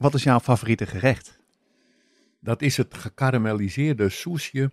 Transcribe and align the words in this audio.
wat 0.00 0.14
is 0.14 0.22
jouw 0.22 0.40
favoriete 0.40 0.86
gerecht? 0.86 1.38
Dat 2.40 2.62
is 2.62 2.76
het 2.76 2.94
gekarameliseerde 2.94 4.08
soesje 4.08 4.70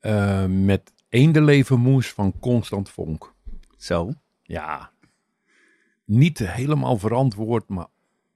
eh, 0.00 0.44
met 0.46 0.92
eendenlevermoes 1.08 2.12
van 2.12 2.38
Constant 2.40 2.90
Vonk. 2.90 3.34
Zo. 3.76 4.12
Ja, 4.42 4.90
niet 6.04 6.38
helemaal 6.38 6.98
verantwoord, 6.98 7.68
maar 7.68 7.86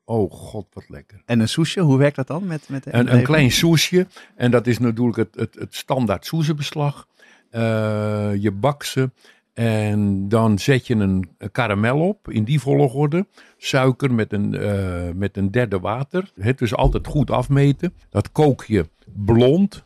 oh 0.04 0.30
god, 0.30 0.66
wat 0.72 0.88
lekker. 0.88 1.22
En 1.26 1.40
een 1.40 1.48
soesje, 1.48 1.80
hoe 1.80 1.98
werkt 1.98 2.16
dat 2.16 2.26
dan? 2.26 2.46
Met, 2.46 2.68
met 2.68 2.86
Een, 2.86 3.14
een 3.14 3.22
klein 3.22 3.50
soesje, 3.50 4.06
en 4.36 4.50
dat 4.50 4.66
is 4.66 4.78
natuurlijk 4.78 5.16
het, 5.16 5.34
het, 5.34 5.54
het 5.54 5.74
standaard 5.74 6.26
soezebeslag. 6.26 7.08
Eh, 7.50 8.30
je 8.38 8.50
bakt 8.50 8.86
ze 8.86 9.10
en 9.52 10.28
dan 10.28 10.58
zet 10.58 10.86
je 10.86 10.94
een 10.94 11.28
karamel 11.52 12.08
op 12.08 12.30
in 12.30 12.44
die 12.44 12.60
volgorde. 12.60 13.26
Suiker 13.56 14.14
met 14.14 14.32
een, 14.32 14.54
eh, 14.54 15.08
met 15.14 15.36
een 15.36 15.50
derde 15.50 15.78
water. 15.78 16.30
Het 16.40 16.58
dus 16.58 16.74
altijd 16.74 17.06
goed 17.06 17.30
afmeten. 17.30 17.94
Dat 18.10 18.32
kook 18.32 18.64
je 18.64 18.88
blond, 19.14 19.84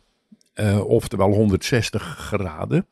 eh, 0.53 0.79
oftewel 0.85 1.31
160 1.31 2.03
graden. 2.03 2.85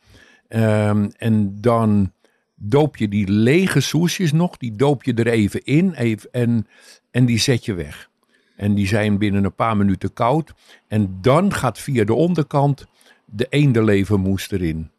Ehm, 0.48 1.10
en 1.18 1.62
dan 1.62 2.12
doop 2.56 2.98
je 2.98 3.08
die 3.08 3.32
lege 3.32 3.80
soesjes 3.80 4.32
nog, 4.32 4.58
die 4.58 4.76
doop 4.76 5.04
je 5.04 5.14
er 5.14 5.28
even 5.28 5.64
in 5.64 5.94
even, 5.94 6.30
en, 6.32 6.68
en 7.12 7.26
die 7.26 7.40
zet 7.40 7.66
je 7.66 7.74
weg. 7.74 8.10
En 8.56 8.74
die 8.74 8.88
zijn 8.88 9.18
binnen 9.18 9.44
een 9.44 9.56
paar 9.56 9.78
minuten 9.78 10.14
koud. 10.14 10.54
En 10.88 11.18
dan 11.22 11.54
gaat 11.54 11.80
via 11.80 12.04
de 12.04 12.14
onderkant 12.14 12.86
de 13.26 13.48
eendenlevermoes 13.50 14.52
erin. 14.52 14.90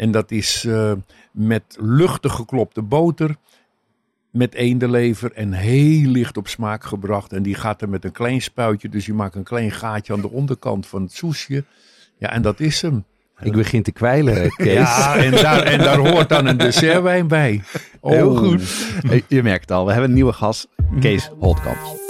En 0.00 0.10
dat 0.10 0.30
is 0.30 0.64
eh, 0.64 0.92
met 1.30 1.76
luchtig 1.80 2.32
geklopte 2.32 2.82
boter, 2.82 3.36
met 4.30 4.54
eendenlever 4.54 5.32
en 5.32 5.52
heel 5.52 6.10
licht 6.10 6.36
op 6.36 6.48
smaak 6.48 6.84
gebracht. 6.84 7.32
En 7.32 7.42
die 7.42 7.54
gaat 7.54 7.82
er 7.82 7.88
met 7.88 8.04
een 8.04 8.12
klein 8.12 8.42
spuitje, 8.42 8.88
dus 8.88 9.06
je 9.06 9.14
maakt 9.14 9.34
een 9.34 9.42
klein 9.42 9.70
gaatje 9.70 10.12
aan 10.12 10.20
de 10.20 10.30
onderkant 10.30 10.86
van 10.86 11.02
het 11.02 11.12
soesje. 11.12 11.64
Ja, 12.18 12.30
en 12.30 12.42
dat 12.42 12.60
is 12.60 12.82
hem. 12.82 13.04
Ik 13.42 13.52
begin 13.52 13.82
te 13.82 13.92
kwijlen, 13.92 14.50
Kees. 14.56 14.74
Ja, 14.74 15.16
en 15.16 15.30
daar, 15.30 15.62
en 15.62 15.78
daar 15.78 15.98
hoort 15.98 16.28
dan 16.28 16.46
een 16.46 16.56
dessertwijn 16.56 17.28
bij. 17.28 17.62
Oh. 18.00 18.10
Heel 18.10 18.36
goed. 18.36 18.62
Hey, 19.06 19.24
je 19.28 19.42
merkt 19.42 19.60
het 19.60 19.70
al, 19.70 19.84
we 19.84 19.90
hebben 19.90 20.08
een 20.08 20.16
nieuwe 20.16 20.32
gast, 20.32 20.68
Kees 21.00 21.30
Holtkamp. 21.38 22.09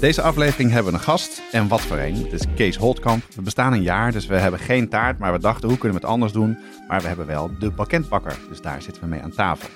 Deze 0.00 0.22
aflevering 0.22 0.70
hebben 0.70 0.92
we 0.92 0.98
een 0.98 1.04
gast 1.04 1.42
en 1.52 1.68
wat 1.68 1.80
voor 1.80 1.98
een. 1.98 2.14
Het 2.14 2.32
is 2.32 2.44
Kees 2.54 2.76
Holtkamp. 2.76 3.22
We 3.34 3.42
bestaan 3.42 3.72
een 3.72 3.82
jaar, 3.82 4.12
dus 4.12 4.26
we 4.26 4.36
hebben 4.36 4.60
geen 4.60 4.88
taart, 4.88 5.18
maar 5.18 5.32
we 5.32 5.38
dachten 5.38 5.68
hoe 5.68 5.78
kunnen 5.78 5.98
we 5.98 6.04
het 6.04 6.12
anders 6.12 6.32
doen. 6.32 6.58
Maar 6.88 7.00
we 7.00 7.06
hebben 7.06 7.26
wel 7.26 7.50
de 7.58 7.72
pakketbakker, 7.72 8.38
dus 8.48 8.60
daar 8.60 8.82
zitten 8.82 9.02
we 9.02 9.08
mee 9.08 9.20
aan 9.20 9.30
tafel. 9.30 9.68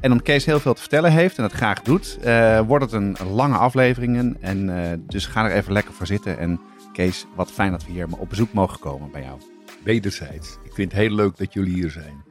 En 0.00 0.10
omdat 0.10 0.26
Kees 0.26 0.44
heel 0.44 0.60
veel 0.60 0.74
te 0.74 0.80
vertellen 0.80 1.12
heeft 1.12 1.36
en 1.36 1.42
het 1.42 1.52
graag 1.52 1.82
doet, 1.82 2.18
eh, 2.22 2.60
wordt 2.60 2.84
het 2.84 2.92
een 2.92 3.16
lange 3.32 3.56
afleveringen. 3.56 4.36
En 4.40 4.90
eh, 4.90 4.98
dus 5.06 5.26
ga 5.26 5.44
er 5.44 5.56
even 5.56 5.72
lekker 5.72 5.94
voor 5.94 6.06
zitten. 6.06 6.38
En 6.38 6.60
Kees, 6.92 7.26
wat 7.34 7.50
fijn 7.50 7.70
dat 7.70 7.84
we 7.84 7.92
hier 7.92 8.06
op 8.18 8.28
bezoek 8.28 8.52
mogen 8.52 8.78
komen 8.78 9.10
bij 9.10 9.22
jou. 9.22 9.40
Wederzijds. 9.84 10.58
Ik 10.64 10.74
vind 10.74 10.92
het 10.92 11.00
heel 11.00 11.14
leuk 11.14 11.36
dat 11.36 11.52
jullie 11.52 11.74
hier 11.74 11.90
zijn. 11.90 12.24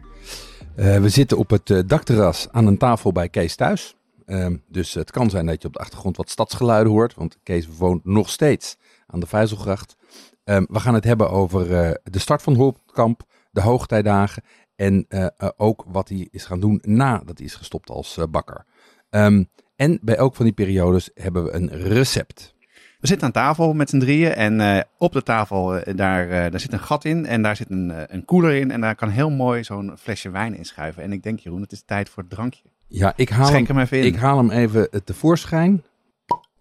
Eh, 0.76 1.02
we 1.02 1.10
zitten 1.10 1.38
op 1.38 1.50
het 1.50 1.84
dakterras 1.90 2.48
aan 2.52 2.68
een 2.68 2.78
tafel 2.78 3.12
bij 3.12 3.30
Kees 3.30 3.56
thuis. 3.56 3.99
Ehm, 4.30 4.58
dus 4.68 4.94
het 4.94 5.12
kan 5.12 5.30
zijn 5.30 5.46
dat 5.46 5.62
je 5.62 5.68
op 5.68 5.74
de 5.74 5.80
achtergrond 5.80 6.18
wat 6.18 6.30
stadsgeluiden 6.30 6.94
hoort, 6.94 7.14
want 7.14 7.38
Kees 7.44 7.68
woont 7.78 8.06
nog 8.06 8.30
steeds 8.30 8.78
aan 9.08 9.20
de 9.20 9.28
Vijzelgracht. 9.28 9.96
Ehm, 10.44 10.64
we 10.68 10.80
gaan 10.80 10.94
het 10.94 11.04
hebben 11.04 11.30
over 11.30 11.74
eh, 11.74 11.92
de 12.04 12.20
start 12.20 12.42
van 12.42 12.56
Holtkamp, 12.56 13.22
de 13.52 13.62
hoogtijdagen 13.62 14.44
en 14.76 15.06
eh, 15.08 15.26
eh, 15.26 15.50
ook 15.58 15.86
wat 15.88 16.10
hij 16.10 16.28
is 16.32 16.46
gaan 16.46 16.60
doen 16.60 16.80
nadat 16.82 17.38
hij 17.38 17.48
is 17.48 17.56
gestopt 17.56 17.90
als 17.90 18.20
bakker. 18.30 18.66
Ehm, 19.10 19.44
en 19.76 20.00
bij 20.02 20.16
elk 20.16 20.36
van 20.36 20.46
die 20.46 20.54
periodes 20.54 21.10
hebben 21.14 21.44
we 21.44 21.54
een 21.54 21.70
recept. 21.70 22.56
We 23.00 23.08
zitten 23.08 23.28
aan 23.28 23.34
tafel 23.34 23.74
met 23.74 23.90
z'n 23.90 24.00
drieën 24.00 24.32
en 24.32 24.86
op 24.98 25.14
de 25.14 25.24
tafel 25.24 25.82
daar, 25.96 26.52
daar 26.52 26.60
zit 26.60 26.74
een 26.74 26.80
gat 26.80 27.06
in 27.06 27.26
en 27.26 27.42
daar 27.42 27.56
zit 27.56 27.70
een, 27.70 28.14
een 28.16 28.26
koeler 28.26 28.56
in. 28.56 28.72
En 28.72 28.82
daar 28.82 28.96
kan 28.96 29.10
heel 29.10 29.30
mooi 29.30 29.64
zo'n 29.64 29.98
flesje 29.98 30.30
wijn 30.30 30.56
in 30.56 30.66
schuiven. 30.66 31.04
En 31.04 31.12
ik 31.12 31.24
denk 31.24 31.40
Jeroen, 31.40 31.62
het 31.62 31.72
is 31.72 31.84
tijd 31.86 32.10
voor 32.10 32.24
het 32.24 32.32
drankje. 32.32 32.70
Ja, 32.92 33.14
ik 33.16 33.30
haal, 33.30 33.46
Schenk 33.46 33.68
hem, 33.68 33.76
hem 33.76 33.86
even 33.86 33.98
in. 34.00 34.06
ik 34.06 34.16
haal 34.16 34.38
hem 34.38 34.50
even 34.50 35.04
tevoorschijn. 35.04 35.84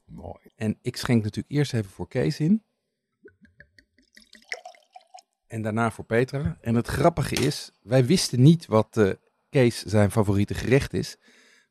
Mooi. 0.06 0.38
En 0.56 0.78
ik 0.82 0.96
schenk 0.96 1.22
natuurlijk 1.22 1.54
eerst 1.54 1.74
even 1.74 1.90
voor 1.90 2.08
Kees 2.08 2.40
in. 2.40 2.62
En 5.46 5.62
daarna 5.62 5.90
voor 5.90 6.04
Petra. 6.04 6.56
En 6.60 6.74
het 6.74 6.86
grappige 6.86 7.34
is, 7.34 7.70
wij 7.82 8.04
wisten 8.06 8.42
niet 8.42 8.66
wat 8.66 8.96
eh, 8.96 9.10
Kees 9.50 9.82
zijn 9.82 10.10
favoriete 10.10 10.54
gerecht 10.54 10.92
is. 10.94 11.16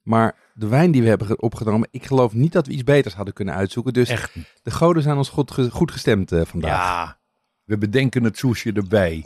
Maar 0.02 0.36
de 0.54 0.68
wijn 0.68 0.92
die 0.92 1.02
we 1.02 1.08
hebben 1.08 1.28
ge- 1.28 1.38
opgenomen, 1.38 1.88
ik 1.92 2.06
geloof 2.06 2.34
niet 2.34 2.52
dat 2.52 2.68
we 2.68 2.74
iets 2.74 2.84
beters 2.84 3.14
hadden 3.14 3.34
kunnen 3.34 3.54
uitzoeken. 3.56 3.94
Dus 3.94 4.10
Echt. 4.10 4.36
de 4.64 4.72
goden 4.72 5.04
zijn 5.04 5.18
ons 5.18 5.30
goed, 5.30 5.52
goed 5.72 5.92
gestemd 5.92 6.32
eh, 6.32 6.46
vandaag. 6.46 6.72
Ja, 6.72 7.20
we 7.64 7.78
bedenken 7.78 8.24
het 8.24 8.38
soesje 8.38 8.72
erbij. 8.74 9.24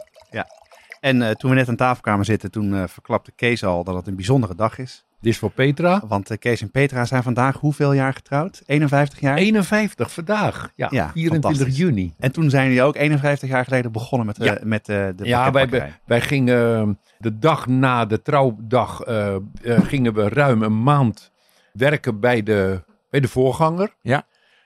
En 1.00 1.22
eh, 1.22 1.32
toen 1.32 1.50
we 1.50 1.56
net 1.56 1.68
aan 1.70 1.76
tafel 1.76 2.02
kwamen 2.02 2.26
zitten, 2.26 2.52
toen 2.52 2.90
verklapte 2.90 3.32
Kees 3.32 3.64
al 3.64 3.84
dat 3.84 3.96
het 3.96 4.08
een 4.08 4.16
bijzondere 4.16 4.56
dag 4.56 4.78
is. 4.78 5.06
Dit 5.22 5.34
is 5.34 5.40
voor 5.40 5.52
Petra. 5.52 6.04
Want 6.08 6.30
eh, 6.30 6.38
Kees 6.38 6.62
en 6.62 6.72
Petra 6.72 7.06
zijn 7.06 7.24
vandaag 7.24 7.58
hoeveel 7.58 7.94
jaar 7.94 8.14
getrouwd? 8.14 8.62
51 8.66 9.20
jaar? 9.20 9.38
51 9.38 10.12
vandaag. 10.12 10.72
Ja, 10.76 10.88
Ja, 10.92 11.12
24 11.14 11.32
fantastisch. 11.52 11.78
juni. 11.78 12.14
En 12.20 12.32
toen 12.32 12.50
zijn 12.50 12.66
jullie 12.68 12.84
ook 12.84 12.96
51 12.96 13.50
jaar 13.50 13.64
geleden 13.64 13.92
begonnen 13.92 14.28
met, 14.28 14.40
eh, 14.40 14.46
Ja. 14.46 14.58
met 14.64 14.90
eh, 14.90 15.08
de 15.16 15.26
Ja, 15.26 15.52
wij, 15.52 15.94
wij 16.06 16.22
gingen 16.22 16.76
eh, 16.78 16.90
de 17.18 17.38
dag 17.38 17.68
na 17.68 18.06
de 18.06 18.22
trouwdag 18.22 19.02
eh, 19.02 19.36
eh, 19.36 19.42
gingen 19.64 20.14
we 20.14 20.30
ruim 20.30 20.62
een 20.64 20.84
maand 20.84 21.32
werken 21.74 22.20
bij 22.20 22.44
de, 22.44 22.84
bij 23.10 23.20
de 23.20 23.28
voorganger. 23.28 23.96
Ja. 24.02 24.26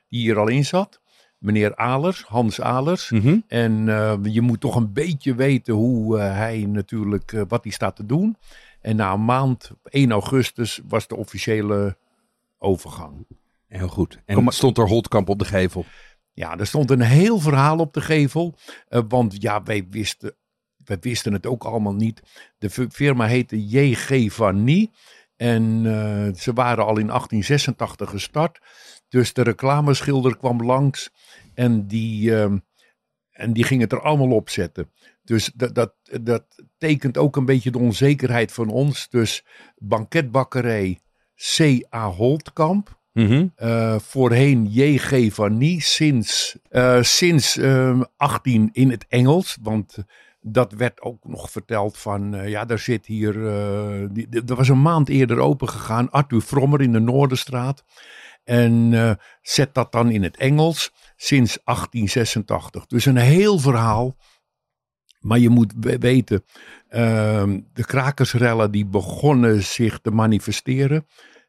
Die 0.10 0.20
hier 0.22 0.38
al 0.38 0.48
in 0.48 0.66
zat. 0.66 1.04
Meneer 1.38 1.76
Alers, 1.76 2.24
Hans 2.28 2.62
Alers. 2.62 3.10
Mhm. 3.10 3.38
En 3.48 3.90
eh, 3.90 4.14
je 4.24 4.42
moet 4.42 4.60
toch 4.60 4.76
een 4.76 4.94
beetje 4.94 5.36
weten 5.36 5.74
hoe 5.74 6.20
eh, 6.20 6.36
hij 6.38 6.66
natuurlijk, 6.68 7.34
eh, 7.34 7.42
wat 7.48 7.64
hij 7.64 7.72
staat 7.74 7.96
te 7.96 8.06
doen. 8.06 8.38
En 8.86 8.96
na 8.96 9.14
een 9.14 9.26
maand, 9.26 9.72
op 9.72 9.88
1 9.88 10.12
augustus, 10.12 10.82
was 10.88 11.08
de 11.08 11.16
officiële 11.16 11.98
overgang. 12.58 13.28
Heel 13.68 13.88
goed. 13.88 14.22
En 14.26 14.36
Kom 14.36 14.52
stond 14.52 14.78
er 14.78 14.88
Holtkamp 14.88 15.30
op 15.30 15.40
de 15.40 15.46
gevel. 15.46 15.86
Ja, 16.34 16.58
er 16.58 16.68
stond 16.68 16.92
een 16.92 17.02
heel 17.02 17.40
verhaal 17.40 17.78
op 17.78 17.94
de 17.94 18.02
gevel. 18.02 18.56
eh, 18.88 19.02
want 19.08 19.42
ja, 19.42 19.64
wij 19.64 19.88
wisten, 19.90 20.36
wij 20.84 20.98
wisten 21.00 21.34
het 21.34 21.46
ook 21.46 21.64
allemaal 21.64 21.96
niet. 21.96 22.22
De 22.58 22.70
firma 22.92 23.26
heette 23.26 23.68
JG 23.68 24.34
Vannie. 24.34 24.92
En 25.36 25.82
eh, 25.86 26.34
ze 26.36 26.54
waren 26.54 26.86
al 26.86 26.98
in 26.98 27.08
1886 27.08 28.10
gestart. 28.10 28.60
Dus 29.08 29.34
de 29.34 29.42
reclameschilder 29.42 30.38
kwam 30.38 30.64
langs. 30.64 31.12
En 31.54 31.88
die, 31.88 32.36
ehm, 32.36 32.58
en 33.32 33.54
die 33.54 33.64
ging 33.64 33.82
het 33.82 33.92
er 33.92 34.02
allemaal 34.02 34.32
op 34.32 34.50
zetten. 34.50 34.92
Dus 35.26 35.52
dat, 35.56 35.76
dat, 35.76 35.94
dat 36.22 36.44
tekent 36.78 37.18
ook 37.18 37.36
een 37.36 37.46
beetje 37.46 37.72
de 37.72 37.78
onzekerheid 37.80 38.52
van 38.52 38.70
ons. 38.70 39.10
Dus 39.10 39.46
banketbakkerij 39.78 41.00
C.A. 41.56 42.08
Holtkamp. 42.10 43.00
Mhm. 43.14 43.48
Eh, 43.56 44.00
voorheen 44.00 44.66
J.G. 44.70 45.34
van 45.34 45.58
Nie, 45.58 45.82
sinds, 45.82 46.58
eh, 46.70 47.02
sinds 47.02 47.58
ehm, 47.58 48.02
18 48.18 48.70
in 48.72 48.90
het 48.92 49.06
Engels. 49.08 49.58
Want 49.62 49.98
dat 50.42 50.72
werd 50.72 51.02
ook 51.02 51.28
nog 51.28 51.52
verteld 51.52 51.98
van, 51.98 52.36
eh, 52.36 52.50
ja, 52.50 52.66
daar 52.66 52.80
zit 52.80 53.06
hier, 53.06 53.34
die, 54.14 54.30
die- 54.30 54.44
er 54.46 54.56
was 54.56 54.70
een 54.70 54.82
maand 54.82 55.10
eerder 55.10 55.40
open 55.40 55.70
gegaan, 55.70 56.10
Arthur 56.12 56.42
Frommer 56.42 56.82
in 56.82 56.92
de 56.92 57.00
Noorderstraat. 57.00 57.84
En 58.44 58.94
zet 59.42 59.74
dat 59.74 59.92
dan 59.92 60.12
in 60.12 60.24
het 60.24 60.38
Engels 60.38 60.92
sinds 61.16 61.58
1886. 61.64 62.86
Dus 62.86 63.06
een 63.06 63.18
heel 63.18 63.60
verhaal. 63.60 64.16
Maar 65.26 65.40
je 65.40 65.50
moet 65.50 65.74
we- 65.80 65.98
weten, 65.98 66.44
ehm, 66.90 67.60
de 67.74 67.86
krakersrellen 67.86 68.72
die 68.72 68.86
begonnen 68.86 69.64
zich 69.64 70.00
te 70.00 70.12
manifesteren. 70.12 71.06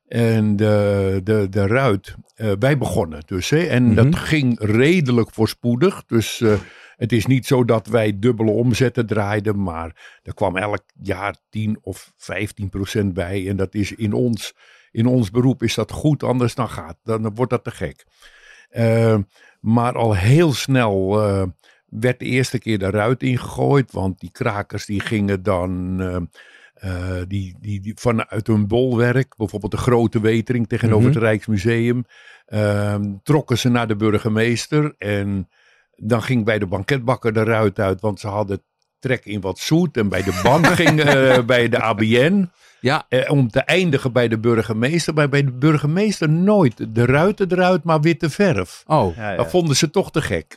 En 0.08 0.56
de, 0.56 1.20
de, 1.24 1.46
de 1.50 1.66
ruit, 1.66 2.14
eh, 2.34 2.52
wij 2.58 2.78
begonnen 2.78 3.22
dus. 3.26 3.50
Hè, 3.50 3.58
en 3.58 3.84
Mhm. 3.84 3.94
dat 3.94 4.14
ging 4.16 4.58
redelijk 4.60 5.30
voorspoedig. 5.32 6.04
Dus 6.06 6.40
eh, 6.40 6.54
het 6.96 7.12
is 7.12 7.26
niet 7.26 7.46
zo 7.46 7.64
dat 7.64 7.86
wij 7.86 8.18
dubbele 8.18 8.50
omzetten 8.50 9.06
draaiden. 9.06 9.62
Maar 9.62 10.20
er 10.22 10.34
kwam 10.34 10.56
elk 10.56 10.82
jaar 11.02 11.36
10 11.50 11.78
of 11.80 12.12
15 12.16 12.68
procent 12.68 13.14
bij. 13.14 13.48
En 13.48 13.56
dat 13.56 13.74
is 13.74 13.92
in 13.92 14.12
ons, 14.12 14.54
in 14.90 15.06
ons 15.06 15.30
beroep 15.30 15.62
is 15.62 15.74
dat 15.74 15.90
goed. 15.92 16.22
Anders 16.22 16.54
dan 16.54 16.68
gaat, 16.68 16.96
dan 17.02 17.34
wordt 17.34 17.50
dat 17.50 17.64
te 17.64 17.70
gek. 17.70 18.04
Eh, 18.68 19.18
maar 19.60 19.92
al 19.94 20.14
heel 20.14 20.52
snel 20.52 21.22
eh, 21.22 21.42
werd 21.86 22.18
de 22.18 22.24
eerste 22.24 22.58
keer 22.58 22.78
de 22.78 22.90
ruit 22.90 23.22
ingegooid. 23.22 23.92
Want 23.92 24.20
die 24.20 24.30
krakers 24.32 24.86
die 24.86 25.00
gingen 25.00 25.42
dan... 25.42 26.00
eh, 26.00 26.16
eh, 26.76 27.22
die, 27.28 27.56
die, 27.60 27.80
die 27.80 27.94
vanuit 27.96 28.46
hun 28.46 28.66
bolwerk, 28.66 29.36
bijvoorbeeld 29.36 29.72
de 29.72 29.78
Grote 29.78 30.20
Wetering 30.20 30.68
tegenover 30.68 31.04
Mhm. 31.08 31.14
het 31.14 31.22
Rijksmuseum, 31.22 32.04
ehm, 32.46 33.12
trokken 33.22 33.58
ze 33.58 33.68
naar 33.68 33.88
de 33.88 33.96
burgemeester. 33.96 34.94
En 34.98 35.48
dan 35.96 36.22
ging 36.22 36.44
bij 36.44 36.58
de 36.58 36.66
banketbakker 36.66 37.32
de 37.32 37.42
ruit 37.42 37.78
uit, 37.78 38.00
want 38.00 38.20
ze 38.20 38.26
hadden 38.28 38.62
trek 38.98 39.24
in 39.24 39.40
wat 39.40 39.58
zoet. 39.58 39.96
En 39.96 40.08
bij 40.08 40.22
de 40.22 40.40
bank 40.42 40.66
ging 40.80 41.00
eh, 41.00 41.44
bij 41.44 41.68
de 41.68 41.80
ABN. 41.80 42.50
Ja, 42.80 43.06
eh, 43.08 43.30
om 43.30 43.48
te 43.50 43.60
eindigen 43.60 44.12
bij 44.12 44.28
de 44.28 44.38
burgemeester. 44.38 45.14
Maar 45.14 45.28
bij 45.28 45.44
de 45.44 45.52
burgemeester 45.52 46.28
nooit 46.28 46.94
de 46.94 47.04
ruiten 47.04 47.52
eruit, 47.52 47.84
maar 47.84 48.00
witte 48.00 48.30
verf. 48.30 48.82
oh. 48.86 49.16
Ja, 49.16 49.30
ja. 49.30 49.36
Dat 49.36 49.50
vonden 49.50 49.76
ze 49.76 49.90
toch 49.90 50.10
te 50.10 50.22
gek. 50.22 50.56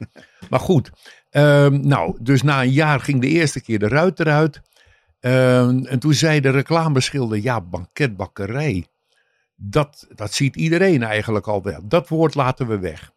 Maar 0.50 0.60
goed, 0.60 0.92
ehm, 1.30 1.88
nou, 1.88 2.18
dus 2.22 2.42
na 2.42 2.62
een 2.62 2.72
jaar 2.72 3.00
ging 3.00 3.22
de 3.22 3.28
eerste 3.28 3.62
keer 3.62 3.80
de 3.80 3.88
ruit 3.88 4.20
eruit. 4.20 4.62
Ehm, 5.20 5.86
en 5.86 6.00
toen 6.00 6.14
zei 6.14 6.40
de 6.40 6.50
reclameschilder, 6.50 7.38
ja, 7.42 7.62
banketbakkerij. 7.62 8.86
Dat, 9.56 10.08
dat 10.16 10.34
ziet 10.34 10.56
iedereen 10.56 11.04
eigenlijk 11.04 11.48
al 11.48 11.64
wel. 11.64 11.80
Dat 11.84 12.08
woord 12.08 12.36
laten 12.36 12.68
we 12.68 12.80
weg. 12.80 13.12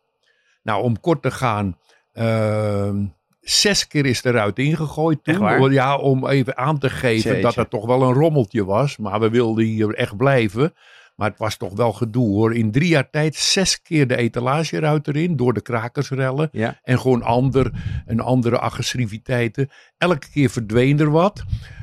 Nou, 0.63 0.83
om 0.83 1.01
kort 1.01 1.23
te 1.23 1.31
gaan, 1.31 1.79
ehm, 2.13 3.05
zes 3.41 3.87
keer 3.87 4.07
is 4.07 4.23
de 4.23 4.31
ruit 4.31 4.59
ingegooid 4.59 5.25
toen. 5.25 5.71
Ja, 5.73 5.97
om 5.97 6.29
even 6.29 6.57
aan 6.57 6.79
te 6.79 6.91
geven 6.91 7.31
Jeetje. 7.31 7.43
dat 7.43 7.55
het 7.55 7.71
toch 7.71 7.87
wel 7.87 8.03
een 8.03 8.13
rommeltje 8.13 8.65
was. 8.65 8.97
Maar 8.97 9.21
we 9.21 9.31
wilden 9.31 9.65
hier 9.65 9.95
echt 9.95 10.17
blijven. 10.17 10.75
Maar 11.17 11.29
het 11.31 11.39
was 11.39 11.57
toch 11.57 11.73
wel 11.75 11.93
gedoe 11.93 12.27
hoor. 12.29 12.55
In 12.55 12.71
drie 12.71 12.89
jaar 12.89 13.11
tijd 13.11 13.35
zes 13.35 13.83
keer 13.83 14.07
de 14.07 14.17
etalageruit 14.17 15.09
erin. 15.09 15.37
Door 15.37 15.53
de 15.53 15.63
krakersrellen. 15.63 16.49
Ja. 16.53 16.79
En 16.83 17.01
gewoon 17.01 17.23
ander, 17.23 17.73
een 18.07 18.21
andere 18.21 18.59
agressiviteiten. 18.59 19.71
Elke 19.99 20.31
keer 20.31 20.51
verdween 20.51 21.01
er 21.01 21.11
wat. 21.11 21.43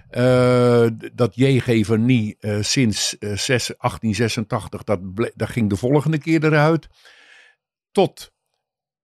Eh, 0.10 0.88
dat 1.14 1.36
J.G. 1.36 1.86
van 1.86 2.06
Nie 2.06 2.36
eh, 2.40 2.58
sinds 2.62 3.18
eh, 3.18 3.30
zes- 3.30 3.74
1886, 3.78 4.84
dat, 4.84 5.14
ble- 5.14 5.32
dat 5.36 5.50
ging 5.50 5.70
de 5.70 5.76
volgende 5.76 6.18
keer 6.18 6.44
eruit. 6.44 6.88
Tot 7.92 8.32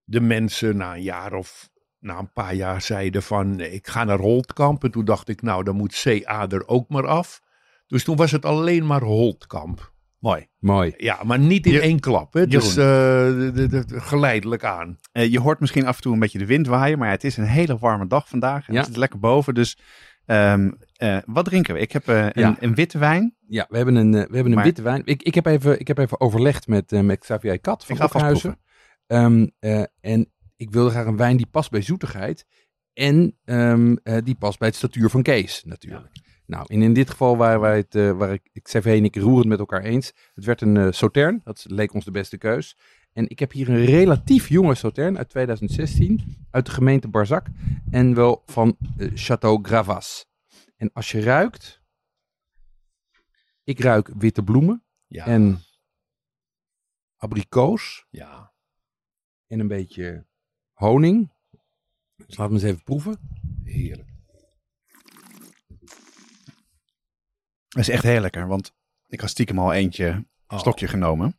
de 0.04 0.20
mensen 0.20 0.76
na 0.76 0.94
een 0.94 1.02
jaar 1.02 1.32
of 1.32 1.68
na 1.98 2.18
een 2.18 2.32
paar 2.32 2.54
jaar 2.54 2.82
zeiden 2.82 3.22
van 3.22 3.60
ik 3.60 3.86
ga 3.86 4.04
naar 4.04 4.18
Holtkamp. 4.18 4.84
En 4.84 4.90
toen 4.90 5.04
dacht 5.04 5.28
ik 5.28 5.42
nou 5.42 5.62
dan 5.64 5.76
moet 5.76 6.00
CA 6.02 6.48
er 6.48 6.68
ook 6.68 6.88
maar 6.88 7.06
af. 7.06 7.40
Dus 7.86 8.04
toen 8.04 8.16
was 8.16 8.30
het 8.30 8.44
alleen 8.44 8.86
maar 8.86 9.02
Holtkamp. 9.02 9.94
Mooi. 10.26 10.46
Mooi. 10.58 10.94
Ja, 10.96 11.22
maar 11.24 11.38
niet 11.38 11.66
in 11.66 11.72
Je- 11.72 11.80
één 11.80 12.00
klap. 12.00 12.32
Hè? 12.32 12.46
Dus 12.46 12.68
eh, 12.76 12.76
de- 12.76 13.50
de- 13.54 13.68
de- 13.68 13.84
geleidelijk 14.00 14.64
aan. 14.64 14.96
Eh, 15.12 15.30
je 15.30 15.40
hoort 15.40 15.60
misschien 15.60 15.86
af 15.86 15.96
en 15.96 16.02
toe 16.02 16.12
een 16.12 16.18
beetje 16.18 16.38
de 16.38 16.46
wind 16.46 16.66
waaien, 16.66 16.98
maar 16.98 17.10
het 17.10 17.24
is 17.24 17.36
een 17.36 17.44
hele 17.44 17.78
warme 17.78 18.06
dag 18.06 18.28
vandaag. 18.28 18.68
En 18.68 18.74
Ja. 18.74 18.80
Het 18.80 18.88
is 18.90 18.96
lekker 18.96 19.18
boven, 19.18 19.54
dus 19.54 19.78
ehm, 20.26 20.70
eh, 20.96 21.18
wat 21.26 21.44
drinken 21.44 21.74
we? 21.74 21.80
Ik 21.80 21.92
heb 21.92 22.06
een, 22.06 22.30
Ja. 22.34 22.56
een 22.60 22.74
witte 22.74 22.98
wijn. 22.98 23.36
Ja, 23.48 23.66
we 23.68 23.76
hebben 23.76 23.94
een, 23.94 24.10
we 24.12 24.18
hebben 24.18 24.44
een 24.46 24.54
Maar- 24.54 24.64
witte 24.64 24.82
wijn. 24.82 25.02
Ik, 25.04 25.22
ik, 25.22 25.34
heb 25.34 25.46
even, 25.46 25.80
ik 25.80 25.86
heb 25.88 25.98
even 25.98 26.20
overlegd 26.20 26.66
met, 26.66 26.90
met 26.90 27.18
Xavier 27.18 27.60
Kat 27.60 27.86
van 27.86 28.02
Ophuizen. 28.02 28.58
Ehm, 29.06 29.46
eh, 29.58 29.82
en 30.00 30.32
ik 30.56 30.70
wilde 30.70 30.90
graag 30.90 31.06
een 31.06 31.16
wijn 31.16 31.36
die 31.36 31.46
past 31.46 31.70
bij 31.70 31.82
zoetigheid. 31.82 32.46
En 32.92 33.38
ehm, 33.44 33.96
eh, 34.02 34.16
die 34.24 34.34
past 34.34 34.58
bij 34.58 34.68
het 34.68 34.76
statuur 34.76 35.10
van 35.10 35.22
Kees, 35.22 35.62
natuurlijk. 35.66 36.08
Nou, 36.46 36.64
en 36.66 36.82
in 36.82 36.92
dit 36.92 37.10
geval 37.10 37.36
waren 37.36 37.60
wij 37.60 37.76
het, 37.76 37.94
eh, 37.94 38.12
waar 38.12 38.32
ik, 38.32 38.62
Xavier 38.62 38.96
en 38.96 39.04
ik 39.04 39.16
roerend 39.16 39.46
met 39.48 39.58
elkaar 39.58 39.82
eens. 39.82 40.12
Het 40.34 40.44
werd 40.44 40.60
een 40.60 40.76
eh 40.76 40.90
Sautern, 40.92 41.40
dat 41.44 41.64
leek 41.68 41.92
ons 41.94 42.04
de 42.04 42.10
beste 42.10 42.38
keus. 42.38 42.76
En 43.12 43.28
ik 43.28 43.38
heb 43.38 43.52
hier 43.52 43.68
een 43.68 43.84
relatief 43.84 44.48
jonge 44.48 44.74
Sautern 44.74 45.18
uit 45.18 45.28
2016, 45.28 46.46
uit 46.50 46.66
de 46.66 46.72
gemeente 46.72 47.08
Barzak. 47.08 47.46
En 47.90 48.14
wel 48.14 48.42
van 48.46 48.76
eh, 48.96 49.08
Château 49.10 49.60
Gravas. 49.62 50.26
En 50.76 50.90
als 50.92 51.10
je 51.10 51.20
ruikt, 51.20 51.82
ik 53.64 53.80
ruik 53.80 54.10
witte 54.16 54.42
bloemen 54.42 54.84
Ja. 55.06 55.26
en 55.26 55.60
abrikoos 57.16 58.06
ja. 58.10 58.52
en 59.46 59.60
een 59.60 59.68
beetje 59.68 60.26
honing. 60.72 61.32
Dus 62.16 62.36
laten 62.36 62.54
we 62.54 62.60
eens 62.60 62.70
even 62.70 62.82
proeven. 62.84 63.18
Heerlijk. 63.64 64.15
Dat 67.76 67.88
is 67.88 67.94
echt 67.94 68.02
heel 68.02 68.20
lekker, 68.20 68.46
want 68.46 68.72
ik 69.06 69.20
had 69.20 69.30
stiekem 69.30 69.58
al 69.58 69.72
eentje 69.72 70.26
Oh. 70.48 70.58
stokje 70.58 70.88
genomen. 70.88 71.38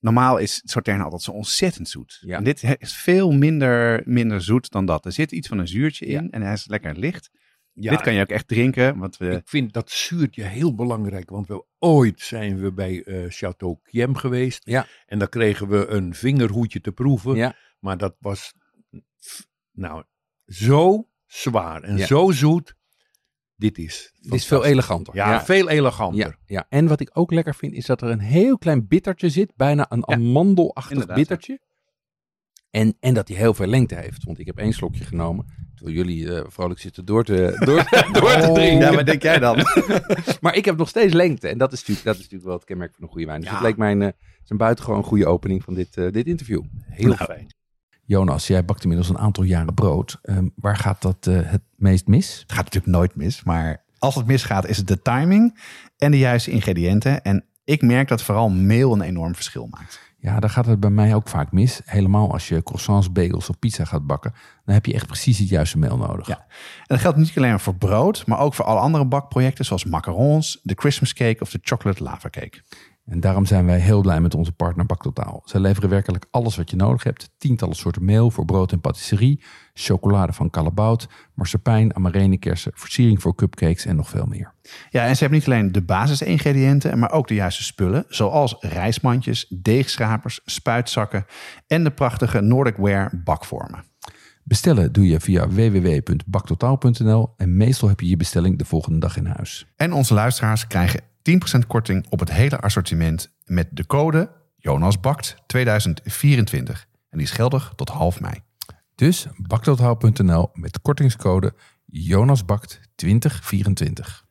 Normaal 0.00 0.38
is 0.38 0.60
Sautern 0.64 1.00
altijd 1.00 1.22
zo 1.22 1.30
ontzettend 1.30 1.88
zoet. 1.88 2.18
Ja. 2.20 2.36
En 2.36 2.44
dit 2.44 2.62
is 2.78 2.92
veel 2.96 3.32
minder, 3.32 4.02
minder 4.04 4.42
zoet 4.42 4.70
dan 4.70 4.86
dat. 4.86 5.04
Er 5.04 5.12
zit 5.12 5.32
iets 5.32 5.48
van 5.48 5.58
een 5.58 5.68
zuurtje 5.68 6.06
in 6.06 6.22
Ja. 6.22 6.28
en 6.30 6.42
hij 6.42 6.52
is 6.52 6.66
lekker 6.66 6.98
licht. 6.98 7.30
Ja, 7.72 7.90
Dit 7.90 8.00
kan 8.00 8.14
je 8.14 8.20
ook 8.20 8.28
echt 8.28 8.48
drinken, 8.48 8.98
want 8.98 9.16
we... 9.16 9.30
Ik 9.30 9.48
vind 9.48 9.72
dat 9.72 9.90
zuurtje 9.90 10.42
heel 10.42 10.74
belangrijk, 10.74 11.30
want 11.30 11.46
we, 11.46 11.64
ooit 11.78 12.20
zijn 12.20 12.60
we 12.60 12.72
bij 12.72 13.02
eh 13.02 13.24
Chateau 13.28 13.78
Kiem 13.82 14.16
geweest. 14.16 14.66
Ja. 14.66 14.86
En 15.06 15.18
dan 15.18 15.28
kregen 15.28 15.68
we 15.68 15.86
een 15.86 16.14
vingerhoedje 16.14 16.80
te 16.80 16.92
proeven. 16.92 17.34
Ja. 17.34 17.56
Maar 17.78 17.96
dat 17.98 18.16
was 18.18 18.54
nou 19.72 20.04
zo 20.46 21.08
zwaar 21.26 21.82
en 21.82 21.98
zo 21.98 22.30
zoet. 22.30 22.74
Dit 23.56 23.78
is. 23.78 24.12
Het 24.22 24.34
is 24.34 24.46
veel 24.46 24.64
eleganter. 24.64 25.14
Ja, 25.14 25.44
veel 25.44 25.68
eleganter. 25.68 26.18
Ja, 26.18 26.34
ja, 26.46 26.66
en 26.68 26.86
wat 26.86 27.00
ik 27.00 27.10
ook 27.12 27.32
lekker 27.32 27.54
vind, 27.54 27.72
is 27.74 27.86
dat 27.86 28.02
er 28.02 28.08
een 28.10 28.18
heel 28.20 28.58
klein 28.58 28.86
bittertje 28.86 29.28
zit. 29.28 29.52
Bijna 29.56 29.86
een 29.88 30.02
Ja, 30.06 30.14
amandelachtig 30.14 31.06
bittertje. 31.06 31.60
En, 32.70 32.96
en 33.00 33.14
dat 33.14 33.28
hij 33.28 33.36
heel 33.36 33.54
veel 33.54 33.66
lengte 33.66 33.94
heeft. 33.94 34.24
Want 34.24 34.38
ik 34.38 34.46
heb 34.46 34.58
één 34.58 34.72
slokje 34.72 35.04
genomen. 35.04 35.46
Terwijl 35.74 35.96
jullie 35.96 36.34
eh, 36.34 36.44
vrolijk 36.48 36.80
zitten 36.80 37.04
door 37.04 37.24
te, 37.24 37.34
door, 37.66 37.76
door 38.12 38.32
te 38.40 38.46
Oh. 38.48 38.54
drinken. 38.54 38.90
Ja, 38.90 38.94
wat 38.94 39.06
denk 39.06 39.22
jij 39.22 39.38
dan? 39.38 39.56
Maar 40.40 40.54
ik 40.56 40.64
heb 40.64 40.76
nog 40.76 40.88
steeds 40.88 41.12
lengte. 41.12 41.48
En 41.48 41.58
dat 41.58 41.72
is 41.72 41.78
natuurlijk, 41.78 42.06
dat 42.06 42.14
is 42.14 42.20
natuurlijk 42.20 42.48
wel 42.48 42.54
het 42.56 42.64
kenmerk 42.64 42.94
van 42.94 43.02
een 43.02 43.08
goede 43.10 43.26
wijn. 43.26 43.40
Dus 43.40 43.48
Ja. 43.48 43.54
het 43.54 43.64
leek 43.64 43.76
mij 43.76 43.92
een, 43.92 44.00
eh, 44.02 44.06
het 44.06 44.16
is 44.44 44.50
een 44.50 44.56
buitengewoon 44.56 45.04
goede 45.04 45.26
opening 45.26 45.62
van 45.64 45.74
dit, 45.74 45.96
eh, 45.96 46.10
dit 46.10 46.26
interview. 46.26 46.62
Heel 46.84 47.06
Nou. 47.06 47.24
fijn. 47.24 47.46
Jonas, 48.06 48.46
jij 48.46 48.64
bakt 48.64 48.82
inmiddels 48.82 49.08
een 49.08 49.18
aantal 49.18 49.44
jaren 49.44 49.74
brood. 49.74 50.18
Ehm, 50.22 50.48
waar 50.54 50.76
gaat 50.76 51.02
dat 51.02 51.26
eh, 51.26 51.38
het 51.42 51.62
meest 51.76 52.06
mis? 52.06 52.40
Het 52.40 52.52
gaat 52.52 52.64
natuurlijk 52.64 52.92
nooit 52.92 53.14
mis, 53.14 53.42
maar 53.42 53.84
als 53.98 54.14
het 54.14 54.26
misgaat 54.26 54.66
is 54.66 54.76
het 54.76 54.88
de 54.88 55.02
timing 55.02 55.60
en 55.96 56.10
de 56.10 56.18
juiste 56.18 56.50
ingrediënten. 56.50 57.22
En 57.22 57.44
ik 57.64 57.82
merk 57.82 58.08
dat 58.08 58.22
vooral 58.22 58.50
meel 58.50 58.92
een 58.92 59.00
enorm 59.00 59.34
verschil 59.34 59.66
maakt. 59.70 60.00
Ja, 60.18 60.40
daar 60.40 60.50
gaat 60.50 60.66
het 60.66 60.80
bij 60.80 60.90
mij 60.90 61.14
ook 61.14 61.28
vaak 61.28 61.52
mis. 61.52 61.80
Helemaal 61.84 62.32
als 62.32 62.48
je 62.48 62.62
croissants, 62.62 63.12
bagels 63.12 63.48
of 63.48 63.58
pizza 63.58 63.84
gaat 63.84 64.06
bakken. 64.06 64.34
Dan 64.64 64.74
heb 64.74 64.86
je 64.86 64.94
echt 64.94 65.06
precies 65.06 65.38
het 65.38 65.48
juiste 65.48 65.78
meel 65.78 65.96
nodig. 65.96 66.26
Ja. 66.26 66.38
En 66.38 66.84
dat 66.86 66.98
geldt 66.98 67.16
niet 67.16 67.32
alleen 67.36 67.60
voor 67.60 67.74
brood, 67.74 68.26
maar 68.26 68.38
ook 68.38 68.54
voor 68.54 68.64
alle 68.64 68.80
andere 68.80 69.04
bakprojecten 69.04 69.64
zoals 69.64 69.84
macarons, 69.84 70.60
de 70.62 70.74
Christmas 70.76 71.12
cake 71.12 71.40
of 71.40 71.50
de 71.50 71.58
chocolate 71.62 72.02
lava 72.02 72.30
cake. 72.30 72.62
En 73.06 73.20
daarom 73.20 73.46
zijn 73.46 73.66
wij 73.66 73.78
heel 73.78 74.00
blij 74.00 74.20
met 74.20 74.34
onze 74.34 74.52
partner 74.52 74.86
Baktotaal. 74.86 75.42
Zij 75.44 75.60
leveren 75.60 75.88
werkelijk 75.88 76.26
alles 76.30 76.56
wat 76.56 76.70
je 76.70 76.76
nodig 76.76 77.02
hebt. 77.02 77.30
Tientallen 77.38 77.76
soorten 77.76 78.04
meel 78.04 78.30
voor 78.30 78.44
brood 78.44 78.72
en 78.72 78.80
patisserie. 78.80 79.42
Chocolade 79.74 80.32
van 80.32 80.50
Callebaut, 80.50 81.08
marsepein, 81.34 81.96
amarenekersen, 81.96 82.72
versiering 82.74 83.22
voor 83.22 83.34
cupcakes 83.34 83.86
en 83.86 83.96
nog 83.96 84.08
veel 84.08 84.26
meer. 84.26 84.54
Ja, 84.90 85.06
en 85.06 85.14
ze 85.14 85.20
hebben 85.20 85.38
niet 85.38 85.48
alleen 85.48 85.72
de 85.72 85.82
basisingrediënten, 85.82 86.98
maar 86.98 87.12
ook 87.12 87.28
de 87.28 87.34
juiste 87.34 87.62
spullen, 87.62 88.04
zoals 88.08 88.56
rijstmandjes, 88.60 89.46
deegschrapers, 89.48 90.40
spuitzakken 90.44 91.24
en 91.66 91.84
de 91.84 91.90
prachtige 91.90 92.40
Nordic 92.40 92.76
Ware 92.76 93.20
bakvormen. 93.24 93.84
Bestellen 94.42 94.92
doe 94.92 95.06
je 95.06 95.20
via 95.20 95.48
www.baktotaal.nl 95.48 97.34
en 97.36 97.56
meestal 97.56 97.88
heb 97.88 98.00
je 98.00 98.08
je 98.08 98.16
bestelling 98.16 98.58
de 98.58 98.64
volgende 98.64 98.98
dag 98.98 99.16
in 99.16 99.26
huis. 99.26 99.66
En 99.76 99.92
onze 99.92 100.14
luisteraars 100.14 100.66
krijgen 100.66 101.00
10% 101.30 101.32
korting 101.66 102.06
op 102.08 102.20
het 102.20 102.32
hele 102.32 102.60
assortiment 102.60 103.34
met 103.44 103.68
de 103.70 103.86
code 103.86 104.30
JonasBakt 104.56 105.36
2024. 105.46 106.86
En 107.10 107.18
die 107.18 107.26
is 107.26 107.32
geldig 107.32 107.72
tot 107.76 107.88
half 107.88 108.20
mei. 108.20 108.42
Dus 108.94 109.26
baktotaal.nl 109.36 110.50
met 110.52 110.80
kortingscode 110.80 111.54
JonasBakt2024. 111.86 114.22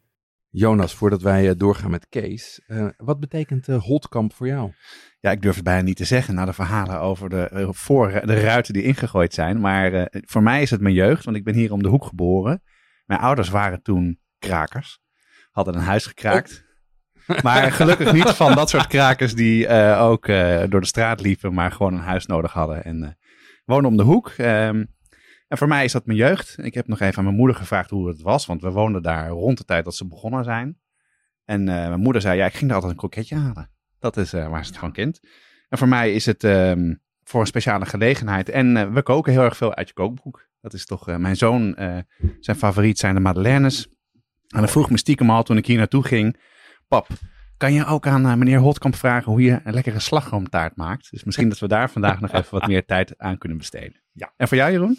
Jonas, 0.49 0.93
voordat 0.93 1.21
wij 1.21 1.49
eh, 1.49 1.55
doorgaan 1.57 1.91
met 1.91 2.09
Kees, 2.09 2.61
eh, 2.67 2.87
wat 2.97 3.19
betekent 3.19 3.67
uh, 3.67 3.81
Holtkamp 3.81 4.33
voor 4.33 4.47
jou? 4.47 4.73
Ja, 5.19 5.31
ik 5.31 5.41
durf 5.41 5.55
het 5.55 5.63
bijna 5.63 5.81
niet 5.81 5.97
te 5.97 6.05
zeggen 6.05 6.35
na 6.35 6.45
de 6.45 6.53
verhalen 6.53 6.99
over 6.99 7.29
de, 7.29 7.49
uh, 7.53 7.67
voor, 7.71 8.21
de 8.25 8.39
ruiten 8.39 8.73
die 8.73 8.83
ingegooid 8.83 9.33
zijn. 9.33 9.59
Maar 9.59 10.07
voor 10.11 10.43
mij 10.43 10.61
is 10.61 10.69
het 10.69 10.81
mijn 10.81 10.93
jeugd, 10.93 11.25
want 11.25 11.37
ik 11.37 11.43
ben 11.43 11.53
hier 11.53 11.71
om 11.71 11.83
de 11.83 11.89
hoek 11.89 12.05
geboren. 12.05 12.63
Mijn 13.05 13.19
ouders 13.19 13.49
waren 13.49 13.81
toen 13.81 14.19
krakers, 14.39 14.99
hadden 15.51 15.75
een 15.75 15.81
huis 15.81 16.05
gekraakt. 16.05 16.65
Maar 17.43 17.71
gelukkig 17.71 18.13
niet 18.13 18.29
van 18.29 18.55
dat 18.55 18.69
soort 18.69 18.87
krakers 18.87 19.35
die 19.35 19.67
ook 19.97 20.27
door 20.69 20.81
de 20.81 20.85
straat 20.85 21.21
liepen, 21.21 21.53
maar 21.53 21.71
gewoon 21.71 21.93
een 21.93 21.99
huis 21.99 22.25
nodig 22.25 22.53
hadden. 22.53 22.83
En 22.83 23.17
wonen 23.65 23.89
om 23.89 23.97
de 23.97 24.03
hoek. 24.03 24.27
Um, 24.37 24.91
en 25.47 25.57
voor 25.57 25.67
mij 25.67 25.83
is 25.83 25.91
dat 25.91 26.05
mijn 26.05 26.17
jeugd. 26.17 26.55
Ik 26.57 26.73
heb 26.73 26.87
nog 26.87 26.99
even 26.99 27.17
aan 27.17 27.23
mijn 27.23 27.35
moeder 27.35 27.55
gevraagd 27.55 27.89
hoe 27.89 28.07
het 28.07 28.21
was, 28.21 28.45
want 28.45 28.61
we 28.61 28.69
woonden 28.69 29.01
daar 29.01 29.29
rond 29.29 29.57
de 29.57 29.65
tijd 29.65 29.85
dat 29.85 29.95
ze 29.95 30.07
begonnen 30.07 30.43
zijn. 30.43 30.79
En 31.45 31.59
uh, 31.59 31.65
mijn 31.67 31.99
moeder 31.99 32.21
zei, 32.21 32.37
ja, 32.37 32.45
ik 32.45 32.53
ging 32.53 32.65
daar 32.65 32.73
altijd 32.73 32.91
een 32.91 32.99
kroketje 32.99 33.35
halen. 33.35 33.71
Dat 33.99 34.17
is 34.17 34.33
uh, 34.33 34.47
waar 34.47 34.65
ze 34.65 34.71
het 34.71 34.79
van 34.79 34.91
kent. 34.91 35.19
En 35.69 35.77
voor 35.77 35.87
mij 35.87 36.13
is 36.13 36.25
het 36.25 36.43
um, 36.43 37.01
voor 37.23 37.41
een 37.41 37.47
speciale 37.47 37.85
gelegenheid. 37.85 38.49
En 38.49 38.75
uh, 38.75 38.93
we 38.93 39.01
koken 39.01 39.31
heel 39.31 39.43
erg 39.43 39.57
veel 39.57 39.75
uit 39.75 39.87
je 39.87 39.93
kookboek. 39.93 40.47
Dat 40.61 40.73
is 40.73 40.85
toch 40.85 41.17
mijn 41.17 41.35
zoon, 41.35 41.75
zijn 42.39 42.57
favoriet 42.57 42.99
zijn 42.99 43.15
de 43.15 43.21
madeleines. 43.21 43.87
En 44.47 44.59
dan 44.59 44.69
vroeg 44.69 44.89
me 44.89 44.97
stiekem 44.97 45.29
al 45.29 45.43
toen 45.43 45.57
ik 45.57 45.65
hier 45.65 45.77
naartoe 45.77 46.03
ging, 46.03 46.37
pap, 46.87 47.07
kan 47.57 47.73
je 47.73 47.85
ook 47.85 48.07
aan 48.07 48.39
meneer 48.39 48.59
Holtkamp 48.59 48.95
vragen 48.95 49.31
hoe 49.31 49.41
je 49.41 49.59
een 49.63 49.73
lekkere 49.73 49.99
slagroomtaart 49.99 50.75
maakt? 50.75 51.11
Dus 51.11 51.23
misschien 51.23 51.49
dat 51.49 51.59
we 51.59 51.67
daar 51.67 51.89
vandaag 51.89 52.19
nog 52.19 52.31
even 52.31 52.59
wat 52.59 52.67
meer 52.67 52.85
tijd 52.85 53.17
aan 53.17 53.37
kunnen 53.37 53.57
besteden. 53.57 54.01
Ja. 54.11 54.33
En 54.37 54.47
voor 54.47 54.57
jou, 54.57 54.71
Jeroen? 54.71 54.97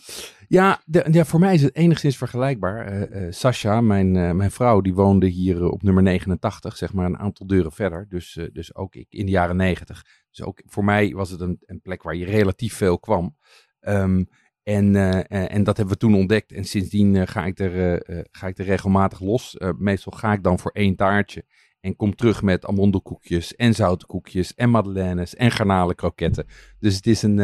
Ja, 0.48 0.82
de, 0.84 1.06
ja, 1.10 1.24
voor 1.24 1.40
mij 1.40 1.54
is 1.54 1.62
het 1.62 1.76
enigszins 1.76 2.16
vergelijkbaar. 2.16 2.92
Uh, 2.92 3.22
uh, 3.22 3.32
Sascha, 3.32 3.80
mijn, 3.80 4.14
uh, 4.14 4.30
mijn 4.30 4.50
vrouw, 4.50 4.80
die 4.80 4.94
woonde 4.94 5.26
hier 5.26 5.68
op 5.68 5.82
nummer 5.82 6.02
89, 6.02 6.76
zeg 6.76 6.92
maar 6.92 7.06
een 7.06 7.18
aantal 7.18 7.46
deuren 7.46 7.72
verder. 7.72 8.06
Dus, 8.08 8.38
dus 8.52 8.74
ook 8.74 8.94
ik 8.94 9.06
in 9.08 9.24
de 9.24 9.32
jaren 9.32 9.56
90. 9.56 10.04
Dus 10.30 10.42
ook 10.42 10.62
voor 10.66 10.84
mij 10.84 11.12
was 11.12 11.30
het 11.30 11.40
een, 11.40 11.58
een 11.66 11.80
plek 11.80 12.02
waar 12.02 12.16
je 12.16 12.24
relatief 12.24 12.74
veel 12.74 12.98
kwam. 12.98 13.36
Um, 13.80 14.28
en, 14.62 14.96
en 15.28 15.64
dat 15.64 15.76
hebben 15.76 15.94
we 15.94 16.00
toen 16.00 16.14
ontdekt. 16.14 16.52
En 16.52 16.64
sindsdien 16.64 17.28
ga, 17.28 17.44
ik 17.44 17.58
er, 17.58 18.02
ga 18.30 18.46
ik 18.46 18.58
er 18.58 18.64
regelmatig 18.64 19.20
los. 19.20 19.56
meestal 19.78 20.12
ga 20.12 20.32
ik 20.32 20.42
dan 20.42 20.58
voor 20.58 20.70
één 20.70 20.96
taartje. 20.96 21.44
En 21.84 21.96
kom 21.96 22.14
terug 22.14 22.42
met 22.42 22.66
amandelkoekjes 22.66 23.56
en 23.56 23.74
zoute 23.74 24.06
koekjes 24.06 24.54
en 24.54 24.70
madeleines 24.70 25.34
en 25.34 25.50
garnalenkroketten. 25.50 26.46
Dus 26.78 26.96
het 26.96 27.06
is 27.06 27.22
een, 27.22 27.36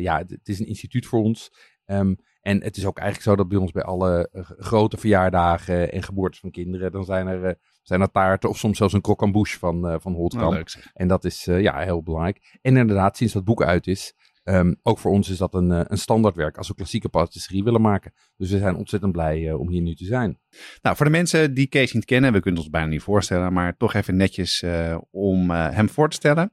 ja, 0.00 0.18
het 0.18 0.48
is 0.48 0.58
een 0.60 0.66
instituut 0.66 1.06
voor 1.06 1.20
ons. 1.20 1.52
Um, 1.86 2.16
en 2.40 2.62
het 2.62 2.76
is 2.76 2.86
ook 2.86 2.98
eigenlijk 2.98 3.28
zo 3.28 3.36
dat 3.36 3.48
bij 3.48 3.58
ons 3.58 3.72
bij 3.72 3.82
alle 3.82 4.30
uh, 4.32 4.42
grote 4.58 4.96
verjaardagen 4.96 5.92
en 5.92 6.02
geboortes 6.02 6.40
van 6.40 6.50
kinderen, 6.50 6.92
dan 6.92 7.04
zijn 7.04 7.26
er, 7.26 7.44
uh, 7.44 7.52
zijn 7.82 8.00
er 8.00 8.10
taarten 8.10 8.48
of 8.48 8.58
soms 8.58 8.78
zelfs 8.78 8.92
een 8.92 9.00
croquembouche 9.00 9.58
van, 9.58 10.00
van 10.00 10.12
Holtkamp. 10.12 10.52
Nou, 10.52 10.66
en 10.94 11.08
dat 11.08 11.24
is 11.24 11.44
ja, 11.44 11.78
heel 11.78 12.02
belangrijk. 12.02 12.58
En 12.62 12.76
inderdaad, 12.76 13.16
sinds 13.16 13.32
dat 13.32 13.44
boek 13.44 13.62
uit 13.62 13.86
is, 13.86 14.14
um, 14.44 14.76
ook 14.82 14.98
voor 14.98 15.10
ons 15.10 15.28
is 15.28 15.38
dat 15.38 15.54
een, 15.54 15.70
een 15.70 15.98
standaardwerk 15.98 16.56
als 16.56 16.68
we 16.68 16.74
klassieke 16.74 17.08
patisserie 17.08 17.64
willen 17.64 17.80
maken. 17.80 18.12
Dus 18.36 18.50
we 18.50 18.58
zijn 18.58 18.76
ontzettend 18.76 19.12
blij 19.12 19.52
om 19.52 19.68
hier 19.68 19.82
nu 19.82 19.94
te 19.94 20.04
zijn. 20.04 20.38
Nou, 20.82 20.96
voor 20.96 21.06
de 21.06 21.12
mensen 21.12 21.54
die 21.54 21.66
Kees 21.66 21.92
niet 21.92 22.04
kennen, 22.04 22.32
we 22.32 22.40
kunnen 22.40 22.60
ons 22.60 22.70
bijna 22.70 22.86
niet 22.86 23.02
voorstellen, 23.02 23.52
maar 23.52 23.76
toch 23.76 23.94
even 23.94 24.16
netjes 24.16 24.64
om 25.10 25.50
hem 25.50 25.88
voor 25.88 26.08
te 26.08 26.16
stellen. 26.16 26.52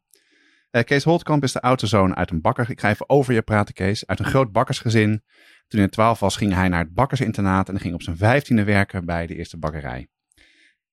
Kees 0.84 1.04
Holtkamp 1.04 1.44
is 1.44 1.52
de 1.52 1.62
oudste 1.62 1.88
zoon 1.88 2.16
uit 2.16 2.32
een 2.32 2.42
bakker. 2.42 2.70
Ik 2.70 2.80
ga 2.80 2.90
even 2.90 3.10
over 3.10 3.34
je 3.34 3.42
praten, 3.42 3.74
Kees. 3.74 4.06
Uit 4.06 4.20
een 4.20 4.26
groot 4.26 4.52
bakkersgezin. 4.52 5.24
Toen 5.68 5.80
hij 5.80 5.90
12 5.90 6.20
was, 6.20 6.36
ging 6.36 6.54
hij 6.54 6.68
naar 6.68 6.84
het 6.84 6.94
bakkersinternaat 6.94 7.70
en 7.70 7.80
ging 7.80 7.94
op 7.94 8.02
zijn 8.02 8.18
vijftiende 8.18 8.64
werken 8.64 9.06
bij 9.06 9.28
de 9.28 9.36
eerste 9.36 9.58
bakkerij. 9.58 10.08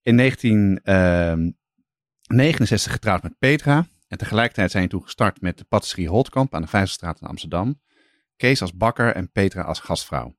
In 0.01 0.17
1969 0.17 2.87
uh, 2.87 2.93
getrouwd 2.93 3.23
met 3.23 3.37
Petra 3.37 3.87
en 4.07 4.17
tegelijkertijd 4.17 4.71
zijn 4.71 4.83
hij 4.83 4.91
toen 4.91 5.03
gestart 5.03 5.41
met 5.41 5.57
de 5.57 5.63
patisserie 5.63 6.09
Holtkamp 6.09 6.53
aan 6.55 6.61
de 6.61 6.67
Vijzelstraat 6.67 7.21
in 7.21 7.27
Amsterdam. 7.27 7.81
Kees 8.35 8.61
als 8.61 8.73
bakker 8.75 9.15
en 9.15 9.31
Petra 9.31 9.61
als 9.61 9.79
gastvrouw. 9.79 10.37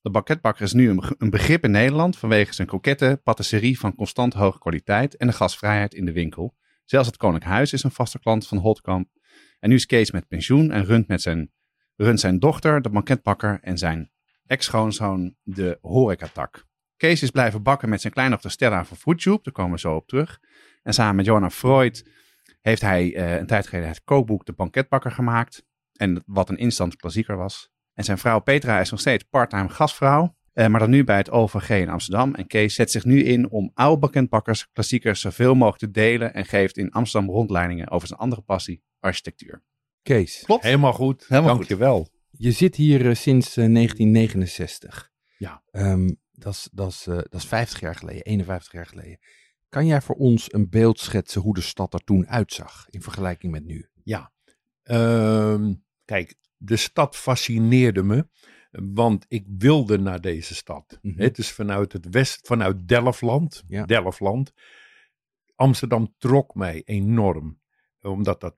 De 0.00 0.10
banketbakker 0.10 0.62
is 0.62 0.72
nu 0.72 1.00
een 1.18 1.30
begrip 1.30 1.64
in 1.64 1.70
Nederland 1.70 2.18
vanwege 2.18 2.54
zijn 2.54 2.68
kroketten, 2.68 3.22
patisserie 3.22 3.78
van 3.78 3.94
constant 3.94 4.34
hoge 4.34 4.58
kwaliteit 4.58 5.16
en 5.16 5.26
de 5.26 5.32
gasvrijheid 5.32 5.94
in 5.94 6.04
de 6.04 6.12
winkel. 6.12 6.56
Zelfs 6.84 7.06
het 7.06 7.16
Koninklijk 7.16 7.54
Huis 7.54 7.72
is 7.72 7.82
een 7.82 7.90
vaste 7.90 8.18
klant 8.18 8.46
van 8.46 8.58
Holtkamp. 8.58 9.08
En 9.58 9.68
nu 9.68 9.74
is 9.74 9.86
Kees 9.86 10.10
met 10.10 10.28
pensioen 10.28 10.70
en 10.70 10.84
runt 10.84 11.08
met 11.08 11.22
zijn 11.22 11.52
runt 11.96 12.20
zijn 12.20 12.38
dochter, 12.38 12.82
de 12.82 12.90
banketbakker, 12.90 13.58
en 13.62 13.78
zijn 13.78 14.10
ex-schoonzoon 14.46 15.34
de 15.42 15.78
horecatak. 15.80 16.66
Kees 16.96 17.22
is 17.22 17.30
blijven 17.30 17.62
bakken 17.62 17.88
met 17.88 18.00
zijn 18.00 18.12
kleindochter 18.12 18.50
Stella 18.50 18.84
van 18.84 18.96
Foodtube, 18.96 19.38
daar 19.42 19.52
komen 19.52 19.72
we 19.72 19.78
zo 19.78 19.94
op 19.94 20.08
terug. 20.08 20.40
En 20.82 20.94
samen 20.94 21.16
met 21.16 21.24
Johanna 21.24 21.50
Freud 21.50 22.08
heeft 22.66 22.82
hij 22.82 23.16
uh, 23.16 23.34
een 23.34 23.46
tijd 23.46 23.66
geleden 23.66 23.88
het 23.88 24.04
kookboek 24.04 24.46
De 24.46 24.52
Banketbakker 24.52 25.10
gemaakt. 25.10 25.64
En 25.92 26.22
wat 26.26 26.48
een 26.48 26.56
instant 26.56 26.96
klassieker 26.96 27.36
was. 27.36 27.70
En 27.94 28.04
zijn 28.04 28.18
vrouw 28.18 28.40
Petra 28.40 28.80
is 28.80 28.90
nog 28.90 29.00
steeds 29.00 29.24
parttime 29.24 29.68
gastvrouw. 29.68 30.36
Uh, 30.54 30.66
maar 30.66 30.80
dan 30.80 30.90
nu 30.90 31.04
bij 31.04 31.16
het 31.16 31.30
OVG 31.30 31.70
in 31.70 31.88
Amsterdam. 31.88 32.34
En 32.34 32.46
Kees 32.46 32.74
zet 32.74 32.90
zich 32.90 33.04
nu 33.04 33.22
in 33.22 33.50
om 33.50 33.70
oude 33.74 33.98
banketbakkers 33.98 34.70
klassiekers 34.72 35.20
zoveel 35.20 35.54
mogelijk 35.54 35.78
te 35.78 35.90
delen. 35.90 36.34
En 36.34 36.44
geeft 36.44 36.76
in 36.76 36.90
Amsterdam 36.90 37.30
rondleidingen 37.30 37.90
over 37.90 38.08
zijn 38.08 38.20
andere 38.20 38.42
passie, 38.42 38.82
architectuur. 39.00 39.62
Kees. 40.02 40.42
Klopt. 40.44 40.62
Helemaal 40.62 40.92
goed. 40.92 41.24
Helemaal 41.28 41.54
Dankjewel. 41.54 41.98
Goed. 41.98 42.10
Je 42.30 42.52
zit 42.52 42.76
hier 42.76 43.00
uh, 43.00 43.14
sinds 43.14 43.56
uh, 43.56 43.74
1969. 43.74 45.10
Ja. 45.38 45.62
Um, 45.72 46.20
dat 46.32 46.52
is, 46.52 46.68
dat, 46.72 46.90
is, 46.90 47.06
uh, 47.06 47.14
dat 47.14 47.34
is 47.34 47.46
50 47.46 47.80
jaar 47.80 47.94
geleden, 47.94 48.22
51 48.22 48.72
jaar 48.72 48.86
geleden. 48.86 49.18
Kan 49.68 49.86
jij 49.86 50.02
voor 50.02 50.14
ons 50.14 50.52
een 50.52 50.68
beeld 50.68 51.00
schetsen 51.00 51.40
hoe 51.40 51.54
de 51.54 51.60
stad 51.60 51.94
er 51.94 52.04
toen 52.04 52.28
uitzag 52.28 52.86
in 52.90 53.02
vergelijking 53.02 53.52
met 53.52 53.64
nu? 53.64 53.88
Ja. 54.02 54.32
Um, 54.84 55.84
kijk, 56.04 56.34
de 56.56 56.76
stad 56.76 57.16
fascineerde 57.16 58.02
me. 58.02 58.28
Want 58.70 59.24
ik 59.28 59.46
wilde 59.58 59.98
naar 59.98 60.20
deze 60.20 60.54
stad. 60.54 60.98
Mm 61.02 61.10
-hmm. 61.10 61.20
Het 61.20 61.38
is 61.38 61.50
vanuit 61.50 61.92
het 61.92 62.08
west, 62.08 62.46
vanuit 62.46 62.88
Delftland. 62.88 63.64
Ja. 63.68 63.84
Delftland. 63.84 64.52
Amsterdam 65.54 66.14
trok 66.18 66.54
mij 66.54 66.82
enorm. 66.84 67.60
Omdat 68.00 68.40
dat 68.40 68.56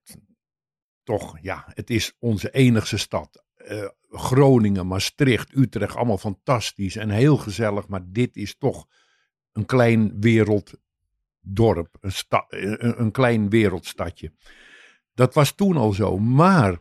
toch, 1.03 1.39
ja, 1.41 1.65
het 1.75 1.91
is 1.91 2.17
onze 2.19 2.51
enigste 2.51 2.97
stad. 2.97 3.45
Uh, 3.57 3.89
Groningen, 4.11 4.87
Maastricht, 4.87 5.57
Utrecht, 5.57 5.97
allemaal 5.97 6.19
fantastisch 6.19 6.97
en 6.97 7.11
heel 7.11 7.37
gezellig. 7.37 7.89
Maar 7.89 8.03
dit 8.07 8.37
is 8.37 8.57
toch 8.57 8.87
een 9.53 9.67
klein 9.67 10.21
werelddorp, 11.55 11.97
een, 12.01 12.13
sta, 12.13 12.45
een, 12.49 13.01
een 13.01 13.11
klein 13.11 13.49
wereldstadje. 13.49 14.33
Dat 15.15 15.35
was 15.35 15.55
toen 15.55 15.77
al 15.77 15.93
zo. 15.93 16.19
Maar 16.19 16.79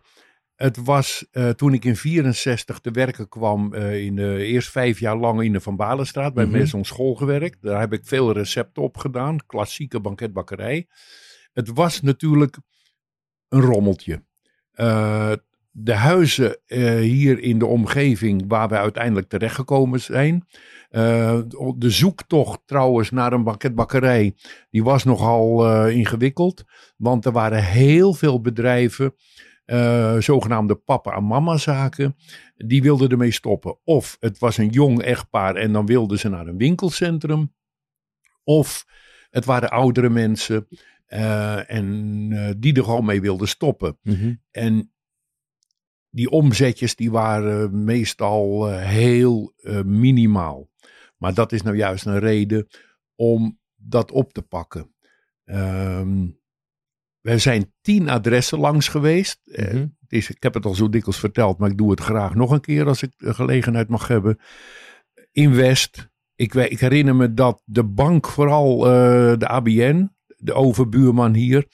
het 0.55 0.77
was 0.77 1.27
uh, 1.31 1.49
toen 1.49 1.73
ik 1.73 1.85
in 1.85 1.95
64 1.95 2.79
te 2.79 2.91
werken 2.91 3.29
kwam, 3.29 3.73
uh, 3.73 4.05
in 4.05 4.15
de, 4.15 4.43
eerst 4.43 4.69
vijf 4.69 4.99
jaar 4.99 5.17
lang 5.17 5.41
in 5.41 5.53
de 5.53 5.61
Van 5.61 5.75
Balenstraat 5.75 6.33
bij 6.33 6.45
mm 6.45 6.49
-hmm. 6.49 6.59
Maison 6.59 6.85
School 6.85 7.15
gewerkt. 7.15 7.61
Daar 7.61 7.79
heb 7.79 7.93
ik 7.93 8.05
veel 8.05 8.31
recepten 8.31 8.83
op 8.83 8.97
gedaan, 8.97 9.45
klassieke 9.45 9.99
banketbakkerij. 9.99 10.87
Het 11.53 11.69
was 11.73 12.01
natuurlijk 12.01 12.57
een 13.47 13.61
rommeltje. 13.61 14.25
Uh, 14.75 15.33
de 15.79 15.93
huizen 15.93 16.57
uh, 16.67 16.99
hier 16.99 17.39
in 17.39 17.59
de 17.59 17.65
omgeving 17.65 18.43
waar 18.47 18.69
we 18.69 18.77
uiteindelijk 18.77 19.29
terechtgekomen 19.29 19.99
zijn. 19.99 20.45
Uh, 20.91 21.39
de 21.75 21.89
zoektocht 21.89 22.59
trouwens 22.65 23.11
naar 23.11 23.33
een 23.33 23.43
banketbakkerij, 23.43 24.35
die 24.69 24.83
was 24.83 25.03
nogal 25.03 25.87
ingewikkeld. 25.87 26.63
Want 26.97 27.25
er 27.25 27.31
waren 27.31 27.63
heel 27.63 28.13
veel 28.13 28.41
bedrijven, 28.41 29.13
zogenaamde 30.19 30.75
papa- 30.75 31.15
en 31.15 31.23
mama 31.23 31.57
zaken, 31.57 32.15
die 32.55 32.81
wilden 32.81 33.09
ermee 33.09 33.31
stoppen. 33.31 33.77
Of 33.83 34.17
het 34.19 34.39
was 34.39 34.57
een 34.57 34.69
jong 34.69 35.01
echtpaar 35.01 35.55
en 35.55 35.71
dan 35.71 35.85
wilden 35.85 36.19
ze 36.19 36.29
naar 36.29 36.47
een 36.47 36.57
winkelcentrum. 36.57 37.53
Of 38.43 38.85
het 39.29 39.45
waren 39.45 39.69
oudere 39.69 40.09
mensen 40.09 40.67
en 41.67 42.55
die 42.59 42.73
er 42.73 42.83
gewoon 42.83 43.05
mee 43.05 43.21
wilden 43.21 43.47
stoppen. 43.47 43.97
Mm 44.03 44.13
-hmm. 44.13 44.41
En 44.51 44.91
die 46.17 46.29
omzetjes 46.29 46.95
die 46.95 47.11
waren 47.11 47.83
meestal 47.83 48.71
uh, 48.71 48.81
heel 48.81 49.53
minimaal. 49.85 50.69
Maar 51.17 51.33
dat 51.33 51.51
is 51.51 51.61
nou 51.61 51.75
juist 51.75 52.05
een 52.05 52.19
reden 52.19 52.67
om 53.15 53.59
dat 53.75 54.11
op 54.11 54.33
te 54.33 54.41
pakken. 54.41 54.93
Um, 55.45 56.39
we 57.21 57.37
zijn 57.37 57.73
tien 57.81 58.09
adressen 58.09 58.59
langs 58.59 58.87
geweest. 58.87 59.39
Mm 59.43 59.65
-hmm. 59.65 59.97
is, 60.07 60.29
ik 60.29 60.43
heb 60.43 60.53
het 60.53 60.65
al 60.65 60.75
zo 60.75 60.89
dikwijls 60.89 61.19
verteld, 61.19 61.57
maar 61.57 61.69
ik 61.69 61.77
doe 61.77 61.91
het 61.91 61.99
graag 61.99 62.35
nog 62.35 62.51
een 62.51 62.61
keer 62.61 62.87
als 62.87 63.03
ik 63.03 63.13
de 63.17 63.33
gelegenheid 63.33 63.89
mag 63.89 64.07
hebben. 64.07 64.39
In 65.31 65.55
West, 65.55 66.09
ik, 66.35 66.53
ik 66.53 66.79
herinner 66.79 67.15
me 67.15 67.33
dat 67.33 67.61
de 67.65 67.83
bank, 67.83 68.27
vooral 68.27 68.85
eh, 68.85 69.37
de 69.37 69.47
ABN, 69.47 70.11
de 70.37 70.53
overbuurman 70.53 71.33
hier, 71.33 71.67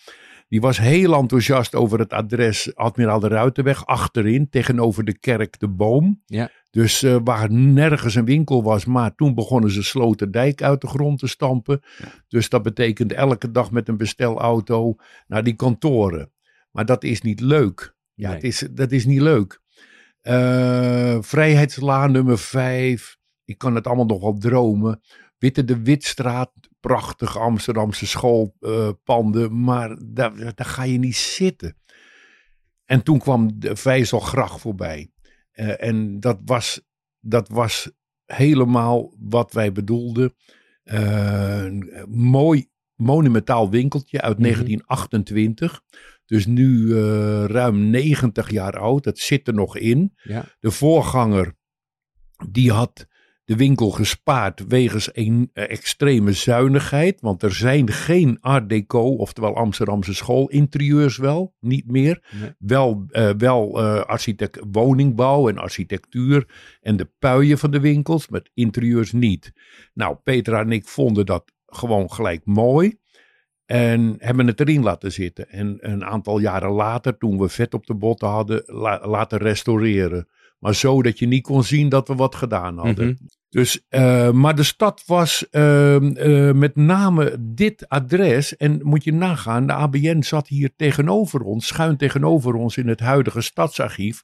die 0.54 0.62
was 0.62 0.78
heel 0.78 1.14
enthousiast 1.14 1.76
over 1.76 2.00
het 2.00 2.14
adres 2.14 2.76
Admiraal 2.76 3.20
de 3.20 3.28
Ruitenweg 3.28 3.86
achterin, 3.86 4.50
tegenover 4.50 5.04
de 5.04 5.20
kerk 5.20 5.60
De 5.60 5.68
Boom. 5.68 6.22
Ja. 6.26 6.50
Dus 6.70 7.04
eh, 7.04 7.18
waar 7.24 7.52
nergens 7.52 8.16
een 8.16 8.26
winkel 8.26 8.64
was, 8.64 8.86
maar 8.86 9.16
toen 9.16 9.36
begonnen 9.36 9.72
ze 9.72 9.84
Sloterdijk 9.84 10.62
uit 10.62 10.82
de 10.82 10.88
grond 10.88 11.20
te 11.20 11.28
stampen. 11.28 11.80
Dus 12.28 12.50
dat 12.50 12.64
betekent 12.64 13.12
elke 13.14 13.52
dag 13.52 13.72
met 13.72 13.88
een 13.88 13.98
bestelauto 13.98 14.96
naar 15.28 15.44
die 15.44 15.56
kantoren. 15.56 16.32
Maar 16.72 16.86
dat 16.86 17.04
is 17.04 17.22
niet 17.22 17.40
leuk. 17.40 17.96
Ja, 18.14 18.28
Nee. 18.28 18.36
het 18.36 18.46
is, 18.46 18.68
dat 18.72 18.92
is 18.92 19.06
niet 19.06 19.22
leuk. 19.22 19.60
Eh, 20.22 21.18
Vrijheidslaan 21.22 22.12
nummer 22.12 22.38
5. 22.38 23.18
Ik 23.46 23.58
kan 23.58 23.76
het 23.76 23.88
allemaal 23.88 24.06
nog 24.06 24.22
wel 24.22 24.38
dromen. 24.38 25.02
Witte 25.38 25.64
de 25.64 25.82
Witstraat. 25.82 26.52
Prachtige 26.88 27.40
Amsterdamse 27.40 28.08
schoolpanden. 28.08 29.64
maar 29.64 29.98
daar, 30.06 30.36
daar 30.56 30.66
ga 30.66 30.84
je 30.84 30.98
niet 30.98 31.16
zitten. 31.16 31.78
En 32.86 33.04
toen 33.04 33.20
kwam 33.20 33.60
de 33.60 33.76
Vijzelgracht 33.76 34.62
voorbij. 34.62 35.12
Eh, 35.52 35.84
en 35.88 36.20
dat 36.20 36.40
was, 36.46 36.82
dat 37.20 37.50
was 37.50 37.92
helemaal 38.26 39.14
wat 39.20 39.54
wij 39.54 39.72
bedoelden. 39.72 40.34
Een 40.84 42.06
mooi 42.10 42.70
monumentaal 42.96 43.70
winkeltje 43.70 44.22
uit 44.22 44.38
Mhm. 44.38 44.42
1928. 44.44 45.82
Dus 46.26 46.46
nu 46.46 46.96
eh, 46.98 47.44
ruim 47.46 47.90
90 47.90 48.50
jaar 48.52 48.80
oud. 48.80 49.06
Het 49.06 49.20
zit 49.20 49.48
er 49.48 49.54
nog 49.54 49.78
in. 49.78 50.14
Ja. 50.24 50.46
De 50.60 50.72
voorganger, 50.72 51.56
die 52.50 52.72
had 52.72 53.08
de 53.46 53.56
winkel 53.56 53.90
gespaard 53.90 54.68
wegens 54.68 55.10
een 55.12 55.50
eh, 55.54 55.70
extreme 55.70 56.32
zuinigheid. 56.34 57.22
Want 57.22 57.44
er 57.44 57.54
zijn 57.54 57.90
geen 57.92 58.38
art 58.42 58.70
deco, 58.70 59.02
oftewel 59.16 59.56
Amsterdamse 59.56 60.14
schoolinterieurs 60.14 61.18
wel, 61.18 61.56
niet 61.60 61.92
meer. 61.92 62.24
Nee. 62.40 62.52
Wel, 62.58 63.06
eh, 63.10 63.30
wel 63.38 63.80
eh, 63.80 64.02
architect, 64.02 64.60
woningbouw 64.72 65.50
en 65.50 65.58
architectuur 65.58 66.48
en 66.82 66.98
de 66.98 67.10
puien 67.20 67.58
van 67.58 67.72
de 67.72 67.80
winkels, 67.80 68.28
met 68.28 68.50
interieurs 68.54 69.12
niet. 69.12 69.54
Nou, 69.94 70.16
Petra 70.24 70.60
en 70.60 70.72
ik 70.72 70.88
vonden 70.88 71.26
dat 71.26 71.52
gewoon 71.66 72.12
gelijk 72.12 72.42
mooi. 72.46 73.02
En 73.66 74.16
hebben 74.18 74.48
het 74.48 74.60
erin 74.60 74.84
laten 74.84 75.12
zitten. 75.12 75.50
En 75.50 75.78
een 75.80 76.06
aantal 76.06 76.40
jaren 76.40 76.72
later, 76.72 77.18
toen 77.18 77.38
we 77.38 77.50
vet 77.50 77.74
op 77.74 77.86
de 77.86 77.96
botten 77.96 78.28
hadden, 78.28 78.64
la- 78.66 79.08
laten 79.08 79.38
restaureren. 79.38 80.28
Maar 80.64 80.76
zo 80.76 81.02
dat 81.02 81.20
je 81.20 81.28
niet 81.28 81.44
kon 81.44 81.64
zien 81.64 81.90
dat 81.90 82.08
we 82.08 82.16
wat 82.16 82.36
gedaan 82.36 82.78
hadden. 82.78 83.06
Mhm. 83.06 83.16
Dus, 83.50 83.86
eh, 83.90 84.32
maar 84.32 84.56
de 84.56 84.64
stad 84.64 85.04
was 85.06 85.50
ehm, 85.50 86.12
eh, 86.12 86.52
met 86.52 86.76
name 86.76 87.38
dit 87.40 87.90
adres. 87.90 88.58
En 88.58 88.80
moet 88.84 89.04
je 89.04 89.14
nagaan, 89.14 89.68
de 89.68 89.74
ABN 89.74 90.22
zat 90.22 90.48
hier 90.48 90.74
tegenover 90.76 91.42
ons, 91.42 91.68
schuin 91.68 91.98
tegenover 91.98 92.54
ons 92.54 92.78
in 92.78 92.88
het 92.88 93.00
huidige 93.00 93.42
stadsarchief. 93.42 94.24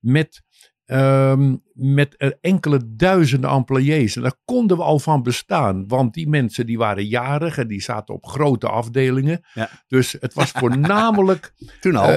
Met, 0.00 0.42
ehm, 0.84 1.56
met 1.72 2.16
eh, 2.16 2.30
enkele 2.40 2.80
duizenden 2.86 3.50
employés. 3.50 4.16
En 4.16 4.22
daar 4.22 4.38
konden 4.44 4.76
we 4.76 4.82
al 4.82 4.98
van 4.98 5.22
bestaan. 5.22 5.88
Want 5.88 6.14
die 6.14 6.28
mensen 6.28 6.66
die 6.66 6.78
waren 6.78 7.06
jarig 7.06 7.58
en 7.58 7.68
die 7.68 7.82
zaten 7.82 8.14
op 8.14 8.26
grote 8.26 8.68
afdelingen. 8.68 9.40
Ja. 9.54 9.70
Dus 9.86 10.16
het 10.20 10.34
was 10.34 10.50
voornamelijk 10.50 11.52
Toen 11.80 11.96
al. 11.96 12.08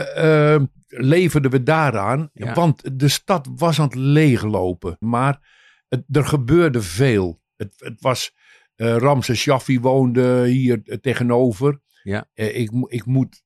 Leverden 0.98 1.52
we 1.52 1.64
daaraan. 1.64 2.30
Ja. 2.34 2.54
Want 2.54 3.00
de 3.00 3.08
stad 3.08 3.48
was 3.56 3.80
aan 3.80 3.86
het 3.86 3.96
leeglopen. 3.96 4.96
Maar 5.00 5.40
het, 5.88 6.04
er 6.12 6.26
gebeurde 6.26 6.82
veel. 6.82 7.42
Het, 7.56 7.74
het 7.78 8.02
was. 8.02 8.36
eh 8.76 8.96
Ramses 8.98 9.40
Shaffi 9.40 9.80
woonde 9.80 10.46
hier 10.48 10.82
eh, 10.86 10.98
tegenover. 10.98 11.82
Ja. 12.04 12.28
Eh, 12.34 12.60
ik, 12.60 12.72
ik 12.88 13.06
moet 13.06 13.44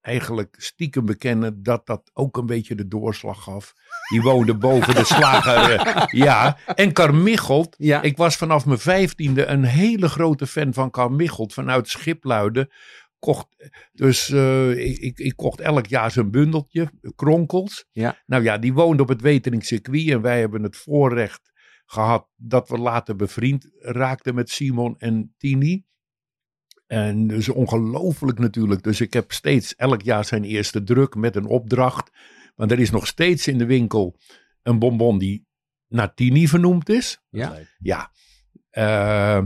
eigenlijk 0.00 0.54
stiekem 0.58 1.06
bekennen 1.06 1.62
dat 1.62 1.86
dat 1.86 2.10
ook 2.12 2.36
een 2.36 2.46
beetje 2.46 2.74
de 2.74 2.88
doorslag 2.88 3.42
gaf. 3.42 3.72
Die 4.10 4.22
woonde 4.22 4.54
boven 4.56 4.94
de 4.94 5.04
slager. 5.04 6.06
ja, 6.24 6.58
en 6.74 6.92
Carmichelt. 6.92 7.74
Ja. 7.78 8.02
Ik 8.02 8.16
was 8.16 8.36
vanaf 8.36 8.66
mijn 8.66 8.78
vijftiende 8.78 9.46
een 9.46 9.64
hele 9.64 10.08
grote 10.08 10.46
fan 10.46 10.72
van 10.74 10.90
Carmichelt 10.90 11.52
vanuit 11.54 11.88
Schipluiden. 11.88 12.68
Kocht, 13.26 13.46
dus 13.92 14.30
eh, 14.30 14.70
ik, 14.70 14.98
ik, 14.98 15.18
ik 15.18 15.36
kocht 15.36 15.60
elk 15.60 15.86
jaar 15.86 16.10
zijn 16.10 16.30
bundeltje, 16.30 16.90
kronkels. 17.16 17.84
Ja. 17.92 18.22
Nou 18.26 18.42
ja, 18.42 18.58
die 18.58 18.72
woonde 18.72 19.02
op 19.02 19.08
het 19.08 19.20
Weteringscircuit 19.20 20.08
en 20.08 20.20
wij 20.20 20.40
hebben 20.40 20.62
het 20.62 20.76
voorrecht 20.76 21.52
gehad 21.86 22.28
dat 22.36 22.68
we 22.68 22.78
later 22.78 23.16
bevriend 23.16 23.68
raakten 23.78 24.34
met 24.34 24.50
Simon 24.50 24.98
en 24.98 25.34
Tini. 25.38 25.84
En 26.86 27.26
dus 27.26 27.48
ongelooflijk 27.48 28.38
natuurlijk. 28.38 28.82
Dus 28.82 29.00
ik 29.00 29.12
heb 29.12 29.32
steeds 29.32 29.74
elk 29.74 30.02
jaar 30.02 30.24
zijn 30.24 30.44
eerste 30.44 30.82
druk 30.82 31.14
met 31.14 31.36
een 31.36 31.46
opdracht. 31.46 32.10
Want 32.54 32.70
er 32.70 32.78
is 32.78 32.90
nog 32.90 33.06
steeds 33.06 33.48
in 33.48 33.58
de 33.58 33.66
winkel 33.66 34.18
een 34.62 34.78
bonbon 34.78 35.18
die 35.18 35.46
naar 35.88 36.14
Tini 36.14 36.48
vernoemd 36.48 36.88
is. 36.88 37.20
Ja. 37.30 37.58
Ja. 37.78 38.10
Eh, 38.70 39.44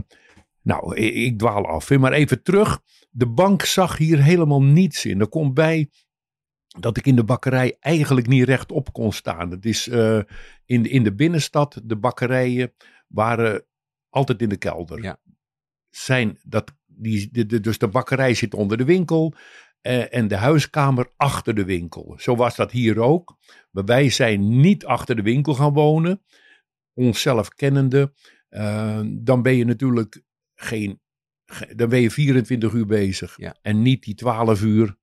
nou, 0.62 0.96
ik, 0.96 1.14
ik 1.14 1.38
dwaal 1.38 1.66
af. 1.66 1.90
Maar 1.90 2.12
even 2.12 2.42
terug. 2.42 2.80
De 3.12 3.26
bank 3.28 3.62
zag 3.62 3.96
hier 3.96 4.22
helemaal 4.22 4.62
niets 4.62 5.04
in. 5.04 5.20
Er 5.20 5.28
komt 5.28 5.54
bij 5.54 5.90
dat 6.78 6.96
ik 6.96 7.06
in 7.06 7.16
de 7.16 7.24
bakkerij 7.24 7.76
eigenlijk 7.80 8.26
niet 8.26 8.44
rechtop 8.44 8.92
kon 8.92 9.12
staan. 9.12 9.50
Het 9.50 9.64
is 9.64 9.88
eh, 9.88 10.20
in, 10.64 10.82
de- 10.82 10.88
in 10.88 11.02
de 11.04 11.14
binnenstad, 11.14 11.80
de 11.84 11.96
bakkerijen 11.96 12.72
waren 13.06 13.66
altijd 14.08 14.42
in 14.42 14.48
de 14.48 14.56
kelder. 14.56 15.02
Ja. 15.02 15.20
Zijn 15.90 16.38
dat, 16.42 16.72
die, 16.86 17.28
de, 17.32 17.46
de- 17.46 17.60
dus 17.60 17.78
de 17.78 17.88
bakkerij 17.88 18.34
zit 18.34 18.54
onder 18.54 18.76
de 18.76 18.84
winkel 18.84 19.34
eh, 19.80 20.14
en 20.14 20.28
de 20.28 20.36
huiskamer 20.36 21.12
achter 21.16 21.54
de 21.54 21.64
winkel. 21.64 22.14
Zo 22.18 22.36
was 22.36 22.56
dat 22.56 22.70
hier 22.70 23.00
ook. 23.00 23.36
Maar 23.70 23.84
wij 23.84 24.10
zijn 24.10 24.60
niet 24.60 24.84
achter 24.84 25.16
de 25.16 25.22
winkel 25.22 25.54
gaan 25.54 25.72
wonen. 25.72 26.22
Onszelf 26.94 27.48
kennende. 27.48 28.12
eh, 28.48 29.00
dan 29.06 29.42
ben 29.42 29.56
je 29.56 29.64
natuurlijk 29.64 30.22
geen. 30.54 31.00
Dan 31.76 31.88
ben 31.88 32.00
je 32.00 32.10
24 32.10 32.72
uur 32.72 32.86
bezig. 32.86 33.34
Ja. 33.36 33.54
En 33.62 33.82
niet 33.82 34.02
die 34.02 34.14
12 34.14 34.62
uur 34.62 34.96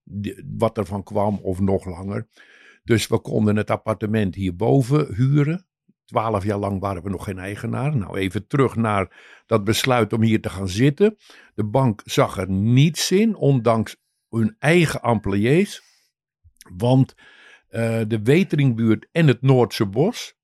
wat 0.57 0.77
ervan 0.77 1.03
kwam 1.03 1.39
of 1.41 1.60
nog 1.60 1.86
langer. 1.86 2.27
Dus 2.83 3.07
we 3.07 3.19
konden 3.19 3.55
het 3.55 3.71
appartement 3.71 4.36
hierboven 4.36 5.15
huren. 5.15 5.65
Twaalf 6.05 6.43
jaar 6.43 6.57
lang 6.57 6.79
waren 6.79 7.03
we 7.03 7.10
nog 7.10 7.23
geen 7.23 7.39
eigenaar. 7.39 7.95
Nou, 7.95 8.17
even 8.17 8.47
terug 8.47 8.75
naar 8.75 9.41
dat 9.45 9.63
besluit 9.63 10.13
om 10.13 10.21
hier 10.21 10.41
te 10.41 10.49
gaan 10.49 10.69
zitten. 10.69 11.17
De 11.53 11.65
bank 11.65 12.01
zag 12.05 12.38
er 12.38 12.49
niets 12.49 13.12
in, 13.12 13.36
ondanks 13.36 13.95
hun 14.29 14.55
eigen 14.60 15.01
employés. 15.01 15.81
Want 16.77 17.15
eh, 17.67 18.01
de 18.07 18.21
Weteringbuurt 18.23 19.07
en 19.12 19.27
het 19.27 19.41
Noordse 19.41 19.86
Bos 19.86 20.36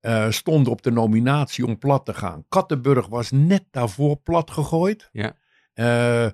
eh, 0.00 0.30
stonden 0.30 0.72
op 0.72 0.82
de 0.82 0.90
nominatie 0.90 1.66
om 1.66 1.78
plat 1.78 2.04
te 2.04 2.14
gaan. 2.14 2.44
Kattenburg 2.48 3.06
was 3.06 3.30
net 3.30 3.64
daarvoor 3.70 4.16
plat 4.16 4.50
gegooid. 4.50 5.08
Ja. 5.12 5.36
Eh, 5.74 6.26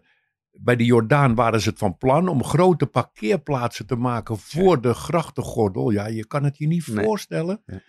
bij 0.53 0.77
de 0.77 0.85
Jordaan 0.85 1.35
waren 1.35 1.61
ze 1.61 1.68
het 1.68 1.79
van 1.79 1.96
plan 1.96 2.29
om 2.29 2.44
grote 2.44 2.87
parkeerplaatsen 2.87 3.87
te 3.87 3.96
maken 3.96 4.38
voor 4.38 4.81
de 4.81 4.94
grachtengordel. 4.94 5.90
Ja, 5.90 6.07
je 6.07 6.27
kan 6.27 6.44
het 6.44 6.59
je 6.59 6.66
niet 6.66 6.87
Nee. 6.87 7.05
voorstellen. 7.05 7.62
Ja. 7.66 7.81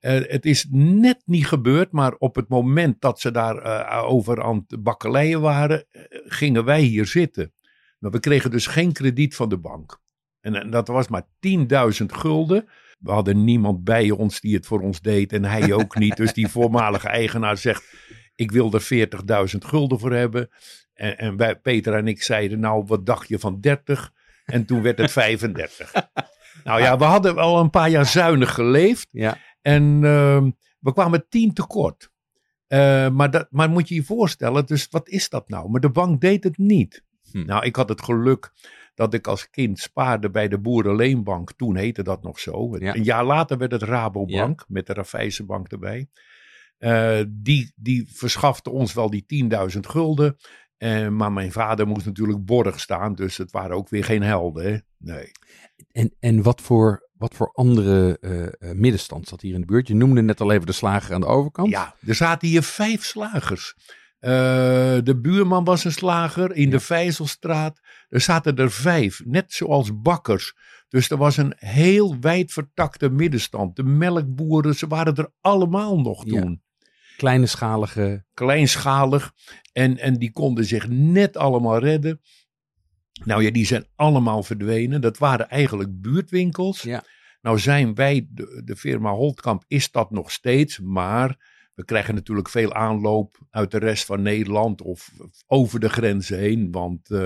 Eh, 0.00 0.20
het 0.22 0.44
is 0.46 0.66
net 0.70 1.22
niet 1.24 1.46
gebeurd, 1.46 1.92
maar 1.92 2.14
op 2.18 2.34
het 2.34 2.48
moment 2.48 3.00
dat 3.00 3.20
ze 3.20 3.30
daar 3.30 3.56
eh, 3.58 4.04
over 4.08 4.42
aan 4.42 4.64
het 4.66 4.82
bakkeleien 4.82 5.40
waren, 5.40 5.84
gingen 6.24 6.64
wij 6.64 6.80
hier 6.80 7.06
zitten. 7.06 7.52
Maar 7.98 8.10
we 8.10 8.20
kregen 8.20 8.50
dus 8.50 8.66
geen 8.66 8.92
krediet 8.92 9.36
van 9.36 9.48
de 9.48 9.58
bank. 9.58 10.00
En, 10.40 10.54
en 10.54 10.70
dat 10.70 10.88
was 10.88 11.08
maar 11.08 11.26
10.000 11.40 12.12
gulden. 12.12 12.68
We 12.98 13.10
hadden 13.10 13.44
niemand 13.44 13.84
bij 13.84 14.10
ons 14.10 14.40
die 14.40 14.54
het 14.54 14.66
voor 14.66 14.80
ons 14.80 15.00
deed 15.00 15.32
en 15.32 15.44
hij 15.44 15.72
ook 15.72 15.96
niet. 15.98 16.16
Dus 16.16 16.32
die 16.32 16.48
voormalige 16.58 17.08
eigenaar 17.08 17.56
zegt, 17.56 17.84
ik 18.36 18.50
wil 18.50 18.72
er 18.72 19.08
40.000 19.52 19.58
gulden 19.58 19.98
voor 19.98 20.12
hebben. 20.12 20.48
En, 20.94 21.18
en 21.18 21.36
wij, 21.36 21.56
Peter 21.56 21.94
en 21.94 22.08
ik 22.08 22.22
zeiden, 22.22 22.60
nou 22.60 22.84
wat 22.86 23.06
dacht 23.06 23.28
je 23.28 23.38
van 23.38 23.60
30? 23.60 24.12
En 24.44 24.64
toen 24.64 24.82
werd 24.82 24.98
het 24.98 25.12
35. 25.22 25.92
Nou 26.64 26.80
ja, 26.80 26.98
we 26.98 27.04
hadden 27.04 27.36
al 27.36 27.60
een 27.60 27.70
paar 27.70 27.90
jaar 27.90 28.06
zuinig 28.06 28.54
geleefd. 28.54 29.08
Ja. 29.10 29.38
En 29.62 30.00
ehm, 30.04 30.50
we 30.80 30.92
kwamen 30.92 31.26
10 31.28 31.52
tekort. 31.52 32.10
Eh, 32.66 33.08
maar, 33.08 33.30
dat, 33.30 33.46
maar 33.50 33.70
moet 33.70 33.88
je 33.88 33.94
je 33.94 34.02
voorstellen, 34.04 34.66
dus 34.66 34.88
wat 34.90 35.08
is 35.08 35.28
dat 35.28 35.48
nou? 35.48 35.70
Maar 35.70 35.80
de 35.80 35.90
bank 35.90 36.20
deed 36.20 36.44
het 36.44 36.58
niet. 36.58 37.04
Hm. 37.30 37.44
Nou, 37.44 37.64
ik 37.64 37.76
had 37.76 37.88
het 37.88 38.02
geluk 38.02 38.52
dat 38.94 39.14
ik 39.14 39.26
als 39.26 39.50
kind 39.50 39.78
spaarde 39.78 40.30
bij 40.30 40.48
de 40.48 40.58
Boerenleenbank. 40.58 41.52
Toen 41.52 41.76
heette 41.76 42.02
dat 42.02 42.22
nog 42.22 42.40
zo. 42.40 42.76
Ja. 42.78 42.94
Een 42.94 43.04
jaar 43.04 43.24
later 43.24 43.58
werd 43.58 43.72
het 43.72 43.82
Rabobank 43.82 44.64
met 44.68 44.86
de 44.86 44.92
Raiffeisenbank 44.92 45.68
erbij. 45.68 46.08
Eh, 46.78 47.20
die, 47.28 47.72
die 47.76 48.08
verschafte 48.12 48.70
ons 48.70 48.92
wel 48.92 49.10
die 49.10 49.24
10.000 49.72 49.78
gulden. 49.80 50.36
Eh, 50.76 51.08
maar 51.08 51.32
mijn 51.32 51.52
vader 51.52 51.86
moest 51.86 52.06
natuurlijk 52.06 52.44
borg 52.44 52.80
staan. 52.80 53.14
Dus 53.14 53.36
het 53.36 53.50
waren 53.50 53.76
ook 53.76 53.88
weer 53.88 54.04
geen 54.04 54.22
helden. 54.22 54.64
Hè? 54.64 54.78
Nee. 54.98 55.30
En, 55.92 56.14
en 56.20 56.42
wat 56.42 56.60
voor 56.60 57.04
Wat 57.16 57.34
voor 57.34 57.50
andere 57.52 58.18
eh, 58.18 58.70
middenstand 58.70 59.28
zat 59.28 59.40
hier 59.40 59.54
in 59.54 59.60
de 59.60 59.66
buurt? 59.66 59.88
Je 59.88 59.94
noemde 59.94 60.22
net 60.22 60.40
al 60.40 60.52
even 60.52 60.66
de 60.66 60.72
slager 60.72 61.14
aan 61.14 61.20
de 61.20 61.26
overkant. 61.26 61.70
Ja, 61.70 61.94
er 62.06 62.14
zaten 62.14 62.48
hier 62.48 62.62
vijf 62.62 63.04
slagers. 63.04 63.74
De 64.20 65.18
buurman 65.22 65.64
was 65.64 65.84
een 65.84 65.92
slager 65.92 66.54
in 66.54 66.70
de 66.70 66.80
Vijzelstraat. 66.80 67.80
Er 68.08 68.20
zaten 68.20 68.56
er 68.56 68.70
vijf, 68.70 69.22
net 69.24 69.52
zoals 69.52 70.00
bakkers. 70.00 70.54
Dus 70.88 71.10
er 71.10 71.16
was 71.16 71.36
een 71.36 71.54
heel 71.56 72.18
wijd 72.20 72.52
vertakte 72.52 73.10
middenstand. 73.10 73.76
De 73.76 73.82
melkboeren, 73.82 74.74
ze 74.74 74.86
waren 74.86 75.14
er 75.14 75.30
allemaal 75.40 76.00
nog 76.00 76.24
toen. 76.24 76.62
Kleinschalige. 77.16 78.24
Kleinschalig. 78.34 79.32
En, 79.72 79.98
en 79.98 80.14
die 80.14 80.32
konden 80.32 80.64
zich 80.64 80.88
net 80.88 81.36
allemaal 81.36 81.78
redden. 81.78 82.20
Nou 83.24 83.42
ja, 83.42 83.50
die 83.50 83.66
zijn 83.66 83.86
allemaal 83.94 84.42
verdwenen. 84.42 85.00
Dat 85.00 85.18
waren 85.18 85.48
eigenlijk 85.48 86.00
buurtwinkels. 86.00 86.82
Ja. 86.82 87.04
Nou 87.40 87.58
zijn 87.58 87.94
wij, 87.94 88.26
de, 88.30 88.62
de 88.64 88.76
firma 88.76 89.10
Holtkamp 89.12 89.64
is 89.66 89.90
dat 89.90 90.10
nog 90.10 90.30
steeds, 90.30 90.80
maar 90.80 91.54
we 91.74 91.84
krijgen 91.84 92.14
natuurlijk 92.14 92.48
veel 92.48 92.74
aanloop 92.74 93.38
uit 93.50 93.70
de 93.70 93.78
rest 93.78 94.04
van 94.04 94.22
Nederland 94.22 94.82
of 94.82 95.10
over 95.46 95.80
de 95.80 95.88
grenzen 95.88 96.38
heen, 96.38 96.70
want 96.70 97.10
eh, 97.10 97.22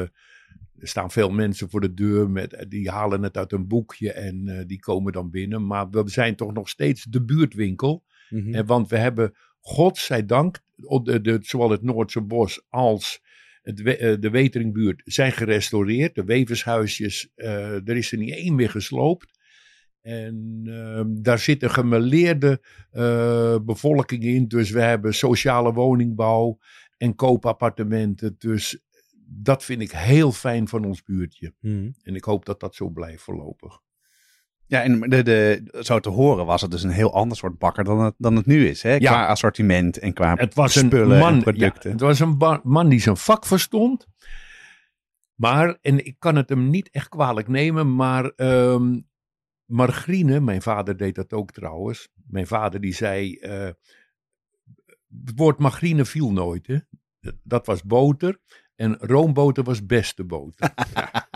er 0.76 0.88
staan 0.88 1.11
veel 1.11 1.31
mensen 1.31 1.70
voor 1.70 1.81
de 1.81 1.94
deur, 1.94 2.31
met, 2.31 2.66
die 2.68 2.90
halen 2.90 3.22
het 3.22 3.37
uit 3.37 3.53
een 3.53 3.68
boekje 3.68 4.12
en 4.12 4.48
eh, 4.48 4.66
die 4.66 4.79
komen 4.79 5.12
dan 5.12 5.31
binnen. 5.31 5.66
Maar 5.66 5.90
we 5.90 6.03
zijn 6.05 6.37
toch 6.37 6.53
nog 6.53 6.68
steeds 6.68 7.05
de 7.05 7.24
buurtwinkel, 7.24 8.05
Mhm. 8.31 8.55
en 8.55 8.66
want 8.66 8.88
we 8.88 8.96
hebben, 8.96 9.35
godzijdank, 9.60 10.60
de, 10.76 11.20
de, 11.20 11.38
zowel 11.42 11.70
het 11.70 11.82
Noordse 11.82 12.20
bos 12.20 12.66
als 12.68 13.20
het, 13.62 13.80
eh, 13.80 14.14
de 14.20 14.30
Weteringbuurt 14.30 15.02
zijn 15.04 15.32
gerestaureerd. 15.32 16.14
De 16.14 16.24
wevershuisjes, 16.24 17.32
eh, 17.34 17.88
er 17.88 17.96
is 17.96 18.12
er 18.12 18.18
niet 18.18 18.34
één 18.34 18.54
meer 18.54 18.70
gesloopt. 18.70 19.38
En 20.00 20.62
ehm, 20.64 21.22
daar 21.22 21.38
zit 21.38 21.62
een 21.62 21.70
gemeleerde 21.70 22.62
eh, 22.90 23.56
bevolking 23.62 24.22
in. 24.22 24.48
Dus 24.48 24.70
we 24.70 24.80
hebben 24.80 25.14
sociale 25.14 25.72
woningbouw 25.72 26.58
en 26.96 27.14
koopappartementen. 27.14 28.34
Dus 28.38 28.78
dat 29.26 29.64
vind 29.64 29.80
ik 29.80 29.90
heel 29.90 30.32
fijn 30.32 30.68
van 30.68 30.84
ons 30.84 31.02
buurtje. 31.02 31.54
Mhm. 31.60 31.90
En 32.02 32.14
ik 32.14 32.24
hoop 32.24 32.44
dat 32.44 32.60
dat 32.60 32.74
zo 32.74 32.88
blijft 32.88 33.22
voorlopig. 33.22 33.80
Ja, 34.70 34.83
en 34.83 35.00
de, 35.00 35.22
de, 35.22 35.62
zo 35.80 36.00
te 36.00 36.09
horen 36.09 36.46
was 36.46 36.62
het 36.62 36.70
dus 36.70 36.83
een 36.83 36.90
heel 36.90 37.14
ander 37.14 37.37
soort 37.37 37.59
bakker 37.59 37.85
dan 37.85 38.00
het, 38.00 38.14
dan 38.18 38.37
het 38.37 38.46
nu 38.46 38.68
is. 38.68 38.83
Hè? 38.83 38.92
Ja. 38.92 38.98
Qua 38.98 39.26
assortiment 39.26 39.98
en 39.98 40.12
qua 40.12 40.35
Het 40.35 40.54
was 40.54 40.74
een 40.74 40.87
spullen 40.87 41.18
man, 41.18 41.35
en 41.35 41.42
producten. 41.42 41.90
ja, 41.90 41.96
het 41.96 42.00
was 42.00 42.20
een 42.20 42.61
man 42.62 42.88
die 42.88 43.00
zijn 43.00 43.16
vak 43.16 43.46
verstond. 43.46 44.06
Maar, 45.35 45.78
en 45.80 46.06
ik 46.06 46.16
kan 46.18 46.37
het 46.37 46.48
hem 46.48 46.70
niet 46.70 46.90
echt 46.90 47.09
kwalijk 47.09 47.48
nemen, 47.48 47.94
maar 47.94 48.33
ehm, 48.37 49.00
margarine, 49.64 50.40
mijn 50.40 50.62
vader 50.62 50.96
deed 50.96 51.14
dat 51.14 51.33
ook 51.33 51.50
trouwens. 51.50 52.09
Mijn 52.26 52.46
vader 52.46 52.80
die 52.80 52.94
zei, 52.94 53.35
eh, 53.35 53.70
het 55.24 55.33
woord 55.35 55.59
margarine 55.59 56.04
viel 56.04 56.33
nooit. 56.33 56.66
Hè? 56.66 56.76
Dat 57.42 57.66
was 57.66 57.83
boter 57.83 58.40
en 58.80 58.96
roomboter 59.00 59.64
was 59.64 59.86
beste 59.86 60.24
boter. 60.24 60.70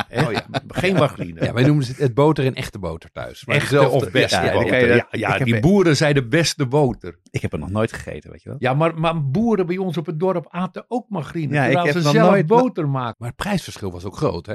Hè? 0.09 0.27
Oh 0.27 0.33
ja. 0.33 0.47
Geen 0.69 0.95
margarine. 0.95 1.45
Ja, 1.45 1.53
wij 1.53 1.65
noemen 1.65 1.87
het, 1.87 1.97
het 1.97 2.15
boter 2.15 2.47
en 2.47 2.55
echte 2.55 2.79
boter 2.79 3.11
thuis. 3.11 3.45
Maar 3.45 3.57
Echte 3.57 3.75
dezelfde- 3.75 4.07
of 4.07 4.11
beste 4.13 4.37
ja, 4.37 4.43
die 4.53 4.63
boter. 4.63 4.97
Ja, 4.97 5.07
ja, 5.11 5.37
heb- 5.37 5.45
die 5.45 5.61
boeren 5.61 5.97
zeiden 5.97 6.29
beste 6.29 6.67
boter. 6.67 7.19
Ik 7.31 7.43
heb 7.43 7.51
het 7.51 7.61
nog 7.61 7.71
nooit 7.71 7.93
gegeten, 7.93 8.31
weet 8.31 8.43
je 8.43 8.49
wel. 8.49 8.59
Ja, 8.61 8.75
maar, 8.75 8.99
maar 9.01 9.31
boeren 9.31 9.67
bij 9.67 9.77
ons 9.77 9.97
op 9.97 10.07
het 10.07 10.21
dorp 10.21 10.47
aten 10.49 10.85
ook 10.89 11.09
margarine. 11.09 11.55
Ja, 11.55 11.61
ik 11.65 11.73
terwijl 11.73 11.95
heb 11.95 12.03
ze 12.03 12.11
zelf 12.11 12.31
nooit- 12.31 12.47
boter 12.47 12.89
maken. 12.89 13.17
Maar 13.19 13.29
het 13.29 13.37
prijsverschil 13.37 13.91
was 13.91 14.05
ook 14.05 14.17
groot, 14.17 14.47
hè? 14.47 14.55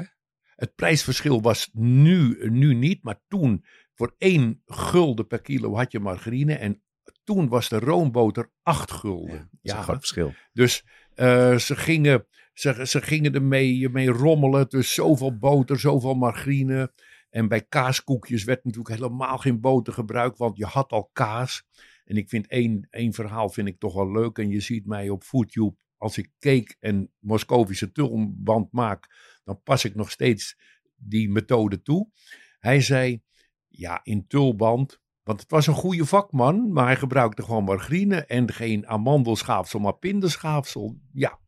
Het 0.56 0.74
prijsverschil 0.74 1.40
was 1.42 1.70
nu, 1.72 2.48
nu 2.50 2.74
niet, 2.74 3.02
maar 3.02 3.20
toen 3.28 3.64
voor 3.94 4.14
1 4.18 4.62
gulden 4.66 5.26
per 5.26 5.40
kilo 5.40 5.76
had 5.76 5.92
je 5.92 6.00
margarine. 6.00 6.54
En 6.54 6.82
toen 7.24 7.48
was 7.48 7.68
de 7.68 7.78
roomboter 7.78 8.50
8 8.62 8.90
gulden. 8.92 9.36
Dat 9.38 9.48
is 9.62 9.72
een 9.72 9.82
groot 9.82 9.98
verschil. 9.98 10.34
Dus 10.52 10.84
eh, 11.14 11.56
ze, 11.56 11.76
gingen, 11.76 12.26
ze, 12.60 12.86
ze 12.86 13.00
gingen 13.00 13.34
ermee 13.34 13.88
mee 13.88 14.08
rommelen. 14.08 14.68
Dus 14.68 14.94
zoveel 14.94 15.38
boter, 15.38 15.78
zoveel 15.78 16.14
margarine. 16.14 16.92
En 17.30 17.48
bij 17.48 17.62
kaaskoekjes 17.62 18.44
werd 18.44 18.64
natuurlijk 18.64 18.94
helemaal 18.94 19.38
geen 19.38 19.60
boter 19.60 19.92
gebruikt, 19.92 20.38
want 20.38 20.56
je 20.56 20.64
had 20.64 20.92
al 20.92 21.10
kaas. 21.12 21.64
En 22.04 22.16
ik 22.16 22.28
vind 22.28 22.46
één, 22.46 22.86
één 22.90 23.12
verhaal 23.12 23.48
vind 23.48 23.68
ik 23.68 23.78
toch 23.78 23.94
wel 23.94 24.12
leuk. 24.12 24.38
En 24.38 24.48
je 24.48 24.60
ziet 24.60 24.86
mij 24.86 25.08
op 25.08 25.22
FoodTube, 25.22 25.76
als 25.96 26.18
ik 26.18 26.30
cake 26.38 26.76
en 26.80 27.12
Moscovische 27.18 27.92
tulband 27.92 28.72
maak, 28.72 29.08
dan 29.44 29.62
pas 29.62 29.84
ik 29.84 29.94
nog 29.94 30.10
steeds 30.10 30.58
die 30.96 31.30
methode 31.30 31.82
toe. 31.82 32.10
Hij 32.58 32.80
zei, 32.80 33.22
ja, 33.68 34.00
in 34.02 34.26
tulband, 34.26 35.00
want 35.22 35.40
het 35.40 35.50
was 35.50 35.66
een 35.66 35.74
goede 35.74 36.04
vakman, 36.04 36.72
maar 36.72 36.86
hij 36.86 36.96
gebruikte 36.96 37.42
gewoon 37.42 37.64
margarine 37.64 38.24
en 38.24 38.52
geen 38.52 38.86
amandelschaafsel, 38.86 39.80
maar 39.80 39.98
pindenschaafsel. 39.98 40.98
Ja, 41.12 41.38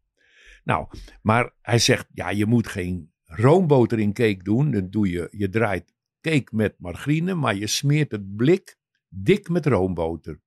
nou, 0.65 0.87
maar 1.23 1.55
hij 1.61 1.79
zegt, 1.79 2.07
ja, 2.13 2.31
je 2.31 2.47
moet 2.47 2.67
geen 2.67 3.13
roomboter 3.25 3.99
in 3.99 4.13
cake 4.13 4.43
doen. 4.43 4.71
Dan 4.71 4.91
doe 4.91 5.11
je, 5.11 5.29
je 5.31 5.49
draait 5.49 5.95
cake 6.21 6.57
met 6.57 6.75
margarine, 6.79 7.35
maar 7.35 7.55
je 7.55 7.67
smeert 7.67 8.11
het 8.11 8.37
blik 8.37 8.77
dik 9.09 9.49
met 9.49 9.67
roomboter. 9.67 10.41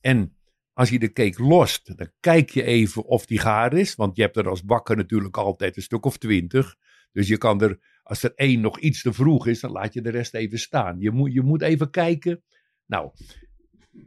En 0.00 0.36
als 0.72 0.88
je 0.88 0.98
de 0.98 1.12
cake 1.12 1.42
lost, 1.42 1.96
dan 1.96 2.10
kijk 2.20 2.50
je 2.50 2.62
even 2.62 3.04
of 3.04 3.26
die 3.26 3.38
gaar 3.38 3.72
is. 3.72 3.94
Want 3.94 4.16
je 4.16 4.22
hebt 4.22 4.36
er 4.36 4.48
als 4.48 4.64
bakker 4.64 4.96
natuurlijk 4.96 5.36
altijd 5.36 5.76
een 5.76 5.82
stuk 5.82 6.04
of 6.04 6.18
twintig. 6.18 6.76
Dus 7.12 7.28
je 7.28 7.38
kan 7.38 7.60
er, 7.60 7.78
als 8.02 8.22
er 8.22 8.32
één 8.34 8.60
nog 8.60 8.78
iets 8.78 9.02
te 9.02 9.12
vroeg 9.12 9.46
is, 9.46 9.60
dan 9.60 9.70
laat 9.70 9.94
je 9.94 10.02
de 10.02 10.10
rest 10.10 10.34
even 10.34 10.58
staan. 10.58 11.00
Je 11.00 11.10
moet, 11.10 11.32
je 11.32 11.42
moet 11.42 11.62
even 11.62 11.90
kijken. 11.90 12.42
Nou, 12.86 13.10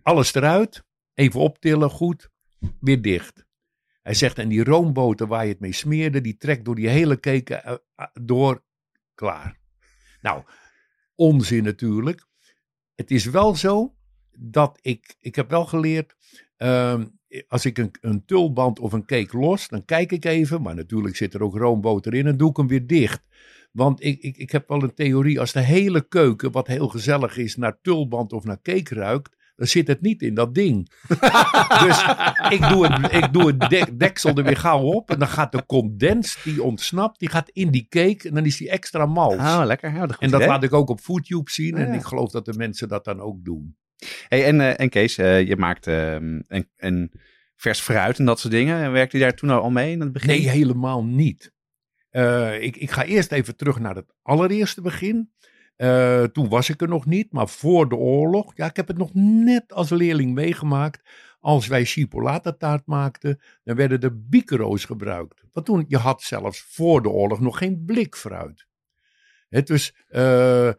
alles 0.01 0.33
eruit. 0.33 0.85
Even 1.13 1.39
optillen, 1.39 1.89
goed. 1.89 2.29
Weer 2.79 3.01
dicht. 3.01 3.46
Hij 4.07 4.15
zegt, 4.15 4.37
en 4.37 4.49
die 4.49 4.63
roomboter 4.63 5.27
waar 5.27 5.43
je 5.43 5.51
het 5.51 5.59
mee 5.59 5.73
smeerde, 5.73 6.21
die 6.21 6.37
trekt 6.37 6.65
door 6.65 6.75
die 6.75 6.87
hele 6.87 7.19
cake 7.19 7.55
eh, 7.55 7.75
eh, 7.95 8.05
door. 8.21 8.63
Klaar. 9.15 9.59
Nou, 10.21 10.43
onzin 11.15 11.63
natuurlijk. 11.63 12.25
Het 12.95 13.11
is 13.11 13.25
wel 13.25 13.55
zo 13.55 13.95
dat 14.37 14.79
ik, 14.81 15.15
ik 15.19 15.35
heb 15.35 15.49
wel 15.49 15.65
geleerd, 15.65 16.15
ehm, 16.57 17.05
als 17.47 17.65
ik 17.65 17.77
een, 17.77 17.91
een 18.01 18.25
tulband 18.25 18.79
of 18.79 18.93
een 18.93 19.05
cake 19.05 19.37
los, 19.37 19.67
dan 19.67 19.85
kijk 19.85 20.11
ik 20.11 20.25
even, 20.25 20.61
maar 20.61 20.75
natuurlijk 20.75 21.15
zit 21.15 21.33
er 21.33 21.43
ook 21.43 21.57
roomboter 21.57 22.13
in 22.13 22.27
en 22.27 22.37
doe 22.37 22.49
ik 22.49 22.57
hem 22.57 22.67
weer 22.67 22.87
dicht. 22.87 23.21
Want 23.71 24.03
ik, 24.03 24.21
ik, 24.21 24.37
ik 24.37 24.51
heb 24.51 24.67
wel 24.67 24.83
een 24.83 24.93
theorie, 24.93 25.39
als 25.39 25.51
de 25.51 25.61
hele 25.61 26.07
keuken, 26.07 26.51
wat 26.51 26.67
heel 26.67 26.87
gezellig 26.87 27.37
is, 27.37 27.55
naar 27.55 27.81
tulband 27.81 28.33
of 28.33 28.43
naar 28.43 28.61
cake 28.61 28.95
ruikt, 28.95 29.36
dan 29.57 29.67
zit 29.67 29.87
het 29.87 30.01
niet 30.01 30.21
in 30.21 30.33
dat 30.33 30.55
ding. 30.55 30.89
dus 31.85 32.05
ik 32.49 32.69
doe 32.69 32.87
het, 32.87 33.13
ik 33.13 33.33
doe 33.33 33.47
het 33.47 33.69
dek- 33.69 33.99
deksel 33.99 34.35
er 34.35 34.43
weer 34.43 34.57
gauw 34.57 34.81
op 34.81 35.09
en 35.11 35.19
dan 35.19 35.27
gaat 35.27 35.51
de 35.51 35.65
condens, 35.65 36.37
die 36.43 36.63
ontsnapt, 36.63 37.19
die 37.19 37.29
gaat 37.29 37.49
in 37.49 37.71
die 37.71 37.85
cake 37.89 38.27
en 38.27 38.33
dan 38.33 38.45
is 38.45 38.57
die 38.57 38.69
extra 38.69 39.05
mals. 39.05 39.33
Oh, 39.35 39.61
lekker. 39.65 39.93
Ja, 39.93 39.99
dat 39.99 40.11
goed 40.13 40.23
en 40.23 40.29
dat 40.29 40.39
idee. 40.39 40.51
laat 40.51 40.63
ik 40.63 40.73
ook 40.73 40.89
op 40.89 40.99
FoodTube 40.99 41.51
zien 41.51 41.75
Ah, 41.75 41.81
en 41.81 41.87
ja. 41.87 41.93
ik 41.93 42.03
geloof 42.03 42.31
dat 42.31 42.45
de 42.45 42.53
mensen 42.57 42.87
dat 42.87 43.05
dan 43.05 43.19
ook 43.19 43.43
doen. 43.43 43.77
Hey, 44.27 44.45
en, 44.45 44.61
eh, 44.61 44.79
en 44.79 44.89
Kees, 44.89 45.17
eh, 45.17 45.47
je 45.47 45.55
maakt 45.55 45.87
ehm, 45.87 46.39
een, 46.47 46.69
een 46.77 47.11
vers 47.55 47.79
fruit 47.79 48.19
en 48.19 48.25
dat 48.25 48.39
soort 48.39 48.53
dingen. 48.53 48.81
En 48.83 48.91
werkte 48.91 49.17
je 49.17 49.23
daar 49.23 49.33
toen 49.33 49.49
al 49.49 49.69
mee 49.69 49.91
in 49.91 49.99
het 50.01 50.11
begin? 50.11 50.29
Nee, 50.29 50.49
helemaal 50.49 51.05
niet. 51.05 51.53
Eh, 52.09 52.61
ik, 52.61 52.75
ik 52.75 52.91
ga 52.91 53.03
eerst 53.03 53.31
even 53.31 53.55
terug 53.55 53.79
naar 53.79 53.95
het 53.95 54.13
allereerste 54.21 54.81
begin. 54.81 55.31
Eh, 55.77 56.23
toen 56.23 56.49
was 56.49 56.69
ik 56.69 56.81
er 56.81 56.87
nog 56.87 57.05
niet, 57.05 57.31
maar 57.31 57.47
voor 57.47 57.89
de 57.89 57.95
oorlog. 57.95 58.51
Ja, 58.55 58.65
ik 58.65 58.75
heb 58.75 58.87
het 58.87 58.97
nog 58.97 59.09
net 59.13 59.73
als 59.73 59.89
leerling 59.89 60.33
meegemaakt. 60.33 61.09
Als 61.39 61.67
wij 61.67 61.85
chipolata 61.85 62.51
taart 62.51 62.85
maakten, 62.85 63.41
dan 63.63 63.75
werden 63.75 63.99
er 63.99 64.27
bikero's 64.27 64.85
gebruikt. 64.85 65.43
Want 65.51 65.65
toen, 65.65 65.85
je 65.87 65.97
had 65.97 66.21
zelfs 66.21 66.61
voor 66.61 67.01
de 67.01 67.09
oorlog 67.09 67.39
nog 67.39 67.57
geen 67.57 67.83
blikfruit. 67.85 68.67
Het 69.49 69.69
was 69.69 69.95
eh, 70.07 70.67
eh, 70.67 70.73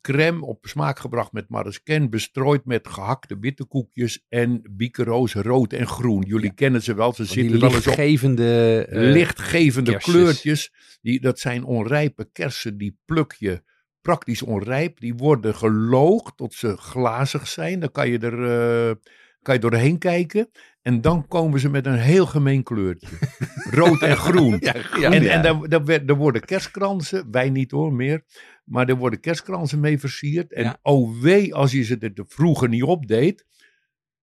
crème 0.00 0.46
op 0.46 0.66
smaak 0.66 0.98
gebracht 0.98 1.32
met 1.32 1.48
marasken, 1.48 2.10
bestrooid 2.10 2.64
met 2.64 2.88
gehakte 2.88 3.38
bitterkoekjes 3.38 4.24
en 4.28 4.62
bikero's 4.70 5.34
rood 5.34 5.72
en 5.72 5.86
groen. 5.86 6.22
Jullie 6.22 6.54
kennen 6.54 6.82
ze 6.82 6.94
wel, 6.94 7.12
ze 7.12 7.24
zitten 7.24 7.60
wel 7.60 7.68
eens 7.68 7.78
op 7.78 7.84
lichtgevende... 7.84 8.86
lichtgevende 8.90 9.96
kleurtjes. 9.96 10.72
Die, 11.02 11.20
dat 11.20 11.38
zijn 11.38 11.64
onrijpe 11.64 12.28
kersen, 12.32 12.78
die 12.78 12.98
pluk 13.04 13.32
je 13.38 13.62
praktisch 14.02 14.42
onrijp. 14.42 15.00
Die 15.00 15.14
worden 15.14 15.54
geloogd 15.54 16.36
tot 16.36 16.54
ze 16.54 16.76
glazig 16.76 17.48
zijn. 17.48 17.80
Dan 17.80 17.90
kan 17.90 18.08
je 18.10 18.18
er 18.18 18.44
eh, 18.88 18.94
kan 19.42 19.54
je 19.54 19.60
doorheen 19.60 19.98
kijken. 19.98 20.50
En 20.82 21.00
dan 21.00 21.26
komen 21.28 21.60
ze 21.60 21.68
met 21.70 21.86
een 21.86 21.98
heel 21.98 22.26
gemeen 22.26 22.62
kleurtje. 22.62 23.08
Rood 23.80 24.02
en 24.02 24.16
groen. 24.16 24.56
Ja, 24.60 24.74
en 24.74 25.22
ja. 25.22 25.30
en 25.30 25.42
daar, 25.42 25.68
daar, 25.68 25.84
werd- 25.84 26.08
daar 26.08 26.16
worden 26.16 26.44
kerstkransen, 26.44 27.30
wij 27.30 27.50
niet 27.50 27.70
hoor 27.70 27.92
meer, 27.92 28.24
maar 28.64 28.88
er 28.88 28.96
worden 28.96 29.20
kerstkransen 29.20 29.80
mee 29.80 29.98
versierd. 30.00 30.52
En 30.52 30.64
Ja. 30.64 30.78
oh 30.82 31.20
wee 31.20 31.54
als 31.54 31.72
je 31.72 31.82
ze 31.82 31.98
er 31.98 32.12
vroeger 32.26 32.68
niet 32.68 32.82
op 32.82 33.06
deed, 33.06 33.44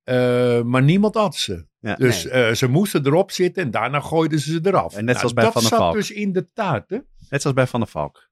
eh, 0.04 0.62
maar 0.62 0.84
niemand 0.84 1.16
at 1.16 1.36
ze. 1.36 1.68
Ja. 1.80 1.96
Dus 1.96 2.24
Nee. 2.24 2.34
eh, 2.34 2.54
ze 2.54 2.68
moesten 2.68 3.06
erop 3.06 3.32
zitten 3.32 3.64
en 3.64 3.72
daarna 3.72 4.00
gooiden 4.00 4.40
ze 4.40 4.52
ze 4.52 4.60
eraf. 4.64 4.96
En 4.96 5.06
net 5.06 5.18
zoals 5.18 5.34
bij 5.34 5.44
dat 5.44 5.54
Van 5.54 5.62
der 5.62 5.70
zat 5.72 5.80
Valk. 5.80 5.94
dus 5.96 6.12
in 6.12 6.32
de 6.32 6.52
taart. 6.54 6.90
Hè? 6.90 6.98
Net 7.30 7.42
zoals 7.42 7.56
bij 7.56 7.68
Van 7.68 7.80
der 7.80 7.90
Valk. 7.90 8.27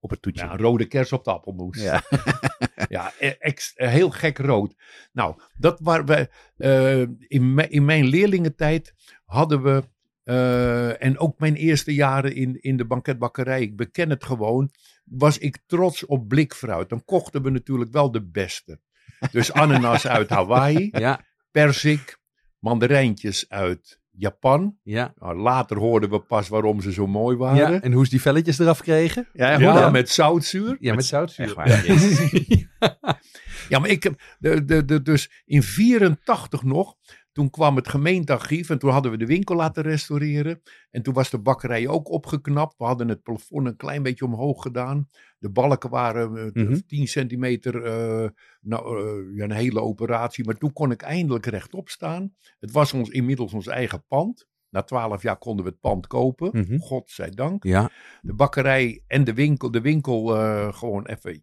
Op 0.00 0.10
het 0.10 0.22
toetje. 0.22 0.44
Ja, 0.44 0.52
een 0.52 0.58
rode 0.58 0.86
kers 0.86 1.12
op 1.12 1.24
de 1.24 1.30
appelmoes. 1.32 1.82
Ja. 1.82 2.02
Ja, 2.88 3.12
e- 3.18 3.28
ex- 3.38 3.72
heel 3.74 4.10
gek 4.10 4.38
rood. 4.38 4.74
Nou, 5.12 5.40
dat 5.56 5.80
waren 5.80 6.06
we. 6.06 6.28
eh, 6.56 7.00
in, 7.28 7.54
mijn- 7.54 7.70
in 7.70 7.84
mijn 7.84 8.04
leerlingentijd 8.06 8.94
hadden 9.24 9.62
we. 9.62 9.82
eh, 10.24 11.02
en 11.02 11.18
ook 11.18 11.38
mijn 11.38 11.54
eerste 11.54 11.94
jaren 11.94 12.34
in, 12.34 12.60
in 12.60 12.76
de 12.76 12.84
banketbakkerij, 12.86 13.60
ik 13.60 13.76
beken 13.76 14.10
het 14.10 14.24
gewoon. 14.24 14.70
Was 15.04 15.38
ik 15.38 15.58
trots 15.66 16.06
op 16.06 16.28
blikfruit. 16.28 16.88
Dan 16.88 17.04
kochten 17.04 17.42
we 17.42 17.50
natuurlijk 17.50 17.92
wel 17.92 18.10
de 18.10 18.22
beste. 18.26 18.80
Dus 19.32 19.52
ananas 19.52 20.06
uit 20.06 20.28
Hawaii, 20.38 20.88
Ja, 20.92 21.20
persik, 21.50 22.18
mandarijntjes 22.58 23.48
uit 23.48 23.97
Japan. 24.18 24.76
ja. 24.82 25.14
Nou, 25.18 25.36
later 25.38 25.76
hoorden 25.78 26.10
we 26.10 26.18
pas 26.20 26.48
waarom 26.48 26.80
ze 26.80 26.92
zo 26.92 27.06
mooi 27.06 27.36
waren. 27.36 27.72
ja. 27.72 27.80
En 27.80 27.92
hoe 27.92 28.04
ze 28.04 28.10
die 28.10 28.20
velletjes 28.20 28.58
eraf 28.58 28.82
kregen? 28.82 29.28
Ja, 29.32 29.50
Ja, 29.50 29.70
hoe 29.72 29.80
dan? 29.80 29.92
met 29.92 30.10
zoutzuur. 30.10 30.76
Ja, 30.80 30.94
met 30.94 31.04
zoutzuur. 31.04 31.44
Echt 31.46 31.54
waar. 31.54 31.86
Jezus. 31.86 32.20
Ja, 33.68 33.78
maar 33.78 33.90
ik 33.90 34.02
heb 34.02 34.20
de, 34.38 34.64
de, 34.64 34.84
de, 34.84 35.02
dus 35.02 35.42
in 35.44 35.62
84 35.62 36.62
nog, 36.62 36.94
toen 37.38 37.50
kwam 37.50 37.76
het 37.76 37.88
gemeentearchief 37.88 38.70
en 38.70 38.78
toen 38.78 38.90
hadden 38.90 39.10
we 39.10 39.16
de 39.16 39.26
winkel 39.26 39.54
laten 39.56 39.82
restaureren. 39.82 40.62
En 40.90 41.02
toen 41.02 41.14
was 41.14 41.30
de 41.30 41.38
bakkerij 41.38 41.88
ook 41.88 42.10
opgeknapt. 42.10 42.74
We 42.78 42.84
hadden 42.84 43.08
het 43.08 43.22
plafond 43.22 43.66
een 43.66 43.76
klein 43.76 44.02
beetje 44.02 44.24
omhoog 44.24 44.62
gedaan. 44.62 45.08
De 45.38 45.50
balken 45.50 45.90
waren 45.90 46.36
eh, 46.54 46.64
Mhm. 46.64 46.78
10 46.86 47.08
centimeter, 47.08 47.84
eh, 47.84 48.28
nou, 48.60 48.98
eh, 48.98 49.36
ja, 49.36 49.44
een 49.44 49.50
hele 49.50 49.80
operatie. 49.80 50.44
Maar 50.44 50.54
toen 50.54 50.72
kon 50.72 50.90
ik 50.90 51.02
eindelijk 51.02 51.46
rechtop 51.46 51.88
staan. 51.88 52.34
Het 52.58 52.70
was 52.70 52.92
ons 52.92 53.08
inmiddels 53.08 53.52
ons 53.52 53.66
eigen 53.66 54.04
pand. 54.08 54.46
Na 54.70 54.82
twaalf 54.82 55.22
jaar 55.22 55.38
konden 55.38 55.64
we 55.64 55.70
het 55.70 55.80
pand 55.80 56.06
kopen. 56.06 56.50
Mhm. 56.52 56.78
Godzijdank 56.78 57.64
Ja, 57.64 57.90
de 58.22 58.34
bakkerij 58.34 59.02
en 59.06 59.24
de 59.24 59.34
winkel, 59.34 59.70
de 59.70 59.80
winkel 59.80 60.36
eh, 60.36 60.72
gewoon 60.72 61.06
even 61.06 61.42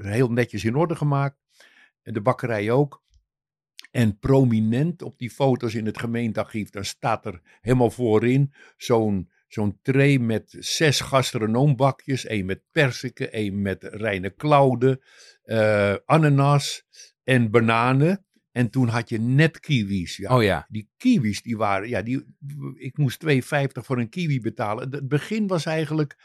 heel 0.00 0.30
netjes 0.30 0.64
in 0.64 0.76
orde 0.76 0.96
gemaakt. 0.96 1.36
En 2.02 2.12
de 2.12 2.20
bakkerij 2.20 2.70
ook. 2.70 3.03
En 3.94 4.18
prominent 4.18 5.02
op 5.02 5.18
die 5.18 5.30
foto's 5.30 5.74
in 5.74 5.86
het 5.86 5.98
gemeentearchief, 5.98 6.70
dan 6.70 6.84
staat 6.84 7.26
er 7.26 7.40
helemaal 7.60 7.90
voorin 7.90 8.52
zo'n 8.76 9.30
zo'n 9.48 9.78
tray 9.82 10.16
met 10.16 10.56
zes 10.58 11.00
gastronoombakjes. 11.00 12.26
één 12.26 12.46
met 12.46 12.62
persiken, 12.72 13.32
één 13.32 13.62
met 13.62 13.82
reine 13.82 14.30
klauwen, 14.30 15.00
eh, 15.42 15.94
ananas 16.04 16.84
en 17.24 17.50
bananen. 17.50 18.24
En 18.52 18.70
toen 18.70 18.88
had 18.88 19.08
je 19.08 19.18
net 19.18 19.60
kiwis. 19.60 20.16
Ja, 20.16 20.36
oh 20.36 20.42
ja. 20.42 20.66
die 20.68 20.90
kiwis, 20.96 21.42
die 21.42 21.56
waren, 21.56 21.88
ja, 21.88 22.02
die, 22.02 22.24
ik 22.74 22.98
moest 22.98 23.24
2,50 23.26 23.36
voor 23.72 23.98
een 23.98 24.08
kiwi 24.08 24.40
betalen. 24.40 24.90
Het 24.90 25.08
begin 25.08 25.46
was 25.46 25.66
eigenlijk 25.66 26.16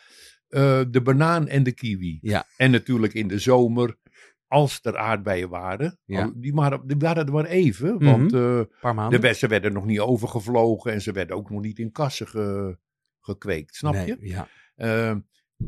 eh, 0.47 0.81
de 0.89 1.01
banaan 1.01 1.47
en 1.47 1.63
de 1.63 1.71
kiwi. 1.71 2.17
Ja. 2.21 2.45
En 2.57 2.71
natuurlijk 2.71 3.13
in 3.13 3.27
de 3.27 3.39
zomer, 3.39 3.97
als 4.49 4.79
er 4.81 4.97
aardbeien 4.97 5.49
waren. 5.49 5.97
Ja. 6.05 6.31
Die, 6.35 6.53
waren, 6.53 6.87
die 6.87 6.97
waren 6.99 7.25
er 7.25 7.33
maar 7.33 7.45
even, 7.45 8.03
want 8.03 8.33
eh, 8.33 8.57
Een 8.57 8.69
paar 8.81 9.09
de 9.09 9.33
ze 9.33 9.47
werden 9.47 9.73
nog 9.73 9.85
niet 9.85 9.99
overgevlogen 9.99 10.91
en 10.91 11.01
ze 11.01 11.11
werden 11.11 11.35
ook 11.35 11.49
nog 11.49 11.61
niet 11.61 11.79
in 11.79 11.91
kassen 11.91 12.27
ge- 12.27 12.77
gekweekt, 13.19 13.75
snap 13.75 13.93
Nee, 13.93 14.05
je? 14.05 14.17
Ja. 14.19 14.47
Eh, 14.75 15.15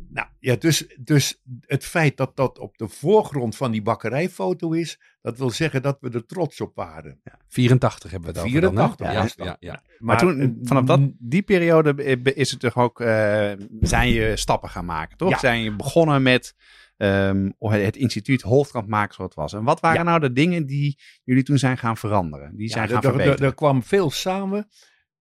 nou 0.09 0.27
ja, 0.39 0.55
dus, 0.55 0.87
dus 0.99 1.41
het 1.65 1.85
feit 1.85 2.17
dat 2.17 2.35
dat 2.35 2.59
op 2.59 2.77
de 2.77 2.87
voorgrond 2.87 3.55
van 3.55 3.71
die 3.71 3.81
bakkerijfoto 3.81 4.71
is, 4.71 4.99
dat 5.21 5.37
wil 5.37 5.49
zeggen 5.49 5.81
dat 5.81 5.97
we 5.99 6.09
er 6.09 6.25
trots 6.25 6.61
op 6.61 6.75
waren. 6.75 7.21
84 7.47 8.11
hebben 8.11 8.33
we 8.33 8.39
het 8.39 8.47
over 8.47 8.61
dan, 8.61 8.75
hè? 8.77 8.81
84 8.95 9.37
ja, 9.37 9.45
dat. 9.45 9.57
ja, 9.59 9.71
ja. 9.71 9.83
Maar 9.99 10.17
toen, 10.17 10.59
vanaf 10.61 10.85
dat, 10.85 10.99
die 11.17 11.41
periode 11.41 11.93
is 12.33 12.51
het 12.51 12.59
toch 12.59 12.77
ook, 12.77 13.01
eh, 13.01 13.51
zijn 13.79 14.09
je 14.09 14.37
stappen 14.37 14.69
gaan 14.69 14.85
maken, 14.85 15.17
toch? 15.17 15.29
Ja. 15.29 15.37
Zijn 15.37 15.61
je 15.63 15.75
begonnen 15.75 16.21
met 16.21 16.55
ehm, 17.01 17.49
het 17.59 17.95
instituut 17.95 18.41
Holtkamp 18.41 18.87
maken 18.87 19.13
zoals 19.13 19.29
het 19.35 19.39
was. 19.39 19.53
En 19.53 19.63
wat 19.63 19.79
waren 19.79 19.97
Ja. 19.97 20.03
nou 20.03 20.19
de 20.19 20.33
dingen 20.33 20.65
die 20.65 20.99
jullie 21.23 21.43
toen 21.43 21.57
zijn 21.57 21.77
gaan 21.77 21.97
veranderen? 21.97 22.55
Die 22.55 22.69
zijn 22.69 22.87
Ja, 22.87 22.93
gaan 22.93 22.97
er- 22.97 23.03
er- 23.03 23.09
verbeteren? 23.09 23.39
er- 23.39 23.45
Er 23.51 23.55
kwam 23.55 23.83
veel 23.83 24.09
samen, 24.09 24.67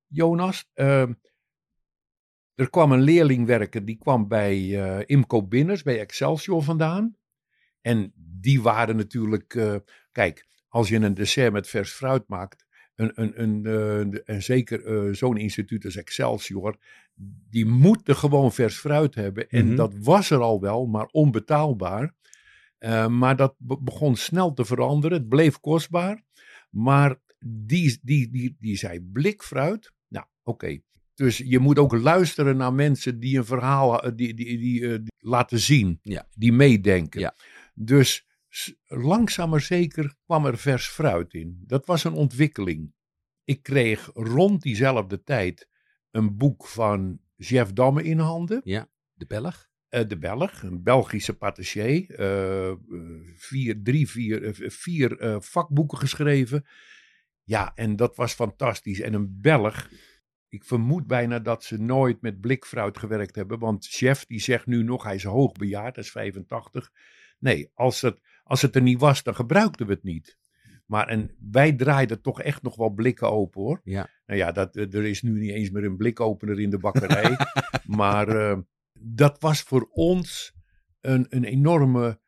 Jonas. 0.07 0.71
Ehm, 0.75 1.13
er 2.55 2.71
kwam 2.71 2.93
een 2.93 3.01
leerling 3.03 3.47
werken, 3.47 3.85
die 3.85 3.97
kwam 3.99 4.29
bij 4.29 4.83
eh, 4.83 5.03
Imco 5.07 5.47
Binners, 5.47 5.83
bij 5.83 6.01
Excelsior 6.01 6.63
vandaan. 6.63 7.17
En 7.81 8.13
die 8.17 8.63
waren 8.63 8.97
natuurlijk, 8.97 9.55
eh, 9.55 9.77
kijk, 10.13 10.47
als 10.69 10.89
je 10.89 10.97
een 10.97 11.15
dessert 11.15 11.53
met 11.53 11.69
vers 11.69 11.91
fruit 11.93 12.29
maakt, 12.29 12.67
een, 13.01 13.13
een, 13.15 13.43
een, 13.43 13.65
eh, 13.67 14.35
en 14.35 14.43
zeker 14.43 14.85
eh, 14.85 15.15
zo'n 15.15 15.37
instituut 15.37 15.85
als 15.85 15.97
Excelsior, 15.97 16.77
die 17.51 17.67
moeten 17.67 18.17
gewoon 18.17 18.53
vers 18.53 18.77
fruit 18.77 19.15
hebben. 19.15 19.49
En 19.49 19.67
Mhm. 19.67 19.77
dat 19.77 19.95
was 19.99 20.31
er 20.31 20.41
al 20.41 20.61
wel, 20.61 20.87
maar 20.87 21.07
onbetaalbaar. 21.07 22.15
Eh, 22.79 23.07
maar 23.07 23.37
dat 23.37 23.55
be- 23.59 23.81
begon 23.83 24.17
snel 24.17 24.53
te 24.53 24.65
veranderen. 24.65 25.19
Het 25.19 25.29
bleef 25.29 25.61
kostbaar. 25.61 26.23
Maar 26.71 27.17
die, 27.47 27.99
die, 28.03 28.31
die, 28.31 28.57
die 28.61 28.77
zei 28.77 29.01
blikfruit. 29.01 29.93
Nou, 30.09 30.27
oké. 30.43 30.79
Dus 31.15 31.39
je 31.39 31.59
moet 31.59 31.79
ook 31.79 31.93
luisteren 31.99 32.57
naar 32.57 32.73
mensen 32.73 33.21
die 33.21 33.39
een 33.39 33.45
verhaal 33.45 34.01
die, 34.17 34.35
die, 34.35 34.59
die, 34.59 34.83
eh, 34.85 34.91
die 34.91 35.13
laten 35.19 35.59
zien. 35.59 35.99
Ja. 36.03 36.27
Die 36.37 36.53
meedenken. 36.53 37.21
Ja. 37.21 37.35
Dus 37.75 38.27
langzaam 38.87 39.51
maar 39.51 39.61
zeker 39.61 40.15
kwam 40.25 40.47
er 40.47 40.59
vers 40.59 40.87
fruit 40.87 41.35
in. 41.35 41.63
Dat 41.67 41.87
was 41.87 42.05
een 42.05 42.13
ontwikkeling. 42.13 42.93
Ik 43.45 43.63
kreeg 43.63 44.11
rond 44.15 44.63
diezelfde 44.63 45.23
tijd 45.23 45.69
een 46.11 46.37
boek 46.37 46.67
van 46.67 47.21
Jeff 47.37 47.73
Damme 47.73 48.03
in 48.03 48.19
handen. 48.19 48.61
De 49.13 49.27
Belg. 49.27 49.69
Eh, 49.89 50.09
de 50.09 50.19
Belg, 50.19 50.63
een 50.63 50.83
Belgische 50.83 51.37
patissier. 51.37 52.11
eh, 52.11 52.69
eh, 52.69 52.77
vier, 53.35 53.83
drie, 53.83 54.09
vier, 54.11 54.55
vier 54.55 55.37
vakboeken 55.43 55.99
geschreven. 55.99 56.67
Ja, 57.43 57.73
en 57.75 57.97
dat 57.97 58.17
was 58.17 58.33
fantastisch. 58.33 59.01
En 59.01 59.15
een 59.15 59.41
Belg, 59.41 59.91
ik 60.49 60.65
vermoed 60.65 61.07
bijna 61.07 61.39
dat 61.39 61.65
ze 61.65 61.81
nooit 61.81 62.21
met 62.21 62.41
blikfruit 62.41 62.99
gewerkt 62.99 63.35
hebben. 63.35 63.59
Want 63.59 63.87
chef 63.87 64.27
die 64.27 64.41
zegt 64.41 64.67
nu 64.67 64.83
nog, 64.83 65.03
hij 65.03 65.15
is 65.15 65.25
hoogbejaard, 65.25 65.95
hij 65.95 66.05
is 66.05 66.11
85. 66.11 66.93
Nee, 67.39 67.71
als 67.75 68.01
het, 68.01 68.21
als 68.51 68.63
het 68.63 68.75
er 68.75 68.83
niet 68.83 69.01
was, 69.01 69.23
dan 69.23 69.35
gebruikten 69.35 69.87
we 69.87 69.93
het 69.93 70.03
niet. 70.03 70.39
Maar 70.87 71.09
en 71.09 71.37
wij 71.51 71.73
draaiden 71.73 72.23
toch 72.23 72.43
echt 72.43 72.63
nog 72.63 72.77
wel 72.77 72.91
blikken 72.91 73.31
open 73.31 73.61
hoor. 73.61 73.81
Ja. 73.85 74.09
Nou 74.27 74.39
ja, 74.39 74.53
dat, 74.53 74.77
er 74.77 75.05
is 75.05 75.23
nu 75.23 75.39
niet 75.39 75.51
eens 75.51 75.71
meer 75.71 75.85
een 75.85 75.97
blikopener 75.97 76.61
in 76.61 76.71
de 76.71 76.79
bakkerij. 76.79 77.37
maar 78.03 78.29
eh, 78.29 78.59
dat 79.01 79.41
was 79.41 79.63
voor 79.63 79.89
ons 79.91 80.55
een, 81.01 81.27
een 81.29 81.45
enorme 81.45 82.21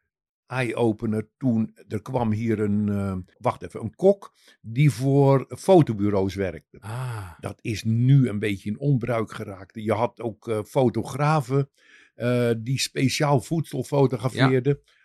eye-opener 0.46 1.30
toen 1.36 1.76
er 1.88 2.02
kwam 2.02 2.32
hier 2.32 2.60
een, 2.60 2.88
eh, 2.88 3.16
wacht 3.38 3.62
even, 3.62 3.80
een 3.80 3.94
kok 3.94 4.34
die 4.60 4.90
voor 4.90 5.46
fotobureaus 5.48 6.34
werkte. 6.34 6.78
Ah. 6.80 7.30
Dat 7.40 7.58
is 7.60 7.82
nu 7.84 8.28
een 8.28 8.38
beetje 8.38 8.70
in 8.70 8.78
onbruik 8.78 9.32
geraakt. 9.32 9.74
Je 9.74 9.92
had 9.92 10.20
ook 10.20 10.48
eh, 10.48 10.62
fotografen 10.62 11.70
eh, 12.14 12.50
die 12.58 12.78
speciaal 12.78 13.40
voedsel 13.40 13.82
fotografeerden. 13.84 14.78
Eh, 14.78 15.00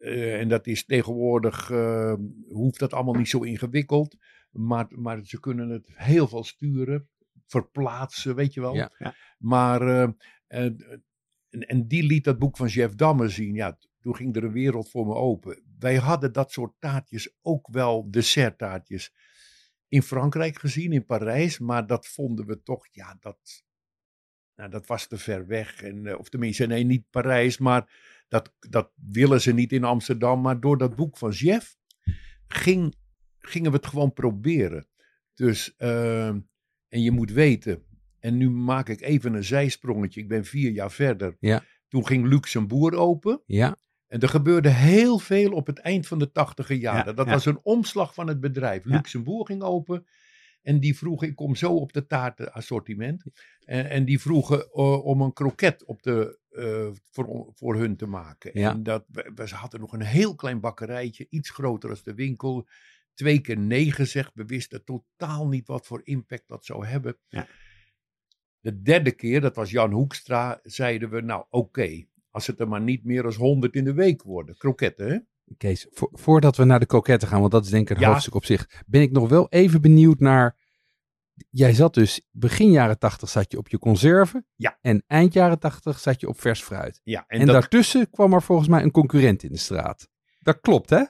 en 0.00 0.48
dat 0.48 0.66
is 0.66 0.84
tegenwoordig, 0.84 1.70
eh, 1.70 2.14
hoeft 2.48 2.78
dat 2.78 2.92
allemaal 2.92 3.14
niet 3.14 3.28
zo 3.28 3.40
ingewikkeld. 3.40 4.16
Maar, 4.50 4.86
maar 4.90 5.24
ze 5.24 5.40
kunnen 5.40 5.68
het 5.68 5.90
heel 5.94 6.28
veel 6.28 6.44
sturen, 6.44 7.08
verplaatsen, 7.46 8.34
weet 8.34 8.54
je 8.54 8.60
wel. 8.60 8.74
Ja. 8.74 8.92
Ja. 8.98 9.14
Maar, 9.38 9.82
eh, 9.82 10.02
eh, 10.46 10.64
en, 11.50 11.66
en 11.66 11.88
die 11.88 12.02
liet 12.02 12.24
dat 12.24 12.38
boek 12.38 12.56
van 12.56 12.66
Jeff 12.66 12.94
Damme 12.94 13.28
zien. 13.28 13.54
Ja, 13.54 13.78
toen 14.00 14.16
ging 14.16 14.36
er 14.36 14.44
een 14.44 14.52
wereld 14.52 14.90
voor 14.90 15.06
me 15.06 15.14
open. 15.14 15.62
Wij 15.78 15.96
hadden 15.96 16.32
dat 16.32 16.52
soort 16.52 16.74
taartjes 16.78 17.34
ook 17.42 17.68
wel, 17.70 18.10
desserttaartjes, 18.10 19.12
in 19.88 20.02
Frankrijk 20.02 20.58
gezien, 20.58 20.92
in 20.92 21.04
Parijs. 21.04 21.58
Maar 21.58 21.86
dat 21.86 22.06
vonden 22.06 22.46
we 22.46 22.62
toch, 22.62 22.86
ja, 22.90 23.16
dat, 23.20 23.64
nou, 24.54 24.70
dat 24.70 24.86
was 24.86 25.06
te 25.06 25.18
ver 25.18 25.46
weg. 25.46 25.82
En, 25.82 26.06
eh, 26.06 26.18
of 26.18 26.28
tenminste, 26.28 26.66
nee, 26.66 26.84
niet 26.84 27.10
Parijs, 27.10 27.58
maar 27.58 27.92
dat, 28.30 28.54
dat 28.58 28.92
willen 28.94 29.40
ze 29.40 29.52
niet 29.52 29.72
in 29.72 29.84
Amsterdam. 29.84 30.40
Maar 30.40 30.60
door 30.60 30.78
dat 30.78 30.96
boek 30.96 31.16
van 31.16 31.30
Jeff 31.30 31.76
ging, 32.46 32.94
gingen 33.38 33.70
we 33.70 33.76
het 33.76 33.86
gewoon 33.86 34.12
proberen. 34.12 34.86
Dus, 35.34 35.76
ehm, 35.76 36.40
en 36.88 37.02
je 37.02 37.10
moet 37.10 37.32
weten, 37.32 37.84
en 38.18 38.36
nu 38.36 38.50
maak 38.50 38.88
ik 38.88 39.00
even 39.00 39.34
een 39.34 39.44
zijsprongetje. 39.44 40.20
Ik 40.20 40.28
ben 40.28 40.44
vier 40.44 40.70
jaar 40.70 40.90
verder. 40.90 41.36
Ja. 41.40 41.64
Toen 41.88 42.06
ging 42.06 42.26
Luxembourg 42.26 42.94
open. 42.94 43.42
Ja. 43.46 43.76
En 44.06 44.20
er 44.20 44.28
gebeurde 44.28 44.68
heel 44.68 45.18
veel 45.18 45.52
op 45.52 45.66
het 45.66 45.78
eind 45.78 46.06
van 46.06 46.18
de 46.18 46.32
tachtiger 46.32 46.76
jaren. 46.76 47.06
Ja, 47.06 47.12
dat 47.12 47.26
ja. 47.26 47.32
was 47.32 47.46
een 47.46 47.60
omslag 47.62 48.14
van 48.14 48.28
het 48.28 48.40
bedrijf. 48.40 48.84
Ja. 48.84 48.90
Luxembourg 48.90 49.46
ging 49.46 49.62
open. 49.62 50.06
En 50.62 50.80
die 50.80 50.96
vroegen, 50.96 51.28
ik 51.28 51.36
kom 51.36 51.54
zo 51.54 51.74
op 51.74 51.92
de 51.92 52.06
taartenassortiment. 52.06 53.22
En, 53.64 53.90
en 53.90 54.04
die 54.04 54.20
vroegen 54.20 54.60
eh, 54.60 55.04
om 55.04 55.20
een 55.20 55.32
kroket 55.32 55.84
op 55.84 56.02
de, 56.02 56.39
eh, 56.50 56.88
voor, 57.10 57.52
voor 57.54 57.76
hun 57.76 57.96
te 57.96 58.06
maken. 58.06 58.50
Ja. 58.54 58.70
En 58.70 58.82
dat, 58.82 59.04
we, 59.08 59.32
we 59.34 59.48
hadden 59.54 59.80
nog 59.80 59.92
een 59.92 60.02
heel 60.02 60.34
klein 60.34 60.60
bakkerijtje, 60.60 61.26
iets 61.30 61.50
groter 61.50 61.90
als 61.90 62.02
de 62.02 62.14
winkel. 62.14 62.68
Twee 63.14 63.40
keer 63.40 63.58
nee 63.58 63.92
gezegd. 63.92 64.30
We 64.34 64.44
wisten 64.44 64.84
totaal 64.84 65.48
niet 65.48 65.66
wat 65.66 65.86
voor 65.86 66.00
impact 66.04 66.48
dat 66.48 66.64
zou 66.64 66.86
hebben. 66.86 67.18
Ja. 67.28 67.46
De 68.60 68.82
derde 68.82 69.12
keer, 69.12 69.40
dat 69.40 69.56
was 69.56 69.70
Jan 69.70 69.92
Hoekstra, 69.92 70.60
zeiden 70.62 71.10
we, 71.10 71.20
nou 71.20 71.44
oké, 71.50 72.04
Als 72.30 72.46
het 72.46 72.60
er 72.60 72.68
maar 72.68 72.80
niet 72.80 73.04
meer 73.04 73.22
dan 73.22 73.32
100 73.34 73.74
in 73.74 73.84
de 73.84 73.94
week 73.94 74.22
worden. 74.22 74.56
Kroketten, 74.56 75.08
hè? 75.08 75.18
Kees, 75.56 75.86
vo- 75.90 76.10
voordat 76.12 76.56
we 76.56 76.64
naar 76.64 76.80
de 76.80 76.86
kroketten 76.86 77.28
gaan, 77.28 77.40
want 77.40 77.52
dat 77.52 77.64
is 77.64 77.70
denk 77.70 77.90
ik 77.90 77.96
een 77.96 78.02
Ja. 78.02 78.10
hoofdstuk 78.10 78.34
op 78.34 78.44
zich, 78.44 78.82
ben 78.86 79.00
ik 79.02 79.10
nog 79.10 79.28
wel 79.28 79.48
even 79.48 79.80
benieuwd 79.80 80.18
naar. 80.18 80.59
Jij 81.50 81.72
zat 81.74 81.94
dus 81.94 82.20
begin 82.30 82.70
jaren 82.70 82.98
tachtig 82.98 83.28
zat 83.28 83.52
je 83.52 83.58
op 83.58 83.68
je 83.68 83.78
conserven. 83.78 84.46
Ja. 84.56 84.78
En 84.80 85.04
eind 85.06 85.32
jaren 85.32 85.58
tachtig 85.58 85.98
zat 85.98 86.20
je 86.20 86.28
op 86.28 86.40
vers 86.40 86.62
fruit. 86.62 87.00
Ja, 87.04 87.24
En, 87.26 87.40
en, 87.40 87.46
dat, 87.46 87.54
daartussen 87.54 88.10
kwam 88.10 88.32
er 88.32 88.42
volgens 88.42 88.68
mij 88.68 88.82
een 88.82 88.90
concurrent 88.90 89.42
in 89.42 89.52
de 89.52 89.58
straat. 89.58 90.08
Dat 90.38 90.60
klopt, 90.60 90.90
hè? 90.90 91.02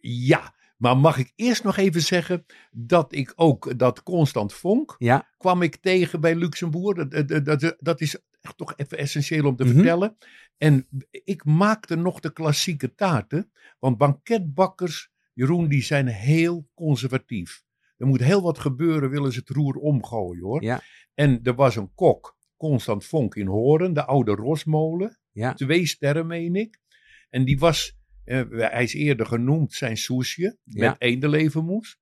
ja, 0.00 0.54
maar 0.76 0.96
mag 0.96 1.18
ik 1.18 1.32
eerst 1.34 1.64
nog 1.64 1.76
even 1.76 2.00
zeggen 2.02 2.44
dat 2.70 3.14
ik 3.14 3.32
ook 3.36 3.78
dat 3.78 4.02
Constant 4.02 4.52
Vonk 4.52 4.94
Ja. 4.98 5.28
kwam 5.36 5.62
ik 5.62 5.76
tegen 5.76 6.20
bij 6.20 6.34
Luxemburg. 6.34 7.08
Dat, 7.08 7.28
dat, 7.28 7.44
dat, 7.60 7.76
dat 7.78 8.00
is 8.00 8.16
echt 8.40 8.56
toch 8.56 8.72
even 8.76 8.98
essentieel 8.98 9.46
om 9.46 9.56
te 9.56 9.64
Mhm. 9.64 9.74
vertellen. 9.74 10.16
En 10.58 10.88
ik 11.10 11.44
maakte 11.44 11.96
nog 11.96 12.20
de 12.20 12.32
klassieke 12.32 12.94
taarten. 12.94 13.52
Want 13.78 13.98
banketbakkers, 13.98 15.10
Jeroen, 15.32 15.68
die 15.68 15.82
zijn 15.82 16.06
heel 16.06 16.68
conservatief. 16.74 17.63
Er 17.96 18.06
moet 18.06 18.20
heel 18.20 18.42
wat 18.42 18.58
gebeuren, 18.58 19.10
willen 19.10 19.32
ze 19.32 19.38
het 19.38 19.48
roer 19.48 19.74
omgooien 19.74 20.42
hoor. 20.42 20.62
Ja. 20.62 20.80
En 21.14 21.40
er 21.42 21.54
was 21.54 21.76
een 21.76 21.94
kok, 21.94 22.36
Constant 22.56 23.04
Vonk 23.04 23.34
in 23.34 23.46
Horen, 23.46 23.92
de 23.92 24.04
oude 24.04 24.32
Rosmolen. 24.32 25.18
Ja. 25.32 25.54
Twee 25.54 25.86
sterren, 25.86 26.26
meen 26.26 26.54
ik. 26.56 26.80
En 27.30 27.44
die 27.44 27.58
was, 27.58 27.96
eh, 28.24 28.42
hij 28.50 28.82
is 28.82 28.94
eerder 28.94 29.26
genoemd, 29.26 29.72
zijn 29.72 29.96
soesje 29.96 30.58
Ja. 30.64 30.90
met 30.90 31.00
eendelevenmoes. 31.00 31.98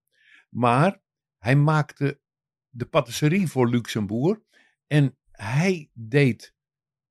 Maar 0.49 1.01
hij 1.39 1.57
maakte 1.57 2.21
de 2.69 2.85
patisserie 2.87 3.49
voor 3.49 3.69
Luxemburg. 3.69 4.39
En 4.87 5.17
hij 5.31 5.91
deed 5.93 6.55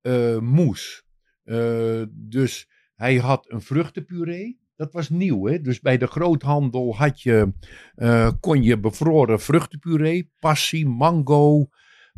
eh 0.02 0.40
moes. 0.40 1.04
Eh, 1.44 2.04
dus 2.10 2.70
hij 2.96 3.16
had 3.18 3.52
een 3.52 3.62
vruchtenpuree. 3.62 4.60
Dat 4.82 4.94
was 4.94 5.10
nieuw, 5.10 5.46
hè? 5.48 5.62
Dus 5.62 5.80
bij 5.80 5.98
de 5.98 6.08
groothandel 6.08 6.96
had 6.96 7.22
je, 7.22 7.54
eh, 7.96 8.32
kon 8.40 8.64
je 8.64 8.80
bevroren 8.80 9.40
vruchtenpuree, 9.42 10.32
passie, 10.40 10.88
mango, 10.88 11.68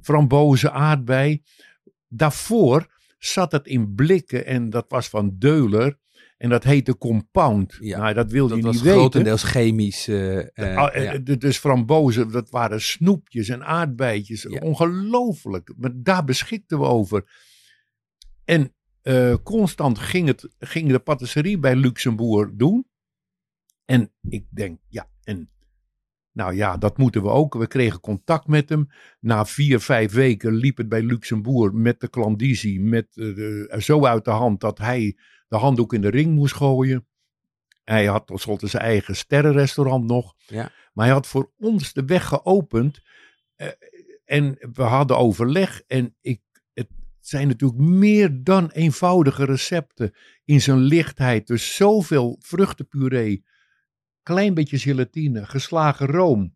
frambozen, 0.02 0.74
aardbei. 0.74 1.44
Daarvoor 2.08 2.88
zat 3.18 3.52
het 3.52 3.68
in 3.68 3.96
blikken 3.96 4.46
en 4.46 4.70
dat 4.70 4.86
was 4.88 5.08
van 5.10 5.36
Deuler. 5.38 5.98
En 6.38 6.50
dat 6.50 6.64
heette 6.64 6.98
Compound. 6.98 7.78
Ja, 7.80 7.98
nou, 7.98 8.14
dat 8.14 8.32
wilde 8.32 8.50
Dat 8.50 8.58
je 8.58 8.64
was 8.66 8.74
niet 8.76 8.84
weten. 8.84 9.00
grotendeels 9.00 9.44
chemisch. 9.44 10.08
eh, 10.08 10.38
eh, 10.40 10.78
Ah, 10.78 11.04
ja. 11.04 11.18
Dus 11.18 11.58
frambozen, 11.58 12.32
dat 12.32 12.50
waren 12.50 12.82
snoepjes 12.82 13.50
en 13.50 13.66
aardbeidjes. 13.66 14.42
Ja. 14.50 14.60
Ongelooflijk. 14.60 15.74
Maar 15.78 15.92
daar 15.96 16.24
beschikten 16.24 16.80
we 16.80 16.86
over. 16.86 17.24
En 18.46 18.74
eh, 19.04 19.36
constant 19.44 20.00
ging, 20.00 20.28
het, 20.28 20.48
ging 20.60 20.90
de 20.90 21.00
patisserie 21.00 21.58
bij 21.60 21.76
Luxemburg 21.76 22.50
doen. 22.54 22.88
En 23.86 24.12
ik 24.30 24.46
denk, 24.50 24.80
ja, 24.88 25.10
en 25.24 25.50
nou 26.32 26.54
ja, 26.56 26.78
dat 26.78 26.98
moeten 26.98 27.22
we 27.22 27.30
ook. 27.30 27.54
We 27.54 27.68
kregen 27.68 28.00
contact 28.00 28.48
met 28.48 28.70
hem. 28.70 28.88
Na 29.20 29.46
vier, 29.46 29.80
vijf 29.80 30.12
weken 30.14 30.54
liep 30.54 30.78
het 30.78 30.90
bij 30.90 31.02
Luxemburg 31.02 31.74
met 31.74 32.00
de 32.00 32.08
klandizie 32.08 32.82
met, 32.82 33.08
eh, 33.18 33.36
de- 33.36 33.76
zo 33.80 34.06
uit 34.06 34.26
de 34.26 34.32
hand 34.32 34.60
dat 34.62 34.78
hij 34.78 35.18
de 35.48 35.58
handdoek 35.58 35.94
in 35.94 36.02
de 36.02 36.10
ring 36.10 36.36
moest 36.36 36.54
gooien. 36.56 37.08
Hij 37.84 38.06
had 38.06 38.28
tenslotte 38.28 38.68
zijn 38.68 38.84
eigen 38.84 39.16
sterrenrestaurant 39.16 40.06
nog. 40.06 40.34
Ja. 40.48 40.72
Maar 40.94 41.06
hij 41.06 41.14
had 41.14 41.28
voor 41.28 41.52
ons 41.58 41.94
de 41.94 42.06
weg 42.06 42.26
geopend. 42.28 43.02
eh, 43.56 43.68
en 44.26 44.58
we 44.74 44.82
hadden 44.84 45.18
overleg. 45.18 45.82
En 45.88 46.16
ik, 46.22 46.42
zijn 47.28 47.48
natuurlijk 47.48 47.80
meer 47.80 48.44
dan 48.44 48.70
eenvoudige 48.70 49.46
recepten. 49.46 50.14
In 50.46 50.62
zijn 50.62 50.78
lichtheid. 50.78 51.48
Dus 51.48 51.76
zoveel 51.76 52.36
vruchtenpuree. 52.40 53.46
Klein 54.24 54.54
beetje 54.54 54.78
gelatine. 54.80 55.46
Geslagen 55.46 56.08
room. 56.08 56.56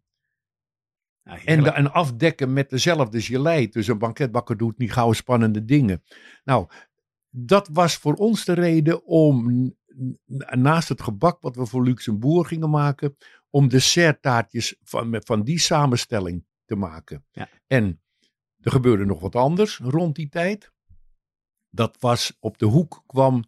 En, 1.24 1.64
de- 1.64 1.70
en 1.72 1.92
afdekken 1.94 2.54
met 2.54 2.70
dezelfde 2.70 3.22
gelei. 3.22 3.70
Dus 3.70 3.88
een 3.88 3.98
banketbakker 3.98 4.58
doet 4.58 4.78
niet 4.78 4.92
gauw 4.94 5.14
spannende 5.14 5.66
dingen. 5.66 6.04
Nou, 6.44 6.68
dat 7.30 7.70
was 7.72 7.96
voor 7.96 8.14
ons 8.14 8.46
de 8.46 8.54
reden 8.54 9.06
om 9.06 9.76
naast 10.48 10.90
het 10.90 11.02
gebak 11.02 11.42
wat 11.42 11.56
we 11.56 11.66
voor 11.66 11.84
Luxemburg 11.84 12.48
gingen 12.48 12.70
maken, 12.70 13.18
om 13.50 13.68
desserttaartjes 13.68 14.76
van, 14.84 15.16
van 15.26 15.44
die 15.44 15.60
samenstelling 15.60 16.46
te 16.66 16.76
maken. 16.76 17.26
Ja. 17.32 17.50
En 17.68 18.02
er 18.62 18.72
gebeurde 18.72 19.06
nog 19.06 19.20
wat 19.20 19.36
anders 19.36 19.78
rond 19.78 20.16
die 20.16 20.30
tijd. 20.30 20.72
Dat 21.70 21.96
was 22.00 22.38
op 22.40 22.58
de 22.58 22.66
hoek 22.66 23.04
kwam 23.06 23.44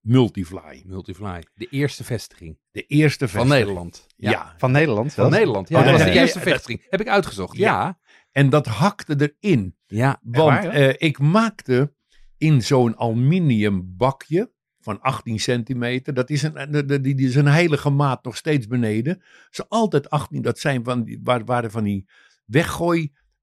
Multifly. 0.00 0.82
Multifly. 0.86 1.42
De 1.54 1.66
eerste 1.66 2.04
vestiging 2.04 2.58
De 2.70 2.82
eerste 2.86 3.28
van. 3.28 3.48
Nederland. 3.48 4.06
Ja. 4.16 4.54
Van 4.56 4.70
Nederland 4.70 5.14
Van? 5.14 5.30
Nederland. 5.30 5.68
Ja, 5.68 5.78
Oh, 5.78 5.84
dat 5.84 5.92
was 5.92 6.02
de 6.02 6.10
eerste 6.10 6.40
vestiging. 6.40 6.86
Heb 6.90 7.00
ik 7.00 7.08
uitgezocht. 7.08 7.56
Ja. 7.56 7.64
Ja. 7.82 7.98
En 8.32 8.50
dat 8.50 8.66
hakte 8.66 9.34
erin. 9.40 9.76
Ja. 9.86 10.20
Want 10.22 10.48
waar, 10.64 10.68
eh, 10.68 10.94
ik 10.98 11.18
maakte 11.18 11.94
in 12.36 12.62
zo'n 12.62 12.96
aluminium 12.98 13.96
bakje 13.96 14.52
van 14.80 15.00
18 15.00 15.40
centimeter. 15.40 16.14
Dat 16.14 16.30
is 16.30 16.42
een, 16.42 16.70
de- 16.70 17.00
die, 17.00 17.14
die 17.14 17.28
is 17.28 17.34
een 17.34 17.46
heilige 17.46 17.90
maat 17.90 18.24
nog 18.24 18.36
steeds 18.36 18.66
beneden. 18.66 19.22
Ze 19.50 19.68
altijd 19.68 20.10
18, 20.10 20.42
dat 20.42 20.58
zijn 20.58 20.84
van 20.84 21.04
die, 21.04 21.20
waar, 21.22 21.44
waren 21.44 21.70
van 21.70 21.84
die 21.84 22.08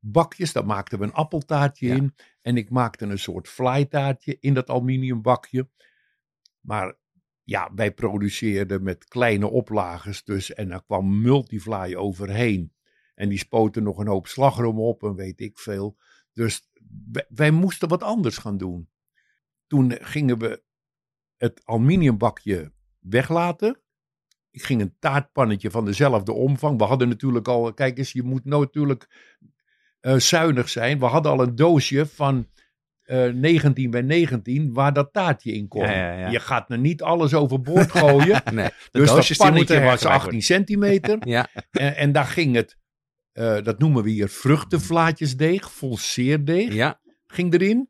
weggooibakjes. 0.05 0.53
Daar 0.53 0.65
maakten 0.65 0.99
we 0.99 1.05
een 1.05 1.13
appeltaartje 1.13 1.87
Ja. 1.87 1.95
in. 1.95 2.15
En 2.41 2.57
ik 2.57 2.69
maakte 2.69 3.05
een 3.05 3.19
soort 3.19 3.47
flytaartje 3.47 4.37
in 4.39 4.53
dat 4.53 4.69
aluminium 4.69 5.21
bakje. 5.21 5.69
Maar 6.59 6.97
ja, 7.43 7.71
wij 7.75 7.93
produceerden 7.93 8.83
met 8.83 9.05
kleine 9.05 9.47
oplages 9.47 10.23
dus. 10.23 10.53
En 10.53 10.69
daar 10.69 10.83
kwam 10.85 11.21
Multifly 11.21 11.95
overheen. 11.95 12.73
En 13.15 13.29
die 13.29 13.37
spoten 13.37 13.83
nog 13.83 13.97
een 13.97 14.07
hoop 14.07 14.27
slagroom 14.27 14.79
op 14.79 15.03
en 15.03 15.15
weet 15.15 15.39
ik 15.41 15.59
veel. 15.59 15.97
Dus 16.33 16.69
wij, 17.11 17.25
wij 17.29 17.51
moesten 17.51 17.89
wat 17.89 18.03
anders 18.03 18.37
gaan 18.37 18.57
doen. 18.57 18.89
Toen 19.67 19.91
gingen 19.91 20.37
we 20.37 20.63
het 21.37 21.61
aluminiumbakje 21.65 22.73
weglaten. 22.99 23.79
Ik 24.51 24.63
ging 24.63 24.81
een 24.81 24.95
taartpannetje 24.99 25.71
van 25.71 25.85
dezelfde 25.85 26.33
omvang. 26.33 26.77
We 26.77 26.83
hadden 26.83 27.09
natuurlijk 27.09 27.47
al, 27.47 27.73
kijk 27.73 27.97
eens, 27.97 28.11
je 28.11 28.23
moet 28.23 28.45
natuurlijk 28.45 29.07
eh, 30.05 30.15
zuinig 30.15 30.69
zijn. 30.69 30.99
We 30.99 31.05
hadden 31.05 31.31
al 31.31 31.41
een 31.41 31.55
doosje 31.55 32.05
van 32.05 32.47
eh 33.03 33.27
19 33.27 33.89
bij 33.91 34.01
19 34.01 34.73
waar 34.73 34.93
dat 34.93 35.13
taartje 35.13 35.51
in 35.51 35.67
kon. 35.67 35.81
Ja, 35.81 35.91
ja, 35.91 36.11
ja. 36.19 36.29
Je 36.29 36.39
gaat 36.39 36.71
er 36.71 36.77
niet 36.77 37.01
alles 37.01 37.33
overboord 37.33 37.91
gooien. 37.91 38.41
Nee. 38.53 38.69
dus 38.91 39.07
dat 39.09 39.37
pannetje 39.37 39.73
was 39.73 39.83
hergebruikt 39.83 40.05
18 40.05 40.41
centimeter. 40.41 41.17
Ja. 41.27 41.47
En, 41.71 41.95
en 41.95 42.11
daar 42.11 42.25
ging 42.25 42.55
het, 42.55 42.77
eh, 43.31 43.61
dat 43.63 43.79
noemen 43.79 44.03
we 44.03 44.09
hier 44.09 44.29
vruchtenvlaatjesdeeg, 44.29 45.71
volseerdeeg, 45.71 46.73
Ja. 46.73 46.99
ging 47.27 47.53
erin. 47.53 47.89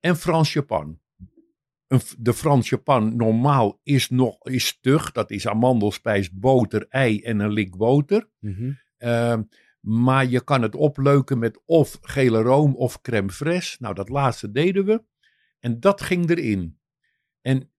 En 0.00 0.16
Frans 0.16 0.52
Japan. 0.52 1.00
Een, 1.86 2.00
de 2.18 2.34
Frans 2.34 2.68
Japan 2.68 3.16
normaal 3.16 3.80
is 3.82 4.08
nog 4.10 4.48
is 4.48 4.66
stug. 4.66 5.12
Dat 5.12 5.30
is 5.30 5.46
amandelspijs, 5.48 6.30
boter, 6.32 6.86
ei 6.88 7.20
en 7.20 7.38
een 7.40 7.52
lik 7.52 7.76
boter. 7.76 8.28
Ehm, 8.98 9.42
maar 9.86 10.26
je 10.26 10.44
kan 10.44 10.62
het 10.62 10.74
opleuken 10.74 11.38
met 11.38 11.60
of 11.64 11.98
gele 12.00 12.42
room 12.42 12.74
of 12.74 13.00
crème 13.00 13.32
fraîche. 13.32 13.78
Nou, 13.78 13.94
dat 13.94 14.08
laatste 14.08 14.50
deden 14.50 14.84
we. 14.84 15.02
En 15.58 15.80
dat 15.80 16.00
ging 16.00 16.30
erin. 16.30 16.78
En 17.40 17.70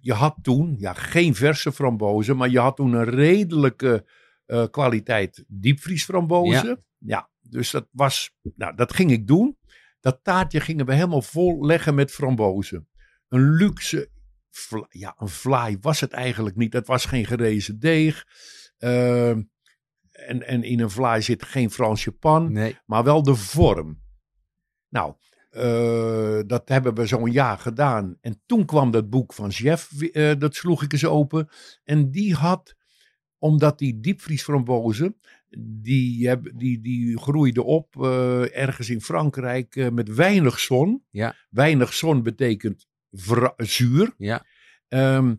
je 0.00 0.12
had 0.12 0.36
toen, 0.42 0.74
ja, 0.78 0.92
geen 0.92 1.34
verse 1.34 1.72
frambozen, 1.72 2.36
maar 2.36 2.48
je 2.48 2.58
had 2.58 2.76
toen 2.76 2.92
een 2.92 3.04
redelijke 3.04 4.06
eh, 4.46 4.64
kwaliteit 4.70 5.44
diepvriesframbozen. 5.48 6.84
Ja. 6.98 7.30
dus 7.40 7.70
dat 7.70 7.88
was, 7.90 8.36
nou, 8.54 8.74
dat 8.74 8.92
ging 8.92 9.10
ik 9.10 9.26
doen. 9.26 9.58
Dat 10.00 10.20
taartje 10.22 10.60
gingen 10.60 10.86
we 10.86 10.94
helemaal 10.94 11.22
vol 11.22 11.66
leggen 11.66 11.94
met 11.94 12.10
frambozen. 12.10 12.88
Een 13.28 13.50
luxe, 13.50 14.10
vla- 14.50 14.86
ja, 14.88 15.14
een 15.18 15.28
vlaai 15.28 15.76
was 15.80 16.00
het 16.00 16.12
eigenlijk 16.12 16.56
niet. 16.56 16.72
Het 16.72 16.86
was 16.86 17.04
geen 17.04 17.26
gerezen 17.26 17.78
deeg. 17.78 18.24
Ehm, 18.78 19.42
en, 20.16 20.46
en 20.46 20.62
in 20.62 20.80
een 20.80 20.90
vlaai 20.90 21.22
zit 21.22 21.44
geen 21.44 21.70
Fransje 21.70 22.12
pan 22.12 22.52
Nee. 22.52 22.78
maar 22.86 23.04
wel 23.04 23.22
de 23.22 23.34
vorm. 23.34 24.00
Nou, 24.88 25.14
eh, 25.50 26.40
dat 26.46 26.68
hebben 26.68 26.94
we 26.94 27.06
zo'n 27.06 27.30
jaar 27.30 27.58
gedaan. 27.58 28.16
En 28.20 28.40
toen 28.46 28.64
kwam 28.64 28.90
dat 28.90 29.10
boek 29.10 29.32
van 29.32 29.48
Jeff, 29.48 30.00
eh, 30.00 30.32
dat 30.38 30.54
sloeg 30.54 30.82
ik 30.82 30.92
eens 30.92 31.04
open. 31.04 31.48
En 31.84 32.10
die 32.10 32.34
had, 32.34 32.74
omdat 33.38 33.78
die 33.78 34.00
diepvriesframbozen, 34.00 35.16
die, 35.58 36.28
heb, 36.28 36.50
die, 36.54 36.80
die 36.80 37.18
groeide 37.18 37.62
op 37.62 38.02
eh, 38.02 38.56
ergens 38.56 38.90
in 38.90 39.00
Frankrijk 39.00 39.90
met 39.92 40.14
weinig 40.14 40.58
zon. 40.58 41.04
Ja. 41.10 41.34
Weinig 41.50 41.92
zon 41.92 42.22
betekent 42.22 42.86
zuur. 43.56 44.14
Ja. 44.18 44.46
Ehm, 44.88 45.34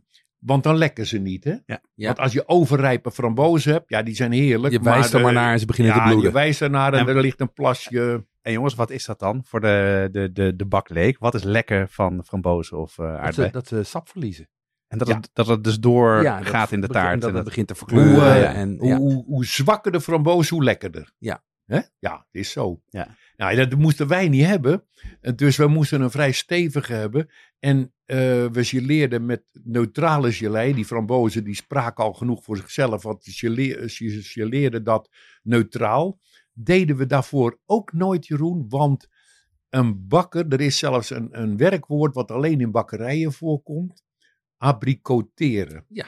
want 0.47 0.63
dan 0.63 0.75
lekken 0.77 1.07
ze 1.07 1.17
niet, 1.17 1.43
hè? 1.43 1.55
Ja. 1.65 1.81
Ja. 1.95 2.05
Want 2.05 2.19
als 2.19 2.33
je 2.33 2.47
overrijpe 2.47 3.11
frambozen 3.11 3.71
hebt, 3.73 3.89
ja, 3.89 4.03
die 4.03 4.15
zijn 4.15 4.31
heerlijk. 4.31 4.73
Je 4.73 4.79
wijst 4.81 5.13
er 5.13 5.21
maar 5.21 5.33
naar 5.33 5.51
en 5.51 5.59
ze 5.59 5.65
beginnen 5.65 5.93
ja, 5.93 5.99
te 5.99 6.05
bloeden. 6.09 6.27
je 6.29 6.35
wijst 6.35 6.61
ernaar 6.61 6.93
en 6.93 6.99
En- 6.99 7.07
er 7.15 7.21
ligt 7.21 7.39
een 7.41 7.53
plasje. 7.53 8.25
En 8.41 8.51
jongens, 8.53 8.75
wat 8.75 8.89
is 8.89 9.05
dat 9.05 9.19
dan 9.19 9.41
voor 9.45 9.59
de, 9.61 10.09
de, 10.11 10.31
de, 10.31 10.55
de 10.55 10.65
bakleek? 10.65 11.19
Wat 11.19 11.33
is 11.35 11.43
lekker 11.43 11.87
van 11.89 12.23
frambozen 12.25 12.77
of 12.79 12.97
uh, 12.97 13.05
Dat 13.07 13.17
aardbei? 13.19 13.47
ze, 13.47 13.53
dat 13.53 13.67
ze 13.67 13.83
sap 13.83 14.09
verliezen. 14.09 14.49
En 14.87 14.97
dat, 14.97 15.07
Ja. 15.07 15.15
het, 15.15 15.29
dat 15.33 15.47
het 15.47 15.63
dus 15.63 15.79
door 15.79 16.21
Ja, 16.23 16.37
dat 16.37 16.47
gaat 16.47 16.71
in 16.71 16.81
de 16.81 16.87
begint- 16.87 17.05
taart. 17.05 17.21
Dat 17.21 17.29
en 17.29 17.35
het 17.35 17.45
dat- 17.45 17.53
begint 17.53 17.67
te 17.67 17.73
Hoe, 17.79 17.87
verkleuren. 17.87 18.35
eh, 18.53 18.59
en, 18.61 18.77
hoe, 18.79 18.87
ja. 18.87 18.97
hoe, 18.97 19.23
hoe 19.25 19.45
zwakker 19.45 19.91
de 19.91 20.01
framboos, 20.01 20.49
hoe 20.49 20.63
lekkerder. 20.63 21.11
Ja. 21.17 21.43
Hè? 21.65 21.79
Ja, 21.99 22.11
het 22.13 22.25
is 22.41 22.51
zo. 22.51 22.81
Ja. 22.89 23.07
Nou, 23.35 23.55
dat 23.55 23.75
moesten 23.79 24.07
wij 24.07 24.27
niet 24.29 24.45
hebben. 24.45 24.83
Eh, 25.21 25.33
Dus 25.35 25.57
we 25.57 25.67
moesten 25.67 26.01
een 26.01 26.11
vrij 26.11 26.31
stevige 26.31 26.93
hebben. 26.93 27.29
En 27.59 27.93
eh, 28.07 28.45
we 28.45 28.63
geleerden 28.63 29.25
met 29.25 29.43
neutrale 29.63 30.31
gelei. 30.31 30.73
Die 30.73 30.85
frambozen 30.85 31.43
die 31.43 31.55
spraken 31.55 32.03
al 32.03 32.13
genoeg 32.13 32.43
voor 32.43 32.57
zichzelf. 32.57 33.03
Want 33.03 33.23
ze 33.23 34.21
geleerden 34.21 34.83
dat 34.83 35.09
neutraal. 35.43 36.19
Deden 36.53 36.95
we 36.95 37.05
daarvoor 37.05 37.59
ook 37.65 37.93
nooit, 37.93 38.27
Jeroen. 38.27 38.65
Want 38.69 39.07
een 39.69 40.07
bakker, 40.07 40.47
er 40.47 40.61
is 40.61 40.77
zelfs 40.77 41.09
een, 41.09 41.41
een 41.41 41.57
werkwoord 41.57 42.15
wat 42.15 42.31
alleen 42.31 42.61
in 42.61 42.71
bakkerijen 42.71 43.33
voorkomt. 43.33 44.03
Abricoteren. 44.57 45.85
Ja. 45.89 46.05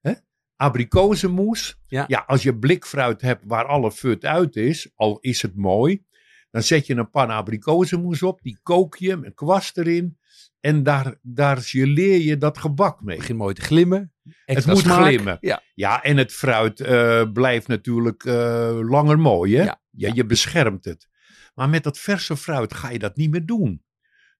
Hè? 0.00 0.12
Abrikozenmoes. 0.56 1.78
Ja. 1.86 2.04
ja, 2.08 2.24
als 2.26 2.42
je 2.42 2.58
blikfruit 2.58 3.20
hebt 3.20 3.42
waar 3.46 3.66
alle 3.66 3.92
fut 3.92 4.24
uit 4.24 4.56
is, 4.56 4.90
al 4.94 5.18
is 5.20 5.42
het 5.42 5.56
mooi. 5.56 6.04
Dan 6.50 6.62
zet 6.62 6.86
je 6.86 6.94
een 6.94 7.10
pan 7.10 7.30
abrikozenmoes 7.30 8.22
op, 8.22 8.42
die 8.42 8.58
kook 8.62 8.96
je 8.96 9.16
met 9.16 9.34
kwast 9.34 9.78
erin. 9.78 10.18
En 10.66 10.82
daar, 10.82 11.14
daar 11.22 11.56
geleer 11.56 12.20
je 12.20 12.38
dat 12.38 12.58
gebak 12.58 13.00
mee. 13.00 13.08
Het 13.08 13.18
begint 13.18 13.38
mooi 13.38 13.54
te 13.54 13.60
glimmen. 13.60 14.12
Het 14.44 14.66
moet 14.66 14.78
smaak. 14.78 15.06
glimmen. 15.06 15.38
Ja. 15.40 15.62
Ja, 15.74 16.02
en 16.02 16.16
het 16.16 16.32
fruit 16.32 16.80
eh, 16.80 17.32
blijft 17.32 17.68
natuurlijk 17.68 18.24
eh, 18.24 18.78
langer 18.82 19.18
mooi. 19.18 19.56
Hè? 19.56 19.62
Ja, 19.62 19.80
Ja, 19.90 20.08
ja. 20.08 20.14
Je 20.14 20.26
beschermt 20.26 20.84
het. 20.84 21.08
Maar 21.54 21.68
met 21.68 21.82
dat 21.82 21.98
verse 21.98 22.36
fruit 22.36 22.74
ga 22.74 22.90
je 22.90 22.98
dat 22.98 23.16
niet 23.16 23.30
meer 23.30 23.46
doen. 23.46 23.84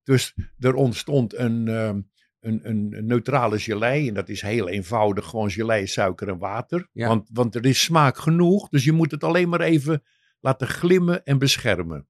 Dus 0.03 0.35
er 0.59 0.75
ontstond 0.75 1.35
een, 1.35 1.69
ehm, 1.69 2.01
een, 2.41 2.61
een 2.69 3.07
neutrale 3.07 3.59
gelei. 3.59 4.09
En 4.09 4.15
dat 4.15 4.29
is 4.29 4.41
heel 4.41 4.69
eenvoudig. 4.69 5.27
Gewoon 5.27 5.51
gelei, 5.51 5.87
suiker 5.87 6.29
en 6.29 6.39
water. 6.39 6.89
Ja. 6.93 7.09
Want, 7.09 7.29
want 7.33 7.55
er 7.55 7.67
is 7.67 7.83
smaak 7.83 8.19
genoeg. 8.19 8.69
Dus 8.69 8.85
je 8.85 8.93
moet 8.93 9.11
het 9.11 9.25
alleen 9.25 9.49
maar 9.49 9.61
even 9.61 10.03
laten 10.41 10.69
glimmen 10.69 11.25
en 11.25 11.39
beschermen. 11.39 12.09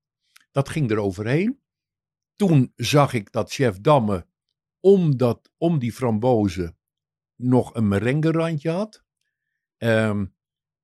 Dat 0.50 0.68
ging 0.68 0.90
er 0.90 0.98
overheen. 0.98 1.64
Toen 2.36 2.72
zag 2.74 3.12
ik 3.12 3.32
dat 3.32 3.52
chef 3.52 3.80
Damme 3.80 4.26
om, 4.80 5.16
dat, 5.16 5.50
om 5.56 5.78
die 5.78 5.92
frambozen 5.92 6.76
nog 7.34 7.74
een 7.74 7.88
merengerandje 7.88 8.70
had. 8.70 9.04
Ehm, 9.76 10.26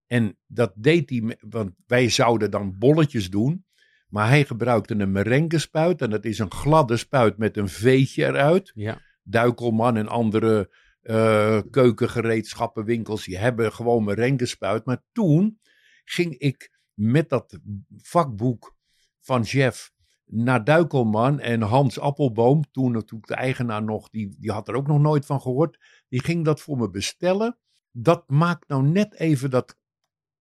en 0.07 0.39
dat 0.47 0.73
deed 0.77 1.11
hij, 1.11 1.37
want 1.41 1.75
wij 1.87 2.09
zouden 2.09 2.51
dan 2.51 2.79
bolletjes 2.79 3.31
doen. 3.31 3.67
Maar 4.09 4.29
hij 4.29 4.45
gebruikte 4.45 4.95
een 4.95 5.13
merengespuit. 5.13 6.03
En 6.03 6.11
dat 6.11 6.25
is 6.25 6.39
een 6.39 6.53
gladde 6.53 6.97
spuit 6.97 7.39
met 7.39 7.57
een 7.57 7.69
veetje 7.69 8.25
eruit. 8.25 8.73
Ja. 8.75 9.01
Duikelman 9.23 9.97
en 9.97 10.09
andere 10.09 10.71
eh 11.03 11.61
keukengereedschappenwinkels, 11.71 13.25
die 13.25 13.39
hebben 13.39 13.73
gewoon 13.73 14.05
merengespuit. 14.05 14.85
Maar 14.85 15.03
toen 15.13 15.61
ging 16.05 16.39
ik 16.39 16.81
met 16.95 17.29
dat 17.29 17.59
vakboek 17.97 18.77
van 19.21 19.43
Jeff 19.43 19.93
naar 20.27 20.65
Duikelman 20.65 21.41
en 21.41 21.61
Hans 21.63 21.99
Appelboom, 21.99 22.71
toen 22.71 22.93
natuurlijk 22.93 23.27
de 23.27 23.35
eigenaar 23.35 23.83
nog, 23.83 24.09
die, 24.09 24.37
die 24.39 24.51
had 24.51 24.69
er 24.69 24.75
ook 24.75 24.87
nog 24.87 25.01
nooit 25.01 25.27
van 25.27 25.41
gehoord, 25.41 25.79
die 26.09 26.23
ging 26.23 26.45
dat 26.45 26.61
voor 26.61 26.77
me 26.77 26.91
bestellen. 26.91 27.59
Dat 27.91 28.31
maakt 28.31 28.69
nou 28.69 28.83
net 28.83 29.15
even 29.15 29.51
dat 29.51 29.77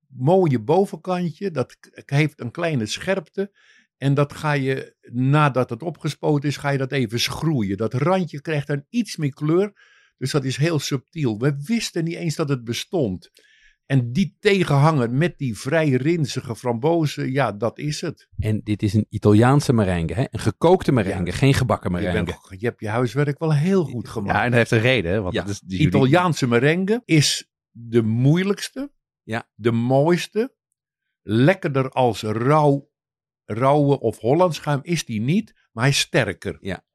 mooie 0.08 0.60
bovenkantje, 0.60 1.52
dat 1.52 1.78
heeft 2.06 2.40
een 2.40 2.52
kleine 2.52 2.86
scherpte. 2.86 3.52
En 3.98 4.14
dat 4.14 4.34
ga 4.34 4.52
je, 4.52 4.96
nadat 5.12 5.70
het 5.70 5.84
opgespoten 5.84 6.50
is, 6.50 6.58
ga 6.58 6.70
je 6.70 6.78
dat 6.78 6.92
even 6.92 7.20
schroeien. 7.20 7.78
Dat 7.78 7.94
randje 7.94 8.42
krijgt 8.42 8.68
dan 8.68 8.86
iets 8.90 9.18
meer 9.18 9.34
kleur. 9.34 9.74
Dus 10.18 10.32
dat 10.32 10.44
is 10.44 10.58
heel 10.58 10.80
subtiel. 10.80 11.40
We 11.40 11.62
wisten 11.64 12.04
niet 12.04 12.16
eens 12.16 12.36
dat 12.36 12.50
het 12.50 12.64
bestond. 12.64 13.32
En 13.92 14.12
die 14.12 14.38
tegenhanger 14.40 15.12
met 15.12 15.38
die 15.38 15.58
vrij 15.58 15.90
rinzige 15.90 16.56
frambozen, 16.56 17.32
ja, 17.32 17.52
dat 17.52 17.78
is 17.80 18.02
het. 18.02 18.28
En 18.38 18.62
dit 18.64 18.84
is 18.84 18.94
een 18.94 19.06
Italiaanse 19.10 19.74
merengue. 19.74 20.16
Hè? 20.16 20.26
Een 20.32 20.40
gekookte 20.40 20.92
merengue, 20.92 21.26
Ja. 21.26 21.32
geen 21.32 21.54
gebakken 21.54 21.92
Je, 21.92 21.98
merengue. 21.98 22.24
bent, 22.50 22.62
je 22.62 22.68
hebt 22.68 22.80
je 22.80 22.88
huiswerk 22.90 23.40
wel 23.40 23.54
heel 23.54 23.84
goed 23.84 24.08
gemaakt. 24.08 24.38
Ja, 24.38 24.44
en 24.44 24.50
dat 24.50 24.58
heeft 24.60 24.72
een 24.72 24.80
reden. 24.80 25.22
Want 25.24 25.34
Ja. 25.34 25.42
het 25.42 25.50
is 25.50 25.60
die 25.60 25.70
jullie- 25.78 25.88
Italiaanse 25.88 26.48
merengue 26.48 27.02
is 27.06 27.52
de 27.72 28.02
moeilijkste, 28.02 28.92
Ja. 29.24 29.50
de 29.56 29.72
mooiste, 29.72 30.56
lekkerder 31.22 31.90
als 31.90 32.22
rauw, 32.22 32.90
rauwe 33.46 34.00
of 34.00 34.18
Hollandschuim 34.20 34.80
is 34.84 35.06
die 35.06 35.22
niet, 35.22 35.54
maar 35.72 35.84
hij 35.84 35.92
is 35.94 36.00
sterker. 36.00 36.58
Ja. 36.60 36.86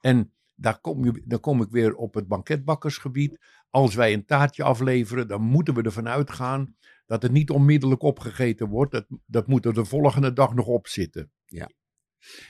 En 0.00 0.32
daar 0.54 0.80
kom, 0.80 1.04
je, 1.04 1.22
dan 1.26 1.40
kom 1.40 1.62
ik 1.62 1.70
weer 1.70 1.94
op 1.94 2.14
het 2.14 2.28
banketbakkersgebied. 2.28 3.38
Als 3.72 3.94
wij 3.94 4.12
een 4.12 4.24
taartje 4.24 4.62
afleveren, 4.62 5.28
dan 5.28 5.42
moeten 5.42 5.74
we 5.74 5.82
ervan 5.82 6.08
uitgaan 6.08 6.76
dat 7.06 7.22
het 7.22 7.32
niet 7.32 7.50
onmiddellijk 7.50 8.02
opgegeten 8.02 8.68
wordt. 8.68 8.92
Dat, 8.92 9.06
dat 9.26 9.46
moet 9.46 9.64
er 9.64 9.74
de 9.74 9.84
volgende 9.84 10.32
dag 10.32 10.54
nog 10.54 10.66
op 10.66 10.86
zitten. 10.86 11.30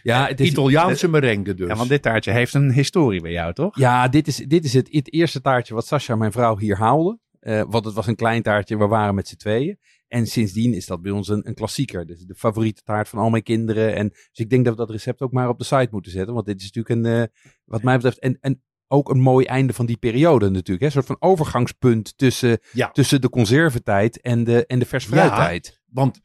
Ja, 0.03 0.27
het 0.27 0.41
is, 0.41 0.51
Italiaanse 0.51 1.09
merengue 1.09 1.55
dus. 1.55 1.69
Ja, 1.69 1.75
want 1.75 1.89
dit 1.89 2.03
taartje 2.03 2.33
heeft 2.33 2.55
een 2.55 2.73
historie 2.73 3.21
bij 3.21 3.33
jou, 3.33 3.53
toch? 3.53 3.79
ja 3.79 4.09
dit, 4.09 4.27
is, 4.27 4.37
dit 4.37 4.65
is 4.65 4.73
het, 4.73 4.89
het 4.91 5.13
eerste 5.13 5.41
taartje 5.41 5.75
wat 5.75 5.87
Sascha, 5.87 6.17
mijn 6.17 6.33
vrouw, 6.33 6.59
hier 6.59 6.77
haalde. 6.77 7.19
Eh, 7.41 7.63
want 7.69 7.85
het 7.85 7.95
was 7.95 8.07
een 8.07 8.17
klein 8.17 8.43
taartje, 8.43 8.79
we 8.79 8.87
waren 8.87 9.15
met 9.15 9.29
z'n 9.29 9.37
tweeën. 9.37 9.79
En 10.09 10.27
sindsdien 10.27 10.75
is 10.75 10.87
dat 10.87 11.03
bij 11.03 11.13
ons 11.13 11.29
een, 11.29 11.49
een 11.49 11.55
klassieker. 11.55 12.07
Dus 12.07 12.21
de 12.21 12.35
favoriete 12.35 12.83
taart 12.83 13.09
van 13.09 13.19
al 13.19 13.31
mijn 13.31 13.43
kinderen. 13.43 13.95
En, 13.95 14.09
dus 14.09 14.31
ik 14.33 14.51
denk 14.51 14.65
dat 14.65 14.75
we 14.75 14.81
dat 14.81 14.91
recept 14.91 15.21
ook 15.21 15.33
maar 15.33 15.49
op 15.49 15.59
de 15.59 15.65
site 15.65 15.89
moeten 15.91 16.13
zetten. 16.13 16.35
Want 16.35 16.47
dit 16.47 16.61
is 16.61 16.73
natuurlijk 16.73 17.07
een, 17.07 17.21
eh, 17.21 17.27
wat 17.65 17.83
mij 17.83 17.95
betreft, 17.95 18.19
en, 18.19 18.39
en 18.41 18.63
ook 18.93 19.11
een 19.11 19.21
mooi 19.21 19.47
einde 19.47 19.73
van 19.73 19.87
die 19.87 19.97
periode 19.97 20.51
natuurlijk. 20.51 20.81
Hè? 20.81 20.87
Een 20.87 20.93
soort 20.93 21.07
van 21.07 21.31
overgangspunt 21.31 22.19
tussen, 22.19 22.59
Ja. 22.73 22.91
tussen 22.91 23.21
de 23.21 23.29
conservetijd 23.29 24.21
en 24.21 24.45
de, 24.45 24.67
en 24.67 24.79
de 24.79 24.85
vers 24.85 25.07
Ja. 25.07 25.61
Want 25.87 26.21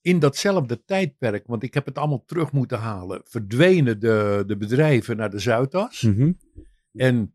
in 0.00 0.18
datzelfde 0.18 0.84
tijdperk, 0.84 1.46
want 1.46 1.62
ik 1.62 1.74
heb 1.74 1.86
het 1.86 1.98
allemaal 1.98 2.24
terug 2.24 2.52
moeten 2.52 2.78
halen, 2.78 3.20
verdwenen 3.24 4.00
de, 4.00 4.44
de 4.46 4.56
bedrijven 4.56 5.16
naar 5.16 5.30
de 5.30 5.38
Zuidas. 5.38 6.02
Mhm. 6.02 6.32
En 6.92 7.34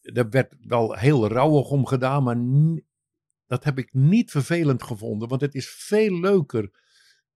daar 0.00 0.30
werd 0.30 0.54
wel 0.60 0.94
heel 0.94 1.28
rauwig 1.28 1.70
om 1.70 1.86
gedaan, 1.86 2.22
maar 2.22 2.36
dat 3.46 3.64
heb 3.64 3.78
ik 3.78 3.92
niet 3.92 4.30
vervelend 4.30 4.82
gevonden. 4.82 5.28
Want 5.28 5.40
het 5.40 5.54
is 5.54 5.68
veel 5.68 6.20
leuker 6.20 6.70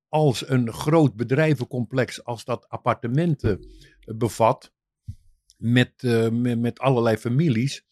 als 0.08 0.48
een 0.48 0.72
groot 0.72 1.16
bedrijvencomplex, 1.16 2.24
als 2.24 2.44
dat 2.44 2.68
appartementen 2.68 3.66
bevat, 4.16 4.72
met, 5.56 5.92
eh, 5.96 6.28
met, 6.30 6.60
met 6.60 6.78
allerlei 6.78 7.16
families. 7.16 7.86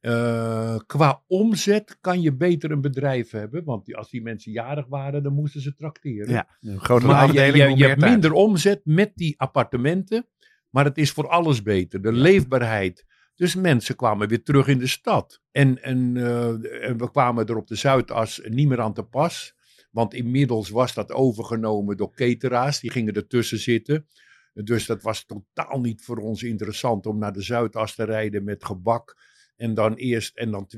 Eh, 0.00 0.76
qua 0.86 1.22
omzet 1.26 1.98
kan 2.00 2.20
je 2.20 2.34
beter 2.36 2.70
een 2.70 2.80
bedrijf 2.80 3.30
hebben, 3.30 3.64
want 3.64 3.84
die- 3.84 3.96
als 3.96 4.10
die 4.10 4.22
mensen 4.22 4.52
jarig 4.52 4.86
waren, 4.86 5.22
dan 5.22 5.32
moesten 5.34 5.60
ze 5.60 5.74
trakteren. 5.74 6.30
Ja, 6.30 6.48
een 6.60 6.80
grotere 6.80 7.12
Maar 7.12 7.22
je, 7.22 7.28
afdeling 7.28 7.78
je, 7.78 7.86
hebt 7.86 8.00
minder 8.00 8.32
omzet 8.32 8.80
met 8.84 9.12
die 9.14 9.34
appartementen. 9.40 10.26
Maar 10.70 10.84
het 10.84 10.98
is 10.98 11.10
voor 11.10 11.28
alles 11.28 11.62
beter. 11.62 12.02
De 12.02 12.12
leefbaarheid. 12.12 13.04
Dus 13.34 13.54
mensen 13.54 13.96
kwamen 13.96 14.28
weer 14.28 14.42
terug 14.42 14.66
in 14.68 14.78
de 14.78 14.86
stad. 14.86 15.40
En, 15.50 15.82
en, 15.82 16.16
eh, 16.16 16.88
en 16.88 16.98
we 16.98 17.10
kwamen 17.10 17.46
er 17.46 17.56
op 17.56 17.66
de 17.66 17.74
Zuidas 17.74 18.40
niet 18.48 18.68
meer 18.68 18.80
aan 18.80 18.94
te 18.94 19.02
pas. 19.02 19.54
Want 19.90 20.14
inmiddels 20.14 20.68
was 20.70 20.94
dat 20.94 21.12
overgenomen 21.12 21.96
door 21.96 22.14
cateraars. 22.14 22.80
Die 22.80 22.90
gingen 22.90 23.14
ertussen 23.14 23.58
zitten. 23.58 24.06
Dus 24.54 24.86
dat 24.86 25.02
was 25.02 25.24
totaal 25.24 25.80
niet 25.80 26.02
voor 26.02 26.18
ons 26.18 26.42
interessant 26.42 27.06
om 27.06 27.18
naar 27.18 27.32
de 27.32 27.42
Zuidas 27.42 27.94
te 27.94 28.04
rijden 28.04 28.44
met 28.44 28.64
gebak. 28.64 29.16
En 29.56 29.74
dan 29.74 29.94
eerst 29.94 30.36
en 30.36 30.50
dan 30.50 30.68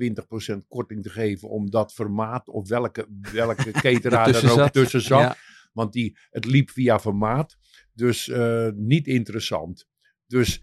20% 0.54 0.56
korting 0.68 1.02
te 1.02 1.10
geven 1.10 1.48
om 1.48 1.70
dat 1.70 1.92
formaat 1.92 2.48
of 2.48 2.68
welke, 2.68 3.08
welke 3.32 3.70
cateraar 3.80 4.34
er 4.34 4.62
ook 4.62 4.70
tussen 4.70 5.00
zat. 5.00 5.20
Ja. 5.20 5.36
Want 5.72 5.92
die, 5.92 6.18
het 6.30 6.44
liep 6.44 6.70
via 6.70 6.98
formaat. 6.98 7.56
Dus 7.92 8.28
eh, 8.28 8.68
niet 8.74 9.06
interessant. 9.06 9.88
Dus, 10.26 10.62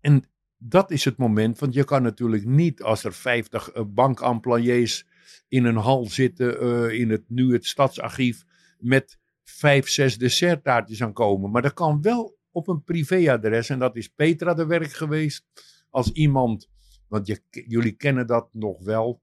en 0.00 0.30
dat 0.56 0.90
is 0.90 1.04
het 1.04 1.16
moment. 1.16 1.58
Want 1.58 1.74
je 1.74 1.84
kan 1.84 2.02
natuurlijk 2.02 2.44
niet 2.44 2.82
als 2.82 3.04
er 3.04 3.12
50 3.12 3.70
eh, 3.70 3.84
bankemployés 3.86 5.06
in 5.48 5.64
een 5.64 5.76
hal 5.76 6.04
zitten. 6.06 6.60
eh, 6.60 7.00
in 7.00 7.10
het, 7.10 7.24
nu 7.28 7.52
het 7.52 7.66
stadsarchief. 7.66 8.44
Met 8.78 9.18
vijf, 9.48 9.88
zes 9.88 10.18
desserttaartjes 10.18 11.02
aankomen. 11.02 11.50
Maar 11.50 11.62
dat 11.62 11.74
kan 11.74 12.02
wel 12.02 12.38
op 12.50 12.68
een 12.68 12.82
privéadres. 12.82 13.68
En 13.70 13.78
dat 13.78 13.96
is 13.96 14.08
Petra 14.08 14.54
de 14.54 14.66
werk 14.66 14.92
geweest. 14.92 15.44
Als 15.90 16.12
iemand. 16.12 16.68
Want 17.08 17.26
je, 17.26 17.42
jullie 17.50 17.92
kennen 17.92 18.26
dat 18.26 18.48
nog 18.52 18.84
wel. 18.84 19.22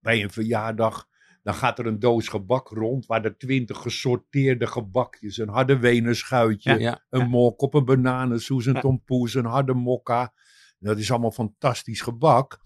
Bij 0.00 0.22
een 0.22 0.30
verjaardag 0.30 1.08
dan 1.42 1.54
gaat 1.54 1.78
er 1.78 1.86
een 1.86 1.98
doos 1.98 2.28
gebak 2.28 2.68
rond 2.68 3.06
waar 3.06 3.24
er 3.24 3.36
twintig 3.38 3.78
gesorteerde 3.78 4.66
gebakjes, 4.66 5.38
een 5.38 5.48
harde 5.48 5.78
wenerschuitje, 5.78 6.78
Ja. 6.78 7.04
een 7.10 7.28
mok 7.28 7.62
op 7.62 7.74
een 7.74 7.84
bananensoes, 7.84 8.66
een 8.66 8.80
tompoes, 8.80 9.34
een 9.34 9.44
harde 9.44 9.74
mokka. 9.74 10.32
Dat 10.78 10.98
is 10.98 11.10
allemaal 11.10 11.30
fantastisch 11.30 12.00
gebak. 12.00 12.60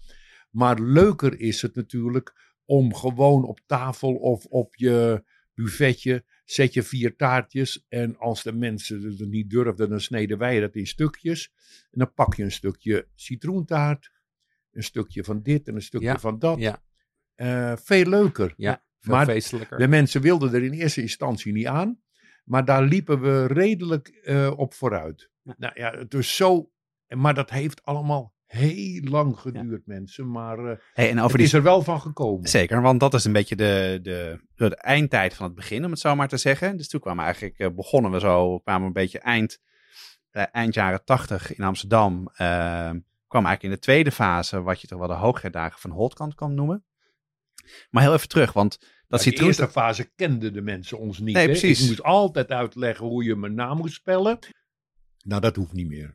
Maar 0.49 0.79
leuker 0.79 1.39
is 1.39 1.61
het 1.61 1.75
natuurlijk 1.75 2.55
om 2.65 2.93
gewoon 2.93 3.43
op 3.43 3.59
tafel 3.65 4.15
of 4.15 4.45
op 4.45 4.75
je 4.75 5.23
buffetje 5.53 6.25
zet 6.45 6.73
je 6.73 6.83
vier 6.83 7.15
taartjes. 7.15 7.85
En 7.89 8.17
als 8.17 8.43
de 8.43 8.53
mensen 8.53 9.01
het 9.01 9.29
niet 9.29 9.49
durfden, 9.49 9.89
dan 9.89 10.01
sneden 10.01 10.37
wij 10.37 10.59
dat 10.59 10.75
in 10.75 10.87
stukjes. 10.87 11.51
En 11.91 11.99
dan 11.99 12.13
pak 12.13 12.35
je 12.35 12.43
een 12.43 12.51
stukje 12.51 13.07
citroentaart, 13.15 14.11
een 14.71 14.83
stukje 14.83 15.23
van 15.23 15.41
dit 15.41 15.67
en 15.67 15.75
een 15.75 15.81
stukje 15.81 16.07
Ja, 16.07 16.19
van 16.19 16.39
dat. 16.39 16.59
ja. 16.59 16.83
Eh, 17.35 17.73
veel 17.77 18.05
leuker. 18.05 18.53
Ja, 18.57 18.83
veel 18.99 19.13
Maar 19.13 19.25
feestelijker. 19.25 19.77
De 19.77 19.87
mensen 19.87 20.21
wilden 20.21 20.53
er 20.53 20.63
in 20.63 20.73
eerste 20.73 21.01
instantie 21.01 21.53
niet 21.53 21.67
aan. 21.67 22.03
Maar 22.43 22.65
daar 22.65 22.83
liepen 22.83 23.21
we 23.21 23.45
redelijk 23.45 24.07
eh, 24.07 24.53
op 24.55 24.73
vooruit. 24.73 25.29
Nou 25.57 25.73
ja, 25.75 25.97
het 25.97 26.13
is 26.13 26.35
zo. 26.35 26.71
Maar 27.07 27.33
dat 27.33 27.49
heeft 27.49 27.83
allemaal 27.83 28.34
heel 28.45 29.01
lang 29.01 29.39
geduurd, 29.39 29.85
mensen. 29.85 30.31
Maar 30.31 30.59
eh, 30.59 30.77
Hey, 30.93 31.09
en 31.09 31.17
over 31.17 31.29
het 31.29 31.37
die 31.37 31.45
is 31.45 31.53
er 31.53 31.63
wel 31.63 31.81
van 31.81 32.01
gekomen. 32.01 32.49
Zeker, 32.49 32.81
want 32.81 32.99
dat 32.99 33.13
is 33.13 33.25
een 33.25 33.33
beetje 33.33 33.55
de, 33.55 33.99
de, 34.01 34.39
de 34.55 34.75
eindtijd 34.75 35.33
van 35.33 35.45
het 35.45 35.55
begin, 35.55 35.85
om 35.85 35.91
het 35.91 35.99
zo 35.99 36.15
maar 36.15 36.27
te 36.27 36.37
zeggen. 36.37 36.77
Dus 36.77 36.87
toen 36.87 36.99
kwamen 36.99 37.19
we 37.19 37.25
eigenlijk, 37.25 37.59
eh, 37.59 37.69
begonnen 37.75 38.11
we 38.11 38.19
zo, 38.19 38.59
kwamen 38.59 38.87
een 38.87 38.93
beetje 38.93 39.19
eind, 39.19 39.59
eh, 40.31 40.43
eind 40.51 40.73
jaren 40.73 41.05
tachtig 41.05 41.55
in 41.55 41.63
Amsterdam. 41.63 42.29
eh 42.35 42.91
kwam 43.27 43.45
eigenlijk 43.45 43.63
in 43.63 43.81
de 43.81 43.85
tweede 43.91 44.11
fase, 44.11 44.61
wat 44.61 44.81
je 44.81 44.87
toch 44.87 44.99
wel 44.99 45.07
de 45.07 45.13
hoogherdagen 45.13 45.79
van 45.79 45.91
Holtkant 45.91 46.35
kan 46.35 46.53
noemen. 46.53 46.85
Maar 47.89 48.03
heel 48.03 48.13
even 48.13 48.27
terug, 48.27 48.53
want 48.53 48.77
dat 48.79 48.89
in 48.89 49.07
de 49.09 49.17
citroen... 49.17 49.47
eerste 49.47 49.67
fase 49.67 50.11
kenden 50.15 50.53
de 50.53 50.61
mensen 50.61 50.99
ons 50.99 51.19
niet. 51.19 51.35
Nee, 51.35 51.45
precies. 51.45 51.81
Ik 51.81 51.87
moest 51.87 52.03
altijd 52.03 52.51
uitleggen 52.51 53.05
hoe 53.05 53.23
je 53.23 53.35
mijn 53.35 53.53
naam 53.53 53.77
moet 53.77 53.91
spellen. 53.91 54.39
Nou, 55.23 55.41
dat 55.41 55.55
hoeft 55.55 55.73
niet 55.73 55.87
meer. 55.87 56.09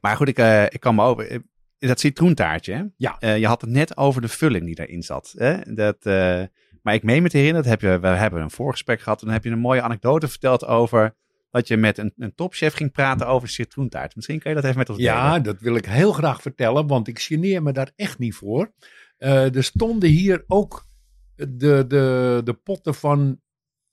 Maar 0.00 0.16
goed, 0.16 0.28
ik, 0.28 0.38
eh, 0.38 0.62
ik 0.64 0.80
kan 0.80 0.94
me 0.94 1.02
over... 1.02 1.28
eh, 1.30 1.38
Dat 1.78 2.00
citroentaartje, 2.00 2.72
hè? 2.74 2.82
Ja. 2.96 3.16
Eh, 3.18 3.38
je 3.38 3.46
had 3.46 3.60
het 3.60 3.70
net 3.70 3.96
over 3.96 4.20
de 4.20 4.28
vulling 4.28 4.64
die 4.64 4.74
daarin 4.74 5.02
zat. 5.02 5.34
Hè? 5.36 5.74
Dat, 5.74 5.96
eh, 6.06 6.42
maar 6.82 6.94
ik 6.94 7.02
meen 7.02 7.22
me 7.22 7.28
te 7.28 7.36
herinneren, 7.36 7.68
dat 7.70 7.80
heb 7.80 7.90
je, 7.92 7.98
we 8.00 8.06
hebben 8.08 8.42
een 8.42 8.50
voorgesprek 8.50 9.00
gehad. 9.00 9.20
En 9.20 9.24
dan 9.26 9.34
heb 9.34 9.44
je 9.44 9.50
een 9.50 9.58
mooie 9.58 9.82
anekdote 9.82 10.28
verteld 10.28 10.66
over 10.66 11.14
dat 11.50 11.68
je 11.68 11.76
met 11.76 11.98
een, 11.98 12.12
een 12.16 12.34
topchef 12.34 12.74
ging 12.74 12.92
praten 12.92 13.26
over 13.26 13.48
citroentaart. 13.48 14.14
Misschien 14.16 14.38
kan 14.38 14.50
je 14.50 14.56
dat 14.56 14.66
even 14.66 14.78
met 14.78 14.88
ons 14.90 14.98
Ja, 14.98 15.28
delen. 15.28 15.42
dat 15.42 15.60
wil 15.60 15.76
ik 15.76 15.84
heel 15.86 16.12
graag 16.12 16.42
vertellen, 16.42 16.86
want 16.86 17.08
ik 17.08 17.18
geneer 17.18 17.62
me 17.62 17.72
daar 17.72 17.90
echt 17.96 18.18
niet 18.18 18.34
voor. 18.34 18.72
Eh, 19.18 19.54
er 19.54 19.64
stonden 19.64 20.08
hier 20.08 20.44
ook 20.46 20.86
de, 21.34 21.46
de, 21.86 22.40
de 22.44 22.52
potten 22.62 22.94
van 22.94 23.40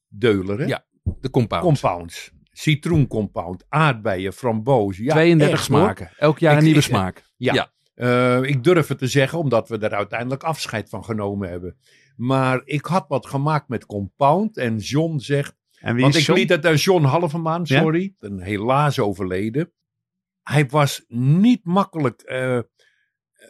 Deuler, 0.08 0.60
hè? 0.60 0.66
Ja, 0.66 0.86
De 1.20 1.30
compound. 1.30 1.64
compounds. 1.64 2.32
Citroencompound, 2.60 3.66
aardbeien, 3.70 4.34
framboos. 4.34 4.98
Ja, 4.98 5.12
32 5.14 5.60
echt, 5.60 5.68
hoor. 5.68 5.80
smaken. 5.80 6.12
Elk 6.18 6.40
jaar 6.40 6.52
een 6.52 6.58
Ik- 6.58 6.64
nieuwe 6.64 6.80
ik- 6.80 6.86
smaak. 6.86 7.24
Ja. 7.38 7.54
Ja. 7.54 7.72
Eh, 7.94 8.50
ik 8.50 8.64
durf 8.64 8.88
het 8.88 8.98
te 8.98 9.08
zeggen, 9.08 9.40
omdat 9.40 9.70
we 9.70 9.78
er 9.78 9.94
uiteindelijk 9.94 10.44
afscheid 10.44 10.90
van 10.90 11.04
genomen 11.04 11.50
hebben. 11.50 11.78
Maar 12.16 12.62
ik 12.64 12.86
had 12.86 13.06
wat 13.08 13.26
gemaakt 13.28 13.68
met 13.70 13.86
compound 13.86 14.58
en 14.58 14.78
John 14.78 15.18
zegt... 15.18 15.58
En 15.80 15.94
wie 15.94 16.02
Want 16.04 16.16
is 16.16 16.22
ik 16.22 16.28
John? 16.28 16.40
liet 16.40 16.50
het 16.50 16.66
aan 16.66 16.76
John 16.76 17.04
Halvemaan, 17.04 17.62
Ja? 17.64 17.80
sorry. 17.82 18.16
Een 18.20 18.40
helaas 18.42 19.00
overleden. 19.00 19.72
Hij 20.44 20.68
was 20.68 21.04
niet 21.08 21.64
makkelijk 21.64 22.22
eh, 22.22 22.60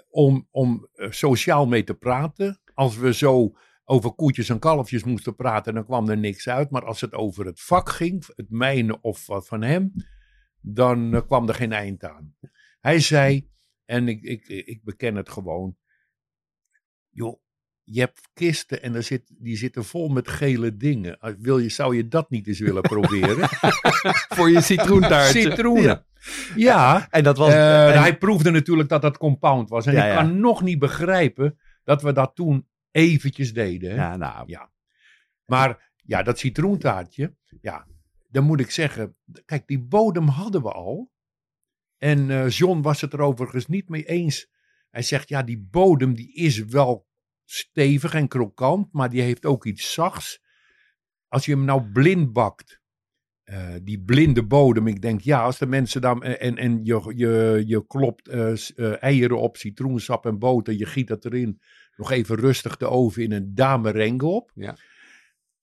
om, 0.10 0.48
om 0.52 0.88
eh, 0.94 1.12
sociaal 1.12 1.68
mee 1.68 1.84
te 1.84 1.94
praten. 1.94 2.62
Als 2.74 2.98
we 2.98 3.14
zo 3.14 3.52
over 3.90 4.12
koetjes 4.12 4.50
en 4.50 4.60
kalfjes 4.60 5.04
moesten 5.04 5.36
praten, 5.36 5.74
dan 5.74 5.86
kwam 5.86 6.10
er 6.10 6.18
niks 6.18 6.50
uit. 6.50 6.70
Maar 6.70 6.86
als 6.86 7.02
het 7.02 7.14
over 7.14 7.46
het 7.46 7.62
vak 7.62 7.90
ging, 7.90 8.26
het 8.36 8.50
mijne 8.50 9.02
of 9.02 9.28
wat 9.28 9.48
van 9.48 9.62
hem, 9.62 9.92
dan 10.62 11.14
eh, 11.16 11.22
kwam 11.26 11.48
er 11.48 11.56
geen 11.56 11.72
eind 11.72 12.04
aan. 12.04 12.36
Hij 12.80 13.00
zei, 13.00 13.50
en 13.86 14.08
ik, 14.08 14.22
ik, 14.24 14.48
ik 14.48 14.84
beken 14.84 15.16
het 15.16 15.30
gewoon. 15.30 15.76
Joh, 17.10 17.40
je 17.84 18.00
hebt 18.00 18.30
kisten 18.34 18.82
en 18.82 18.94
daar 18.94 19.04
zit, 19.04 19.32
die 19.38 19.58
zitten 19.58 19.84
vol 19.86 20.08
met 20.10 20.28
gele 20.28 20.76
dingen. 20.78 21.20
Als- 21.20 21.36
Wil 21.40 21.58
je, 21.60 21.70
zou 21.70 21.96
je 21.96 22.08
dat 22.08 22.30
niet 22.30 22.48
eens 22.48 22.60
willen 22.60 22.82
proberen? 22.82 23.48
Voor 24.36 24.50
je 24.50 24.62
citroentaartje. 24.62 25.42
Citroenen. 25.42 25.84
Ja. 25.84 26.06
Ja, 26.56 27.08
En 27.10 27.24
dat 27.24 27.38
was... 27.38 27.50
eh, 27.52 27.90
en- 27.96 28.00
hij 28.02 28.18
proefde 28.18 28.52
natuurlijk 28.52 28.90
dat 28.90 29.02
dat 29.02 29.18
compound 29.18 29.70
was. 29.70 29.86
En 29.86 29.94
Ja, 29.94 30.06
ik 30.06 30.12
ja. 30.14 30.16
kan 30.22 30.40
nog 30.40 30.62
niet 30.62 30.80
begrijpen 30.80 31.60
dat 31.84 32.02
we 32.02 32.12
dat 32.14 32.36
toen 32.36 32.68
eventjes 32.92 33.54
deden. 33.54 33.90
Hè? 33.90 33.96
ja, 33.96 34.18
nou, 34.18 34.44
Ja. 34.48 34.72
Maar 35.46 35.92
ja, 35.96 36.24
dat 36.24 36.40
citroentaartje, 36.40 37.36
ja, 37.62 37.88
dan 38.28 38.44
moet 38.44 38.60
ik 38.60 38.72
zeggen, 38.72 39.16
kijk, 39.46 39.68
die 39.68 39.84
bodem 39.84 40.28
hadden 40.28 40.62
we 40.62 40.72
al. 40.72 41.12
En 41.98 42.30
eh, 42.30 42.50
John 42.50 42.82
was 42.82 43.02
het 43.02 43.14
er 43.14 43.22
overigens 43.22 43.68
niet 43.68 43.90
mee 43.90 44.06
eens. 44.06 44.50
Hij 44.90 45.02
zegt, 45.02 45.30
ja, 45.30 45.44
die 45.44 45.60
bodem 45.60 46.14
die 46.14 46.34
is 46.34 46.64
wel 46.66 47.08
stevig 47.46 48.14
en 48.14 48.28
krokant, 48.28 48.94
maar 48.94 49.10
die 49.10 49.22
heeft 49.22 49.46
ook 49.46 49.66
iets 49.66 49.94
zachts. 49.94 50.42
Als 51.28 51.46
je 51.46 51.52
hem 51.52 51.66
nou 51.66 51.92
blind 51.92 52.34
bakt, 52.34 52.82
eh, 53.50 53.76
die 53.84 54.04
blinde 54.04 54.44
bodem, 54.44 54.88
ik 54.88 55.02
denk, 55.02 55.22
ja, 55.22 55.42
als 55.44 55.58
de 55.58 55.66
mensen 55.66 56.02
dan, 56.02 56.24
en, 56.24 56.58
en 56.58 56.86
je, 56.86 57.14
je, 57.16 57.64
je 57.66 57.86
klopt 57.88 58.28
eh, 58.28 58.52
eh, 58.52 59.04
eieren 59.04 59.40
op, 59.40 59.58
citroensap 59.58 60.26
en 60.26 60.40
boter, 60.40 60.74
je 60.74 60.86
giet 60.86 61.08
dat 61.08 61.26
erin, 61.26 61.62
nog 62.00 62.12
even 62.12 62.36
rustig 62.36 62.78
de 62.78 62.88
oven 62.88 63.24
in 63.24 63.32
een 63.32 63.56
damereng 63.56 64.22
op. 64.22 64.52
Ja. 64.56 64.76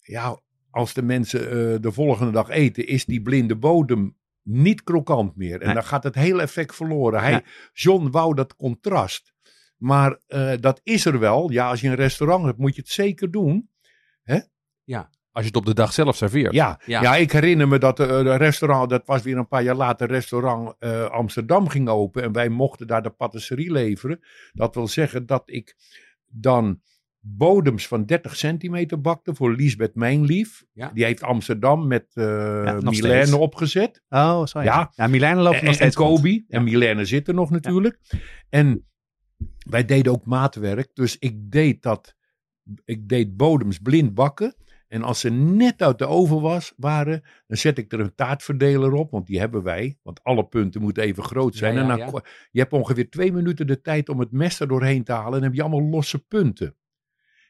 Ja, 0.03 0.41
als 0.71 0.95
de 0.95 1.03
mensen 1.03 1.41
eh, 1.51 1.81
de 1.81 1.93
volgende 1.93 2.33
dag 2.33 2.49
eten, 2.49 2.87
is 2.87 3.05
die 3.05 3.23
blinde 3.23 3.57
bodem 3.57 4.17
niet 4.43 4.83
krokant 4.83 5.37
meer. 5.37 5.61
En 5.61 5.65
Nee. 5.67 5.75
dan 5.75 5.85
gaat 5.85 6.03
het 6.03 6.15
hele 6.15 6.43
effect 6.43 6.75
verloren. 6.75 7.21
Hij, 7.21 7.31
Ja. 7.31 7.43
John 7.73 8.11
wou 8.11 8.35
dat 8.35 8.57
contrast. 8.57 9.35
Maar 9.77 10.19
eh, 10.27 10.53
dat 10.61 10.81
is 10.83 11.05
er 11.05 11.19
wel. 11.19 11.51
Ja, 11.51 11.69
als 11.69 11.81
je 11.81 11.89
een 11.89 11.95
restaurant 11.95 12.45
hebt, 12.45 12.59
moet 12.59 12.75
je 12.75 12.81
het 12.81 12.91
zeker 12.91 13.31
doen. 13.31 13.71
Als 15.33 15.45
je 15.45 15.51
het 15.51 15.61
op 15.61 15.67
de 15.67 15.75
dag 15.75 15.93
zelf 15.93 16.17
serveert. 16.17 16.53
Ja, 16.53 16.81
ja. 16.85 17.01
Ja. 17.01 17.17
ik 17.17 17.33
herinner 17.33 17.69
me 17.69 17.79
dat 17.79 18.01
eh, 18.01 18.09
de 18.09 18.37
restaurant, 18.37 18.91
dat 18.91 19.03
was 19.07 19.23
weer 19.23 19.37
een 19.37 19.49
paar 19.49 19.63
jaar 19.63 19.75
later, 19.75 20.09
restaurant 20.09 20.75
eh, 20.79 21.05
Amsterdam 21.11 21.69
ging 21.69 21.89
open. 21.89 22.23
En 22.23 22.33
wij 22.33 22.49
mochten 22.49 22.87
daar 22.87 23.03
de 23.03 23.11
patisserie 23.11 23.73
leveren. 23.73 24.21
Dat 24.53 24.75
wil 24.75 24.89
zeggen 24.89 25.27
dat 25.27 25.43
ik 25.47 25.77
dan 26.37 26.81
bodems 27.21 27.89
van 27.89 28.05
30 28.05 28.37
centimeter 28.37 29.01
bakte 29.01 29.35
voor 29.35 29.55
Liesbeth 29.55 29.95
Mijnlief. 29.95 30.65
Ja. 30.73 30.91
Die 30.95 31.05
heeft 31.05 31.23
Amsterdam 31.23 31.87
met 31.87 32.07
eh 32.15 32.73
nog 32.79 32.95
Milène 32.95 33.37
opgezet. 33.37 34.03
Oh, 34.09 34.47
zo 34.47 34.63
ja. 34.63 34.91
Ja. 34.95 35.07
Milijn 35.07 35.37
loopt 35.37 35.55
nog 35.55 35.63
En, 35.63 35.69
en 35.69 35.75
steeds 35.75 35.97
rond. 35.97 36.17
Kobe. 36.17 36.45
En 36.49 36.65
Milène 36.65 37.05
zit 37.05 37.29
er 37.29 37.35
nog 37.35 37.51
natuurlijk. 37.51 37.99
En 38.49 38.87
wij 39.59 39.85
deden 39.85 40.13
ook 40.13 40.27
maatwerk. 40.27 40.91
Dus 40.95 41.19
ik 41.19 41.51
deed 41.51 41.83
dat. 41.83 42.15
Ik 42.85 43.09
deed 43.09 43.37
bodems 43.37 43.79
blind 43.79 44.15
bakken. 44.15 44.55
En 44.89 45.03
als 45.03 45.21
ze 45.21 45.31
net 45.31 45.83
uit 45.83 45.99
de 45.99 46.07
oven 46.07 46.41
was, 46.41 46.73
waren, 46.77 47.23
dan 47.47 47.57
zet 47.57 47.79
ik 47.79 47.93
er 47.93 48.01
een 48.01 48.15
taartverdeler 48.15 48.93
op. 48.93 49.11
Want 49.11 49.27
die 49.27 49.39
hebben 49.39 49.63
wij. 49.63 49.99
Want 50.03 50.23
alle 50.23 50.47
punten 50.47 50.81
moeten 50.81 51.03
even 51.03 51.23
groot 51.23 51.55
zijn. 51.55 51.75
Ja, 51.75 51.81
ja, 51.81 51.91
en 51.91 51.99
dan, 51.99 52.13
ja. 52.13 52.23
je 52.51 52.61
hebt 52.61 52.73
ongeveer 52.73 53.11
twee 53.11 53.33
minuten 53.33 53.67
de 53.67 53.81
tijd 53.81 54.09
om 54.09 54.21
het 54.21 54.33
mes 54.33 54.61
er 54.61 54.69
doorheen 54.69 55.05
te 55.05 55.13
halen. 55.13 55.27
En 55.27 55.33
dan 55.33 55.43
heb 55.43 55.55
je 55.55 55.63
allemaal 55.63 55.91
losse 55.91 56.19
punten. 56.19 56.77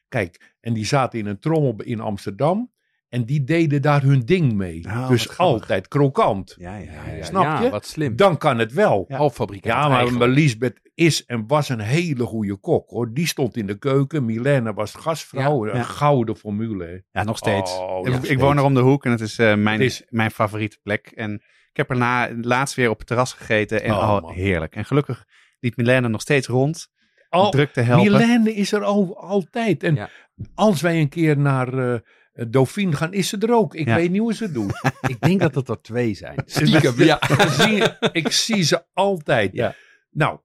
Kijk, 0.07 0.55
en 0.59 0.73
die 0.73 0.85
zaten 0.85 1.19
in 1.19 1.25
een 1.25 1.39
trommel 1.39 1.75
in 1.83 1.99
Amsterdam. 1.99 2.71
En 3.09 3.25
die 3.25 3.43
deden 3.43 3.81
daar 3.81 4.01
hun 4.01 4.19
ding 4.25 4.53
mee. 4.53 4.83
Oh, 4.85 5.07
dus 5.09 5.37
altijd 5.37 5.87
krokant. 5.87 6.55
Ja, 6.57 6.75
ja, 6.75 6.91
ja. 7.07 7.13
Ja, 7.13 7.23
Snap 7.23 7.43
ja, 7.43 7.61
je? 7.61 7.69
Wat 7.69 7.85
slim. 7.85 8.15
Dan 8.15 8.37
kan 8.37 8.57
het 8.59 8.73
wel. 8.73 9.05
Ja. 9.07 9.17
Halffabrikaat 9.17 9.73
Ja, 9.73 9.87
maar 9.87 9.99
eigenlijk. 9.99 10.31
Lisbeth 10.33 10.79
is 10.93 11.25
en 11.25 11.47
was 11.47 11.69
een 11.69 11.79
hele 11.79 12.23
goede 12.23 12.55
kok 12.55 12.89
hoor. 12.89 13.13
Die 13.13 13.27
stond 13.27 13.57
in 13.57 13.67
de 13.67 13.77
keuken. 13.77 14.25
Milène 14.25 14.73
was 14.73 14.93
gastvrouw. 14.93 15.65
Ja, 15.67 15.73
een 15.73 15.85
gouden 15.85 16.35
formule. 16.37 17.03
Ja, 17.11 17.23
nog 17.23 17.37
steeds. 17.37 17.77
Oh, 17.77 17.99
ik, 17.99 18.05
nog 18.05 18.15
ik 18.19 18.25
steeds. 18.25 18.41
woon 18.41 18.57
er 18.57 18.63
om 18.63 18.73
de 18.73 18.79
hoek 18.79 19.05
en 19.05 19.11
het 19.11 19.21
is, 19.21 19.37
eh, 19.39 19.45
mijn, 19.55 19.79
Het 19.81 19.89
is- 19.91 20.03
mijn 20.09 20.31
favoriete 20.31 20.79
plek. 20.83 21.07
En 21.15 21.33
ik 21.71 21.77
heb 21.77 21.89
er 21.89 21.97
na, 21.97 22.29
laatst 22.41 22.75
weer 22.75 22.89
op 22.89 22.97
het 22.97 23.07
terras 23.07 23.33
gegeten 23.33 23.83
en 23.83 23.91
Oh, 23.91 24.19
oh, 24.23 24.31
heerlijk. 24.31 24.75
En 24.75 24.85
gelukkig 24.85 25.25
liep 25.59 25.75
Milena 25.77 26.07
nog 26.07 26.21
steeds 26.21 26.47
rond, 26.47 26.87
Al, 27.29 27.51
druk 27.51 27.71
te 27.73 27.81
helpen. 27.81 28.11
Milène 28.11 28.53
is 28.53 28.71
er 28.71 28.83
al, 28.83 29.17
altijd. 29.21 29.83
En 29.83 29.95
Ja. 29.95 30.09
als 30.55 30.81
wij 30.81 30.99
een 30.99 31.09
keer 31.09 31.37
naar 31.37 31.93
eh 31.93 31.99
Dauphine 32.47 32.95
gaan, 32.95 33.13
is 33.13 33.29
ze 33.29 33.37
er 33.37 33.53
ook. 33.53 33.75
Ik 33.75 33.87
Ja. 33.87 33.95
weet 33.95 34.11
niet 34.11 34.21
hoe 34.21 34.33
ze 34.33 34.43
het 34.43 34.53
doet. 34.53 34.81
Ik 35.13 35.19
denk 35.21 35.39
dat 35.39 35.55
het 35.55 35.69
er 35.69 35.81
twee 35.81 36.13
zijn. 36.13 36.41
Stiekem, 36.45 37.03
ja. 37.03 37.21
Ik 37.29 37.49
zie- 37.49 38.11
ik 38.11 38.31
zie 38.31 38.63
ze 38.63 38.85
altijd. 38.93 39.53
Ja. 39.53 39.75
Nou, 40.11 40.39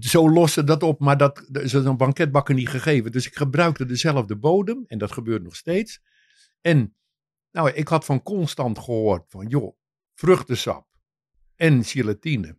zo 0.00 0.30
loste 0.30 0.64
dat 0.64 0.82
op, 0.82 1.00
maar 1.00 1.16
dat 1.16 1.46
dat 1.48 1.62
is 1.62 1.72
een 1.72 1.96
banketbakker 1.96 2.54
niet 2.54 2.68
gegeven. 2.68 3.12
Dus 3.12 3.26
ik 3.26 3.34
gebruikte 3.34 3.84
dezelfde 3.86 4.36
bodem 4.36 4.84
en 4.86 4.98
dat 4.98 5.12
gebeurt 5.12 5.42
nog 5.42 5.56
steeds. 5.56 6.00
En 6.60 6.96
nou, 7.50 7.70
ik 7.70 7.88
had 7.88 8.04
van 8.04 8.22
Constant 8.22 8.78
gehoord 8.78 9.24
van, 9.28 9.46
joh, 9.46 9.76
vruchtensap 10.14 10.86
en 11.56 11.84
gelatine 11.84 12.58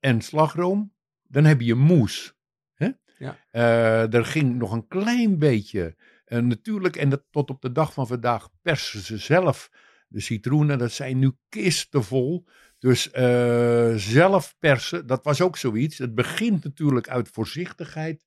en 0.00 0.20
slagroom, 0.20 0.94
dan 1.22 1.44
heb 1.44 1.60
je 1.60 1.74
moes. 1.74 2.34
Hè? 2.74 2.88
Ja. 3.18 3.38
Eh, 3.50 4.14
er 4.14 4.24
ging 4.24 4.56
nog 4.58 4.72
een 4.72 4.86
klein 4.88 5.38
beetje, 5.38 5.96
eh, 6.26 6.38
natuurlijk, 6.38 6.96
en 6.96 7.08
dat, 7.08 7.22
tot 7.30 7.50
op 7.50 7.62
de 7.62 7.72
dag 7.72 7.92
van 7.92 8.06
vandaag 8.06 8.48
persen 8.62 9.00
ze 9.00 9.16
zelf 9.16 9.70
de 10.08 10.20
citroenen. 10.20 10.78
Dat 10.78 10.92
zijn 10.92 11.18
nu 11.18 11.32
kistenvol. 11.48 12.44
Dus 12.78 13.10
eh, 13.10 13.94
zelf 13.94 14.56
persen, 14.58 15.06
dat 15.06 15.24
was 15.24 15.40
ook 15.40 15.56
zoiets. 15.56 15.98
Het 15.98 16.14
begint 16.14 16.64
natuurlijk 16.64 17.08
uit 17.08 17.28
voorzichtigheid. 17.28 18.24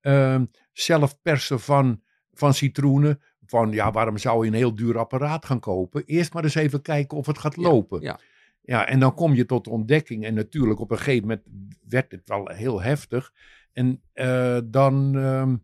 Ehm, 0.00 0.44
zelf 0.72 1.20
persen 1.22 1.60
van, 1.60 2.02
van 2.32 2.54
citroenen 2.54 3.22
van 3.46 3.72
ja, 3.72 3.92
waarom 3.92 4.18
zou 4.18 4.44
je 4.44 4.50
een 4.50 4.56
heel 4.56 4.74
duur 4.74 4.98
apparaat 4.98 5.44
gaan 5.44 5.60
kopen? 5.60 6.04
Eerst 6.04 6.32
maar 6.32 6.44
eens 6.44 6.54
even 6.54 6.82
kijken 6.82 7.18
of 7.18 7.26
het 7.26 7.38
gaat 7.38 7.56
lopen. 7.56 8.00
ja. 8.00 8.20
Ja, 8.68 8.86
en 8.86 9.00
dan 9.00 9.14
kom 9.14 9.34
je 9.34 9.46
tot 9.46 9.64
de 9.64 9.70
ontdekking. 9.70 10.24
En 10.24 10.34
natuurlijk, 10.34 10.80
op 10.80 10.90
een 10.90 10.96
gegeven 10.98 11.28
moment 11.28 11.46
werd 11.88 12.12
het 12.12 12.22
wel 12.24 12.48
heel 12.48 12.82
heftig. 12.82 13.32
En, 13.72 14.02
eh, 14.12 14.58
dan, 14.64 15.16
ehm, 15.16 15.56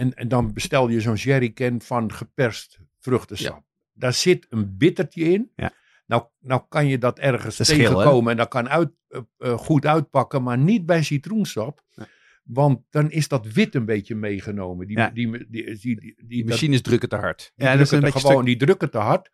en, 0.00 0.14
en 0.14 0.28
dan 0.28 0.52
bestel 0.52 0.88
je 0.88 1.00
zo'n 1.00 1.14
jerrycan 1.14 1.80
van 1.80 2.12
geperst 2.12 2.80
vruchtensap. 2.98 3.62
Daar 3.92 4.12
zit 4.12 4.46
een 4.48 4.76
bittertje 4.76 5.24
in. 5.24 5.52
Ja. 5.56 5.72
Nou, 6.06 6.22
nou 6.40 6.62
kan 6.68 6.86
je 6.86 6.98
dat 6.98 7.18
ergens 7.18 7.58
hè? 7.58 7.64
tegenkomen 7.64 8.30
en 8.30 8.36
dat 8.36 8.48
kan 8.48 8.68
uit, 8.68 8.90
eh, 9.08 9.20
eh, 9.38 9.58
goed 9.58 9.86
uitpakken, 9.86 10.42
maar 10.42 10.58
niet 10.58 10.86
bij 10.86 11.02
citroensap. 11.02 11.84
Nee. 11.94 12.06
Want 12.42 12.80
dan 12.90 13.10
is 13.10 13.28
dat 13.28 13.46
wit 13.52 13.74
een 13.74 13.84
beetje 13.84 14.14
meegenomen. 14.14 14.86
Die, 14.86 14.96
Ja. 14.96 15.10
die, 15.10 15.48
die, 15.50 15.78
die, 16.26 16.40
dat- 16.40 16.48
machines 16.48 16.82
drukken 16.82 17.08
te 17.08 17.16
hard. 17.16 17.52
die 17.54 17.66
Ja, 17.66 17.72
dat 17.72 17.80
is 17.80 17.90
een 17.90 18.00
beetje 18.00 18.20
gewoon, 18.20 18.44
die 18.44 18.56
drukken 18.56 18.90
te 18.90 18.98
hard. 18.98 19.30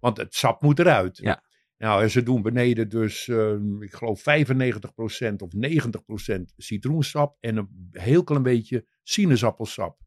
Want 0.00 0.16
het 0.16 0.34
sap 0.34 0.62
moet 0.62 0.78
eruit. 0.78 1.16
Ja. 1.18 1.42
Nou, 1.78 2.02
en 2.02 2.10
ze 2.10 2.22
doen 2.22 2.42
beneden 2.42 2.88
dus, 2.88 3.28
eh, 3.28 3.54
ik 3.80 3.94
geloof 3.94 4.22
95% 4.22 5.42
of 5.42 5.52
90% 5.52 6.52
citroensap 6.56 7.36
en 7.40 7.56
een 7.56 7.88
heel 7.90 8.24
klein 8.24 8.42
beetje 8.42 8.86
sinaasappelsap. 9.02 10.03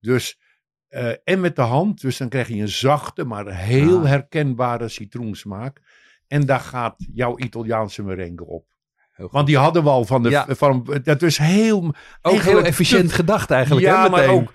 Dus, 0.00 0.40
eh, 0.88 1.12
en 1.24 1.40
met 1.40 1.56
de 1.56 1.62
hand, 1.62 2.00
dus 2.00 2.16
dan 2.16 2.28
krijg 2.28 2.48
je 2.48 2.54
een 2.60 2.68
zachte, 2.68 3.24
maar 3.24 3.54
heel 3.56 3.98
Ah. 3.98 4.04
herkenbare 4.06 4.88
citroensmaak. 4.88 5.80
En 6.26 6.46
daar 6.46 6.60
gaat 6.60 6.94
jouw 7.12 7.38
Italiaanse 7.38 8.02
merengue 8.02 8.46
op. 8.46 8.68
Want 9.16 9.46
die 9.46 9.56
hadden 9.58 9.82
we 9.82 9.88
al 9.88 10.04
van 10.04 10.22
de, 10.22 10.30
Ja. 10.30 10.46
van, 10.48 11.00
dat 11.02 11.22
is 11.22 11.38
heel, 11.38 11.94
Ook 12.22 12.40
heel 12.40 12.62
efficiënt 12.62 13.08
te- 13.08 13.14
gedacht 13.14 13.50
eigenlijk. 13.50 13.86
ja, 13.86 14.02
hè, 14.04 14.08
maar 14.10 14.28
ook 14.28 14.52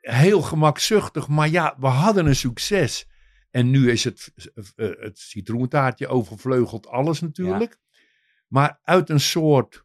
heel 0.00 0.42
gemakzuchtig. 0.42 1.28
Maar 1.28 1.48
ja, 1.48 1.76
we 1.78 1.86
hadden 1.86 2.26
een 2.26 2.36
succes. 2.36 3.08
En 3.50 3.70
nu 3.70 3.90
is 3.90 4.04
het, 4.04 4.32
eh, 4.76 4.88
het 4.98 5.18
citroentaartje 5.18 6.08
overvleugeld 6.08 6.86
alles 6.88 7.20
natuurlijk. 7.20 7.78
Maar 8.48 8.80
uit 8.82 9.10
een 9.10 9.20
soort 9.20 9.84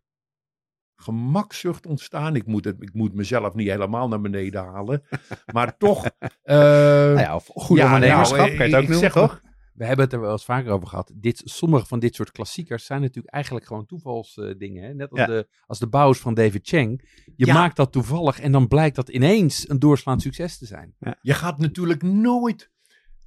gemakzucht 0.96 1.86
ontstaan. 1.88 2.36
Ik 2.36 2.46
moet, 2.46 2.66
het, 2.66 2.76
ik 2.82 2.94
moet 2.94 3.14
mezelf 3.14 3.54
niet 3.54 3.70
helemaal 3.70 4.08
naar 4.08 4.22
beneden 4.22 4.64
halen. 4.64 5.04
maar 5.54 5.78
toch. 5.78 6.06
eh, 6.44 6.56
Nou 6.58 7.20
ja, 7.20 7.36
of 7.36 7.46
goed 7.54 7.78
ja, 7.78 7.84
ondernemerschap, 7.86 8.38
nou, 8.38 8.56
kan 8.56 8.68
je 8.70 8.76
het 8.76 8.76
ook 8.76 8.82
ik 8.82 8.90
noemen, 8.90 9.12
zeg 9.12 9.16
maar- 9.16 9.28
toch? 9.28 9.44
We 9.74 9.86
hebben 9.86 10.06
het 10.06 10.14
er 10.14 10.20
wel 10.22 10.32
eens 10.32 10.46
vaker 10.46 10.72
over 10.72 10.88
gehad. 10.88 11.12
Dit, 11.16 11.42
sommige 11.46 11.86
van 11.86 12.00
dit 12.00 12.16
soort 12.16 12.32
klassiekers 12.32 12.86
zijn 12.86 13.02
natuurlijk 13.02 13.34
eigenlijk 13.34 13.66
gewoon 13.66 13.86
toevalsdingen. 13.86 14.84
hè? 14.84 14.94
Net 14.94 15.10
als, 15.12 15.20
Ja. 15.20 15.26
de, 15.26 15.48
als 15.66 15.80
de 15.80 15.88
bouwers 15.88 16.20
van 16.20 16.34
David 16.34 16.68
Chang. 16.68 17.10
Je 17.36 17.46
Ja. 17.46 17.54
maakt 17.54 17.76
dat 17.76 17.92
toevallig 17.92 18.40
en 18.40 18.52
dan 18.52 18.68
blijkt 18.68 18.96
dat 18.96 19.10
ineens 19.10 19.70
een 19.70 19.80
doorslaand 19.80 20.22
succes 20.22 20.58
te 20.58 20.66
zijn. 20.66 20.96
Je 21.22 21.34
gaat 21.34 21.58
natuurlijk 21.58 22.02
nooit 22.04 22.72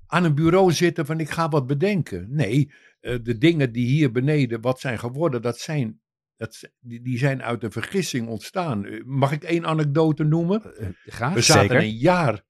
aan 0.06 0.24
een 0.24 0.34
bureau 0.34 0.72
zitten 0.72 1.06
van 1.06 1.20
ik 1.20 1.30
ga 1.30 1.48
wat 1.48 1.66
bedenken. 1.66 2.26
Nee, 2.30 2.72
eh, 3.00 3.18
de 3.22 3.38
dingen 3.38 3.72
die 3.72 3.86
hier 3.86 4.12
beneden 4.12 4.60
wat 4.60 4.80
zijn 4.80 4.98
geworden, 4.98 5.42
dat 5.42 5.58
zijn, 5.58 6.00
dat, 6.38 6.70
die, 6.80 7.02
die 7.02 7.18
zijn 7.18 7.42
uit 7.42 7.62
een 7.62 7.72
vergissing 7.72 8.28
ontstaan. 8.28 8.84
Eh, 8.86 9.04
Mag 9.04 9.32
ik 9.32 9.42
één 9.44 9.66
anekdote 9.66 10.24
noemen? 10.24 10.76
Eh, 10.78 10.88
graag. 11.06 11.34
We 11.34 11.40
zaten 11.40 11.62
zeker. 11.62 11.76
een 11.76 11.96
jaar. 11.96 12.42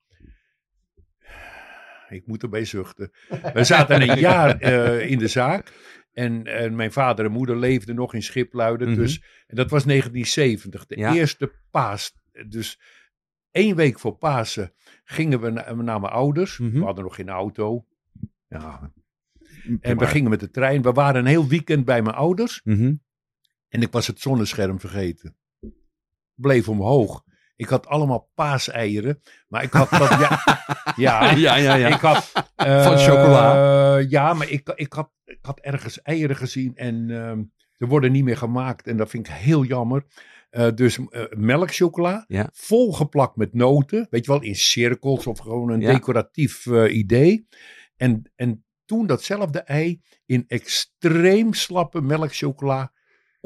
Ik 2.08 2.26
moet 2.26 2.42
erbij 2.42 2.64
zuchten. 2.64 3.10
We 3.52 3.64
zaten 3.64 4.08
een 4.10 4.18
jaar 4.28 4.62
in 5.02 5.18
de 5.18 5.28
zaak. 5.28 5.72
En, 6.12 6.44
en 6.44 6.76
mijn 6.76 6.92
vader 6.92 7.24
en 7.24 7.30
moeder 7.30 7.56
leefden 7.56 7.94
nog 7.94 8.14
in 8.14 8.22
Schipluiden. 8.22 8.88
Mhm. 8.88 8.96
dus, 8.98 9.22
en 9.46 9.56
dat 9.56 9.70
was 9.70 9.84
1970, 9.84 10.86
de 10.86 10.96
Ja. 10.96 11.14
eerste 11.14 11.52
paas. 11.70 12.12
Dus 12.48 12.80
één 13.50 13.76
week 13.76 13.98
voor 13.98 14.16
Pasen 14.16 14.72
gingen 15.04 15.40
we 15.40 15.50
na- 15.50 15.72
naar 15.74 16.00
mijn 16.00 16.12
ouders. 16.12 16.58
Mhm. 16.58 16.78
We 16.78 16.84
hadden 16.84 17.04
nog 17.04 17.14
geen 17.14 17.28
auto. 17.28 17.86
Ja. 18.48 18.92
En 19.80 19.98
we 19.98 20.06
gingen 20.06 20.30
met 20.30 20.40
de 20.40 20.50
trein. 20.50 20.82
We 20.82 20.92
waren 20.92 21.20
een 21.20 21.26
heel 21.26 21.46
weekend 21.48 21.84
bij 21.84 22.02
mijn 22.02 22.14
ouders. 22.16 22.60
Mhm. 22.64 22.94
En 23.68 23.82
ik 23.82 23.92
was 23.92 24.06
het 24.06 24.20
zonnescherm 24.20 24.80
vergeten. 24.80 25.36
Bleef 26.34 26.68
omhoog. 26.68 27.24
Ik 27.56 27.68
had 27.68 27.86
allemaal 27.86 28.30
paaseieren. 28.34 29.20
Maar 29.48 29.62
ik 29.62 29.72
had 29.72 29.90
dat. 29.90 30.10
ja, 30.10 30.40
ja, 30.96 31.30
Ja, 31.34 31.56
ja, 31.56 31.74
ja. 31.74 31.88
ik 31.88 32.00
had. 32.00 32.32
eh, 32.56 32.84
Van 32.86 32.98
chocola. 32.98 33.96
ja, 33.98 34.32
maar 34.32 34.48
ik, 34.50 34.68
ik, 34.74 34.92
had, 34.92 35.10
ik 35.24 35.38
had 35.40 35.60
ergens 35.60 36.02
eieren 36.02 36.36
gezien. 36.36 36.76
En 36.76 37.10
ehm 37.10 37.42
ze 37.78 37.86
worden 37.86 38.12
niet 38.12 38.24
meer 38.24 38.36
gemaakt. 38.36 38.86
En 38.86 38.96
dat 38.96 39.10
vind 39.10 39.26
ik 39.28 39.32
heel 39.32 39.64
jammer. 39.64 40.04
Eh, 40.50 40.68
dus 40.74 40.98
eh, 41.08 41.24
melkchocola. 41.36 42.24
Ja. 42.28 42.48
Volgeplakt 42.52 43.36
met 43.36 43.54
noten. 43.54 44.06
Weet 44.10 44.24
je 44.24 44.30
wel, 44.30 44.42
in 44.42 44.54
cirkels 44.56 45.26
of 45.26 45.38
gewoon 45.38 45.70
een 45.70 45.80
Ja. 45.80 45.92
decoratief 45.92 46.66
eh, 46.66 46.96
idee. 46.96 47.46
En, 47.96 48.32
en 48.36 48.64
toen 48.84 49.06
datzelfde 49.06 49.58
ei 49.60 50.00
in 50.26 50.44
extreem 50.48 51.52
slappe 51.52 52.00
melkchocola 52.00 52.92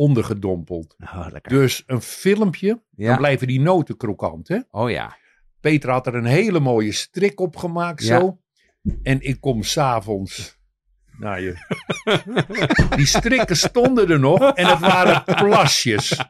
ondergedompeld. 0.02 0.96
Oh. 0.98 1.26
Dus 1.42 1.82
een 1.86 2.00
filmpje, 2.00 2.82
dan 2.90 3.16
blijven 3.16 3.46
die 3.46 3.60
noten 3.60 3.96
krokant. 3.96 4.48
Hè? 4.48 4.58
Oh 4.70 4.90
ja. 4.90 5.16
Peter 5.60 5.90
had 5.90 6.06
er 6.06 6.14
een 6.14 6.24
hele 6.24 6.60
mooie 6.60 6.92
strik 6.92 7.40
op 7.40 7.56
gemaakt 7.56 8.04
Ja. 8.04 8.18
zo. 8.20 8.38
En 9.02 9.20
ik 9.20 9.40
kom 9.40 9.62
s'avonds 9.62 10.58
naar 11.18 11.40
je. 11.40 11.54
Die 12.96 13.06
strikken 13.06 13.56
stonden 13.56 14.10
er 14.10 14.18
nog 14.20 14.40
en 14.54 14.66
het 14.66 14.78
waren 14.78 15.24
plasjes. 15.24 16.20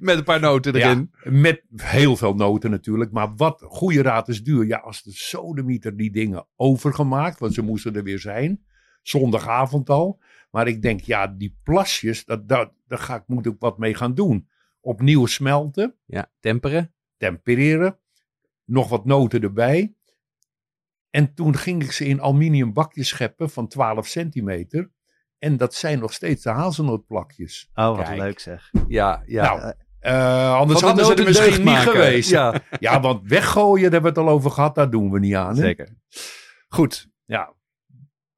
Met 0.00 0.18
een 0.18 0.24
paar 0.24 0.40
noten 0.40 0.74
erin. 0.74 1.10
Ja, 1.24 1.30
met 1.30 1.62
heel 1.76 2.16
veel 2.16 2.34
noten 2.34 2.70
natuurlijk. 2.70 3.12
Maar 3.12 3.34
wat 3.36 3.62
goede 3.66 4.02
raad 4.02 4.28
is 4.28 4.42
duur. 4.42 4.66
Ja, 4.66 4.76
als 4.78 5.02
de 5.02 5.12
sodemieter 5.12 5.96
die 5.96 6.10
dingen 6.12 6.46
overgemaakt. 6.56 7.38
Want 7.38 7.54
ze 7.54 7.62
moesten 7.62 7.94
er 7.96 8.02
weer 8.02 8.18
zijn. 8.18 8.64
Zondagavond 9.02 9.90
al. 9.90 10.20
Maar 10.52 10.66
ik 10.66 10.82
denk, 10.82 11.00
ja, 11.00 11.26
die 11.26 11.58
plasjes. 11.62 12.24
Dat, 12.24 12.48
dat, 12.48 12.72
daar 12.86 12.98
ga 12.98 13.14
ik, 13.14 13.22
moet 13.26 13.46
ik 13.46 13.54
wat 13.58 13.78
mee 13.78 13.94
gaan 13.94 14.14
doen. 14.14 14.48
Opnieuw 14.80 15.26
smelten. 15.26 15.96
Ja, 16.06 16.30
temperen. 16.40 16.94
Tempereren. 17.16 17.98
Nog 18.64 18.88
wat 18.88 19.04
noten 19.04 19.42
erbij. 19.42 19.94
En 21.10 21.34
toen 21.34 21.56
ging 21.56 21.82
ik 21.82 21.92
ze 21.92 22.04
in 22.04 22.20
aluminium 22.22 22.72
bakjes 22.72 23.08
scheppen 23.08 23.50
van 23.50 23.68
12 23.68 24.06
centimeter. 24.06 24.90
En 25.38 25.56
dat 25.56 25.74
zijn 25.74 25.98
nog 25.98 26.12
steeds 26.12 26.42
de 26.42 26.50
hazelnootplakjes. 26.50 27.70
Oh, 27.74 27.96
wat 27.96 28.06
Kijk. 28.06 28.18
leuk 28.18 28.38
zeg. 28.40 28.70
Ja, 28.88 29.22
ja. 29.26 29.42
Nou, 29.56 29.72
Eh, 30.00 30.54
anders 30.54 30.80
de 30.80 30.86
hadden 30.86 31.04
ze 31.04 31.10
er 31.10 31.16
noten 31.18 31.32
misschien 31.32 31.54
niet 31.64 31.74
maken. 31.74 31.90
geweest. 31.92 32.30
Ja. 32.30 32.60
Ja. 32.80 33.00
want 33.00 33.28
weggooien, 33.28 33.82
daar 33.82 33.92
hebben 33.92 34.12
we 34.14 34.18
het 34.20 34.28
al 34.28 34.34
over 34.34 34.50
gehad, 34.50 34.74
daar 34.74 34.90
doen 34.90 35.10
we 35.10 35.18
niet 35.18 35.34
aan. 35.34 35.54
Hè? 35.56 35.60
Zeker. 35.62 35.88
Goed. 36.68 37.08
Ja. 37.24 37.52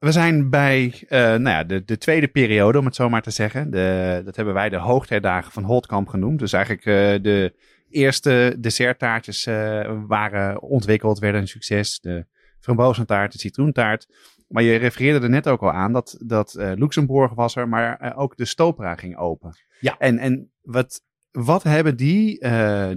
We 0.04 0.12
zijn 0.12 0.50
bij 0.50 1.04
eh, 1.08 1.18
nou 1.18 1.48
ja, 1.48 1.64
de, 1.64 1.84
de 1.84 1.98
tweede 1.98 2.28
periode, 2.28 2.78
om 2.78 2.84
het 2.84 2.94
zo 2.94 3.08
maar 3.08 3.22
te 3.22 3.30
zeggen. 3.30 3.70
De, 3.70 4.22
dat 4.24 4.36
hebben 4.36 4.54
wij 4.54 4.68
de 4.68 4.76
hoogtijdagen 4.76 5.52
van 5.52 5.62
Holtkamp 5.62 6.08
genoemd. 6.08 6.38
Dus 6.38 6.52
eigenlijk 6.52 6.86
eh, 6.86 7.22
de 7.22 7.54
eerste 7.90 8.56
desserttaartjes 8.60 9.46
eh, 9.46 9.92
waren 10.06 10.62
ontwikkeld, 10.62 11.18
werden 11.18 11.40
een 11.40 11.48
succes. 11.48 12.00
De 12.00 12.26
frambozentaart, 12.60 13.32
de 13.32 13.38
citroentaart. 13.38 14.08
Maar 14.48 14.62
je 14.62 14.76
refereerde 14.76 15.24
er 15.24 15.30
net 15.30 15.48
ook 15.48 15.62
al 15.62 15.72
aan 15.72 15.92
dat, 15.92 16.18
dat 16.20 16.54
Luxemburg 16.58 17.34
was 17.34 17.56
er, 17.56 17.68
maar 17.68 18.14
ook 18.16 18.36
de 18.36 18.44
Stopera 18.44 18.94
ging 18.94 19.16
open. 19.16 19.56
Ja. 19.80 19.98
En, 19.98 20.18
en 20.18 20.52
wat, 20.62 21.02
wat 21.30 21.62
hebben 21.62 21.96
die, 21.96 22.46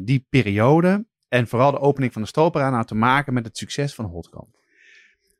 die 0.02 0.26
periode 0.30 1.06
en 1.28 1.48
vooral 1.48 1.72
de 1.72 1.80
opening 1.80 2.14
van 2.14 2.22
de 2.22 2.28
Stopera 2.28 2.70
nou 2.70 2.86
te 2.86 2.96
maken 2.96 3.34
met 3.34 3.46
het 3.46 3.58
succes 3.58 3.96
van 3.96 4.06
Holtkamp? 4.06 4.56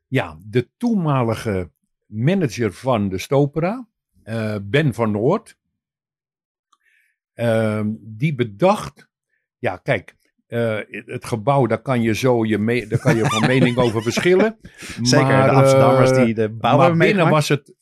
Ja, 0.08 0.38
de 0.46 0.68
toenmalige 0.76 1.70
manager 2.06 2.72
van 2.72 3.08
de 3.08 3.18
Stopera, 3.18 3.88
eh, 4.22 4.56
Ben 4.62 4.94
van 4.94 5.10
Noord, 5.10 5.56
ehm, 7.34 7.90
die 8.00 8.34
bedacht, 8.34 9.08
ja 9.58 9.76
kijk, 9.76 10.16
eh, 10.46 10.78
het 10.88 11.24
gebouw, 11.24 11.66
daar 11.66 11.82
kan 11.82 12.02
je 12.02 12.14
zo 12.14 12.44
je, 12.44 12.86
daar 12.88 12.98
kan 12.98 13.16
je 13.16 13.24
van 13.24 13.46
mening 13.54 13.76
over 13.76 14.02
verschillen. 14.02 14.58
Zeker, 15.02 15.26
Maar, 15.26 15.50
de 15.50 15.56
Amsterdammers 15.56 16.10
eh, 16.10 16.24
die 16.24 16.34
de 16.34 16.48
bouw 16.48 16.76
maar 16.76 16.96
binnen 16.96 17.30
was 17.30 17.48
het 17.48 17.74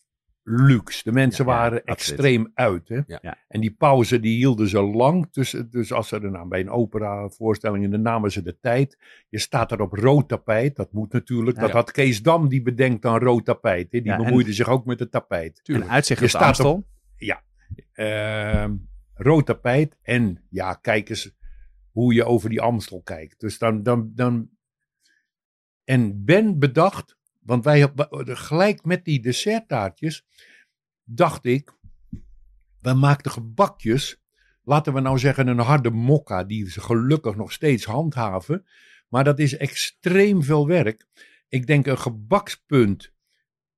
luxe. 0.48 1.00
De 1.04 1.12
mensen 1.12 1.44
Ja, 1.44 1.52
ja, 1.52 1.58
waren 1.58 1.84
extreem 1.84 2.50
uit. 2.54 2.88
Hè? 2.88 3.00
Ja. 3.06 3.18
Ja. 3.22 3.38
En 3.48 3.60
die 3.60 3.70
pauze 3.70 4.20
die 4.20 4.36
hielden 4.36 4.68
ze 4.68 4.82
lang. 4.82 5.32
Dus, 5.32 5.50
dus 5.70 5.92
als 5.92 6.08
ze 6.08 6.20
er 6.20 6.30
nou 6.30 6.48
bij 6.48 6.60
een 6.60 6.70
opera 6.70 7.28
voorstelling, 7.28 7.90
dan 7.90 8.02
namen 8.02 8.32
ze 8.32 8.42
de 8.42 8.58
tijd. 8.60 8.98
Je 9.28 9.38
staat 9.38 9.72
er 9.72 9.80
op 9.80 9.92
rood 9.92 10.28
tapijt. 10.28 10.76
Dat 10.76 10.92
moet 10.92 11.12
natuurlijk. 11.12 11.56
Ja. 11.56 11.62
dat 11.62 11.70
had 11.70 11.90
Kees 11.90 12.22
Dam, 12.22 12.48
die 12.48 12.62
bedenkt 12.62 13.04
aan 13.04 13.18
rood 13.18 13.44
tapijt. 13.44 13.92
Hè? 13.92 14.00
Die 14.00 14.10
Ja, 14.10 14.16
en- 14.18 14.24
bemoeide 14.24 14.52
zich 14.52 14.68
ook 14.68 14.84
met 14.84 14.98
het 14.98 15.10
tapijt. 15.10 15.60
En 15.64 15.88
uitzicht 15.88 16.20
Je 16.20 16.26
op 16.26 16.32
de 16.32 16.36
staat 16.38 16.48
Amstel. 16.48 16.86
Ehm, 17.92 18.76
rood 19.14 19.46
tapijt. 19.46 19.96
En 20.02 20.44
ja, 20.50 20.74
kijk 20.74 21.08
eens 21.08 21.34
hoe 21.90 22.14
je 22.14 22.24
over 22.24 22.48
die 22.50 22.60
Amstel 22.60 23.02
kijkt. 23.02 23.40
Dus 23.40 23.58
dan, 23.58 23.82
dan, 23.82 24.12
dan. 24.14 24.50
En 25.84 26.24
Ben 26.24 26.58
bedacht, 26.58 27.15
want 27.46 27.64
wij 27.64 27.92
gelijk 28.24 28.84
met 28.84 29.04
die 29.04 29.20
desserttaartjes, 29.20 30.26
dacht 31.04 31.44
ik, 31.44 31.76
we 32.80 32.92
maakten 32.92 33.30
gebakjes. 33.30 34.20
Laten 34.62 34.94
we 34.94 35.00
nou 35.00 35.18
zeggen 35.18 35.46
een 35.46 35.58
harde 35.58 35.90
mokka, 35.90 36.44
die 36.44 36.70
ze 36.70 36.80
gelukkig 36.80 37.36
nog 37.36 37.52
steeds 37.52 37.84
handhaven. 37.84 38.66
Maar 39.08 39.24
dat 39.24 39.38
is 39.38 39.56
extreem 39.56 40.42
veel 40.42 40.66
werk. 40.66 41.06
Ik 41.48 41.66
denk 41.66 41.86
een 41.86 41.98
gebakspunt 41.98 43.14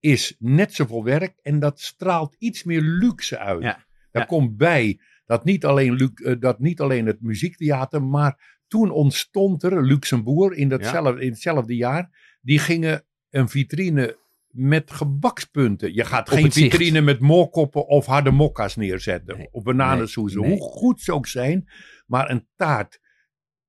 is 0.01 0.37
net 0.39 0.75
zoveel 0.75 1.05
werk 1.05 1.39
en 1.43 1.59
dat 1.59 1.81
straalt 1.81 2.37
iets 2.39 2.64
meer 2.64 2.81
luxe 2.81 3.39
uit. 3.39 3.62
Ja, 3.62 3.87
Daar 4.11 4.23
ja. 4.23 4.29
komt 4.29 4.57
bij 4.57 5.01
dat 5.25 5.45
niet, 5.45 5.64
alleen, 5.64 6.12
eh, 6.14 6.35
dat 6.39 6.59
niet 6.59 6.81
alleen 6.81 7.07
het 7.07 7.21
muziektheater, 7.21 8.03
maar 8.03 8.61
toen 8.66 8.91
ontstond 8.91 9.62
er 9.62 9.85
Luxembourg 9.85 10.57
in, 10.57 10.69
datzelfde, 10.69 11.21
in 11.21 11.31
hetzelfde 11.31 11.77
jaar. 11.77 12.37
Die 12.41 12.59
gingen 12.59 13.05
een 13.31 13.49
vitrine 13.49 14.18
met 14.49 14.91
gebakspunten. 14.91 15.95
Je 15.95 16.05
gaat 16.05 16.29
geen 16.29 16.53
zicht. 16.53 16.70
vitrine 16.70 17.01
met 17.01 17.20
moorkoppen 17.20 17.87
of 17.87 18.07
harde 18.07 18.31
mokka's 18.31 18.76
neerzetten. 18.76 19.37
Nee. 19.37 19.49
Of 19.51 19.62
bananensoezen. 19.62 20.41
Nee. 20.41 20.51
Hoe 20.51 20.61
goed 20.61 21.01
ze 21.01 21.12
ook 21.12 21.26
zijn. 21.26 21.68
Maar 22.07 22.31
een 22.31 22.47
taart 22.57 23.01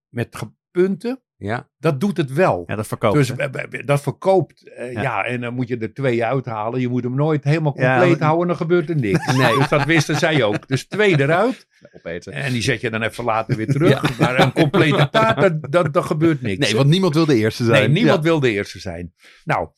met 0.08 0.36
punten, 0.72 1.22
Ja, 1.42 1.70
dat 1.78 2.00
doet 2.00 2.18
het 2.18 2.34
wel. 2.34 2.64
Ja, 2.68 2.76
dat 2.76 2.88
verkoopt. 2.88 3.14
Dus 3.16 3.34
hè? 3.36 3.84
dat 3.86 4.02
verkoopt. 4.02 4.68
eh, 4.68 4.94
Ja. 4.94 5.02
ja. 5.02 5.24
en 5.24 5.42
dan 5.42 5.54
moet 5.54 5.68
je 5.68 5.78
er 5.78 5.94
twee 5.94 6.26
uithalen. 6.26 6.80
Je 6.80 6.88
moet 6.88 7.04
hem 7.04 7.16
nooit 7.16 7.44
helemaal 7.44 7.72
compleet 7.74 8.20
houden, 8.20 8.48
dan 8.48 8.56
gebeurt 8.56 8.90
er 8.90 8.96
niks. 8.96 9.26
Nee. 9.38 9.58
Dus 9.58 9.70
dat 9.70 9.86
wisten 9.86 10.16
zij 10.16 10.44
ook. 10.44 10.68
Dus 10.68 10.88
twee 10.88 11.20
eruit. 11.20 11.68
opeten. 11.98 12.34
En 12.34 12.52
die 12.52 12.62
zet 12.62 12.82
je 12.82 12.90
dan 12.90 13.02
even 13.02 13.24
later 13.24 13.56
weer 13.58 13.68
terug. 13.68 14.20
Maar 14.20 14.40
een 14.40 14.54
complete 14.54 15.10
taart, 15.10 15.40
dat, 15.42 15.72
dat, 15.72 15.94
dat 15.94 16.06
gebeurt 16.06 16.42
niks. 16.42 16.60
nee, 16.68 16.76
want 16.76 16.90
niemand 16.90 17.14
wil 17.14 17.26
de 17.26 17.36
eerste 17.36 17.64
zijn. 17.64 17.80
Nee, 17.80 17.90
niemand 17.90 18.18
Ja. 18.18 18.24
wil 18.24 18.40
de 18.40 18.52
eerste 18.52 18.80
zijn. 18.80 19.14
Nou, 19.44 19.70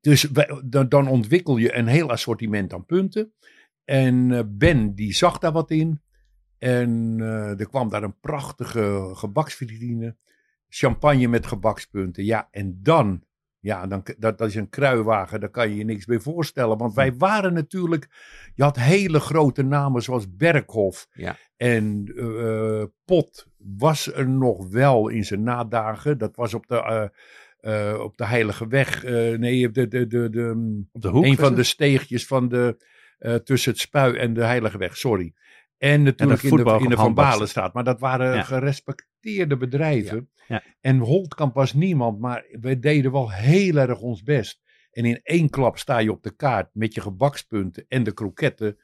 dus 0.00 0.28
dan, 0.64 0.88
dan 0.88 1.08
ontwikkel 1.08 1.56
je 1.56 1.74
een 1.76 1.86
heel 1.86 2.10
assortiment 2.10 2.72
aan 2.72 2.84
punten. 2.84 3.32
En 3.84 4.32
eh, 4.32 4.40
Ben, 4.46 4.94
die 4.94 5.14
zag 5.14 5.38
daar 5.38 5.52
wat 5.52 5.70
in. 5.70 6.00
En 6.58 7.16
eh, 7.20 7.60
er 7.60 7.68
kwam 7.68 7.88
daar 7.88 8.02
een 8.02 8.18
prachtige 8.20 9.10
gebaksvitrine. 9.12 10.16
Champagne 10.76 11.28
met 11.28 11.46
gebakspunten. 11.46 12.24
Ja, 12.24 12.48
en 12.50 12.78
dan, 12.82 13.22
ja, 13.60 13.86
dan, 13.86 14.02
dat, 14.18 14.38
dat 14.38 14.48
is 14.48 14.54
een 14.54 14.68
kruiwagen, 14.68 15.40
daar 15.40 15.50
kan 15.50 15.68
je 15.68 15.76
je 15.76 15.84
niks 15.84 16.04
bij 16.04 16.18
voorstellen. 16.18 16.78
Want 16.78 16.94
wij 16.94 17.14
waren 17.16 17.52
natuurlijk, 17.52 18.08
je 18.54 18.62
had 18.62 18.78
hele 18.78 19.20
grote 19.20 19.62
namen 19.62 20.02
zoals 20.02 20.36
Berghof. 20.36 21.06
Ja. 21.12 21.36
En 21.56 22.12
eh, 22.16 22.84
Pot 23.04 23.46
was 23.78 24.12
er 24.12 24.28
nog 24.28 24.68
wel 24.68 25.08
in 25.08 25.24
zijn 25.24 25.42
nadagen. 25.42 26.18
Dat 26.18 26.36
was 26.36 26.54
op 26.54 26.66
de, 26.66 26.76
eh, 26.76 27.90
eh, 27.90 28.00
op 28.00 28.16
de 28.16 28.26
Heilige 28.26 28.66
Weg. 28.66 29.02
nee, 29.38 29.70
de, 29.70 29.88
de, 29.88 30.06
de, 30.06 30.30
de, 30.30 30.84
Op 30.92 31.02
de 31.02 31.08
hoek. 31.08 31.24
een 31.24 31.36
van 31.36 31.44
het? 31.44 31.56
de 31.56 31.62
steegjes 31.62 32.26
van 32.26 32.48
de, 32.48 32.76
tussen 33.44 33.70
het 33.72 33.80
Spui 33.80 34.16
en 34.16 34.34
de 34.34 34.44
Heilige 34.44 34.78
Weg, 34.78 34.96
sorry. 34.96 35.34
En 35.78 36.02
natuurlijk 36.02 36.42
in 36.42 36.56
de, 36.56 36.78
in 36.80 36.88
de 36.88 36.96
Van 36.96 37.14
Balenstraat. 37.14 37.74
Maar 37.74 37.84
dat 37.84 38.00
waren 38.00 38.34
Ja. 38.34 38.42
gerespecteerde 38.42 39.56
bedrijven. 39.56 40.30
Ja. 40.48 40.62
En 40.80 40.98
Holtkamp 40.98 41.54
was 41.54 41.72
niemand, 41.72 42.18
maar 42.20 42.44
we 42.50 42.78
deden 42.78 43.12
wel 43.12 43.30
heel 43.30 43.76
erg 43.76 44.00
ons 44.00 44.22
best. 44.22 44.60
En 44.90 45.04
in 45.04 45.20
één 45.22 45.50
klap 45.50 45.78
sta 45.78 45.98
je 45.98 46.10
op 46.12 46.22
de 46.22 46.36
kaart 46.36 46.68
met 46.72 46.94
je 46.94 47.00
gebakspunten 47.00 47.84
en 47.88 48.02
de 48.02 48.12
kroketten 48.12 48.78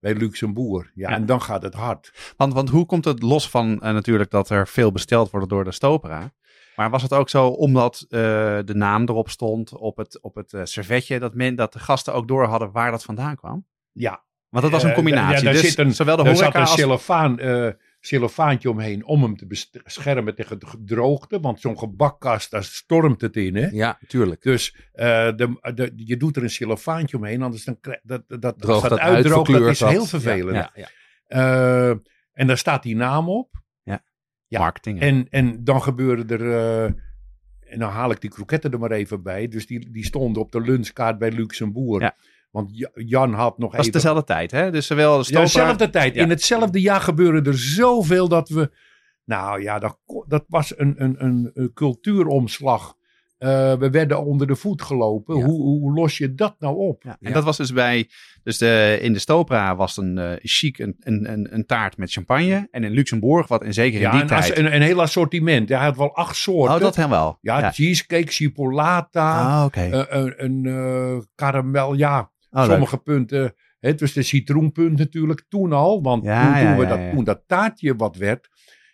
bij 0.00 0.14
Luxembourg. 0.14 0.90
Ja, 0.94 1.08
Ja. 1.10 1.16
en 1.16 1.26
dan 1.26 1.42
gaat 1.42 1.62
het 1.62 1.74
hard. 1.74 2.34
Want, 2.36 2.52
want 2.52 2.68
hoe 2.68 2.86
komt 2.86 3.04
het 3.04 3.22
los 3.22 3.50
van 3.50 3.82
eh, 3.82 3.92
natuurlijk 3.92 4.30
dat 4.30 4.50
er 4.50 4.68
veel 4.68 4.92
besteld 4.92 5.30
wordt 5.30 5.48
door 5.48 5.64
de 5.64 5.72
Stopera? 5.72 6.32
Maar 6.76 6.90
was 6.90 7.02
het 7.02 7.12
ook 7.12 7.28
zo 7.28 7.46
omdat 7.48 8.00
eh, 8.08 8.18
de 8.64 8.74
naam 8.74 9.02
erop 9.02 9.28
stond 9.30 9.76
op 9.76 9.96
het, 9.96 10.22
op 10.22 10.34
het 10.34 10.52
eh, 10.52 10.60
servetje, 10.64 11.18
dat, 11.18 11.34
men, 11.34 11.54
dat 11.54 11.72
de 11.72 11.78
gasten 11.78 12.14
ook 12.14 12.28
door 12.28 12.44
hadden 12.44 12.70
waar 12.72 12.90
dat 12.90 13.04
vandaan 13.04 13.36
kwam? 13.36 13.66
Ja, 13.92 14.24
Want 14.50 14.62
dat 14.62 14.72
was 14.72 14.82
een 14.82 14.88
Eh, 14.88 14.94
combinatie. 14.94 15.36
ja, 15.36 15.42
daar 15.42 15.52
dus 15.52 15.68
zit 15.68 15.78
een- 15.78 15.94
zowel 15.94 16.16
de 16.16 16.22
er 16.28 16.36
zat 16.36 16.54
een 16.54 16.60
als... 16.60 16.74
cellofaan, 16.74 17.38
eh, 17.38 17.68
cellofaantje 18.00 18.70
omheen 18.70 19.04
om 19.06 19.22
hem 19.22 19.36
te 19.36 19.46
beschermen 19.46 20.34
tegen 20.34 20.58
de 20.58 20.66
droogte. 20.84 21.40
Want 21.40 21.60
zo'n 21.60 21.78
gebakkast, 21.78 22.50
daar 22.50 22.64
stormt 22.64 23.20
het 23.20 23.36
in, 23.36 23.56
hè? 23.56 23.66
Ja, 23.66 23.98
tuurlijk. 24.06 24.42
Dus 24.42 24.76
eh, 24.92 25.06
de, 25.36 25.72
de, 25.74 25.92
je 25.96 26.16
doet 26.16 26.36
er 26.36 26.42
een 26.42 26.50
cellofaantje 26.50 27.16
omheen, 27.16 27.42
anders 27.42 27.64
dan, 27.64 27.78
dat, 28.02 28.22
dat, 28.26 28.66
als 28.66 28.82
dat 28.82 28.90
uit, 28.90 29.00
uitdroogt, 29.00 29.52
dat 29.52 29.62
is 29.68 29.78
dat. 29.78 29.90
heel 29.90 30.04
vervelend. 30.06 30.56
Ja, 30.56 30.72
ja. 30.74 30.88
En 32.32 32.46
daar 32.46 32.58
staat 32.58 32.82
die 32.82 32.96
naam 32.96 33.28
op. 33.28 33.50
ja. 33.82 34.58
Marketing. 34.58 35.00
En, 35.00 35.26
en 35.30 35.64
dan 35.64 35.82
gebeuren 35.82 36.28
er. 36.28 36.84
en 37.60 37.78
dan 37.78 37.90
haal 37.90 38.10
ik 38.10 38.20
die 38.20 38.30
kroketten 38.30 38.72
er 38.72 38.78
maar 38.78 38.90
even 38.90 39.22
bij. 39.22 39.48
Dus 39.48 39.66
die, 39.66 39.90
die 39.90 40.04
stonden 40.04 40.42
op 40.42 40.52
de 40.52 40.60
lunchkaart 40.60 41.18
bij 41.18 41.32
Luxembourg. 41.32 42.02
Ja. 42.02 42.16
Want 42.50 42.68
Ja- 42.72 42.90
Jan 42.94 43.32
had 43.34 43.58
nog 43.58 43.70
dat 43.70 43.80
is 43.80 43.86
even. 43.86 43.92
dezelfde 44.00 44.24
tijd, 44.24 44.50
hè? 44.50 44.70
Dus 44.70 44.86
zowel 44.86 45.22
de 45.22 45.32
Ja, 45.32 45.40
dezelfde 45.40 45.90
tijd. 45.90 46.14
Ja. 46.14 46.22
In 46.22 46.30
hetzelfde 46.30 46.80
jaar 46.80 47.00
gebeurde 47.00 47.50
er 47.50 47.58
zoveel 47.58 48.28
dat 48.28 48.48
we. 48.48 48.70
Nou 49.24 49.62
ja, 49.62 49.78
dat, 49.78 49.98
dat 50.26 50.44
was 50.48 50.78
een, 50.78 50.94
een, 51.02 51.24
een, 51.24 51.50
een 51.54 51.72
cultuuromslag. 51.74 52.96
Eh, 53.38 53.74
we 53.74 53.90
werden 53.90 54.24
onder 54.24 54.46
de 54.46 54.56
voet 54.56 54.82
gelopen. 54.82 55.36
Ja. 55.38 55.44
Hoe, 55.44 55.60
hoe 55.62 55.92
los 55.92 56.18
je 56.18 56.34
dat 56.34 56.54
nou 56.58 56.76
op? 56.76 57.02
Ja, 57.02 57.10
en 57.10 57.28
Ja. 57.28 57.34
dat 57.34 57.44
was 57.44 57.56
dus 57.56 57.72
bij, 57.72 58.08
dus 58.42 58.58
de, 58.58 58.98
in 59.00 59.12
de 59.12 59.18
Stopera 59.18 59.76
was 59.76 59.96
een 59.96 60.18
eh 60.18 60.32
chic 60.42 60.78
een, 60.78 60.96
een, 61.00 61.54
een, 61.54 61.66
taart 61.66 61.96
met 61.96 62.12
champagne. 62.12 62.68
En 62.70 62.84
in 62.84 62.90
Luxembourg, 62.92 63.48
wat 63.48 63.62
en 63.62 63.72
zeker 63.74 64.00
in 64.00 64.10
die 64.10 64.24
tijd. 64.24 64.56
een, 64.58 64.74
een 64.74 64.82
heel 64.82 65.00
assortiment. 65.00 65.68
Hij 65.68 65.78
had 65.78 65.96
wel 65.96 66.14
acht 66.14 66.36
soorten. 66.36 66.74
oh, 66.74 66.80
dat 66.80 66.96
helemaal 66.96 67.38
wel. 67.42 67.56
ja, 67.60 67.70
cheesecake, 67.72 68.30
chipolata, 68.32 69.58
Ah, 69.58 69.64
oké. 69.64 69.80
eh, 69.80 70.32
een, 70.36 70.64
een 70.66 71.26
karamel. 71.34 71.94
Ja, 71.94 72.30
Oh, 72.50 72.60
leuk. 72.60 72.70
sommige 72.70 72.96
punten. 72.98 73.54
Het 73.80 74.00
was 74.00 74.12
de 74.12 74.22
citroenpunt 74.22 74.98
natuurlijk 74.98 75.44
toen 75.48 75.72
al. 75.72 76.02
Want 76.02 76.24
Ja, 76.24 76.44
toen, 76.60 76.68
ja, 76.68 76.76
we 76.76 76.86
dat, 76.86 77.10
toen 77.10 77.24
dat 77.24 77.42
taartje 77.46 77.96
wat 77.96 78.16
werd. 78.16 78.48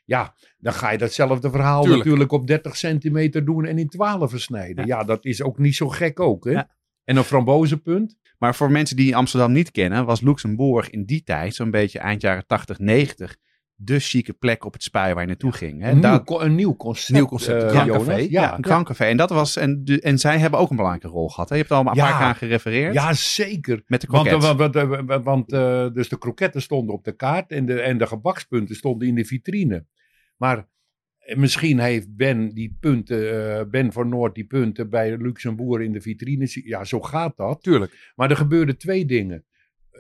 Ja, 0.05 0.35
dan 0.59 0.73
ga 0.73 0.91
je 0.91 0.99
datzelfde 0.99 1.51
verhaal 1.51 1.83
Tuurlijk. 1.83 2.05
natuurlijk 2.05 2.33
op 2.33 2.47
30 2.47 2.77
centimeter 2.77 3.45
doen 3.45 3.65
en 3.65 3.79
in 3.79 3.89
12 3.89 4.31
versnijden. 4.31 4.87
Ja. 4.87 5.05
dat 5.05 5.25
is 5.25 5.43
ook 5.43 5.59
niet 5.59 5.75
zo 5.75 5.89
gek 5.89 6.21
ook. 6.21 6.45
Hè? 6.45 6.61
En 7.05 7.17
een 7.17 7.25
frambozenpunt. 7.25 8.17
Maar 8.39 8.55
voor 8.55 8.71
mensen 8.71 8.97
die 8.97 9.17
Amsterdam 9.17 9.53
niet 9.53 9.71
kennen, 9.71 10.05
was 10.05 10.21
Luxembourg 10.21 10.91
in 10.91 11.05
die 11.05 11.23
tijd, 11.23 11.55
zo'n 11.55 11.71
beetje 11.71 11.99
eind 11.99 12.21
jaren 12.23 12.47
80, 12.47 12.79
90, 12.79 13.37
de 13.77 13.99
chique 13.99 14.33
plek 14.33 14.65
op 14.65 14.73
het 14.73 14.83
spui 14.83 15.13
waar 15.13 15.23
je 15.23 15.29
naartoe 15.29 15.53
ging. 15.53 15.83
Hè? 15.83 15.91
Een, 15.91 16.01
Daar- 16.01 16.23
nieuw, 16.25 16.41
een 16.41 16.55
nieuw 16.55 16.77
concept. 16.77 17.13
Nieuw 17.13 17.27
concept, 17.27 17.63
eh, 17.63 17.69
Grand 17.69 17.87
Jonas. 17.87 18.07
Café. 18.07 18.19
Ja, 18.21 18.27
ja, 18.29 18.55
een 18.57 18.61
krankcafé. 18.63 19.05
En, 19.05 19.17
dat 19.17 19.31
was, 19.31 19.57
en, 19.57 19.85
de- 19.85 20.01
en 20.01 20.19
zij 20.19 20.39
hebben 20.39 20.61
ook 20.61 20.71
een 20.71 20.77
belangrijke 20.77 21.09
rol 21.09 21.29
gehad. 21.29 21.49
Hè? 21.49 21.55
Je 21.55 21.61
hebt 21.61 21.73
er 21.75 21.79
al 21.81 21.87
een 21.87 21.95
Ja. 21.95 22.05
paar 22.09 22.17
keer 22.19 22.27
aan 22.27 22.35
gerefereerd. 22.35 22.95
ja, 22.95 23.13
zeker. 23.13 23.83
Met 23.87 24.01
de 24.01 24.07
Want, 24.11 24.29
kroket. 24.29 24.51
eh, 24.51 24.57
want, 24.57 24.77
eh, 24.77 25.01
want, 25.07 25.25
want, 25.25 25.49
dus 25.95 26.09
de 26.09 26.19
kroketten 26.19 26.63
stonden 26.63 26.95
op 26.95 27.05
de 27.05 27.13
kaart 27.17 27.51
en 27.51 27.67
de, 27.67 27.81
en 27.81 27.99
de 27.99 28.07
gebakspunten 28.07 28.75
stonden 28.77 29.09
in 29.09 29.15
de 29.15 29.25
vitrine. 29.25 29.87
Maar 30.37 30.67
misschien 31.35 31.79
heeft 31.79 32.17
Ben 32.17 32.49
die 32.55 32.77
punten, 32.81 33.71
Ben 33.71 33.93
van 33.93 34.09
Noord 34.09 34.35
die 34.35 34.45
punten 34.47 34.91
bij 34.91 35.17
Luxembourg 35.17 35.83
in 35.85 35.93
de 35.93 36.01
vitrine. 36.01 36.49
Ja, 36.65 36.85
zo 36.85 37.01
gaat 37.01 37.37
dat. 37.37 37.63
Tuurlijk. 37.63 38.13
Maar 38.15 38.31
er 38.31 38.37
gebeurden 38.37 38.79
twee 38.79 39.05
dingen. 39.05 39.45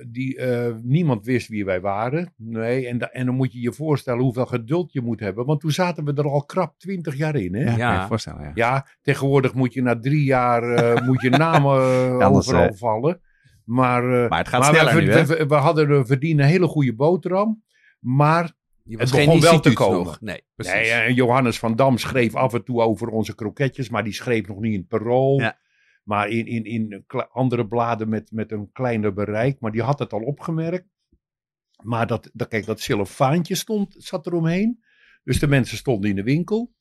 Die, 0.09 0.37
eh, 0.37 0.75
niemand 0.83 1.25
wist 1.25 1.49
wie 1.49 1.65
wij 1.65 1.81
waren. 1.81 2.35
Nee, 2.37 2.87
en, 2.89 2.99
da- 2.99 3.11
en 3.11 3.27
dan 3.27 3.35
moet 3.35 3.53
je 3.53 3.61
je 3.61 3.73
voorstellen 3.73 4.23
hoeveel 4.23 4.47
geduld 4.47 4.93
je 4.93 5.01
moet 5.01 5.21
hebben. 5.21 5.47
Want 5.47 5.61
toen 5.61 5.71
zaten 5.71 6.05
we 6.05 6.13
er 6.15 6.29
al 6.29 6.45
krap 6.45 6.79
twintig 6.79 7.17
jaar 7.17 7.35
in. 7.37 7.55
Hè? 7.55 7.63
ja, 7.65 7.77
Ja. 7.77 8.01
je 8.01 8.07
voorstellen. 8.07 8.53
Ja. 8.55 8.87
tegenwoordig 9.03 9.55
moet 9.55 9.73
je 9.75 9.83
na 9.83 9.99
drie 9.99 10.25
jaar 10.25 10.63
eh, 10.63 11.01
moet 11.07 11.21
je 11.23 11.31
namen 11.31 11.79
eh, 12.21 12.31
overal 12.31 12.75
vallen. 12.75 13.21
Maar, 13.65 14.23
eh, 14.23 14.29
Maar 14.29 14.39
het 14.39 14.49
gaat 14.49 14.61
maar 14.61 14.75
sneller 14.75 14.95
we, 14.95 15.01
nu, 15.01 15.07
we, 15.07 15.13
hè? 15.13 15.25
we, 15.27 15.47
we 15.47 15.55
hadden 15.55 15.89
we 15.89 16.07
verdienen 16.07 16.45
een 16.45 16.51
hele 16.51 16.67
goede 16.67 16.95
boterham. 16.95 17.63
Maar 18.01 18.53
Je 18.83 18.97
Het 18.97 19.11
begon 19.11 19.41
wel 19.41 19.61
te 19.61 19.73
komen. 19.73 19.99
nog. 20.05 20.21
Nee, 20.21 20.43
precies. 20.55 20.73
nee, 20.91 21.15
Johannes 21.15 21.59
van 21.59 21.77
Dam 21.77 21.99
schreef 21.99 22.35
af 22.35 22.55
en 22.55 22.65
toe 22.65 22.81
over 22.83 23.09
onze 23.09 23.35
kroketjes. 23.35 23.89
Maar 23.89 24.05
die 24.05 24.13
schreef 24.13 24.47
nog 24.49 24.61
niet 24.61 24.73
in 24.73 24.79
het 24.79 24.89
parool. 24.89 25.41
Ja. 25.41 25.59
Maar 26.09 26.29
in, 26.29 26.47
in, 26.47 26.65
in 26.65 27.05
andere 27.31 27.67
bladen 27.69 28.09
met, 28.09 28.31
met 28.33 28.53
een 28.53 28.73
kleiner 28.73 29.13
bereik. 29.13 29.61
Maar 29.61 29.73
die 29.73 29.83
had 29.83 29.99
het 29.99 30.13
al 30.13 30.21
opgemerkt. 30.23 30.89
Maar 31.83 32.07
dat, 32.07 32.31
dat, 32.33 32.49
kijk, 32.49 32.67
dat 32.67 32.81
cellofaantje 32.81 33.55
stond, 33.55 33.95
zat 33.99 34.27
eromheen. 34.27 34.83
Dus 35.23 35.39
de 35.39 35.47
mensen 35.47 35.77
stonden 35.77 36.11
in 36.11 36.17
de 36.17 36.23
winkel. 36.23 36.75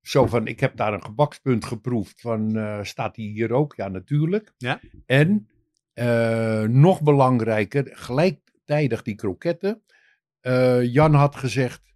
Zo 0.00 0.26
van, 0.26 0.46
ik 0.46 0.60
heb 0.60 0.76
daar 0.76 0.92
een 0.92 1.04
gebakspunt 1.04 1.64
geproefd. 1.64 2.20
Van, 2.20 2.56
eh, 2.56 2.82
staat 2.82 3.14
die 3.14 3.30
hier 3.30 3.52
ook? 3.52 3.74
Ja, 3.76 3.88
natuurlijk. 3.88 4.54
Ja. 4.56 4.80
En 5.06 5.48
eh, 5.92 6.62
nog 6.62 7.02
belangrijker, 7.02 7.90
gelijktijdig 7.96 9.02
die 9.02 9.14
kroketten. 9.14 9.82
Eh, 10.40 10.84
Jan 10.92 11.14
had 11.14 11.36
gezegd, 11.36 11.94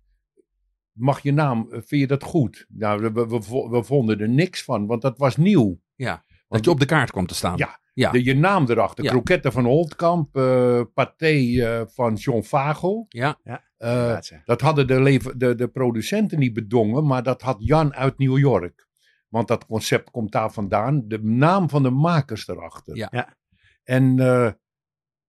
mag 0.93 1.21
je 1.23 1.33
naam, 1.33 1.67
vind 1.71 1.89
je 1.89 2.07
dat 2.07 2.23
goed? 2.23 2.67
Nou, 2.69 3.01
we, 3.03 3.13
we- 3.27 3.69
we 3.71 3.83
vonden 3.85 4.21
er 4.21 4.29
niks 4.29 4.65
van, 4.65 4.87
want 4.87 5.03
dat 5.03 5.19
was 5.19 5.37
nieuw. 5.37 5.81
Ja, 5.97 6.25
dat 6.49 6.65
je 6.65 6.71
op 6.71 6.81
de 6.81 6.87
kaart 6.87 7.11
kwam 7.11 7.27
te 7.27 7.35
staan. 7.35 7.57
Ja. 7.57 7.81
Ja. 7.95 8.11
De, 8.11 8.25
je 8.25 8.35
naam 8.35 8.65
erachter, 8.71 9.05
Ja. 9.05 9.11
kroketten 9.11 9.53
van 9.53 9.65
Holtkamp, 9.65 10.37
eh 10.37 10.81
paté 10.95 11.27
eh, 11.27 11.83
van 11.87 12.15
John 12.15 12.43
Vagel. 12.43 13.07
Ja. 13.09 13.39
Eh, 13.77 14.19
ja. 14.21 14.21
dat 14.45 14.61
hadden 14.61 14.87
de, 14.87 15.01
lever- 15.01 15.39
de, 15.39 15.55
de 15.55 15.69
producenten 15.69 16.39
niet 16.39 16.53
bedongen, 16.53 17.07
maar 17.07 17.23
dat 17.23 17.43
had 17.43 17.57
Jan 17.59 17.95
uit 17.95 18.19
New 18.19 18.39
York. 18.39 18.89
Want 19.29 19.49
dat 19.49 19.67
concept 19.67 20.11
komt 20.11 20.33
daar 20.33 20.53
vandaan. 20.53 21.09
De 21.09 21.23
naam 21.23 21.69
van 21.69 21.83
de 21.83 21.91
makers 21.91 22.49
erachter. 22.49 22.97
Ja. 22.97 23.09
Ja. 23.11 23.37
En 23.85 24.19
eh, 24.19 24.51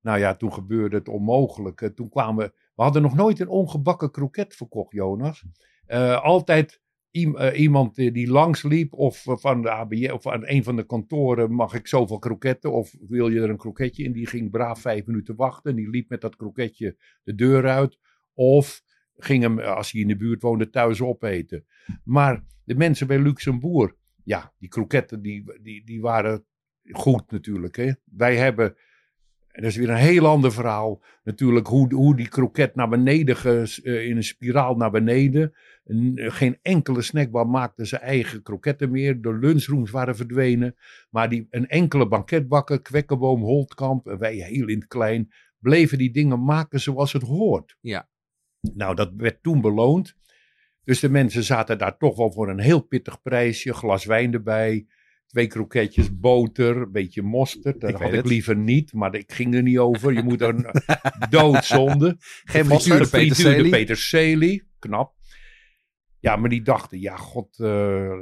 nou 0.02 0.20
ja, 0.20 0.36
toen 0.36 0.54
gebeurde 0.54 0.96
het 0.98 1.08
onmogelijke. 1.08 1.94
Toen 1.94 2.10
kwamen 2.10 2.46
we. 2.46 2.54
We 2.76 2.84
hadden 2.84 3.02
nog 3.02 3.16
nooit 3.16 3.40
een 3.40 3.48
ongebakken 3.50 4.12
kroket 4.12 4.56
verkocht, 4.56 4.94
Jonas. 4.94 5.46
Eh, 5.86 6.24
altijd 6.24 6.82
iemand 7.54 7.96
die, 7.96 8.12
die 8.12 8.30
langsliep 8.30 8.94
of 8.94 9.28
eh, 9.28 9.38
van 9.38 9.62
de 9.62 9.72
ABJ 9.72 10.10
of 10.10 10.28
aan 10.28 10.48
een 10.48 10.64
van 10.64 10.76
de 10.76 10.86
kantoren 10.86 11.52
mag 11.52 11.74
ik 11.74 11.88
zoveel 11.88 12.20
kroketten 12.20 12.72
of 12.72 12.96
wil 13.08 13.28
je 13.30 13.42
er 13.42 13.50
een 13.50 13.58
kroketje 13.58 14.04
in? 14.04 14.12
Die 14.12 14.28
ging 14.28 14.52
braaf 14.52 14.82
vijf 14.82 15.06
minuten 15.06 15.36
wachten. 15.36 15.76
Die 15.76 15.90
liep 15.90 16.10
met 16.10 16.22
dat 16.22 16.36
kroketje 16.36 16.98
de 17.24 17.36
deur 17.36 17.68
uit. 17.68 17.98
Of 18.34 18.82
ging 19.18 19.44
hem, 19.44 19.60
eh, 19.60 19.76
als 19.76 19.92
hij 19.92 20.02
in 20.02 20.08
de 20.08 20.18
buurt 20.18 20.42
woonde, 20.42 20.70
thuis 20.70 21.02
opeten. 21.02 21.66
Maar 22.04 22.44
de 22.64 22.76
mensen 22.76 23.08
bij 23.08 23.20
Luxembourg, 23.20 23.94
ja, 24.24 24.54
die 24.60 24.70
kroketten 24.70 25.22
die, 25.22 25.44
die, 25.62 25.86
die 25.86 26.02
waren 26.02 26.46
goed 26.92 27.32
natuurlijk. 27.32 27.76
Hè? 27.76 27.92
Wij 28.04 28.38
hebben, 28.38 28.76
en 29.48 29.62
dat 29.62 29.72
is 29.72 29.78
weer 29.78 29.90
een 29.90 29.96
heel 29.96 30.26
ander 30.26 30.52
verhaal, 30.52 31.04
natuurlijk 31.24 31.68
hoe, 31.68 31.94
hoe 31.94 32.16
die 32.16 32.30
kroket 32.30 32.76
naar 32.76 32.90
beneden, 32.90 33.36
ges- 33.36 33.82
eh, 33.82 34.08
in 34.08 34.16
een 34.16 34.24
spiraal 34.24 34.76
naar 34.76 34.92
beneden. 34.92 35.54
N- 35.94 36.14
Geen 36.32 36.58
enkele 36.62 37.02
snackbar 37.02 37.48
maakte 37.48 37.86
zijn 37.86 38.02
eigen 38.02 38.42
kroketten 38.44 38.92
meer. 38.92 39.22
De 39.22 39.34
lunchrooms 39.38 39.92
waren 39.92 40.16
verdwenen. 40.16 40.76
Maar 41.10 41.30
die, 41.30 41.48
een 41.50 41.68
enkele 41.68 42.08
banketbakker, 42.08 42.82
Kwekkenboom, 42.82 43.42
Holtkamp, 43.42 44.08
en 44.08 44.18
wij 44.18 44.36
heel 44.36 44.68
in 44.68 44.80
het 44.80 44.88
klein, 44.88 45.32
bleven 45.60 45.98
die 45.98 46.12
dingen 46.12 46.44
maken 46.44 46.80
zoals 46.80 47.14
het 47.14 47.22
hoort. 47.24 47.78
Ja. 47.82 48.10
Nou, 48.74 48.96
dat 48.96 49.12
werd 49.18 49.44
toen 49.44 49.62
beloond. 49.62 50.16
Dus 50.84 51.00
de 51.00 51.10
mensen 51.10 51.44
zaten 51.44 51.78
daar 51.78 51.98
toch 51.98 52.18
wel 52.18 52.32
voor 52.32 52.50
een 52.50 52.60
heel 52.60 52.82
pittig 52.82 53.22
prijsje. 53.22 53.74
Glas 53.74 54.06
wijn 54.06 54.34
erbij, 54.34 54.88
twee 55.28 55.48
kroketjes, 55.48 56.20
boter, 56.20 56.78
een 56.78 56.92
beetje 56.92 57.22
mosterd. 57.22 57.82
Dat 57.82 57.90
Ik 57.90 57.96
had 57.96 58.08
ik 58.10 58.16
het. 58.16 58.26
liever 58.28 58.56
niet, 58.56 58.94
maar 58.94 59.16
ik 59.16 59.32
ging 59.32 59.56
er 59.56 59.62
niet 59.62 59.78
over. 59.78 60.14
Je 60.14 60.24
moet 60.24 60.42
er 60.42 60.50
een 60.56 60.66
doodzonde. 61.30 62.16
Geen 62.20 62.64
De 62.64 62.68
mosterd, 62.70 63.08
frituurde 63.08 63.28
peterselie. 63.36 63.72
peterselie, 63.72 64.64
knap. 64.80 65.16
Ja, 66.20 66.36
maar 66.36 66.50
die 66.50 66.62
dachten, 66.62 67.00
ja 67.00 67.16
god, 67.16 67.60
eh, 67.60 67.68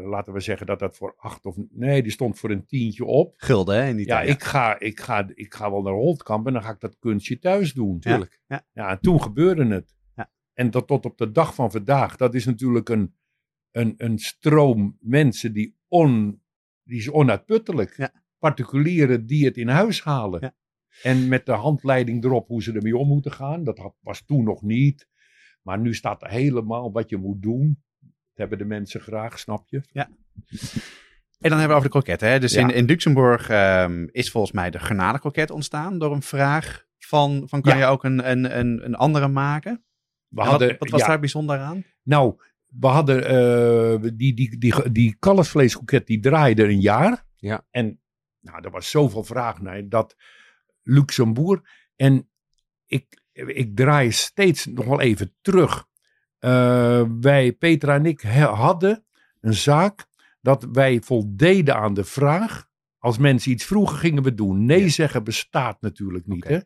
laten 0.06 0.34
we 0.34 0.40
zeggen 0.40 0.68
dat 0.68 0.80
dat 0.80 0.96
voor 0.96 1.14
acht 1.18 1.46
of... 1.46 1.56
Nee, 1.70 2.04
die 2.04 2.12
stond 2.12 2.40
voor 2.40 2.52
een 2.52 2.66
tientje 2.66 3.06
op. 3.06 3.34
Gulden, 3.38 3.76
hè? 3.76 3.90
In 3.90 3.96
die 3.96 4.06
Ja, 4.08 4.16
tijd. 4.18 4.30
ik 4.30 4.44
ga, 4.44 4.80
ik, 4.80 5.00
ga, 5.00 5.28
ik 5.34 5.54
ga 5.54 5.72
wel 5.72 5.82
naar 5.82 5.94
Holtkamp 5.94 6.48
en 6.48 6.54
dan 6.54 6.64
ga 6.64 6.72
ik 6.72 6.80
dat 6.80 7.00
kunstje 7.00 7.40
thuis 7.40 7.74
doen. 7.74 8.00
Tuurlijk. 8.00 8.42
Ja. 8.48 8.66
Ja, 8.74 8.90
en 8.90 9.00
toen 9.00 9.22
gebeurde 9.22 9.66
het. 9.66 9.96
Ja. 10.16 10.32
En 10.54 10.72
dat 10.72 10.88
tot 10.88 11.06
op 11.06 11.18
de 11.18 11.32
dag 11.32 11.56
van 11.56 11.72
vandaag, 11.72 12.16
dat 12.16 12.34
is 12.34 12.46
natuurlijk 12.46 12.90
een, 12.90 13.16
een, 13.72 13.94
een 13.98 14.20
stroom 14.20 14.98
mensen 15.00 15.54
die, 15.54 15.78
on, 15.88 16.42
die 16.84 16.98
is 16.98 17.12
onuitputtelijk. 17.12 17.98
Ja. 17.98 18.12
Particulieren 18.40 19.26
die 19.26 19.46
het 19.46 19.58
in 19.58 19.68
huis 19.68 20.04
halen. 20.04 20.40
Ja. 20.42 20.56
En 21.04 21.28
met 21.28 21.46
de 21.46 21.52
handleiding 21.52 22.24
erop 22.24 22.48
hoe 22.48 22.64
ze 22.64 22.74
ermee 22.74 22.98
om 22.98 23.08
moeten 23.08 23.32
gaan. 23.32 23.64
Dat 23.64 23.94
was 24.02 24.26
toen 24.26 24.44
nog 24.44 24.62
niet. 24.62 25.08
Maar 25.66 25.80
nu 25.80 25.94
staat 25.94 26.22
er 26.24 26.30
helemaal 26.30 26.92
wat 26.92 27.10
je 27.10 27.18
moet 27.18 27.42
doen. 27.42 27.84
Dat 28.00 28.10
hebben 28.34 28.58
de 28.58 28.66
mensen 28.66 29.02
graag, 29.02 29.40
snap 29.40 29.68
je? 29.70 29.82
En 29.94 31.50
dan 31.50 31.60
hebben 31.60 31.68
we 31.68 31.74
over 31.74 31.84
de 31.84 31.90
kroketten. 31.90 32.30
Hè? 32.30 32.40
Dus 32.40 32.54
Ja. 32.54 32.62
in, 32.62 32.70
in 32.70 32.86
Luxemburg 32.86 33.50
ehm, 33.50 34.08
is 34.12 34.32
volgens 34.32 34.54
mij 34.54 34.70
de 34.70 34.80
garnalenkroket 34.80 35.52
ontstaan 35.52 36.00
door 36.00 36.12
een 36.14 36.22
vraag 36.22 36.86
van, 36.98 37.44
van 37.50 37.62
kan 37.62 37.78
Ja. 37.78 37.80
je 37.80 37.86
ook 37.86 38.04
een, 38.04 38.30
een, 38.32 38.60
een, 38.60 38.86
een 38.86 38.96
andere 38.96 39.28
maken? 39.28 39.84
We 40.28 40.42
En 40.42 40.48
hadden, 40.48 40.68
wat, 40.68 40.78
wat 40.80 40.90
was 40.90 41.02
ja, 41.02 41.08
daar 41.08 41.20
bijzonder 41.20 41.58
aan? 41.60 41.84
Nou, 42.04 42.36
we 42.80 42.88
hadden 42.88 43.26
eh, 43.28 44.12
die, 44.16 44.34
die, 44.34 44.58
die, 44.58 44.92
die 44.92 45.16
kalfsvleeskroket 45.20 46.08
die 46.08 46.20
draaide 46.20 46.64
een 46.64 46.82
jaar. 46.82 47.26
Ja. 47.36 47.66
En 47.70 48.02
nou, 48.40 48.64
er 48.64 48.72
was 48.72 48.90
zoveel 48.90 49.24
vraag 49.24 49.62
naar 49.62 49.90
dat 49.90 50.16
Luxembourg. 50.82 51.62
En 51.96 52.30
ik, 52.86 53.24
ik 53.36 53.76
draai 53.76 54.12
steeds 54.12 54.66
nog 54.66 54.86
wel 54.86 55.02
even 55.02 55.34
terug. 55.42 55.86
Eh, 56.40 57.04
wij, 57.20 57.52
Petra 57.52 57.96
en 57.96 58.06
ik, 58.06 58.22
hadden 58.22 59.06
een 59.42 59.54
zaak 59.54 60.06
dat 60.42 60.68
wij 60.72 61.02
voldeden 61.02 61.76
aan 61.76 61.94
de 61.94 62.04
vraag. 62.04 62.68
Als 62.98 63.18
mensen 63.18 63.52
iets 63.52 63.66
vroegen, 63.66 63.98
gingen 63.98 64.24
we 64.24 64.34
doen. 64.34 64.66
Nee 64.66 64.84
Ja. 64.84 64.90
zeggen 64.90 65.24
bestaat 65.24 65.82
natuurlijk 65.82 66.28
niet. 66.28 66.48
Hè? 66.48 66.60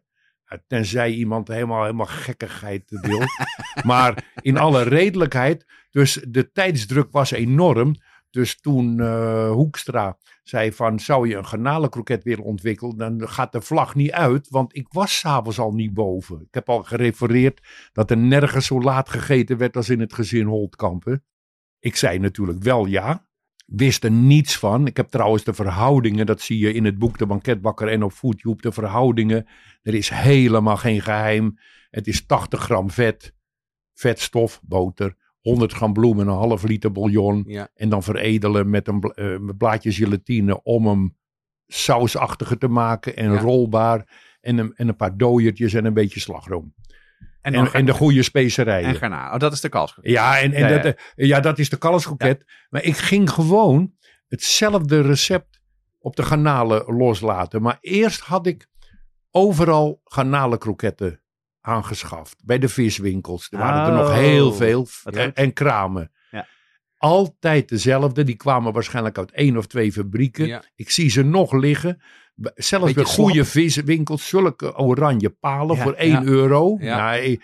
Tenzij 0.68 1.12
iemand 1.12 1.48
helemaal, 1.48 1.82
helemaal 1.82 2.06
gekkigheid 2.06 2.84
wil. 2.88 3.22
maar 3.92 4.32
in 4.42 4.58
alle 4.58 4.84
redelijkheid. 4.84 5.66
Dus 5.90 6.26
de 6.28 6.52
tijdsdruk 6.52 7.12
was 7.12 7.32
enorm. 7.32 7.96
Dus 8.30 8.60
toen 8.60 9.00
eh, 9.00 9.52
Hoekstra 9.52 10.18
zei 10.44 10.72
van, 10.72 11.00
zou 11.00 11.28
je 11.28 11.36
een 11.36 11.46
garnalenkroket 11.46 12.24
willen 12.24 12.44
ontwikkelen? 12.44 12.98
Dan 12.98 13.30
gaat 13.30 13.52
de 13.52 13.62
vlag 13.62 13.96
niet 13.96 14.12
uit, 14.12 14.50
want 14.50 14.76
ik 14.76 14.88
was 14.90 15.20
s'avonds 15.20 15.60
al 15.60 15.72
niet 15.72 15.94
boven. 15.94 16.42
Ik 16.42 16.54
heb 16.54 16.70
al 16.70 16.84
gerefereerd 16.84 17.68
dat 17.94 18.12
er 18.12 18.18
nergens 18.18 18.66
zo 18.66 18.82
laat 18.82 19.10
gegeten 19.10 19.58
werd 19.58 19.76
als 19.76 19.90
in 19.90 20.00
het 20.00 20.14
gezin 20.14 20.46
Holtkampen. 20.46 21.24
Ik 21.80 21.96
zei 21.96 22.20
natuurlijk 22.20 22.64
wel 22.64 22.86
ja. 22.86 23.28
Wist 23.66 24.04
er 24.04 24.12
niets 24.12 24.58
van. 24.58 24.88
Ik 24.88 24.98
heb 24.98 25.08
trouwens 25.08 25.44
de 25.44 25.54
verhoudingen, 25.54 26.26
dat 26.26 26.42
zie 26.42 26.60
je 26.60 26.74
in 26.74 26.86
het 26.86 26.98
boek 26.98 27.18
De 27.18 27.26
Banketbakker 27.26 27.88
en 27.88 28.04
op 28.04 28.12
Foodtube, 28.12 28.62
de 28.62 28.72
verhoudingen. 28.72 29.48
Er 29.82 29.94
is 29.94 30.10
helemaal 30.10 30.78
geen 30.78 31.02
geheim. 31.02 31.60
Het 31.90 32.08
is 32.08 32.26
80 32.26 32.62
gram 32.62 32.92
vet, 32.92 33.34
vetstof, 33.94 34.62
boter, 34.64 35.16
100 35.42 35.74
gram 35.74 35.94
bloem 35.94 36.20
en 36.20 36.28
een 36.28 36.34
half 36.34 36.64
liter 36.64 36.92
bouillon. 36.92 37.44
Ja. 37.48 37.68
En 37.76 37.90
dan 37.90 38.04
veredelen 38.04 38.70
met 38.70 38.88
een 38.88 39.02
eh, 39.02 39.36
blaadje 39.58 39.92
gelatine 39.92 40.64
om 40.64 40.88
hem 40.88 41.18
sausachtiger 41.68 42.58
te 42.58 42.68
maken 42.68 43.16
en 43.16 43.32
Ja. 43.32 43.40
rolbaar. 43.40 44.28
En 44.42 44.58
een, 44.58 44.74
en 44.76 44.88
een 44.88 44.96
paar 44.96 45.18
dooiertjes 45.18 45.74
en 45.74 45.86
een 45.86 45.94
beetje 45.94 46.20
slagroom. 46.20 46.74
En, 47.42 47.54
En, 47.54 47.64
dan 47.64 47.74
en, 47.74 47.86
de 47.86 47.94
goede 47.94 48.24
specerijen. 48.24 48.88
en 48.90 48.96
garnaal. 48.96 49.34
Oh, 49.34 49.40
dat 49.40 49.54
is 49.54 49.62
de 49.62 49.70
kalfskroket. 49.70 50.12
Ja, 50.12 50.40
en, 50.40 50.54
en 50.54 50.70
Ja. 50.74 50.82
Dat, 50.82 50.96
eh, 51.16 51.28
ja, 51.28 51.40
dat 51.40 51.60
is 51.60 51.70
de 51.70 51.78
kalfskroket. 51.78 52.46
Maar 52.70 52.84
ik 52.84 52.98
ging 52.98 53.30
gewoon 53.30 53.94
hetzelfde 54.28 55.02
recept 55.02 55.62
op 56.00 56.16
de 56.16 56.24
garnalen 56.24 56.96
loslaten. 56.96 57.62
Maar 57.62 57.78
eerst 57.82 58.20
had 58.20 58.48
ik 58.48 58.68
overal 59.32 60.02
garnalenkroketten 60.04 61.22
aangeschaft. 61.62 62.36
Bij 62.46 62.60
de 62.60 62.70
viswinkels. 62.70 63.48
Er 63.52 63.58
waren 63.58 63.86
er 63.92 63.98
nog 63.98 64.08
Oh, 64.10 64.14
heel 64.16 64.54
veel. 64.54 64.88
En, 65.04 65.34
en 65.36 65.54
kramen. 65.54 66.12
Ja. 66.32 66.48
Altijd 66.98 67.70
dezelfde. 67.70 68.24
Die 68.24 68.36
kwamen 68.36 68.74
waarschijnlijk 68.74 69.18
uit 69.18 69.32
één 69.32 69.58
of 69.58 69.66
twee 69.68 69.92
fabrieken. 69.92 70.48
Ja. 70.48 70.64
Ik 70.76 70.90
zie 70.90 71.10
ze 71.10 71.24
nog 71.24 71.52
liggen. 71.54 72.02
Zelfs 72.56 72.94
bij 72.94 73.04
goede 73.04 73.46
viswinkels. 73.46 74.28
Zulke 74.28 74.78
oranje 74.78 75.30
palen 75.30 75.76
Ja, 75.76 75.84
voor 75.84 75.94
1 75.94 76.12
ja. 76.12 76.24
euro. 76.24 76.76
Nou, 76.78 77.18
ik- 77.20 77.44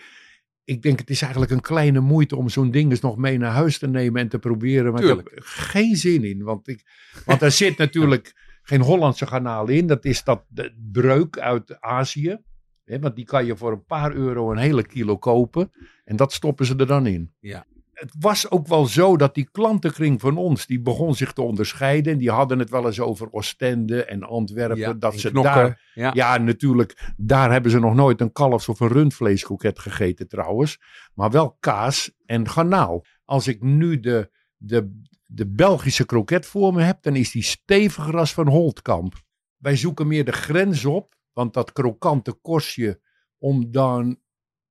ik 0.64 0.82
denk 0.82 0.98
het 0.98 1.10
is 1.10 1.22
eigenlijk 1.22 1.52
een 1.52 1.60
kleine 1.60 2.00
moeite 2.00 2.36
om 2.36 2.48
zo'n 2.48 2.70
ding 2.70 2.90
eens 2.90 3.00
nog 3.00 3.16
mee 3.16 3.38
naar 3.38 3.52
huis 3.52 3.78
te 3.78 3.86
nemen 3.88 4.20
en 4.20 4.28
te 4.28 4.38
proberen. 4.38 4.92
Maar 4.92 5.00
Tuurlijk. 5.00 5.28
ik 5.28 5.34
heb 5.34 5.44
geen 5.44 5.96
zin 5.96 6.24
in. 6.24 6.42
Want, 6.42 6.68
ik, 6.68 6.82
want 7.24 7.42
er 7.42 7.50
zit 7.50 7.76
natuurlijk 7.78 8.34
geen 8.62 8.80
Hollandse 8.80 9.26
garnaal 9.26 9.68
in. 9.68 9.86
Dat 9.86 10.04
is 10.04 10.24
dat 10.24 10.44
de 10.48 10.74
breuk 10.92 11.38
uit 11.38 11.80
Azië. 11.80 12.38
Hè, 12.86 12.98
want 12.98 13.16
die 13.16 13.24
kan 13.24 13.44
je 13.44 13.56
voor 13.56 13.72
een 13.72 13.84
paar 13.84 14.12
euro 14.12 14.50
een 14.50 14.58
hele 14.58 14.86
kilo 14.86 15.16
kopen. 15.16 15.72
En 16.04 16.16
dat 16.16 16.32
stoppen 16.32 16.66
ze 16.66 16.76
er 16.76 16.86
dan 16.86 17.06
in. 17.06 17.32
Ja. 17.40 17.66
Het 17.92 18.14
was 18.18 18.50
ook 18.50 18.66
wel 18.66 18.86
zo 18.86 19.16
dat 19.16 19.34
die 19.34 19.48
klantenkring 19.50 20.20
van 20.20 20.36
ons, 20.36 20.66
die 20.66 20.80
begon 20.80 21.14
zich 21.14 21.32
te 21.32 21.42
onderscheiden. 21.42 22.12
En 22.12 22.18
die 22.18 22.30
hadden 22.30 22.58
het 22.58 22.70
wel 22.70 22.86
eens 22.86 23.00
over 23.00 23.32
Oostende 23.32 24.04
en 24.04 24.22
Antwerpen. 24.22 24.78
Ja, 24.78 24.92
dat 24.92 25.12
en 25.12 25.18
ze 25.18 25.30
knokken. 25.30 25.54
daar 25.54 25.90
Ja. 25.94 26.10
ja, 26.14 26.38
natuurlijk. 26.38 27.12
Daar 27.16 27.52
hebben 27.52 27.70
ze 27.70 27.78
nog 27.78 27.94
nooit 27.94 28.20
een 28.20 28.32
kalfs- 28.32 28.68
of 28.68 28.80
een 28.80 28.88
rundvleeskroket 28.88 29.78
gegeten 29.78 30.28
trouwens. 30.28 30.78
Maar 31.14 31.30
wel 31.30 31.56
kaas 31.60 32.12
en 32.26 32.48
garnaal. 32.48 33.04
Als 33.24 33.48
ik 33.48 33.62
nu 33.62 34.00
de, 34.00 34.30
de, 34.56 35.00
de 35.26 35.46
Belgische 35.46 36.06
kroket 36.06 36.46
voor 36.46 36.72
me 36.72 36.82
heb, 36.82 37.02
dan 37.02 37.16
is 37.16 37.30
die 37.30 37.42
steviger 37.42 38.16
als 38.16 38.32
van 38.32 38.48
Holtkamp. 38.48 39.14
Wij 39.56 39.76
zoeken 39.76 40.06
meer 40.06 40.24
de 40.24 40.32
grens 40.32 40.84
op. 40.84 41.15
Want 41.36 41.54
dat 41.54 41.72
krokante 41.72 42.32
korstje, 42.32 43.00
om 43.38 43.70
dan 43.72 44.20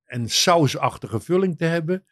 een 0.06 0.30
sausachtige 0.30 1.20
vulling 1.20 1.58
te 1.58 1.66
hebben. 1.66 2.06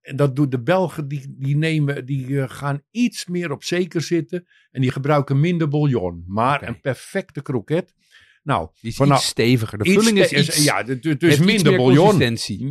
En 0.00 0.16
dat 0.16 0.36
doet 0.36 0.50
de 0.50 0.62
Belgen, 0.62 1.08
die, 1.08 1.34
die, 1.38 1.56
nemen, 1.56 2.06
die 2.06 2.40
eh, 2.42 2.48
gaan 2.48 2.82
iets 2.90 3.26
meer 3.26 3.50
op 3.50 3.64
zeker 3.64 4.00
zitten. 4.00 4.46
En 4.70 4.80
die 4.80 4.90
gebruiken 4.90 5.40
minder 5.40 5.68
bouillon. 5.68 6.24
Maar 6.26 6.68
een 6.68 6.80
perfecte 6.80 7.42
kroket. 7.42 7.94
Nou, 8.42 8.68
Die 8.80 8.90
is 8.90 8.96
vanaf- 8.96 9.18
iets 9.18 9.26
steviger. 9.26 9.78
De 9.78 9.84
vulling 9.90 10.18
is 10.18 10.32
iets, 10.32 10.64
ja, 10.64 10.82
d- 10.84 10.86
d- 11.02 11.20
dus 11.20 11.38
minder 11.38 11.66
meer 11.72 11.76
bouillon. 11.76 12.12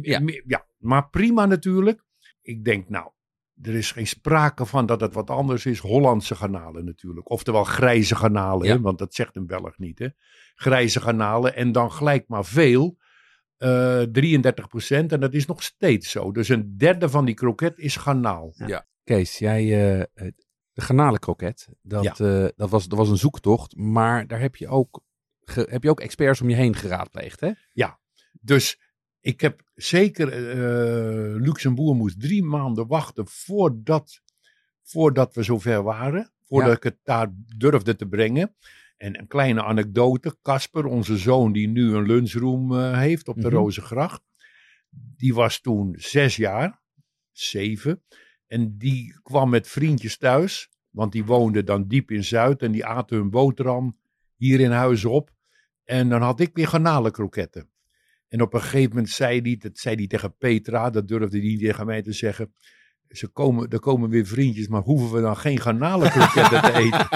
Ja. 0.03 0.21
ja, 0.47 0.67
maar 0.77 1.09
prima 1.09 1.45
natuurlijk. 1.45 2.03
Ik 2.41 2.63
denk, 2.63 2.89
nou, 2.89 3.11
er 3.61 3.75
is 3.75 3.91
geen 3.91 4.07
sprake 4.07 4.65
van 4.65 4.85
dat 4.85 5.01
het 5.01 5.13
wat 5.13 5.29
anders 5.29 5.65
is. 5.65 5.79
Hollandse 5.79 6.35
garnalen 6.35 6.85
natuurlijk. 6.85 7.29
Oftewel 7.29 7.63
grijze 7.63 8.15
garnalen, 8.15 8.67
Ja. 8.67 8.73
hè, 8.75 8.81
want 8.81 8.97
dat 8.99 9.13
zegt 9.13 9.35
een 9.35 9.45
Belg 9.47 9.77
niet. 9.77 9.99
Hè. 9.99 10.07
Grijze 10.55 11.01
garnalen 11.01 11.55
en 11.55 11.71
dan 11.71 11.91
gelijk 11.91 12.27
maar 12.27 12.45
veel. 12.45 12.97
eh 13.57 14.01
33% 14.01 15.11
En 15.11 15.19
dat 15.19 15.33
is 15.33 15.45
nog 15.45 15.63
steeds 15.63 16.11
zo. 16.11 16.31
Dus 16.31 16.49
een 16.49 16.77
derde 16.77 17.09
van 17.09 17.25
die 17.25 17.35
kroket 17.35 17.77
is 17.79 17.95
garnaal. 17.95 18.53
Kees, 19.03 19.37
jij, 19.37 19.61
eh, 19.63 20.27
de 20.73 20.81
garnalenkroket, 20.81 21.67
dat, 21.81 22.03
Ja. 22.03 22.11
eh, 22.43 22.49
dat, 22.55 22.69
was, 22.69 22.87
dat 22.87 22.97
was 22.97 23.09
een 23.09 23.17
zoektocht. 23.17 23.75
Maar 23.75 24.27
daar 24.27 24.39
heb 24.39 24.55
je 24.55 24.67
ook, 24.67 25.01
ge- 25.41 25.67
heb 25.69 25.83
je 25.83 25.89
ook 25.89 25.99
experts 25.99 26.41
om 26.41 26.49
je 26.49 26.55
heen 26.55 26.75
geraadpleegd, 26.75 27.39
hè? 27.39 27.51
Dus 28.43 28.90
ik 29.21 29.41
heb 29.41 29.61
zeker, 29.75 30.27
eh 30.49 31.41
Luxembourg 31.41 31.97
moest 31.97 32.19
drie 32.21 32.43
maanden 32.43 32.87
wachten 32.87 33.27
voordat 33.27 34.21
voordat 34.83 35.35
we 35.35 35.43
zover 35.43 35.83
waren. 35.83 36.31
Voordat 36.43 36.69
Ja. 36.69 36.75
ik 36.75 36.83
het 36.83 36.97
daar 37.03 37.27
durfde 37.57 37.95
te 37.95 38.05
brengen. 38.07 38.55
En 38.97 39.19
een 39.19 39.27
kleine 39.27 39.63
anekdote. 39.63 40.37
Casper, 40.41 40.85
onze 40.85 41.17
zoon 41.17 41.51
die 41.51 41.67
nu 41.67 41.93
een 41.95 42.05
lunchroom 42.05 42.73
eh, 42.77 42.97
heeft 42.97 43.27
op 43.27 43.35
de 43.41 43.47
Mhm. 43.47 43.55
Rozengracht. 43.55 44.21
Die 45.17 45.33
was 45.33 45.61
toen 45.61 45.95
zes 45.97 46.35
jaar. 46.35 46.81
Zeven. 47.31 48.03
En 48.47 48.77
die 48.77 49.19
kwam 49.23 49.49
met 49.49 49.67
vriendjes 49.67 50.17
thuis. 50.17 50.69
Want 50.89 51.11
die 51.11 51.25
woonden 51.25 51.65
dan 51.65 51.87
diep 51.87 52.11
in 52.11 52.23
Zuid. 52.23 52.61
En 52.61 52.71
die 52.71 52.85
aten 52.85 53.17
hun 53.17 53.29
boterham 53.29 53.97
hier 54.35 54.59
in 54.59 54.71
huis 54.71 55.05
op. 55.05 55.31
En 55.83 56.09
dan 56.09 56.21
had 56.21 56.39
ik 56.39 56.49
weer 56.55 56.67
garnalenkroketten. 56.67 57.69
En 58.31 58.41
op 58.41 58.53
een 58.53 58.61
gegeven 58.61 58.89
moment 58.89 59.09
zei 59.09 59.41
hij, 59.41 59.57
dat 59.59 59.77
zei 59.77 59.95
hij 59.95 60.07
tegen 60.07 60.35
Petra, 60.37 60.89
dat 60.89 61.07
durfde 61.07 61.37
hij 61.37 61.47
niet 61.47 61.59
tegen 61.59 61.85
mij 61.85 62.01
te 62.01 62.11
zeggen. 62.11 62.53
Ze 63.07 63.27
komen, 63.27 63.69
er 63.69 63.79
komen 63.79 64.09
weer 64.09 64.25
vriendjes, 64.25 64.67
maar 64.67 64.81
hoeven 64.81 65.11
we 65.15 65.21
dan 65.21 65.37
geen 65.37 65.59
garnalenkroketten 65.59 66.61
te 66.61 66.73
eten? 66.83 67.07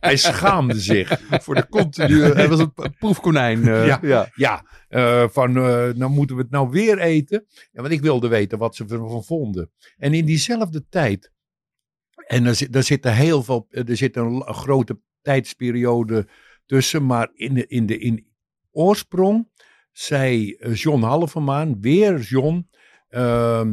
hij 0.00 0.16
schaamde 0.16 0.80
zich. 0.80 1.20
Voor 1.42 1.54
de 1.54 1.68
continu. 1.68 2.22
Hij 2.22 2.48
was 2.48 2.58
een 2.58 2.72
proefkonijn. 2.98 3.68
eh, 3.68 3.86
Ja. 3.86 3.98
ja. 4.02 4.30
Ja, 4.34 4.66
eh, 4.88 5.28
van 5.28 5.56
eh, 5.56 5.88
nou 5.94 6.10
moeten 6.10 6.36
we 6.36 6.42
het 6.42 6.50
nou 6.50 6.70
weer 6.70 6.98
eten. 6.98 7.44
Ja, 7.72 7.80
want 7.80 7.92
ik 7.92 8.00
wilde 8.00 8.28
weten 8.28 8.58
wat 8.58 8.76
ze 8.76 8.84
ervan 8.88 9.24
vonden. 9.24 9.70
En 9.96 10.14
in 10.14 10.24
diezelfde 10.24 10.86
tijd, 10.88 11.32
en 12.26 12.46
er 12.46 12.54
zit, 12.54 12.74
er 12.76 12.82
zit 12.82 13.04
er 13.04 13.14
heel 13.14 13.42
veel, 13.42 13.66
er 13.70 13.96
zit 13.96 14.16
een, 14.16 14.42
een 14.48 14.54
grote 14.54 15.00
tijdsperiode 15.20 16.28
tussen, 16.66 17.06
maar 17.06 17.30
in 17.34 17.54
de, 17.54 17.66
in 17.66 17.86
de 17.86 17.98
in 17.98 18.30
oorsprong 18.70 19.48
zei 19.92 20.52
eh, 20.52 20.74
John 20.74 21.02
Halvermaan, 21.02 21.80
weer 21.80 22.18
John, 22.20 22.68
ehm, 23.08 23.72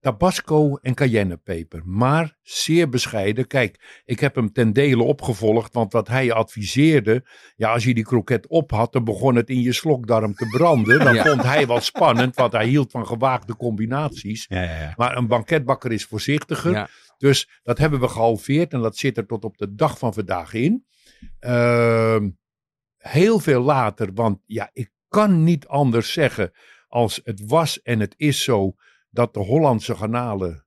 tabasco 0.00 0.76
en 0.76 0.94
cayennepeper. 0.94 1.82
Maar 1.84 2.36
zeer 2.42 2.88
bescheiden. 2.88 3.46
Kijk, 3.46 4.02
ik 4.04 4.20
heb 4.20 4.34
hem 4.34 4.52
ten 4.52 4.72
dele 4.72 5.02
opgevolgd, 5.02 5.74
want 5.74 5.92
wat 5.92 6.08
hij 6.08 6.32
adviseerde, 6.32 7.24
ja, 7.56 7.72
als 7.72 7.84
je 7.84 7.94
die 7.94 8.04
kroket 8.04 8.46
op 8.46 8.70
had, 8.70 8.92
dan 8.92 9.04
begon 9.04 9.34
het 9.34 9.48
in 9.50 9.60
je 9.60 9.72
slokdarm 9.72 10.34
te 10.34 10.46
branden. 10.46 10.98
Dan 10.98 11.14
Ja. 11.14 11.24
vond 11.24 11.42
hij 11.42 11.66
wel 11.66 11.80
spannend, 11.80 12.34
want 12.36 12.52
hij 12.52 12.66
hield 12.66 12.90
van 12.90 13.06
gewaagde 13.06 13.56
combinaties. 13.56 14.46
Ja, 14.48 14.62
ja. 14.62 14.92
Maar 14.96 15.16
een 15.16 15.26
banketbakker 15.26 15.92
is 15.92 16.04
voorzichtiger. 16.04 16.90
Dus 17.18 17.60
dat 17.62 17.78
hebben 17.78 18.00
we 18.00 18.08
gehalveerd 18.08 18.72
en 18.72 18.80
dat 18.80 18.96
zit 18.96 19.16
er 19.16 19.26
tot 19.26 19.44
op 19.44 19.56
de 19.56 19.74
dag 19.74 19.98
van 19.98 20.14
vandaag 20.14 20.52
in. 20.54 20.84
Ehm, 21.38 22.30
heel 22.96 23.38
veel 23.38 23.62
later, 23.62 24.10
want 24.14 24.38
ja, 24.46 24.70
ik 24.72 24.90
kan 25.08 25.44
niet 25.44 25.66
anders 25.66 26.12
zeggen 26.12 26.52
als 26.88 27.20
het 27.24 27.46
was 27.46 27.82
en 27.82 28.00
het 28.00 28.14
is 28.16 28.42
zo 28.44 28.74
dat 29.10 29.34
de 29.34 29.40
Hollandse 29.40 29.94
garnalen, 29.94 30.66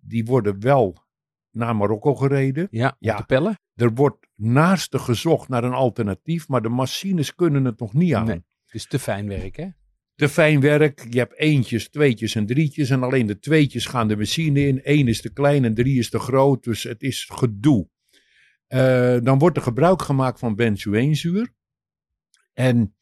die 0.00 0.24
worden 0.24 0.60
wel 0.60 1.04
naar 1.50 1.76
Marokko 1.76 2.14
gereden. 2.14 2.68
Ja, 2.70 2.96
Ja. 2.98 3.16
de 3.16 3.24
pellen. 3.24 3.60
Er 3.74 3.94
wordt 3.94 4.26
naarstig 4.34 5.04
gezocht 5.04 5.48
naar 5.48 5.64
een 5.64 5.72
alternatief, 5.72 6.48
maar 6.48 6.62
de 6.62 6.68
machines 6.68 7.34
kunnen 7.34 7.64
het 7.64 7.78
nog 7.78 7.94
niet 7.94 8.14
aan. 8.14 8.26
Nee. 8.26 8.44
Het 8.64 8.74
is 8.74 8.86
te 8.86 8.98
fijn 8.98 9.28
werk, 9.28 9.56
hè? 9.56 9.68
Te 10.14 10.28
fijn 10.28 10.60
werk. 10.60 11.06
Je 11.10 11.18
hebt 11.18 11.38
eentjes, 11.38 11.88
tweetjes 11.88 12.34
en 12.34 12.46
drietjes. 12.46 12.90
En 12.90 13.02
alleen 13.02 13.26
de 13.26 13.38
tweetjes 13.38 13.86
gaan 13.86 14.08
de 14.08 14.16
machine 14.16 14.66
in. 14.66 14.80
Eén 14.82 15.08
is 15.08 15.20
te 15.20 15.32
klein 15.32 15.64
en 15.64 15.74
drie 15.74 15.98
is 15.98 16.10
te 16.10 16.18
groot. 16.18 16.64
Dus 16.64 16.82
het 16.82 17.02
is 17.02 17.28
gedoe. 17.32 17.88
Eh, 18.66 19.16
dan 19.22 19.38
wordt 19.38 19.56
er 19.56 19.62
gebruik 19.62 20.02
gemaakt 20.02 20.38
van 20.38 20.54
benzoeenzuur. 20.54 21.52
En 22.52 22.96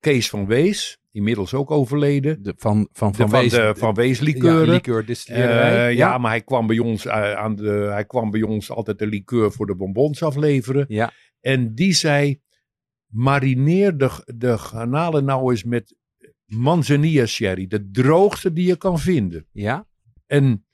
Kees 0.00 0.28
van 0.28 0.46
Wees, 0.46 0.98
inmiddels 1.12 1.54
ook 1.54 1.70
overleden. 1.70 2.42
De, 2.42 2.54
van 2.56 2.88
van, 2.92 3.10
De, 3.12 3.16
van, 3.16 3.30
Wees- 3.30 3.50
de 3.52 3.74
Van 3.76 3.94
Wees 3.94 4.18
ja, 4.18 4.24
likeuren. 4.24 4.68
liqueurdistillerij. 4.74 5.88
Eh, 5.88 5.96
ja, 5.96 6.18
maar 6.18 6.30
hij 6.30 6.42
kwam 6.42 6.66
bij 6.66 6.78
ons, 6.78 7.06
eh, 7.06 7.32
aan 7.32 7.56
de, 7.56 7.70
hij 7.90 8.04
kwam 8.04 8.30
bij 8.30 8.42
ons 8.42 8.70
altijd 8.70 8.98
de 8.98 9.06
liqueur 9.06 9.52
voor 9.52 9.66
de 9.66 9.74
bonbons 9.76 10.22
afleveren. 10.22 10.84
Ja. 10.88 11.12
En 11.40 11.74
die 11.74 11.92
zei, 11.92 12.40
marineer 13.06 13.96
de, 13.96 14.32
de 14.36 14.58
garnalen 14.58 15.24
nou 15.24 15.50
eens 15.50 15.64
met 15.64 15.94
manzanilla 16.44 17.26
sherry. 17.26 17.66
De 17.66 17.90
droogste 17.90 18.52
die 18.52 18.66
je 18.66 18.76
kan 18.76 18.98
vinden. 18.98 19.46
ja. 19.52 19.88
En 20.26 20.64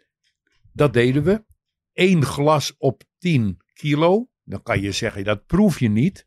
dat 0.72 0.92
deden 0.92 1.22
we. 1.24 1.44
Eén 1.92 2.24
glas 2.24 2.74
op 2.78 3.02
10 3.18 3.56
kilo. 3.72 4.28
Dan 4.44 4.62
kan 4.62 4.80
je 4.80 4.92
zeggen, 4.92 5.24
dat 5.24 5.46
proef 5.46 5.78
je 5.80 5.88
niet. 5.88 6.26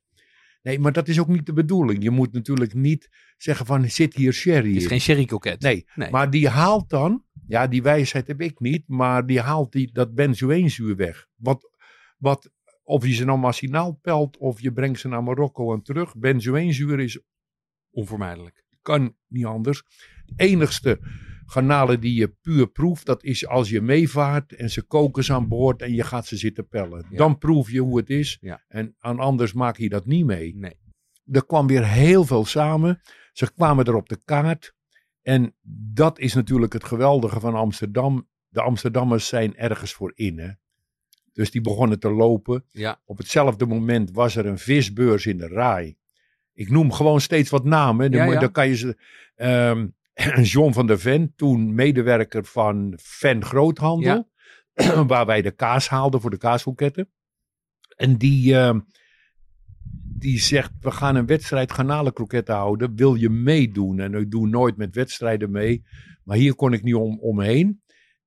Nee, 0.61 0.79
maar 0.79 0.91
dat 0.91 1.07
is 1.07 1.19
ook 1.19 1.27
niet 1.27 1.45
de 1.45 1.53
bedoeling. 1.53 2.03
Je 2.03 2.09
moet 2.09 2.31
natuurlijk 2.33 2.73
niet 2.73 3.09
zeggen 3.37 3.65
van, 3.65 3.89
zit 3.89 4.15
hier 4.15 4.33
sherry 4.33 4.67
Het 4.67 4.75
is 4.77 4.83
in. 4.83 4.89
geen 4.89 5.01
sherry 5.01 5.25
kroket. 5.25 5.61
Nee, 5.61 5.85
Nee. 5.95 6.09
maar 6.11 6.29
die 6.29 6.47
haalt 6.49 6.89
dan, 6.89 7.23
ja, 7.47 7.67
die 7.67 7.81
wijsheid 7.81 8.27
heb 8.27 8.41
ik 8.41 8.59
niet, 8.59 8.83
maar 8.87 9.25
die 9.25 9.39
haalt 9.39 9.71
die, 9.71 9.91
dat 9.93 10.13
benzoeenzuur 10.15 10.95
weg. 10.95 11.27
Wat, 11.35 11.69
wat, 12.17 12.51
of 12.83 13.05
je 13.05 13.13
ze 13.13 13.25
nou 13.25 13.39
machinaal 13.39 13.93
pelt 14.01 14.37
of 14.37 14.61
je 14.61 14.73
brengt 14.73 14.99
ze 14.99 15.07
naar 15.07 15.23
Marokko 15.23 15.73
en 15.73 15.81
terug. 15.81 16.15
Benzoeenzuur 16.17 16.99
is, 16.99 17.19
Onvermijdelijk. 17.91 18.63
kan 18.81 19.15
niet 19.27 19.45
anders. 19.45 19.83
Het 20.25 20.39
enigste 20.39 20.99
garnalen 21.49 21.99
die 21.99 22.13
je 22.13 22.27
puur 22.27 22.67
proeft, 22.67 23.05
dat 23.05 23.23
is 23.23 23.47
als 23.47 23.69
je 23.69 23.81
meevaart 23.81 24.53
en 24.55 24.69
ze 24.69 24.81
koken 24.81 25.23
ze 25.23 25.33
aan 25.33 25.47
boord 25.47 25.81
en 25.81 25.93
je 25.93 26.03
gaat 26.03 26.25
ze 26.25 26.37
zitten 26.37 26.67
pellen. 26.67 27.05
Ja. 27.09 27.17
Dan 27.17 27.37
proef 27.37 27.71
je 27.71 27.79
hoe 27.79 27.97
het 27.97 28.09
is 28.09 28.37
Ja. 28.41 28.63
en 28.67 28.95
aan 28.99 29.19
anders 29.19 29.53
maak 29.53 29.77
je 29.77 29.89
dat 29.89 30.05
niet 30.05 30.25
mee 30.25 30.55
Nee. 30.55 30.79
er 31.31 31.45
kwam 31.45 31.67
weer 31.67 31.87
heel 31.87 32.25
veel 32.25 32.45
samen. 32.45 33.01
Ze 33.33 33.53
kwamen 33.53 33.85
er 33.85 33.95
op 33.95 34.09
de 34.09 34.19
kaart. 34.25 34.73
En 35.21 35.55
dat 35.93 36.19
is 36.19 36.33
natuurlijk 36.33 36.73
het 36.73 36.83
geweldige 36.83 37.39
van 37.39 37.53
Amsterdam. 37.55 38.27
De 38.47 38.61
Amsterdammers 38.61 39.27
zijn 39.27 39.55
ergens 39.57 39.93
voor 39.93 40.11
in. 40.15 40.39
Hè? 40.39 40.49
Dus 41.33 41.51
die 41.51 41.61
begonnen 41.61 41.99
te 41.99 42.09
lopen. 42.11 42.65
Ja. 42.71 43.01
Op 43.05 43.17
hetzelfde 43.17 43.65
moment 43.65 44.11
was 44.11 44.35
er 44.35 44.45
een 44.45 44.57
visbeurs 44.59 45.25
in 45.25 45.37
de 45.37 45.47
Rai. 45.47 45.97
Ik 46.53 46.69
noem 46.69 46.91
gewoon 46.91 47.21
steeds 47.21 47.49
wat 47.49 47.63
namen. 47.63 48.11
Dan, 48.11 48.19
Ja, 48.19 48.25
moet- 48.25 48.33
ja. 48.33 48.39
dan 48.39 48.51
kan 48.51 48.67
je 48.67 48.75
ze. 48.75 48.97
ehm, 49.35 49.87
John 50.41 50.73
van 50.73 50.87
der 50.87 50.99
Ven, 50.99 51.33
toen 51.35 51.73
medewerker 51.75 52.45
van 52.45 52.93
Ven 53.01 53.43
Groothandel. 53.45 54.29
waar 55.07 55.25
wij 55.25 55.41
de 55.41 55.51
kaas 55.51 55.89
haalden 55.89 56.21
voor 56.21 56.29
de 56.29 56.37
kaashoeketten. 56.37 57.09
En 57.95 58.17
die, 58.17 58.55
ehm, 58.55 58.79
die 60.17 60.39
zegt, 60.39 60.71
we 60.79 60.91
gaan 60.91 61.15
een 61.15 61.25
wedstrijd 61.25 61.71
garnalenkroketten 61.71 62.55
houden. 62.55 62.95
Wil 62.95 63.15
je 63.15 63.29
meedoen? 63.29 63.99
En 63.99 64.13
ik 64.13 64.31
doe 64.31 64.47
nooit 64.47 64.77
met 64.77 64.95
wedstrijden 64.95 65.51
mee. 65.51 65.83
Maar 66.23 66.37
hier 66.37 66.55
kon 66.55 66.73
ik 66.73 66.83
niet 66.83 66.95
om, 66.95 67.19
omheen. 67.19 67.81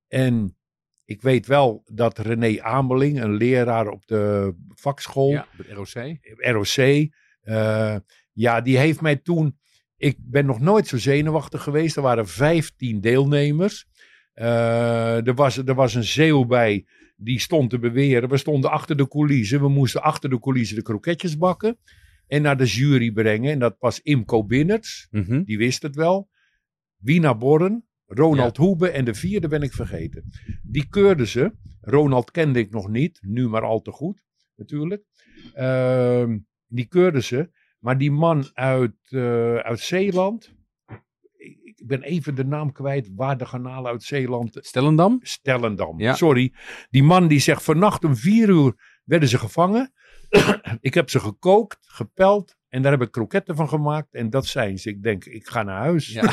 En 0.07 0.57
ik 1.05 1.21
weet 1.21 1.45
wel 1.45 1.83
dat 1.85 2.17
René 2.19 2.61
Ameling, 2.61 3.21
een 3.21 3.33
leraar 3.35 3.87
op 3.87 4.07
de 4.07 4.53
vakschool, 4.67 5.29
Ja, 5.29 5.47
ROC. 5.57 6.17
ROC. 6.37 7.09
eh, 7.41 7.95
ja, 8.33 8.61
die 8.61 8.77
heeft 8.77 9.01
mij 9.01 9.15
toen. 9.15 9.57
Ik 10.03 10.17
ben 10.19 10.45
nog 10.45 10.59
nooit 10.59 10.87
zo 10.87 10.97
zenuwachtig 10.97 11.63
geweest. 11.63 11.95
Er 11.95 12.01
waren 12.01 12.27
15 12.27 13.01
deelnemers. 13.01 13.85
Eh, 14.33 15.27
er, 15.27 15.33
was, 15.33 15.57
er 15.57 15.75
was 15.75 15.93
een 15.93 16.03
zeeuw 16.03 16.45
bij. 16.45 16.85
Die 17.15 17.39
stond 17.39 17.69
te 17.69 17.79
beweren. 17.79 18.29
We 18.29 18.37
stonden 18.37 18.71
achter 18.71 18.97
de 18.97 19.07
coulissen. 19.07 19.61
We 19.61 19.69
moesten 19.69 20.01
achter 20.01 20.29
de 20.29 20.39
coulissen 20.39 20.75
de 20.75 20.81
kroketjes 20.81 21.37
bakken. 21.37 21.77
En 22.27 22.41
naar 22.41 22.57
de 22.57 22.65
jury 22.65 23.11
brengen. 23.11 23.51
En 23.51 23.59
dat 23.59 23.75
was 23.79 24.01
Imco 24.01 24.45
Binnerts. 24.45 25.07
Mhm. 25.11 25.43
Die 25.43 25.57
wist 25.57 25.81
het 25.81 25.95
wel. 25.95 26.29
Wina 26.97 27.35
Borren. 27.35 27.85
Ronald 28.05 28.57
Hoebe. 28.57 28.89
En 28.89 29.05
de 29.05 29.13
vierde 29.13 29.47
ben 29.47 29.61
ik 29.61 29.73
vergeten. 29.73 30.29
Die 30.63 30.87
keurden 30.89 31.27
ze. 31.27 31.53
Ronald 31.81 32.31
kende 32.31 32.59
ik 32.59 32.71
nog 32.71 32.89
niet. 32.89 33.19
Nu 33.21 33.49
maar 33.49 33.63
al 33.63 33.81
te 33.81 33.91
goed. 33.91 34.23
Natuurlijk. 34.55 35.03
Ehm, 35.53 36.37
die 36.67 36.85
keurden 36.85 37.23
ze. 37.23 37.49
Maar 37.83 37.97
die 37.97 38.11
man 38.11 38.49
uit, 38.53 38.95
eh, 39.09 39.55
uit 39.55 39.79
Zeeland. 39.79 40.53
Ik 41.63 41.83
ben 41.87 42.01
even 42.01 42.35
de 42.35 42.45
naam 42.45 42.71
kwijt. 42.71 43.09
Waar 43.15 43.37
de 43.37 43.45
garnalen 43.45 43.91
uit 43.91 44.03
Zeeland. 44.03 44.57
Stellendam? 44.61 45.19
Stellendam. 45.21 45.99
Ja. 45.99 46.13
Sorry. 46.13 46.53
Die 46.89 47.03
man 47.03 47.27
die 47.27 47.39
zegt 47.39 47.63
vannacht 47.63 48.03
om 48.03 48.15
vier 48.15 48.49
uur 48.49 48.99
werden 49.03 49.29
ze 49.29 49.37
gevangen. 49.37 49.93
ik 50.79 50.93
heb 50.93 51.09
ze 51.09 51.19
gekookt, 51.19 51.77
gepeld. 51.81 52.55
En 52.69 52.81
daar 52.81 52.91
heb 52.91 53.01
ik 53.01 53.11
kroketten 53.11 53.55
van 53.55 53.69
gemaakt. 53.69 54.13
En 54.13 54.29
dat 54.29 54.45
zijn 54.45 54.77
ze. 54.77 54.89
Ik 54.89 55.03
denk, 55.03 55.25
ik 55.25 55.47
ga 55.47 55.63
naar 55.63 55.79
huis. 55.79 56.07
Ja. 56.07 56.21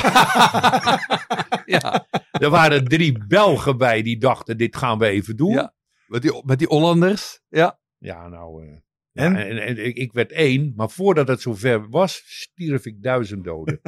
ja. 1.65 2.05
Er 2.31 2.49
waren 2.49 2.85
drie 2.87 3.25
Belgen 3.27 3.77
bij 3.77 4.01
die 4.01 4.17
dachten, 4.17 4.57
dit 4.57 4.75
gaan 4.75 4.97
we 4.97 5.05
even 5.07 5.35
doen. 5.35 5.53
Ja. 5.53 5.73
Met, 6.07 6.21
die, 6.21 6.41
met 6.45 6.59
die 6.59 6.67
Hollanders. 6.67 7.41
Ja. 7.49 7.79
Ja, 7.97 8.27
nou. 8.27 8.65
eh, 8.67 8.73
En? 9.13 9.33
ja, 9.33 9.45
en, 9.45 9.57
en 9.57 9.95
ik, 9.95 10.11
werd 10.11 10.31
één, 10.31 10.73
maar 10.75 10.89
voordat 10.89 11.27
het 11.27 11.41
zover 11.41 11.89
was, 11.89 12.23
stierf 12.25 12.85
ik 12.85 13.03
duizend 13.03 13.43
doden. 13.43 13.81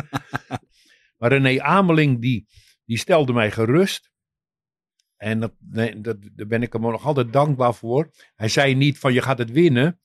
maar 1.18 1.32
René 1.32 1.62
Ameling, 1.62 2.22
die, 2.22 2.48
die 2.86 2.98
stelde 2.98 3.34
mij 3.34 3.52
gerust. 3.52 4.12
En 5.16 5.40
dat, 5.40 5.54
nee, 5.60 6.02
dat, 6.02 6.18
daar 6.22 6.48
ben 6.48 6.62
ik 6.62 6.74
hem 6.74 6.82
nog 6.82 7.06
altijd 7.06 7.34
dankbaar 7.34 7.74
voor. 7.74 8.12
Hij 8.36 8.50
zei 8.50 8.76
niet 8.76 9.00
van 9.00 9.14
je 9.14 9.22
gaat 9.22 9.38
het 9.38 9.52
winnen. 9.52 10.00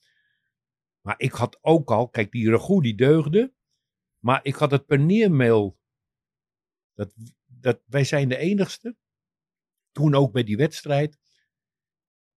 Maar 1.00 1.14
ik 1.18 1.32
had 1.32 1.58
ook 1.60 1.90
al, 1.90 2.08
kijk, 2.08 2.30
die 2.30 2.50
ragout 2.50 2.82
die 2.82 2.94
deugde. 2.94 3.54
Maar 4.18 4.40
ik 4.42 4.54
had 4.54 4.70
het 4.70 4.86
paneermeel. 4.86 5.78
Dat, 6.94 7.12
dat, 7.46 7.82
wij 7.86 8.04
zijn 8.04 8.28
de 8.28 8.36
enigste. 8.36 8.96
Toen 9.92 10.14
ook 10.14 10.32
bij 10.32 10.44
die 10.44 10.56
wedstrijd. 10.56 11.18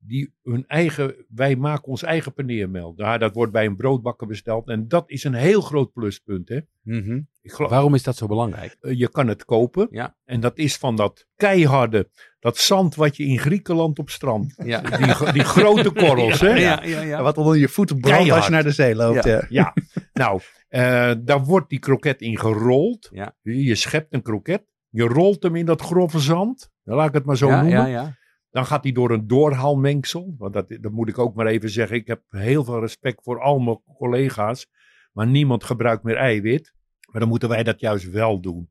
Die 0.03 0.33
hun 0.43 0.63
eigen, 0.67 1.15
wij 1.27 1.55
maken 1.55 1.87
ons 1.87 2.03
eigen 2.03 2.33
paneermeel. 2.33 2.93
Nou, 2.95 3.17
dat 3.17 3.33
wordt 3.33 3.51
bij 3.51 3.65
een 3.65 3.75
broodbakker 3.75 4.27
besteld 4.27 4.67
en 4.69 4.87
dat 4.87 5.09
is 5.09 5.23
een 5.23 5.33
heel 5.33 5.61
groot 5.61 5.93
pluspunt. 5.93 6.49
Hè? 6.49 6.59
Mhm. 6.83 7.19
Ik 7.41 7.51
geloof, 7.51 7.71
Waarom 7.71 7.93
is 7.93 8.03
dat 8.03 8.15
zo 8.17 8.27
belangrijk? 8.27 8.77
eh, 8.81 8.97
je 8.97 9.09
kan 9.09 9.27
het 9.27 9.45
kopen 9.45 9.87
Ja. 9.91 10.15
en 10.25 10.39
dat 10.39 10.57
is 10.57 10.77
van 10.77 10.95
dat 10.95 11.25
keiharde, 11.35 12.09
dat 12.39 12.57
zand 12.57 12.95
wat 12.95 13.17
je 13.17 13.23
in 13.25 13.39
Griekenland 13.39 13.99
op 13.99 14.09
strand, 14.09 14.53
Ja. 14.65 14.81
die, 14.81 15.31
die 15.31 15.43
grote 15.43 15.91
korrels. 16.05 16.39
hè? 16.39 16.53
ja, 16.53 16.83
ja, 16.83 17.01
ja. 17.01 17.21
Wat 17.23 17.37
onder 17.37 17.57
je 17.57 17.67
voeten 17.67 17.99
brandt 17.99 18.31
als 18.31 18.45
je 18.45 18.51
naar 18.51 18.63
de 18.63 18.71
zee 18.71 18.95
loopt. 18.95 19.23
Ja. 19.23 19.45
Ja, 19.49 19.73
nou, 20.13 20.41
eh, 20.67 21.11
daar 21.19 21.43
wordt 21.43 21.69
die 21.69 21.79
kroket 21.79 22.21
in 22.21 22.37
gerold. 22.37 23.09
Ja. 23.11 23.35
Je 23.41 23.75
schept 23.75 24.13
een 24.13 24.21
kroket, 24.21 24.63
je 24.89 25.03
rolt 25.03 25.43
hem 25.43 25.55
in 25.55 25.65
dat 25.65 25.81
grove 25.81 26.19
zand. 26.19 26.69
Dan 26.83 26.95
laat 26.95 27.07
ik 27.07 27.13
het 27.13 27.25
maar 27.25 27.37
zo 27.37 27.47
ja, 27.47 27.61
noemen. 27.61 27.79
ja, 27.79 27.85
ja. 27.85 28.19
Dan 28.51 28.65
gaat 28.65 28.83
hij 28.83 28.91
door 28.91 29.11
een 29.11 29.27
doorhaalmengsel. 29.27 30.35
Want 30.37 30.53
dat, 30.53 30.69
dat 30.69 30.91
moet 30.91 31.09
ik 31.09 31.17
ook 31.17 31.35
maar 31.35 31.45
even 31.45 31.69
zeggen. 31.69 31.95
Ik 31.95 32.07
heb 32.07 32.21
heel 32.29 32.63
veel 32.63 32.79
respect 32.79 33.23
voor 33.23 33.41
al 33.41 33.59
mijn 33.59 33.81
collega's. 33.97 34.69
Maar 35.11 35.27
niemand 35.27 35.63
gebruikt 35.63 36.03
meer 36.03 36.15
eiwit. 36.15 36.73
Maar 37.11 37.19
dan 37.19 37.29
moeten 37.29 37.49
wij 37.49 37.63
dat 37.63 37.79
juist 37.79 38.09
wel 38.09 38.41
doen. 38.41 38.69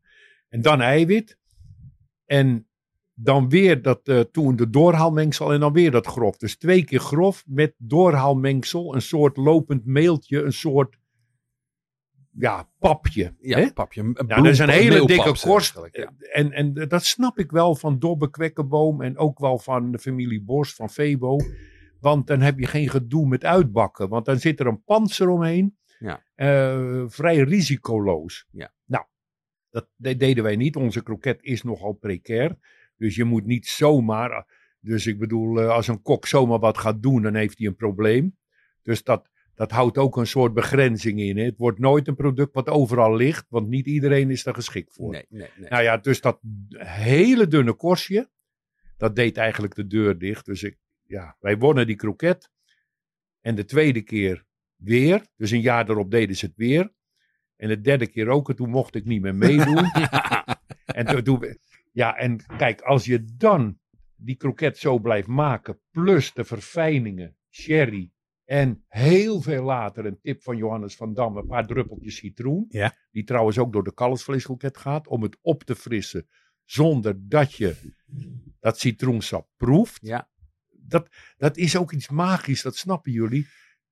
En 0.49 0.62
dan 0.62 0.81
eiwit. 0.81 1.39
En 2.24 2.68
dan 3.14 3.49
weer 3.49 3.83
dat 3.83 4.09
eh, 4.09 4.20
toen 4.20 4.57
de 4.57 4.70
doorhaalmengsel 4.70 5.53
en 5.53 5.61
dan 5.61 5.72
weer 5.72 5.91
dat 5.91 6.07
grof. 6.07 6.37
Dus 6.37 6.57
twee 6.57 6.85
keer 6.85 7.01
grof 7.01 7.45
met 7.47 7.74
doorhaalmengsel. 7.76 8.95
Een 8.95 9.03
soort 9.03 9.37
lopend 9.37 9.85
meeltje. 9.85 10.43
Een 10.43 10.53
soort 10.53 10.99
ja, 12.31 12.68
papje. 12.78 13.35
Ja, 13.41 13.59
hè? 13.59 13.72
papje. 13.72 14.01
Een 14.01 14.26
dat 14.26 14.47
is 14.47 14.59
een 14.59 14.68
hele 14.68 15.07
dikke 15.07 15.39
korst. 15.41 15.81
ja. 15.93 16.12
En, 16.33 16.53
en 16.53 16.74
dat 16.74 17.05
snap 17.05 17.39
ik 17.39 17.51
wel 17.51 17.74
van 17.74 17.99
Dobbe 17.99 18.31
Kwekkenboom 18.31 19.03
en 19.03 19.18
ook 19.18 19.39
wel 19.39 19.59
van 19.59 19.93
de 19.93 19.99
familie 19.99 20.43
Bos, 20.43 20.74
van 20.74 20.91
Febo. 20.91 21.37
Want 22.01 22.26
dan 22.26 22.41
heb 22.41 22.59
je 22.59 22.66
geen 22.66 22.89
gedoe 22.89 23.26
met 23.26 23.45
uitbakken. 23.45 24.09
Want 24.09 24.24
dan 24.24 24.39
zit 24.39 24.61
er 24.61 24.66
een 24.66 24.83
panzer 24.85 25.28
omheen. 25.28 25.76
Ja. 25.99 26.22
Eh, 26.35 27.05
vrij 27.07 27.37
risicoloos. 27.37 28.47
Ja. 28.51 28.72
Nou, 28.85 29.05
dat 29.70 29.89
de- 29.97 30.16
deden 30.16 30.43
wij 30.45 30.57
niet. 30.57 30.76
Onze 30.76 31.03
kroket 31.03 31.43
is 31.43 31.62
nogal 31.62 31.93
precair. 31.93 32.57
Dus 32.97 33.16
je 33.16 33.24
moet 33.24 33.47
niet 33.47 33.66
zomaar. 33.66 34.59
Dus 34.81 35.07
ik 35.07 35.18
bedoel, 35.18 35.61
eh, 35.61 35.68
als 35.68 35.89
een 35.89 36.03
kok 36.03 36.26
zomaar 36.26 36.59
wat 36.59 36.78
gaat 36.78 37.03
doen, 37.03 37.22
dan 37.22 37.35
heeft 37.35 37.59
hij 37.59 37.66
een 37.66 37.76
probleem. 37.76 38.39
Dus 38.83 39.03
dat, 39.03 39.30
dat 39.61 39.71
houdt 39.71 39.99
ook 39.99 40.17
een 40.17 40.27
soort 40.27 40.55
begrenzing 40.55 41.21
in. 41.21 41.37
Hè. 41.37 41.45
Het 41.45 41.59
wordt 41.59 41.79
nooit 41.79 42.09
een 42.09 42.15
product 42.15 42.55
wat 42.55 42.69
overal 42.69 43.17
ligt, 43.17 43.47
want 43.49 43.69
niet 43.69 43.87
iedereen 43.87 44.31
is 44.31 44.47
er 44.47 44.55
geschikt 44.55 44.93
voor. 44.95 45.11
Nee, 45.11 45.25
nee, 45.29 45.49
nee. 45.57 45.69
Nou 45.69 45.83
ja, 45.83 45.97
dus 45.97 46.21
dat 46.21 46.41
hele 46.79 47.47
dunne 47.47 47.73
korstje, 47.73 48.31
dat 48.97 49.17
deed 49.17 49.37
eigenlijk 49.37 49.75
de 49.75 49.87
deur 49.87 50.19
dicht. 50.19 50.47
Dus 50.47 50.63
ik, 50.63 50.79
ja, 51.03 51.37
wij 51.41 51.59
wonnen 51.59 51.87
die 51.87 51.97
kroket. 51.97 52.51
En 53.41 53.55
de 53.55 53.65
tweede 53.65 54.03
keer 54.03 54.45
weer. 54.77 55.27
Dus 55.37 55.51
een 55.51 55.61
jaar 55.61 55.89
erop 55.91 56.11
deden 56.11 56.37
ze 56.37 56.47
het 56.47 56.57
weer. 56.57 56.93
En 57.57 57.69
de 57.69 57.81
derde 57.81 58.07
keer 58.07 58.29
ook. 58.29 58.49
En 58.49 58.57
toen 58.57 58.71
mocht 58.71 58.95
ik 58.95 59.05
niet 59.05 59.23
meer 59.23 59.35
meedoen. 59.35 59.85
en 60.99 61.07
toen, 61.07 61.23
toen- 61.23 61.59
ja, 61.93 62.17
en 62.17 62.45
kijk, 62.57 62.81
als 62.81 63.05
je 63.05 63.25
dan 63.37 63.79
die 64.17 64.37
kroket 64.37 64.79
zo 64.79 64.99
blijft 64.99 65.29
maken, 65.29 65.81
plus 65.91 66.33
de 66.33 66.45
verfijningen, 66.45 67.37
sherry 67.51 68.13
en 68.51 68.84
heel 68.88 69.40
veel 69.40 69.62
later 69.62 70.07
een 70.07 70.20
tip 70.20 70.42
van 70.42 70.57
Johannes 70.57 70.96
van 70.96 71.14
Dam, 71.14 71.36
een 71.36 71.46
paar 71.46 71.66
druppeltjes 71.66 72.16
citroen, 72.16 72.64
Ja. 72.68 72.96
die 73.11 73.24
trouwens 73.24 73.59
ook 73.59 73.72
door 73.72 73.84
de 73.84 73.94
kalfsvleeskroket 73.94 74.76
gaat, 74.76 75.09
om 75.09 75.22
het 75.22 75.38
op 75.40 75.64
te 75.64 75.74
frissen 75.74 76.28
zonder 76.64 77.28
dat 77.28 77.55
je 77.55 77.76
dat 78.61 78.78
citroensap 78.78 79.48
proeft. 79.57 79.98
Ja. 80.03 80.30
Dat, 80.68 81.09
dat 81.36 81.57
is 81.57 81.76
ook 81.76 81.92
iets 81.92 82.09
magisch, 82.09 82.62
dat 82.62 82.76
snappen 82.76 83.12
jullie. 83.12 83.46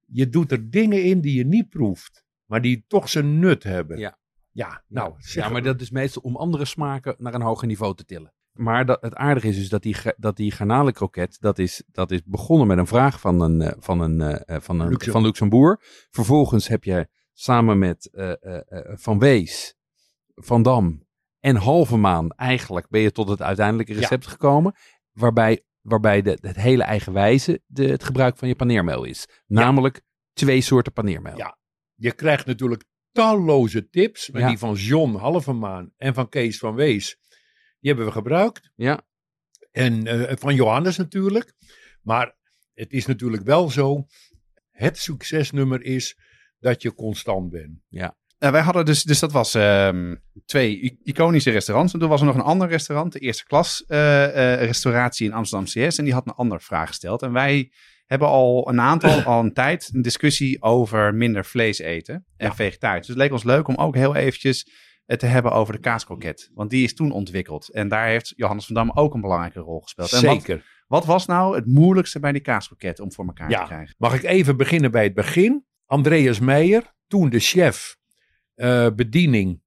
Je 0.06 0.28
doet 0.28 0.52
er 0.52 0.70
dingen 0.70 1.04
in 1.04 1.20
die 1.20 1.36
je 1.36 1.46
niet 1.46 1.68
proeft, 1.68 2.24
maar 2.44 2.62
die 2.62 2.84
toch 2.86 3.08
zijn 3.08 3.38
nut 3.38 3.62
hebben. 3.62 3.98
Ja. 3.98 4.18
Ja, 4.50 4.84
nou, 4.88 5.14
ja, 5.18 5.48
maar 5.48 5.62
dat 5.62 5.80
is 5.80 5.90
meestal 5.90 6.22
om 6.22 6.36
andere 6.36 6.64
smaken 6.64 7.14
naar 7.18 7.34
een 7.34 7.42
hoger 7.42 7.66
niveau 7.66 7.94
te 7.94 8.04
tillen. 8.04 8.34
Maar 8.58 8.86
dat, 8.86 9.00
het 9.00 9.14
aardige 9.14 9.48
is 9.48 9.56
dus 9.56 9.68
dat 9.68 9.82
die, 9.82 9.96
dat 10.16 10.36
die 10.36 10.50
garnalenkroket, 10.52 11.36
dat 11.40 11.58
is, 11.58 11.82
dat 11.86 12.10
is 12.10 12.22
begonnen 12.24 12.66
met 12.66 12.78
een 12.78 12.86
vraag 12.86 13.20
van 13.20 13.40
een, 13.40 13.60
eh, 13.62 13.72
van 13.78 14.00
een, 14.00 14.20
eh, 14.20 14.56
eh, 14.56 14.62
van 14.62 14.80
een 14.80 14.88
Luxem- 14.88 15.12
van 15.12 15.22
Luxembourg. 15.22 15.80
Vervolgens 16.10 16.68
heb 16.68 16.84
je 16.84 17.08
samen 17.32 17.78
met 17.78 18.10
Van 18.94 19.18
Wees, 19.18 19.76
Van 20.34 20.62
Dam 20.62 21.06
en 21.40 21.56
Halvemaan 21.56 22.30
eigenlijk 22.30 22.88
ben 22.88 23.00
je 23.00 23.12
tot 23.12 23.28
het 23.28 23.42
uiteindelijke 23.42 23.92
Ja. 23.94 23.98
recept 24.00 24.26
gekomen. 24.26 24.74
Waarbij, 25.12 25.64
waarbij 25.80 26.22
de, 26.22 26.38
het 26.40 26.56
hele 26.56 26.82
eigenwijze 26.82 27.62
de, 27.66 27.86
het 27.86 28.04
gebruik 28.04 28.36
van 28.36 28.48
je 28.48 28.54
paneermeel 28.56 29.04
is. 29.04 29.28
Namelijk 29.46 30.02
twee 30.32 30.60
soorten 30.60 30.92
paneermeel. 30.92 31.36
Ja. 31.36 31.56
je 31.94 32.12
krijgt 32.12 32.46
natuurlijk 32.46 32.84
talloze 33.12 33.88
tips. 33.88 34.30
Maar 34.30 34.40
Ja. 34.40 34.48
die 34.48 34.58
van 34.58 34.74
John 34.74 35.14
Halvemaan 35.14 35.92
en 35.96 36.14
van 36.14 36.28
Kees 36.28 36.58
van 36.58 36.74
Wees, 36.74 37.16
die 37.80 37.90
hebben 37.90 38.06
we 38.06 38.12
gebruikt. 38.12 38.70
Ja. 38.74 39.00
En 39.70 40.06
eh, 40.06 40.36
van 40.36 40.54
Johannes 40.54 40.96
natuurlijk. 40.96 41.52
Maar 42.02 42.36
het 42.74 42.92
is 42.92 43.06
natuurlijk 43.06 43.42
wel 43.42 43.70
zo. 43.70 44.06
Het 44.70 44.98
succesnummer 44.98 45.82
is 45.82 46.18
dat 46.58 46.82
je 46.82 46.94
constant 46.94 47.50
bent. 47.50 47.78
Nou, 48.38 48.52
wij 48.52 48.62
hadden 48.62 48.84
dus, 48.84 49.02
dus 49.02 49.18
dat 49.18 49.32
was 49.32 49.54
ehm, 49.54 50.14
twee 50.44 50.98
iconische 51.02 51.50
restaurants. 51.50 51.92
En 51.92 51.98
toen 51.98 52.08
was 52.08 52.20
er 52.20 52.26
nog 52.26 52.34
een 52.34 52.40
ander 52.40 52.68
restaurant, 52.68 53.12
de 53.12 53.18
eerste 53.18 53.44
klas 53.44 53.84
eh, 53.86 54.24
eh, 54.24 54.64
restauratie 54.64 55.26
in 55.26 55.32
Amsterdam 55.32 55.66
CS. 55.66 55.98
En 55.98 56.04
die 56.04 56.12
had 56.12 56.26
een 56.26 56.32
andere 56.32 56.60
vraag 56.60 56.88
gesteld. 56.88 57.22
En 57.22 57.32
wij 57.32 57.72
hebben 58.06 58.28
al 58.28 58.68
een 58.68 58.80
aantal, 58.80 59.22
al 59.32 59.40
een 59.40 59.52
tijd, 59.52 59.90
een 59.92 60.02
discussie 60.02 60.62
over 60.62 61.14
minder 61.14 61.44
vlees 61.44 61.78
eten 61.78 62.26
en 62.36 62.54
vegetarisch. 62.54 63.06
Dus 63.06 63.08
het 63.08 63.18
leek 63.18 63.32
ons 63.32 63.44
leuk 63.44 63.68
om 63.68 63.74
ook 63.74 63.94
heel 63.94 64.14
eventjes 64.14 64.68
het 65.08 65.18
te 65.18 65.26
hebben 65.26 65.52
over 65.52 65.72
de 65.72 65.80
kaaskroket. 65.80 66.50
Want 66.54 66.70
die 66.70 66.84
is 66.84 66.94
toen 66.94 67.10
ontwikkeld. 67.12 67.68
En 67.68 67.88
daar 67.88 68.06
heeft 68.06 68.32
Johannes 68.36 68.66
van 68.66 68.74
Dam 68.74 68.90
ook 68.94 69.14
een 69.14 69.20
belangrijke 69.20 69.60
rol 69.60 69.80
gespeeld. 69.80 70.12
En 70.12 70.24
wat, 70.24 70.34
Zeker. 70.34 70.64
wat 70.86 71.04
was 71.04 71.26
nou 71.26 71.54
het 71.54 71.66
moeilijkste 71.66 72.20
bij 72.20 72.32
die 72.32 72.40
kaaskroket 72.40 73.00
om 73.00 73.12
voor 73.12 73.26
elkaar 73.26 73.50
Ja. 73.50 73.60
te 73.60 73.66
krijgen? 73.66 73.94
Mag 73.98 74.14
ik 74.14 74.22
even 74.22 74.56
beginnen 74.56 74.90
bij 74.90 75.04
het 75.04 75.14
begin? 75.14 75.64
Andreas 75.86 76.38
Meijer, 76.38 76.94
toen 77.06 77.28
de 77.30 77.38
chef 77.38 77.96
eh, 78.54 78.86
bediening, 78.94 79.62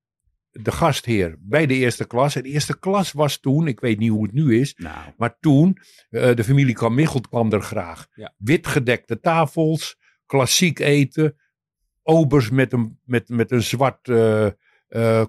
de 0.52 0.72
gastheer 0.72 1.36
bij 1.40 1.66
de 1.66 1.74
eerste 1.74 2.08
klas. 2.08 2.36
En 2.36 2.44
de 2.44 2.50
eerste 2.50 2.80
klas 2.80 3.12
was 3.12 3.40
toen, 3.40 3.68
ik 3.68 3.80
weet 3.80 4.00
niet 4.00 4.10
hoe 4.10 4.24
het 4.24 4.34
nu 4.34 4.60
is, 4.60 4.76
Nou, 4.76 5.14
maar 5.18 5.38
toen, 5.40 5.78
eh, 6.10 6.36
de 6.36 6.44
familie 6.44 6.74
Kamichelt 6.76 7.28
kwam 7.28 7.52
er 7.52 7.62
graag. 7.62 8.08
Ja. 8.14 8.34
Wit 8.38 8.68
gedekte 8.68 9.20
tafels, 9.20 9.98
klassiek 10.26 10.80
eten, 10.80 11.36
obers 12.04 12.50
met 12.50 12.74
een, 12.74 13.00
met, 13.04 13.30
met 13.30 13.52
een 13.52 13.62
zwart 13.64 14.08
eh, 14.08 14.48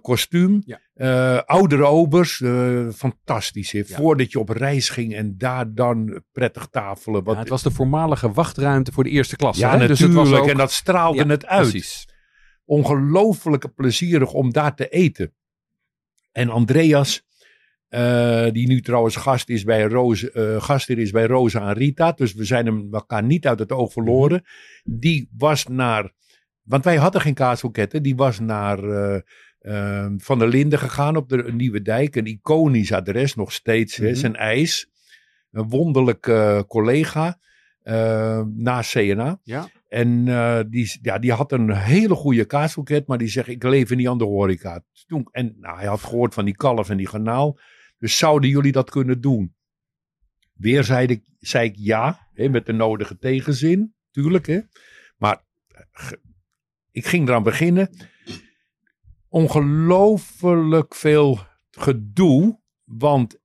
kostuum. 0.01 0.63
Ja. 0.65 0.81
Eh, 1.03 1.43
oudere 1.45 1.85
obers, 1.85 2.41
eh, 2.41 2.89
fantastisch. 2.89 3.73
Hè? 3.73 3.85
Voordat 3.85 4.33
je 4.33 4.39
op 4.39 4.49
reis 4.49 4.89
ging 4.89 5.15
en 5.15 5.35
daar 5.39 5.75
dan 5.75 6.23
prettig 6.33 6.67
tafelen. 6.67 7.25
Wat, 7.25 7.35
Ja, 7.35 7.41
het 7.41 7.49
was 7.49 7.63
de 7.63 7.71
voormalige 7.71 8.33
wachtruimte 8.33 8.93
voor 8.93 9.05
de 9.05 9.11
eerste 9.11 9.37
klasse. 9.37 9.61
ja, 9.61 9.71
hè? 9.71 9.73
natuurlijk. 9.73 10.01
Dus 10.01 10.21
het 10.21 10.29
was 10.29 10.39
ook... 10.41 10.49
En 10.49 10.57
dat 10.57 10.73
straalde 10.73 11.25
het 11.25 11.47
uit. 11.47 11.71
Precies. 11.71 12.09
Ongelooflijk 12.65 13.75
plezierig 13.75 14.33
om 14.33 14.53
daar 14.53 14.75
te 14.75 14.89
eten. 14.89 15.35
En 16.33 16.49
Andreas, 16.49 17.27
eh, 17.89 18.47
die 18.51 18.67
nu 18.67 18.81
trouwens 18.81 19.17
gast 19.17 19.49
is 19.49 19.65
bij 19.65 19.83
Roos, 19.83 20.31
eh, 20.31 20.63
gastheer 20.63 20.99
is 20.99 21.11
bij 21.11 21.27
Rosa 21.27 21.69
en 21.69 21.75
Rita. 21.75 22.13
Dus 22.13 22.35
we 22.35 22.45
zijn 22.45 22.67
hem 22.67 22.89
elkaar 22.93 23.23
niet 23.23 23.47
uit 23.47 23.59
het 23.59 23.73
oog 23.73 23.93
verloren. 23.93 24.45
Die 24.85 25.29
was 25.37 25.67
naar, 25.67 26.13
want 26.63 26.85
wij 26.85 26.97
hadden 26.97 27.21
geen 27.21 27.35
kaashoketten. 27.35 28.03
Die 28.03 28.17
was 28.17 28.39
naar 28.39 28.85
eh, 28.85 29.21
eh, 29.63 30.13
Van 30.17 30.39
der 30.39 30.49
Linden 30.49 30.79
gegaan 30.79 31.17
op 31.17 31.29
de 31.29 31.53
Nieuwe 31.53 31.83
Dijk. 31.83 32.17
Een 32.17 32.27
iconisch 32.27 32.93
adres 32.93 33.35
nog 33.35 33.53
steeds. 33.53 33.97
hè, 33.97 34.07
Mhm. 34.07 34.15
Zijn 34.15 34.37
ijs. 34.37 34.91
Een 35.51 35.69
wonderlijk 35.69 36.27
eh, 36.27 36.61
collega. 36.67 37.41
eh 37.83 38.43
na 38.55 38.81
CNA. 38.83 39.41
Ja. 39.43 39.69
En 39.89 40.29
eh, 40.29 40.61
die, 40.69 40.99
ja, 41.03 41.19
die 41.19 41.33
had 41.33 41.53
een 41.53 41.73
hele 41.77 42.15
goede 42.15 42.45
kaasbouquet, 42.45 43.07
maar 43.07 43.19
die 43.19 43.29
zegt, 43.29 43.49
ik 43.49 43.63
leef 43.63 43.91
niet 43.95 44.09
aan 44.09 44.19
de 44.19 44.25
horeca. 44.25 44.85
Toen, 45.07 45.29
en 45.31 45.57
nou, 45.61 45.77
hij 45.79 45.87
had 45.87 46.01
gehoord 46.01 46.35
van 46.35 46.45
die 46.45 46.57
kalf 46.57 46.91
en 46.91 46.97
die 46.97 47.07
garnaal. 47.09 47.59
Dus 47.99 48.19
zouden 48.19 48.51
jullie 48.51 48.73
dat 48.73 48.91
kunnen 48.91 49.21
doen? 49.21 49.55
Weer 50.53 50.85
zei 50.85 51.07
ik, 51.07 51.25
zei 51.39 51.69
ik 51.69 51.75
ja, 51.79 52.29
hè, 52.35 52.49
met 52.49 52.67
de 52.67 52.73
nodige 52.73 53.19
tegenzin, 53.19 53.95
tuurlijk. 54.11 54.47
Hè. 54.47 54.61
Maar 55.17 55.45
eh, 55.69 56.11
ik 56.91 57.07
ging 57.07 57.29
eraan 57.29 57.43
beginnen. 57.43 57.91
Ongelooflijk 59.33 60.95
veel 60.95 61.39
gedoe, 61.71 62.61
want 62.85 63.41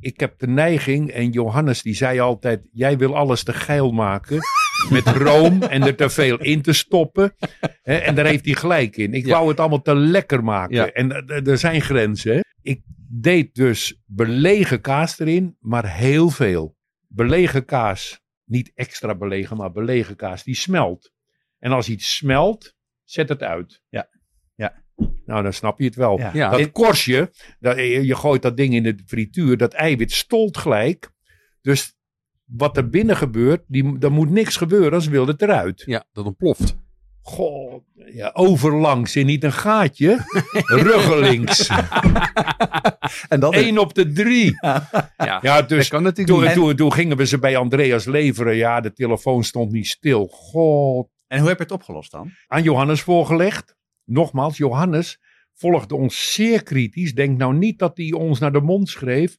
ik 0.00 0.20
heb 0.20 0.38
de 0.38 0.46
neiging, 0.46 1.10
en 1.10 1.30
Johannes 1.30 1.82
die 1.82 1.94
zei 1.94 2.18
altijd, 2.20 2.68
jij 2.72 2.98
wil 2.98 3.16
alles 3.16 3.42
te 3.42 3.52
geil 3.52 3.92
maken 3.92 4.38
met 4.90 5.06
room 5.06 5.62
en 5.62 5.82
er 5.82 5.96
te 5.96 6.08
veel 6.10 6.38
in 6.40 6.62
te 6.62 6.72
stoppen. 6.72 7.34
En 7.82 8.14
daar 8.14 8.26
heeft 8.26 8.44
hij 8.44 8.54
gelijk 8.54 8.96
in. 8.96 9.14
Ik 9.14 9.26
Ja. 9.26 9.32
wou 9.32 9.48
het 9.48 9.60
allemaal 9.60 9.82
te 9.82 9.94
lekker 9.94 10.44
maken. 10.44 10.74
Ja. 10.76 10.90
En 10.92 11.12
eh, 11.26 11.46
er- 11.46 11.58
zijn 11.58 11.80
grenzen. 11.80 12.40
Ik 12.62 12.82
deed 13.10 13.54
dus 13.54 14.00
belegen 14.06 14.80
kaas 14.80 15.18
erin, 15.18 15.56
maar 15.60 15.92
heel 15.96 16.30
veel. 16.30 16.76
Belegen 17.08 17.64
kaas 17.64 18.20
niet 18.44 18.72
extra 18.74 19.14
belegen, 19.14 19.56
maar 19.56 19.72
belegen 19.72 20.16
kaas, 20.16 20.42
die 20.44 20.54
smelt. 20.54 21.12
En 21.58 21.72
als 21.72 21.88
iets 21.88 22.16
smelt, 22.16 22.74
zet 23.04 23.28
het 23.28 23.42
uit. 23.42 23.82
Ja. 23.88 24.08
Nou, 25.26 25.42
dan 25.42 25.52
snap 25.52 25.78
je 25.78 25.84
het 25.84 25.94
wel. 25.94 26.18
Ja. 26.18 26.30
Ja. 26.34 26.50
Dat 26.50 26.72
korstje, 26.72 27.30
dat, 27.60 27.76
je 27.78 28.14
gooit 28.14 28.42
dat 28.42 28.56
ding 28.56 28.74
in 28.74 28.82
de 28.82 28.98
frituur, 29.06 29.56
dat 29.56 29.72
eiwit 29.72 30.12
stolt 30.12 30.56
gelijk. 30.56 31.10
Dus 31.62 31.96
wat 32.44 32.76
er 32.76 32.88
binnen 32.90 33.16
gebeurt, 33.16 33.64
die, 33.66 33.96
er 34.00 34.12
moet 34.12 34.30
niks 34.30 34.56
gebeuren, 34.56 34.92
als 34.92 35.08
wil 35.08 35.26
het 35.26 35.42
eruit. 35.42 35.82
Ja, 35.86 36.04
dat 36.12 36.24
ontploft. 36.24 36.76
God, 37.20 37.82
ja, 37.94 38.30
overlangs 38.34 39.16
en 39.16 39.26
niet 39.26 39.44
een 39.44 39.52
gaatje. 39.52 40.24
Ruggelings. 40.86 41.68
En 43.28 43.40
dat 43.40 43.54
is, 43.54 43.66
Eén 43.66 43.78
op 43.78 43.94
de 43.94 44.12
drie. 44.12 44.58
Ja, 44.60 44.88
Ja, 45.42 45.62
dus 45.62 45.78
dat 45.78 45.88
kan 45.88 46.02
natuurlijk 46.02 46.36
toen, 46.36 46.46
niet. 46.46 46.54
toen, 46.54 46.76
toen 46.76 46.92
gingen 46.92 47.16
we 47.16 47.26
ze 47.26 47.38
bij 47.38 47.56
Andreas 47.56 48.04
leveren. 48.04 48.56
Ja, 48.56 48.80
de 48.80 48.92
telefoon 48.92 49.44
stond 49.44 49.72
niet 49.72 49.86
stil. 49.86 50.26
God. 50.26 51.08
en 51.26 51.38
hoe 51.38 51.48
heb 51.48 51.56
je 51.56 51.62
het 51.62 51.72
opgelost 51.72 52.10
dan? 52.10 52.30
Aan 52.46 52.62
Johannes 52.62 53.00
voorgelegd. 53.00 53.76
Nogmaals, 54.06 54.56
Johannes 54.56 55.20
volgde 55.54 55.94
ons 55.94 56.34
zeer 56.34 56.62
kritisch. 56.62 57.14
Denk 57.14 57.38
nou 57.38 57.54
niet 57.54 57.78
dat 57.78 57.96
hij 57.96 58.12
ons 58.12 58.38
naar 58.38 58.52
de 58.52 58.60
mond 58.60 58.88
schreef. 58.88 59.36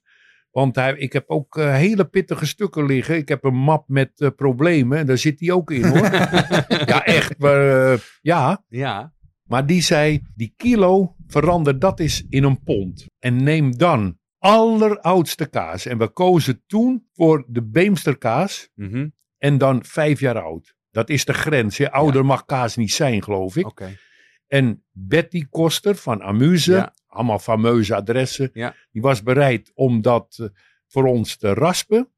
Want 0.52 0.76
hij, 0.76 0.98
ik 0.98 1.14
heb 1.14 1.30
ook 1.30 1.57
eh, 1.57 1.73
hele 1.73 2.06
pittige 2.06 2.45
stukken 2.45 2.85
liggen. 2.85 3.15
Ik 3.15 3.27
heb 3.27 3.44
een 3.44 3.56
map 3.56 3.88
met 3.88 4.11
eh, 4.15 4.30
problemen. 4.35 4.98
En 4.98 5.06
daar 5.06 5.18
zit 5.18 5.39
hij 5.39 5.52
ook 5.52 5.72
in 5.72 5.85
hoor. 5.85 6.11
ja, 6.91 7.06
echt. 7.06 7.38
Maar, 7.38 7.91
eh, 7.91 7.99
ja, 8.22 8.64
Ja, 8.68 9.14
maar 9.44 9.65
die 9.65 9.81
zei, 9.81 10.22
die 10.35 10.53
kilo, 10.57 11.15
verander 11.27 11.80
dat 11.80 11.99
eens 11.99 12.26
in 12.30 12.44
een 12.44 12.64
pond. 12.64 13.06
En 13.19 13.44
neem 13.44 13.77
dan 13.77 14.18
alleroudste 14.38 15.49
kaas. 15.49 15.85
En 15.85 15.98
we 15.98 16.07
kozen 16.07 16.64
toen 16.68 17.07
voor 17.14 17.45
de 17.48 17.64
Beemsterkaas. 17.64 18.69
mhm. 18.76 19.07
En 19.38 19.57
dan 19.57 19.84
vijf 19.85 20.19
jaar 20.19 20.41
oud. 20.41 20.76
Dat 20.91 21.10
is 21.10 21.26
de 21.26 21.34
grens. 21.34 21.77
Hè? 21.77 21.91
Ouder 21.91 22.26
mag 22.26 22.45
kaas 22.45 22.76
niet 22.76 22.91
zijn, 22.91 23.23
geloof 23.23 23.56
ik. 23.56 23.65
oké. 23.65 23.98
En 24.47 24.83
Betty 24.91 25.45
Koster 25.49 25.95
van 25.95 26.21
Amuse, 26.21 26.71
Ja. 26.71 26.93
allemaal 27.07 27.39
fameuze 27.39 27.95
adressen. 27.95 28.49
Ja. 28.53 28.75
Die 28.91 29.01
was 29.01 29.23
bereid 29.23 29.71
om 29.73 30.01
dat 30.01 30.37
eh, 30.41 30.47
voor 30.87 31.05
ons 31.05 31.35
te 31.37 31.53
raspen. 31.53 32.09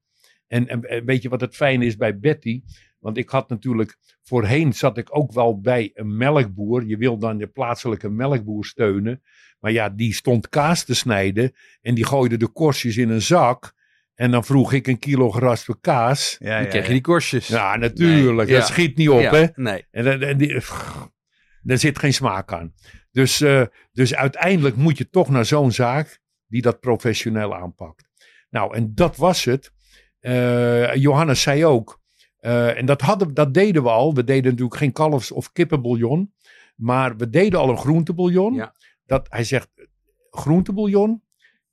En, 0.47 0.81
weet 1.05 1.21
je 1.21 1.29
wat 1.29 1.41
het 1.41 1.55
fijne 1.55 1.85
is 1.85 1.95
bij 1.95 2.19
Betty? 2.19 2.61
Want 2.99 3.17
ik 3.17 3.29
had 3.29 3.49
natuurlijk, 3.49 3.97
voorheen 4.23 4.73
zat 4.73 4.97
ik 4.97 5.15
ook 5.17 5.33
wel 5.33 5.59
bij 5.59 5.91
een 5.93 6.17
melkboer. 6.17 6.85
Je 6.85 6.97
wil 6.97 7.17
dan 7.17 7.37
de 7.37 7.47
plaatselijke 7.47 8.09
melkboer 8.09 8.65
steunen. 8.65 9.21
Maar 9.59 9.71
ja, 9.71 9.89
die 9.89 10.13
stond 10.13 10.49
kaas 10.49 10.83
te 10.83 10.95
snijden. 10.95 11.51
En 11.81 11.95
die 11.95 12.05
gooide 12.05 12.37
de 12.37 12.47
korstjes 12.47 12.97
in 12.97 13.09
een 13.09 13.21
zak. 13.21 13.73
En 14.15 14.31
dan 14.31 14.43
vroeg 14.45 14.73
ik 14.73 14.87
een 14.87 14.99
kilo 14.99 15.29
geraspte 15.31 15.77
kaas. 15.81 16.35
Ja, 16.39 16.59
Dan 16.59 16.69
krijg 16.69 16.85
je 16.87 16.91
die 16.91 17.01
korstjes. 17.01 17.47
Ja, 17.47 17.75
natuurlijk. 17.75 18.49
Nee, 18.49 18.57
Dat 18.57 18.67
schiet 18.67 18.97
niet 18.97 19.09
op, 19.09 19.19
Ja, 19.21 19.33
hè? 19.33 19.45
Nee. 19.55 19.85
En, 19.91 20.03
dan- 20.03 20.21
en 20.21 20.37
die, 20.37 20.61
daar 21.61 21.77
zit 21.77 21.99
geen 21.99 22.13
smaak 22.13 22.53
aan. 22.53 22.73
Dus, 23.11 23.41
eh, 23.41 23.63
dus 23.91 24.15
uiteindelijk 24.15 24.75
moet 24.75 24.97
je 24.97 25.09
toch 25.09 25.29
naar 25.29 25.45
zo'n 25.45 25.71
zaak 25.71 26.21
die 26.47 26.61
dat 26.61 26.79
professioneel 26.79 27.55
aanpakt. 27.55 28.09
Nou, 28.49 28.75
en 28.75 28.95
dat 28.95 29.17
was 29.17 29.43
het. 29.43 29.71
Eh, 30.19 30.95
Johannes 30.95 31.41
zei 31.41 31.65
ook, 31.65 32.01
eh, 32.37 32.77
en 32.77 32.85
dat, 32.85 33.01
hadden, 33.01 33.33
dat 33.33 33.53
deden 33.53 33.83
we 33.83 33.89
al. 33.89 34.13
We 34.13 34.23
deden 34.23 34.51
natuurlijk 34.51 34.77
geen 34.77 34.91
kalfs- 34.91 35.31
of 35.31 35.51
kippenbouillon. 35.51 36.33
Maar 36.75 37.17
we 37.17 37.29
deden 37.29 37.59
al 37.59 37.69
een 37.69 37.77
groentebouillon. 37.77 38.53
Ja. 38.53 38.75
Dat, 39.05 39.27
hij 39.29 39.43
zegt 39.43 39.69
groentebouillon. 40.29 41.23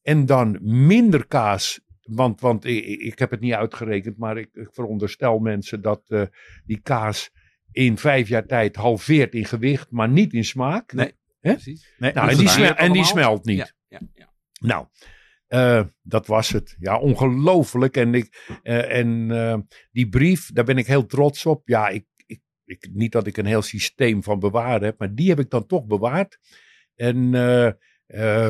En 0.02 0.26
dan 0.26 0.58
minder 0.62 1.26
kaas. 1.26 1.80
Want, 2.02 2.40
want 2.40 2.64
ik, 2.64 2.84
ik 2.84 3.18
heb 3.18 3.30
het 3.30 3.40
niet 3.40 3.52
uitgerekend. 3.52 4.16
Maar 4.18 4.38
ik, 4.38 4.48
ik 4.52 4.68
veronderstel 4.70 5.38
mensen 5.38 5.82
dat 5.82 6.30
die 6.64 6.80
kaas 6.80 7.30
in 7.76 7.98
vijf 7.98 8.28
jaar 8.28 8.46
tijd 8.46 8.76
halveert 8.76 9.34
in 9.34 9.44
gewicht. 9.44 9.90
Maar 9.90 10.08
niet 10.08 10.32
in 10.32 10.44
smaak. 10.44 10.92
Nee. 10.92 11.12
Precies. 11.40 11.94
Nee, 11.98 12.12
Nou, 12.12 12.30
en 12.30 12.36
die, 12.36 12.48
smel- 12.48 12.74
en 12.74 12.92
die 12.92 13.04
smelt 13.04 13.44
niet. 13.44 13.74
Ja, 13.88 14.00
ja. 14.14 14.32
Nou, 14.60 14.86
eh, 15.46 15.82
dat 16.02 16.26
was 16.26 16.48
het. 16.48 16.76
Ja, 16.78 16.98
ongelooflijk. 16.98 17.96
En, 17.96 18.14
ik, 18.14 18.58
eh, 18.62 18.98
en 18.98 19.30
eh, 19.30 19.58
die 19.92 20.08
brief, 20.08 20.52
daar 20.52 20.64
ben 20.64 20.78
ik 20.78 20.86
heel 20.86 21.06
trots 21.06 21.46
op. 21.46 21.68
Ja, 21.68 21.88
ik, 21.88 22.04
ik, 22.26 22.40
ik, 22.64 22.88
niet 22.92 23.12
dat 23.12 23.26
ik 23.26 23.36
een 23.36 23.46
heel 23.46 23.62
systeem 23.62 24.22
van 24.22 24.38
bewaren 24.38 24.84
heb, 24.84 24.98
maar 24.98 25.14
die 25.14 25.28
heb 25.28 25.38
ik 25.38 25.50
dan 25.50 25.66
toch 25.66 25.86
bewaard. 25.86 26.38
En 26.94 27.30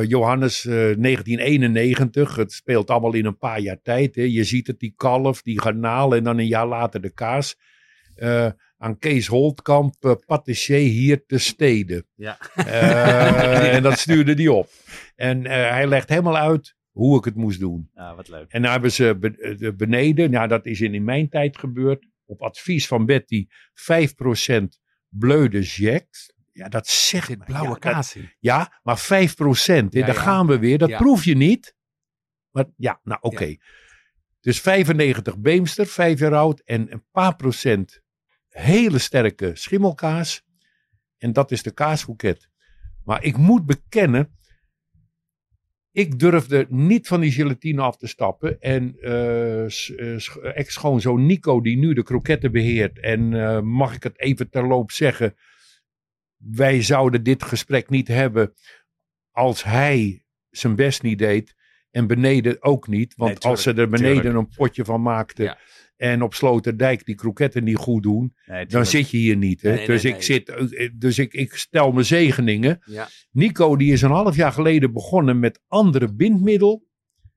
Johannes, 0.08 0.64
eh, 0.66 0.72
1991, 0.72 2.36
het 2.36 2.52
speelt 2.52 2.90
allemaal 2.90 3.14
in 3.14 3.24
een 3.24 3.38
paar 3.38 3.60
jaar 3.60 3.80
tijd. 3.82 4.14
Hè. 4.14 4.22
Je 4.22 4.44
ziet 4.44 4.66
het, 4.66 4.78
die 4.78 4.92
kalf, 4.96 5.42
die 5.42 5.60
garnaal 5.60 6.14
en 6.14 6.24
dan 6.24 6.38
een 6.38 6.46
jaar 6.46 6.66
later 6.66 7.00
de 7.00 7.12
kaas. 7.12 7.56
Aan 8.78 8.98
Kees 8.98 9.26
Holtkamp, 9.26 9.94
eh, 10.00 10.12
patissier 10.26 10.78
hier 10.78 11.26
te 11.26 11.38
steden. 11.38 12.06
Ja. 12.14 12.38
Eh, 12.54 13.74
en 13.76 13.82
dat 13.82 13.98
stuurde 13.98 14.34
die 14.34 14.52
op. 14.52 14.70
En 15.14 15.46
eh, 15.46 15.70
hij 15.70 15.86
legt 15.86 16.08
helemaal 16.08 16.36
uit 16.36 16.74
hoe 16.90 17.18
ik 17.18 17.24
het 17.24 17.34
moest 17.34 17.60
doen. 17.60 17.90
Ja, 17.94 18.14
wat 18.14 18.28
leuk. 18.28 18.50
En 18.52 18.62
dan 18.62 18.70
hebben 18.70 18.92
ze 18.92 19.16
be- 19.20 19.54
de 19.58 19.74
beneden, 19.74 20.30
nou 20.30 20.48
dat 20.48 20.66
is 20.66 20.80
in, 20.80 20.94
in 20.94 21.04
mijn 21.04 21.28
tijd 21.28 21.58
gebeurd, 21.58 22.06
op 22.24 22.42
advies 22.42 22.86
van 22.86 23.06
Betty, 23.06 23.46
5% 23.74 24.62
bleu 25.08 25.48
de 25.48 25.62
Jacques. 25.62 26.34
Ja, 26.52 26.68
dat 26.68 26.86
zegt 26.86 27.26
zit 27.26 27.38
mij, 27.38 27.46
blauwe 27.46 27.68
ja, 27.68 27.76
kaas 27.78 28.16
ja, 28.38 28.80
maar 28.82 28.98
5%, 28.98 29.04
hè, 29.06 29.74
Ja, 29.74 29.88
daar 29.90 30.06
ja. 30.06 30.12
gaan 30.12 30.46
we 30.46 30.58
weer. 30.58 30.78
Dat 30.78 30.96
proef 30.96 31.24
je 31.24 31.36
niet. 31.36 31.74
Maar 32.50 32.64
ja, 32.76 33.00
nou 33.02 33.18
oké. 33.22 33.56
Dus 34.40 34.60
95 34.60 35.38
Beemster, 35.38 35.86
5 35.86 36.18
jaar 36.18 36.34
oud 36.34 36.60
en 36.60 36.92
een 36.92 37.04
paar 37.10 37.36
procent 37.36 38.02
hele 38.56 38.98
sterke 38.98 39.50
schimmelkaas. 39.54 40.44
En 41.18 41.32
dat 41.32 41.50
is 41.50 41.62
de 41.62 41.70
kaasboeket. 41.70 42.48
Maar 43.04 43.24
ik 43.24 43.36
moet 43.36 43.66
bekennen, 43.66 44.36
ik 45.90 46.18
durfde 46.18 46.66
niet 46.68 47.06
van 47.06 47.20
die 47.20 47.32
gelatine 47.32 47.82
af 47.82 47.96
te 47.96 48.06
stappen. 48.06 48.60
En 48.60 48.96
sch- 49.70 50.36
ex-schoonzoon 50.36 51.26
Nico, 51.26 51.60
die 51.60 51.76
nu 51.76 51.92
de 51.94 52.02
kroketten 52.02 52.52
beheert. 52.52 52.98
En 53.00 53.34
eh, 53.34 53.60
mag 53.60 53.94
ik 53.94 54.02
het 54.02 54.18
even 54.20 54.48
terloop 54.50 54.90
zeggen. 54.90 55.34
Wij 56.36 56.82
zouden 56.82 57.22
dit 57.22 57.42
gesprek 57.42 57.90
niet 57.90 58.08
hebben 58.08 58.54
als 59.30 59.64
hij 59.64 60.24
zijn 60.50 60.74
best 60.76 61.02
niet 61.02 61.18
deed. 61.18 61.54
En 61.90 62.06
beneden 62.06 62.62
ook 62.62 62.88
niet. 62.88 63.14
Want 63.16 63.42
Nee, 63.42 63.52
als 63.52 63.62
ze 63.62 63.72
er 63.74 63.88
beneden 63.88 64.22
tuurlijk. 64.22 64.34
een 64.48 64.54
potje 64.56 64.84
van 64.84 65.02
maakten. 65.02 65.44
Ja. 65.44 65.58
En 65.96 66.22
op 66.22 66.34
Sloterdijk 66.34 67.04
die 67.04 67.14
kroketten 67.14 67.64
niet 67.64 67.76
goed 67.76 68.02
doen. 68.02 68.34
Nee, 68.46 68.66
Dan 68.66 68.86
zit 68.86 69.10
je 69.10 69.16
hier 69.16 69.36
niet. 69.36 69.62
Hè? 69.62 69.68
Nee, 69.68 69.78
nee, 69.78 69.86
dus 69.86 70.04
ik, 70.04 70.22
zit, 70.22 70.52
dus 70.94 71.18
ik, 71.18 71.32
ik 71.32 71.54
stel 71.54 71.92
me 71.92 72.02
zegeningen. 72.02 72.78
Ja. 72.84 73.08
Nico 73.30 73.76
die 73.76 73.92
is 73.92 74.02
een 74.02 74.10
half 74.10 74.36
jaar 74.36 74.52
geleden 74.52 74.92
begonnen 74.92 75.38
met 75.38 75.60
andere 75.66 76.14
bindmiddel, 76.14 76.86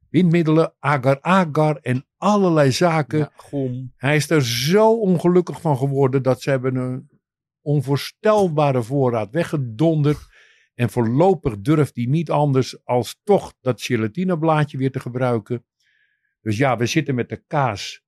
bindmiddelen, 0.10 0.73
agar-agar 0.80 1.76
en 1.76 2.06
allerlei 2.18 2.72
zaken. 2.72 3.19
Ja, 3.19 3.31
gom. 3.36 3.94
Hij 3.95 4.15
is 4.15 4.30
er 4.30 4.45
zo 4.45 4.94
ongelukkig 4.94 5.61
van 5.61 5.77
geworden 5.77 6.23
dat 6.23 6.41
ze 6.41 6.49
hebben 6.49 6.76
een 6.76 7.10
onvoorstelbare 7.61 8.84
voorraad 8.84 9.31
weggedonderd. 9.31 10.27
En 10.73 10.90
voorlopig 10.90 11.60
durft 11.60 11.95
hij 11.95 12.06
niet 12.06 12.30
anders 12.30 12.86
als 12.86 13.19
toch 13.23 13.53
dat 13.61 13.81
gelatineblaadje 13.81 14.77
weer 14.77 14.91
te 14.91 14.99
gebruiken. 14.99 15.65
Dus 16.41 16.57
ja, 16.57 16.77
we 16.77 16.86
zitten 16.86 17.15
met 17.15 17.30
de 17.30 17.44
kaas. 17.48 18.02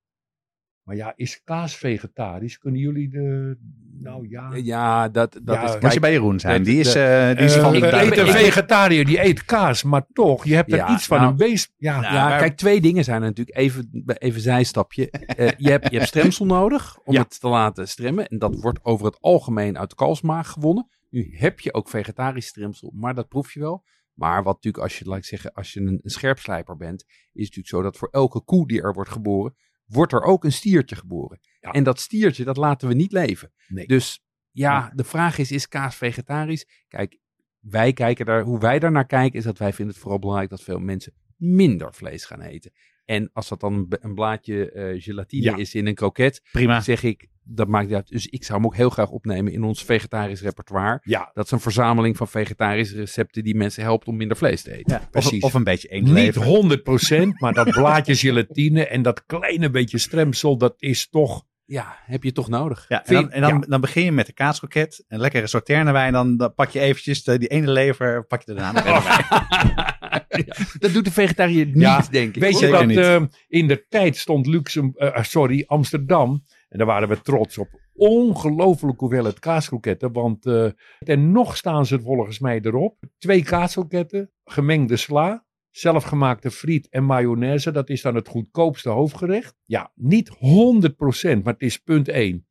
Maar 0.83 0.95
ja, 0.95 1.13
is 1.15 1.41
kaas 1.43 1.75
vegetarisch? 1.75 2.57
Kunnen 2.57 2.79
jullie 2.81 3.09
de... 3.09 3.57
Nou 3.99 4.29
ja... 4.29 4.49
Ja, 4.55 5.09
dat, 5.09 5.39
dat 5.43 5.55
Ja, 5.55 5.75
is... 5.75 5.81
Moet 5.81 5.93
je 5.93 5.99
bij 5.99 6.11
Jeroen 6.11 6.39
zijn. 6.39 6.63
Die 6.63 6.79
is, 6.79 6.91
de- 6.93 6.99
eh, 6.99 7.35
die 7.37 7.45
is 7.45 7.55
Eh, 7.55 7.61
van 7.61 7.73
een 7.73 7.79
duidelijk. 7.79 8.11
eet 8.21 8.27
een 8.27 8.33
Ik- 8.35 8.39
vegetariër 8.45 9.05
die 9.05 9.23
eet 9.23 9.45
kaas, 9.45 9.83
maar 9.83 10.05
toch, 10.13 10.45
je 10.45 10.55
hebt 10.55 10.71
er 10.71 10.77
Ja, 10.77 10.93
iets 10.93 11.05
van 11.07 11.17
nou, 11.17 11.29
een 11.31 11.37
beest. 11.37 11.73
Ja, 11.77 12.01
Ja, 12.01 12.13
Ja, 12.13 12.27
maar- 12.27 12.39
kijk, 12.39 12.57
twee 12.57 12.81
dingen 12.81 13.03
zijn 13.03 13.21
er 13.21 13.27
natuurlijk. 13.27 13.57
Even, 13.57 14.03
even 14.17 14.41
zijstapje. 14.41 15.09
Eh, 15.11 15.49
je, 15.57 15.69
hebt, 15.69 15.89
je 15.91 15.95
hebt 15.97 16.07
stremsel 16.09 16.45
nodig 16.45 16.99
om 17.03 17.13
Ja. 17.13 17.21
het 17.21 17.39
te 17.39 17.47
laten 17.47 17.87
stremmen. 17.87 18.27
En 18.27 18.37
dat 18.37 18.55
wordt 18.61 18.79
over 18.83 19.05
het 19.05 19.17
algemeen 19.21 19.77
uit 19.77 19.89
de 19.89 19.95
kalfsmaag 19.95 20.49
gewonnen. 20.49 20.87
Nu 21.09 21.35
heb 21.37 21.59
je 21.59 21.73
ook 21.73 21.89
vegetarisch 21.89 22.47
stremsel, 22.47 22.91
maar 22.95 23.15
dat 23.15 23.27
proef 23.27 23.53
je 23.53 23.59
wel. 23.59 23.83
Maar 24.13 24.43
wat 24.43 24.53
natuurlijk, 24.55 24.83
als 24.83 24.99
je, 24.99 25.05
laat 25.05 25.17
ik 25.17 25.25
zeggen, 25.25 25.53
als 25.53 25.73
je 25.73 25.79
een, 25.79 25.99
een 26.03 26.09
scherpslijper 26.09 26.77
bent, 26.77 27.01
is 27.07 27.15
het 27.25 27.35
natuurlijk 27.55 27.67
zo 27.67 27.81
dat 27.81 27.97
voor 27.97 28.07
elke 28.11 28.41
koe 28.43 28.67
die 28.67 28.81
er 28.81 28.93
wordt 28.93 29.09
geboren, 29.11 29.55
wordt 29.91 30.13
er 30.13 30.21
ook 30.23 30.43
een 30.43 30.51
stiertje 30.51 30.95
geboren. 30.95 31.39
Ja. 31.59 31.71
En 31.71 31.83
dat 31.83 31.99
stiertje, 31.99 32.43
dat 32.43 32.57
laten 32.57 32.87
we 32.87 32.93
niet 32.93 33.11
leven. 33.11 33.51
Nee. 33.67 33.87
Dus 33.87 34.23
ja, 34.51 34.91
de 34.95 35.03
vraag 35.03 35.37
is, 35.37 35.51
is 35.51 35.67
kaas 35.67 35.95
vegetarisch? 35.95 36.65
Kijk, 36.87 37.17
wij 37.59 37.93
kijken 37.93 38.25
daar, 38.25 38.41
hoe 38.43 38.59
wij 38.59 38.79
daar 38.79 38.91
naar 38.91 39.05
kijken, 39.05 39.39
is 39.39 39.45
dat 39.45 39.57
wij 39.57 39.73
vinden 39.73 39.93
het 39.93 40.01
vooral 40.03 40.19
belangrijk 40.19 40.49
dat 40.49 40.61
veel 40.61 40.79
mensen 40.79 41.13
minder 41.37 41.93
vlees 41.93 42.25
gaan 42.25 42.41
eten. 42.41 42.71
En 43.05 43.29
als 43.33 43.49
dat 43.49 43.59
dan 43.59 43.85
een, 43.89 44.13
blaadje 44.13 44.71
eh, 44.71 45.01
gelatine 45.01 45.43
Ja. 45.43 45.57
is 45.57 45.75
in 45.75 45.87
een 45.87 45.95
kroket, 45.95 46.41
Prima. 46.51 46.81
zeg 46.81 47.03
ik, 47.03 47.27
dat 47.43 47.67
maakt 47.67 47.85
niet 47.87 47.95
uit. 47.95 48.07
Dus 48.07 48.27
ik 48.27 48.43
zou 48.43 48.57
hem 48.57 48.67
ook 48.67 48.75
heel 48.75 48.89
graag 48.89 49.09
opnemen 49.09 49.53
in 49.53 49.63
ons 49.63 49.83
vegetarisch 49.83 50.41
repertoire. 50.41 50.99
Ja, 51.03 51.31
Dat 51.33 51.45
is 51.45 51.51
een 51.51 51.59
verzameling 51.59 52.17
van 52.17 52.27
vegetarische 52.27 52.95
recepten 52.95 53.43
die 53.43 53.55
mensen 53.55 53.83
helpt 53.83 54.07
om 54.07 54.17
minder 54.17 54.37
vlees 54.37 54.61
te 54.61 54.71
eten. 54.71 54.93
Ja, 54.93 55.07
precies. 55.11 55.41
Of, 55.41 55.43
of 55.43 55.53
een 55.53 55.63
beetje 55.63 55.87
niet 55.91 56.15
eendlever. 56.15 57.25
100%, 57.25 57.27
maar 57.39 57.53
dat 57.53 57.69
blaadje 57.69 58.15
gelatine 58.15 58.87
en 58.87 59.01
dat 59.01 59.25
kleine 59.25 59.69
beetje 59.69 59.97
stremsel, 59.97 60.57
dat 60.57 60.73
is 60.77 61.09
toch... 61.09 61.43
Ja, 61.65 61.97
heb 62.05 62.23
je 62.23 62.31
toch 62.31 62.49
nodig. 62.49 62.85
Ja, 62.87 63.05
en 63.05 63.13
dan, 63.13 63.31
en 63.31 63.41
dan, 63.41 63.53
ja. 63.53 63.59
dan 63.67 63.81
begin 63.81 64.03
je 64.03 64.11
met 64.11 64.25
de 64.25 64.33
kaaskroket, 64.33 65.03
een 65.07 65.19
lekkere 65.19 65.47
sauterne 65.47 65.91
wijn, 65.91 66.13
dan, 66.13 66.37
dan 66.37 66.53
pak 66.53 66.69
je 66.69 66.79
eventjes 66.79 67.23
de, 67.23 67.37
die 67.37 67.47
ene 67.47 67.71
lever, 67.71 68.25
pak 68.25 68.41
je 68.45 68.53
daarna 68.53 68.71
nog 68.71 68.85
even 68.85 69.03
bij. 69.03 69.25
Dat 70.79 70.93
doet 70.93 71.05
de 71.05 71.11
vegetariër 71.11 71.65
niet, 71.65 71.81
Ja, 71.81 72.03
denk 72.11 72.35
ik. 72.35 72.41
Weet 72.41 72.59
je 72.59 72.67
dat 72.67 72.85
niet. 72.85 72.97
eh, 72.97 73.21
in 73.47 73.67
de 73.67 73.85
tijd 73.89 74.17
stond 74.17 74.45
Luxem, 74.47 74.93
eh, 74.95 75.23
sorry, 75.23 75.63
Amsterdam, 75.67 76.43
en 76.71 76.77
daar 76.77 76.87
waren 76.87 77.09
we 77.09 77.21
trots 77.21 77.57
op, 77.57 77.69
ongelooflijk 77.93 78.99
hoeveelheid 78.99 79.39
kaaskroketten, 79.39 80.11
want 80.11 80.45
eh, 80.45 80.69
en 80.99 81.31
nog 81.31 81.57
staan 81.57 81.85
ze 81.85 82.01
volgens 82.01 82.39
mij 82.39 82.59
erop. 82.61 82.97
Twee 83.17 83.43
kaaskroketten, 83.43 84.31
gemengde 84.43 84.97
sla, 84.97 85.45
zelfgemaakte 85.69 86.51
friet 86.51 86.89
en 86.89 87.03
mayonaise, 87.03 87.71
dat 87.71 87.89
is 87.89 88.01
dan 88.01 88.15
het 88.15 88.27
goedkoopste 88.27 88.89
hoofdgerecht. 88.89 89.55
Ja, 89.65 89.91
niet 89.95 90.29
100%, 90.29 90.33
maar 91.43 91.53
het 91.53 91.61
is 91.61 91.77
punt 91.77 92.07
1. 92.07 92.47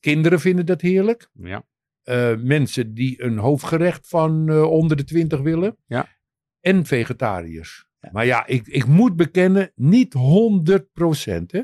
Kinderen 0.00 0.40
vinden 0.40 0.66
dat 0.66 0.80
heerlijk. 0.80 1.30
Ja. 1.32 1.66
Eh, 2.02 2.36
mensen 2.36 2.94
die 2.94 3.22
een 3.22 3.38
hoofdgerecht 3.38 4.08
van 4.08 4.48
eh, 4.48 4.70
onder 4.70 4.96
de 4.96 5.04
20 5.04 5.40
willen. 5.40 5.76
Ja. 5.86 6.08
En 6.60 6.84
vegetariërs. 6.84 7.86
Ja. 8.00 8.08
Maar 8.12 8.26
ja, 8.26 8.46
ik, 8.46 8.66
ik 8.66 8.86
moet 8.86 9.16
bekennen, 9.16 9.72
niet 9.74 10.14
100% 10.14 10.18
hè. 11.46 11.62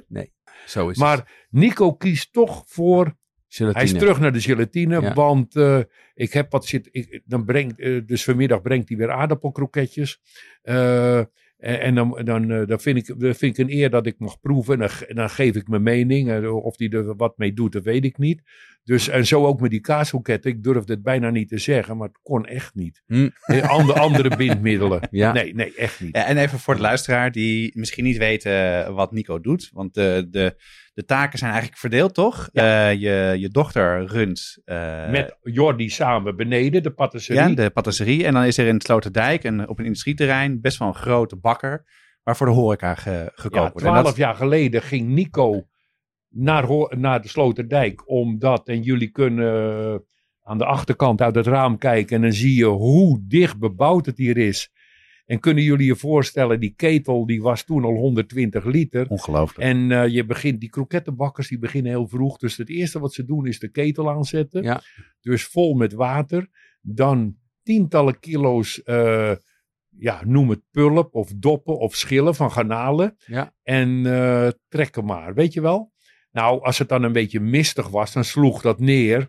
Zo 0.67 0.89
is 0.89 0.89
het. 0.89 1.05
Maar 1.05 1.47
Nico 1.51 1.93
kiest 1.93 2.33
toch 2.33 2.65
voor. 2.67 3.17
Gelatine. 3.49 3.85
Hij 3.85 3.95
is 3.95 3.99
terug 3.99 4.21
naar 4.21 4.33
de 4.33 4.41
gelatine. 4.41 5.01
Ja. 5.01 5.15
Want 5.15 5.57
eh, 5.57 5.81
ik 6.15 6.33
heb 6.33 6.51
wat 6.51 6.67
zit. 6.67 6.89
Ik, 6.91 7.23
dan 7.25 7.45
brengt, 7.45 7.81
eh, 7.81 8.01
dus 8.07 8.25
vanmiddag 8.25 8.63
brengt 8.63 8.89
hij 8.89 8.99
weer 8.99 9.11
aardappelkroketjes. 9.11 10.21
Eh, 10.63 11.19
en, 11.19 11.81
en 11.81 11.95
dan, 11.95 12.21
dan, 12.25 12.67
dan 12.67 12.81
vind, 12.81 12.99
ik, 12.99 13.15
vind 13.19 13.43
ik 13.43 13.59
een 13.59 13.73
eer 13.73 13.91
dat 13.91 14.07
ik 14.07 14.19
mag 14.19 14.41
proeven. 14.41 14.83
En 14.83 14.89
dan, 14.89 15.17
dan 15.17 15.31
geef 15.31 15.57
ik 15.57 15.69
mijn 15.69 15.83
mening. 15.83 16.49
Of 16.49 16.79
hij 16.79 16.89
er 16.89 17.17
wat 17.17 17.39
mee 17.39 17.53
doet, 17.53 17.73
dat 17.73 17.85
weet 17.85 18.05
ik 18.05 18.19
niet. 18.19 18.43
Dus, 18.89 19.09
en 19.09 19.27
zo 19.27 19.47
ook 19.47 19.61
met 19.61 19.71
die 19.71 19.81
kaaskroketten. 19.81 20.51
Ik 20.51 20.63
durfde 20.63 20.93
het 20.93 21.03
bijna 21.03 21.31
niet 21.31 21.49
te 21.49 21.59
zeggen, 21.59 21.97
maar 21.97 22.09
het 22.09 22.19
kon 22.23 22.47
echt 22.47 22.75
niet. 22.75 23.03
Hm. 23.07 23.29
Eh, 23.43 23.69
Andere, 23.69 23.99
andere 24.09 24.37
bindmiddelen. 24.37 25.01
Ja. 25.11 25.33
Nee, 25.33 25.55
nee, 25.55 25.75
echt 25.75 26.01
niet. 26.01 26.17
Ja, 26.17 26.25
en 26.25 26.37
even 26.39 26.59
voor 26.59 26.75
de 26.75 26.81
luisteraar 26.81 27.33
die 27.33 27.71
misschien 27.79 28.05
niet 28.05 28.17
weten 28.17 28.95
wat 28.95 29.13
Nico 29.13 29.41
doet. 29.41 29.71
Want 29.73 29.95
de, 29.95 30.27
de, 30.31 30.55
de 30.95 31.05
taken 31.05 31.39
zijn 31.39 31.51
eigenlijk 31.51 31.81
verdeeld, 31.81 32.15
toch? 32.15 32.49
Eh, 32.53 32.93
je, 32.93 33.35
je 33.39 33.49
dochter 33.49 34.07
runt 34.07 34.59
eh, 34.65 35.11
Met 35.11 35.37
Jordi 35.43 35.89
samen 35.89 36.37
beneden, 36.37 36.83
de 36.83 36.91
patisserie. 36.91 37.41
ja, 37.49 37.55
de 37.55 37.71
patisserie. 37.71 38.25
En 38.25 38.33
dan 38.33 38.45
is 38.45 38.59
er 38.59 38.67
in 38.67 38.81
Sloterdijk 38.81 39.45
een, 39.45 39.69
op 39.69 39.79
een 39.79 39.85
industrieterrein 39.85 40.61
best 40.61 40.79
wel 40.79 40.89
een 40.89 40.95
grote 40.95 41.37
bakker. 41.37 41.85
Waarvoor 42.23 42.47
de 42.47 42.53
horeca 42.53 42.95
ge, 42.95 43.31
gekookt 43.35 43.55
Ja, 43.55 43.61
wordt. 43.61 43.77
En 43.77 43.83
twaalf 43.93 44.05
dat- 44.07 44.17
jaar 44.17 44.35
geleden 44.35 44.83
ging 44.83 45.09
Nico 45.09 45.69
naar, 46.29 46.97
naar 46.99 47.23
de 47.23 47.29
Sloterdijk. 47.29 48.11
Omdat, 48.11 48.69
en 48.69 48.83
jullie 48.83 49.11
kunnen 49.11 50.05
aan 50.43 50.59
de 50.59 50.65
achterkant 50.65 51.21
uit 51.21 51.35
het 51.35 51.47
raam 51.47 51.79
kijken. 51.79 52.17
En 52.17 52.23
dan 52.23 52.33
zie 52.33 52.57
je 52.57 52.65
hoe 52.65 53.25
dicht 53.27 53.59
bebouwd 53.59 54.07
het 54.07 54.19
hier 54.19 54.37
is. 54.37 54.71
En 55.29 55.41
kunnen 55.41 55.63
jullie 55.63 55.87
je 55.87 55.97
voorstellen, 55.97 56.61
die 56.61 56.75
ketel 56.77 57.27
die 57.27 57.43
was 57.43 57.65
toen 57.65 57.85
al 57.85 57.95
120 57.95 58.65
liter. 58.65 59.09
Ongelooflijk. 59.09 59.69
En 59.69 59.93
eh, 59.93 60.09
je 60.09 60.25
begint, 60.25 60.61
die 60.61 60.71
krokettenbakkers 60.71 61.49
die 61.49 61.59
beginnen 61.59 61.93
heel 61.93 62.09
vroeg. 62.09 62.39
Dus 62.39 62.57
het 62.57 62.69
eerste 62.69 62.99
wat 62.99 63.15
ze 63.15 63.25
doen 63.25 63.47
is 63.47 63.59
de 63.59 63.71
ketel 63.71 64.11
aanzetten. 64.11 64.63
Ja. 64.63 64.83
Dus 65.21 65.45
vol 65.45 65.75
met 65.75 65.93
water. 65.93 66.49
Dan 66.81 67.37
tientallen 67.63 68.19
kilo's, 68.19 68.83
eh, 68.83 69.33
ja, 69.89 70.23
noem 70.25 70.51
het 70.51 70.63
pulp 70.71 71.15
of 71.15 71.33
doppen 71.37 71.79
of 71.79 71.95
schillen 71.95 72.35
van 72.35 72.53
garnalen. 72.53 73.17
Ja. 73.27 73.55
En 73.63 74.07
eh, 74.07 74.49
trekken 74.69 75.05
maar, 75.05 75.35
weet 75.35 75.53
je 75.53 75.61
wel. 75.61 75.93
Nou, 76.33 76.63
als 76.63 76.79
het 76.79 76.89
dan 76.89 77.03
een 77.03 77.13
beetje 77.13 77.41
mistig 77.41 77.89
was, 77.89 78.13
dan 78.13 78.25
sloeg 78.25 78.63
dat 78.63 78.81
neer. 78.81 79.29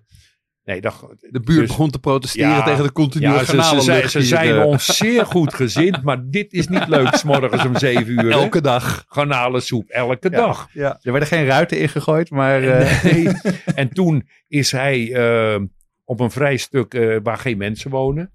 Nee, 0.63 0.81
dan, 0.81 0.93
De 1.19 1.39
buurt 1.39 1.59
dus- 1.59 1.67
begon 1.67 1.89
te 1.89 1.99
protesteren 1.99 2.49
Ja, 2.49 2.63
tegen 2.63 2.83
de 2.83 2.91
continue 2.91 3.29
ja, 3.29 3.43
ze, 3.43 3.63
ze, 3.63 3.81
zijn- 3.81 4.09
ze 4.09 4.21
zijn 4.21 4.55
eh, 4.55 4.65
ons 4.65 4.97
zeer 4.97 5.25
goed 5.25 5.53
gezind, 5.53 6.01
maar 6.07 6.29
dit 6.29 6.53
is 6.53 6.67
niet 6.67 6.87
leuk, 6.87 7.15
's 7.15 7.23
morgens 7.23 7.65
om 7.65 7.77
zeven 7.77 8.07
uur. 8.11 8.21
hè? 8.23 8.29
elke 8.29 8.61
dag. 8.61 9.05
garnalensoep, 9.07 9.89
elke 9.89 10.29
Ja. 10.31 10.37
dag. 10.37 10.67
Er 10.75 10.97
werden 11.01 11.27
geen 11.27 11.45
ruiten 11.45 11.79
ingegooid, 11.79 12.29
maar... 12.29 12.63
eh, 12.63 13.03
Nee. 13.03 13.27
En 13.75 13.89
toen 13.93 14.27
is 14.47 14.71
hij 14.71 15.13
eh, 15.13 15.61
op 16.03 16.19
een 16.19 16.31
vrij 16.31 16.57
stuk 16.57 16.93
eh, 16.93 17.17
waar 17.23 17.37
geen 17.37 17.57
mensen 17.57 17.91
wonen. 17.91 18.31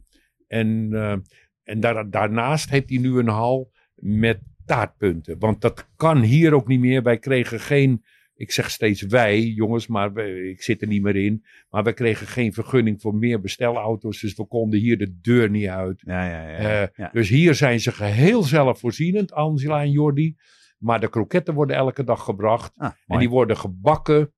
En, 0.49 0.89
en 1.65 1.81
daar, 1.81 2.11
daarnaast 2.11 2.71
heeft 2.71 2.89
hij 2.89 2.99
nu 2.99 3.19
een 3.19 3.29
hal 3.29 3.71
met 3.95 4.39
taartpunten. 4.67 5.37
Want 5.39 5.61
dat 5.61 5.87
kan 5.97 6.21
hier 6.23 6.55
ook 6.55 6.67
niet 6.69 6.81
meer. 6.81 7.03
Wij 7.03 7.19
kregen 7.19 7.61
geen, 7.61 8.05
ik 8.37 8.53
zeg 8.53 8.71
steeds 8.71 9.03
wij 9.03 9.41
jongens, 9.43 9.87
maar 9.87 10.17
ik 10.27 10.63
zit 10.63 10.83
er 10.83 10.89
niet 10.89 11.03
meer 11.03 11.17
in. 11.17 11.45
Maar 11.71 11.83
wij 11.83 11.93
kregen 11.93 12.27
geen 12.27 12.53
vergunning 12.53 13.01
voor 13.01 13.15
meer 13.15 13.41
bestelauto's. 13.41 14.21
Dus 14.21 14.35
we 14.35 14.47
konden 14.47 14.79
hier 14.81 14.99
de 14.99 15.19
deur 15.21 15.51
niet 15.51 15.69
uit. 15.69 16.03
ja, 16.07 16.29
ja, 16.29 16.49
ja. 16.49 16.83
Eh, 16.83 16.89
ja. 16.97 17.11
Dus 17.13 17.29
hier 17.29 17.55
zijn 17.55 17.81
ze 17.81 17.93
geheel 17.93 18.43
zelfvoorzienend, 18.43 19.33
Angela 19.33 19.81
en 19.83 19.91
Jordi. 19.91 20.37
Maar 20.79 21.01
de 21.01 21.09
kroketten 21.09 21.55
worden 21.55 21.77
elke 21.77 22.05
dag 22.05 22.25
gebracht. 22.25 22.73
Ah, 22.79 22.93
En 23.07 23.19
die 23.19 23.29
worden 23.29 23.57
gebakken. 23.57 24.33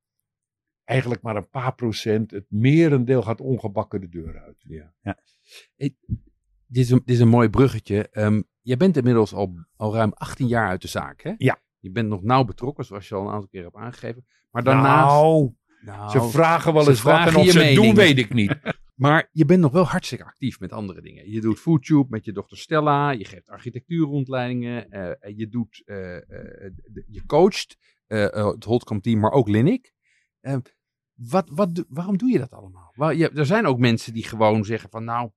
Eigenlijk 0.85 1.23
maar 1.23 1.37
een 1.37 1.49
paar 1.51 1.75
procent. 1.75 2.31
Het 2.31 2.47
merendeel 2.49 3.23
gaat 3.23 3.41
ongebakken 3.41 4.01
de 4.01 4.09
deur 4.09 4.43
uit. 4.43 4.65
Dit 6.67 6.85
is 6.85 6.91
een, 6.91 7.03
dit 7.05 7.15
is 7.15 7.21
een 7.21 7.29
mooi 7.29 7.49
bruggetje. 7.49 8.09
Ehm, 8.09 8.43
jij 8.61 8.77
bent 8.77 8.97
inmiddels 8.97 9.33
al, 9.33 9.55
al 9.77 9.95
ruim 9.95 10.13
18 10.13 10.47
jaar 10.47 10.69
uit 10.69 10.83
de 10.83 10.89
zaak, 10.89 11.23
hè? 11.23 11.33
Ja. 11.37 11.65
Je 11.79 11.91
bent 11.91 12.09
nog 12.09 12.23
nauw 12.23 12.45
betrokken, 12.45 12.85
zoals 12.85 13.09
je 13.09 13.15
al 13.15 13.27
een 13.27 13.33
aantal 13.33 13.49
keer 13.49 13.63
hebt 13.63 13.77
aangegeven. 13.77 14.27
Maar 14.51 14.63
daarnaast... 14.63 15.15
Nou, 15.15 15.55
Nou, 15.85 16.11
ze 16.11 16.23
vragen 16.23 16.73
wel 16.73 16.89
eens 16.89 17.03
wat 17.03 17.27
en 17.27 17.37
of 17.37 17.45
je 17.45 17.51
ze 17.51 17.75
doen, 17.75 17.95
weet 17.95 18.19
ik 18.19 18.35
niet. 18.35 18.55
Maar 18.95 19.29
je 19.33 19.45
bent 19.45 19.61
nog 19.61 19.73
wel 19.73 19.85
hartstikke 19.85 20.25
actief 20.25 20.61
met 20.61 20.73
andere 20.73 21.01
dingen. 21.01 21.31
Je 21.31 21.41
doet 21.41 21.59
FoodTube 21.59 22.07
met 22.09 22.25
je 22.25 22.33
dochter 22.33 22.57
Stella. 22.57 23.11
Je 23.11 23.25
geeft 23.25 23.49
architectuurrondleidingen. 23.49 24.91
eh, 24.91 25.37
je, 25.37 25.49
doet, 25.49 25.83
eh, 25.85 26.17
eh, 26.17 26.73
je 27.07 27.27
coacht 27.27 27.77
het 28.07 28.65
Holtkamp 28.65 29.03
team, 29.03 29.21
maar 29.21 29.31
ook 29.31 29.49
Linnik. 29.49 29.93
Eh, 30.41 30.57
wat, 31.15 31.51
wat, 31.53 31.85
waarom 31.89 32.17
doe 32.19 32.31
je 32.31 32.39
dat 32.39 32.53
allemaal? 32.53 32.93
Wel, 32.95 33.11
je, 33.11 33.29
er 33.31 33.47
zijn 33.47 33.67
ook 33.67 33.79
mensen 33.79 34.13
die 34.13 34.25
gewoon 34.25 34.65
zeggen 34.65 34.91
van 34.91 35.05
nou, 35.05 35.31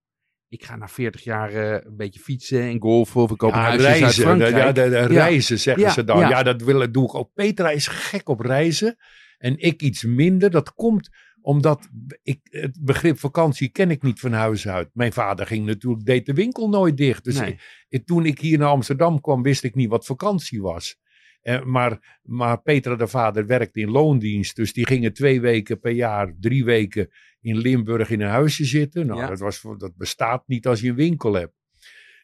ik 0.49 0.63
ga 0.63 0.75
na 0.75 0.87
40 0.87 1.23
jaar 1.23 1.49
eh, 1.53 1.71
een 1.71 1.95
beetje 1.97 2.19
fietsen 2.19 2.61
en 2.61 2.79
golfen 2.81 3.21
of 3.21 3.31
ik 3.31 3.37
koop 3.37 3.53
een 3.53 3.59
Ja, 3.59 3.71
in 3.73 3.79
reizen, 3.79 4.37
de, 4.39 4.71
de, 4.73 4.81
Ja. 4.81 5.05
reizen 5.05 5.59
zeggen 5.59 5.83
Ja, 5.83 5.89
ze 5.89 6.03
dan. 6.03 6.19
Ja, 6.19 6.43
dat 6.43 6.61
willen, 6.61 6.91
doe 6.91 7.03
ik 7.07 7.15
ook. 7.15 7.33
Petra 7.33 7.69
is 7.69 7.87
gek 7.87 8.29
op 8.29 8.39
reizen. 8.39 8.95
En 9.37 9.57
ik 9.57 9.81
iets 9.81 10.03
minder. 10.03 10.49
Dat 10.51 10.73
komt 10.73 11.09
omdat 11.41 11.89
ik, 12.23 12.39
het 12.43 12.77
begrip 12.81 13.19
vakantie 13.19 13.69
ken 13.69 13.91
ik 13.91 14.01
niet 14.01 14.19
van 14.19 14.33
huis 14.33 14.67
uit. 14.67 14.89
Mijn 14.93 15.13
vader 15.13 15.45
ging 15.45 15.65
natuurlijk, 15.65 16.05
deed 16.05 16.25
de 16.25 16.33
winkel 16.33 16.69
nooit 16.69 16.97
dicht. 16.97 17.23
Dus 17.23 17.39
Nee. 17.39 17.51
ik- 17.51 17.85
ik- 17.89 18.05
toen 18.05 18.25
ik 18.25 18.39
hier 18.39 18.57
naar 18.57 18.67
Amsterdam 18.69 19.21
kwam, 19.21 19.41
wist 19.41 19.63
ik 19.63 19.75
niet 19.75 19.89
wat 19.89 20.05
vakantie 20.05 20.61
was. 20.61 20.97
Eh, 21.41 21.63
maar, 21.63 22.19
maar 22.23 22.61
Petra 22.61 22.95
de 22.95 23.07
vader 23.07 23.45
werkte 23.45 23.79
in 23.79 23.89
loondienst. 23.89 24.55
Dus 24.55 24.73
die 24.73 24.85
gingen 24.85 25.13
twee 25.13 25.41
weken 25.41 25.79
per 25.79 25.91
jaar, 25.91 26.33
drie 26.39 26.63
weken 26.65 27.09
in 27.41 27.57
Limburg 27.57 28.09
in 28.09 28.21
een 28.21 28.29
huisje 28.29 28.65
zitten. 28.65 29.05
Nou, 29.07 29.19
Ja. 29.19 29.27
dat, 29.27 29.39
was, 29.39 29.61
dat 29.77 29.95
bestaat 29.95 30.43
niet 30.47 30.67
als 30.67 30.81
je 30.81 30.89
een 30.89 30.95
winkel 30.95 31.33
hebt. 31.33 31.53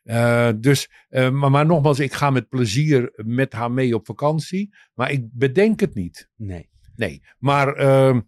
Eh, 0.04 0.50
dus, 0.60 0.90
eh, 1.10 1.30
maar, 1.30 1.52
maar 1.52 1.66
nogmaals, 1.66 2.00
ik 2.00 2.14
ga 2.14 2.30
met 2.30 2.50
plezier 2.50 3.12
met 3.16 3.54
haar 3.54 3.72
mee 3.72 3.96
op 3.96 4.06
vakantie. 4.06 4.76
Maar 4.94 5.12
ik 5.12 5.26
bedenk 5.32 5.80
het 5.80 5.96
niet. 5.96 6.30
Nee. 6.36 6.70
Nee, 6.96 7.22
maar 7.40 7.74
ehm, 7.76 8.20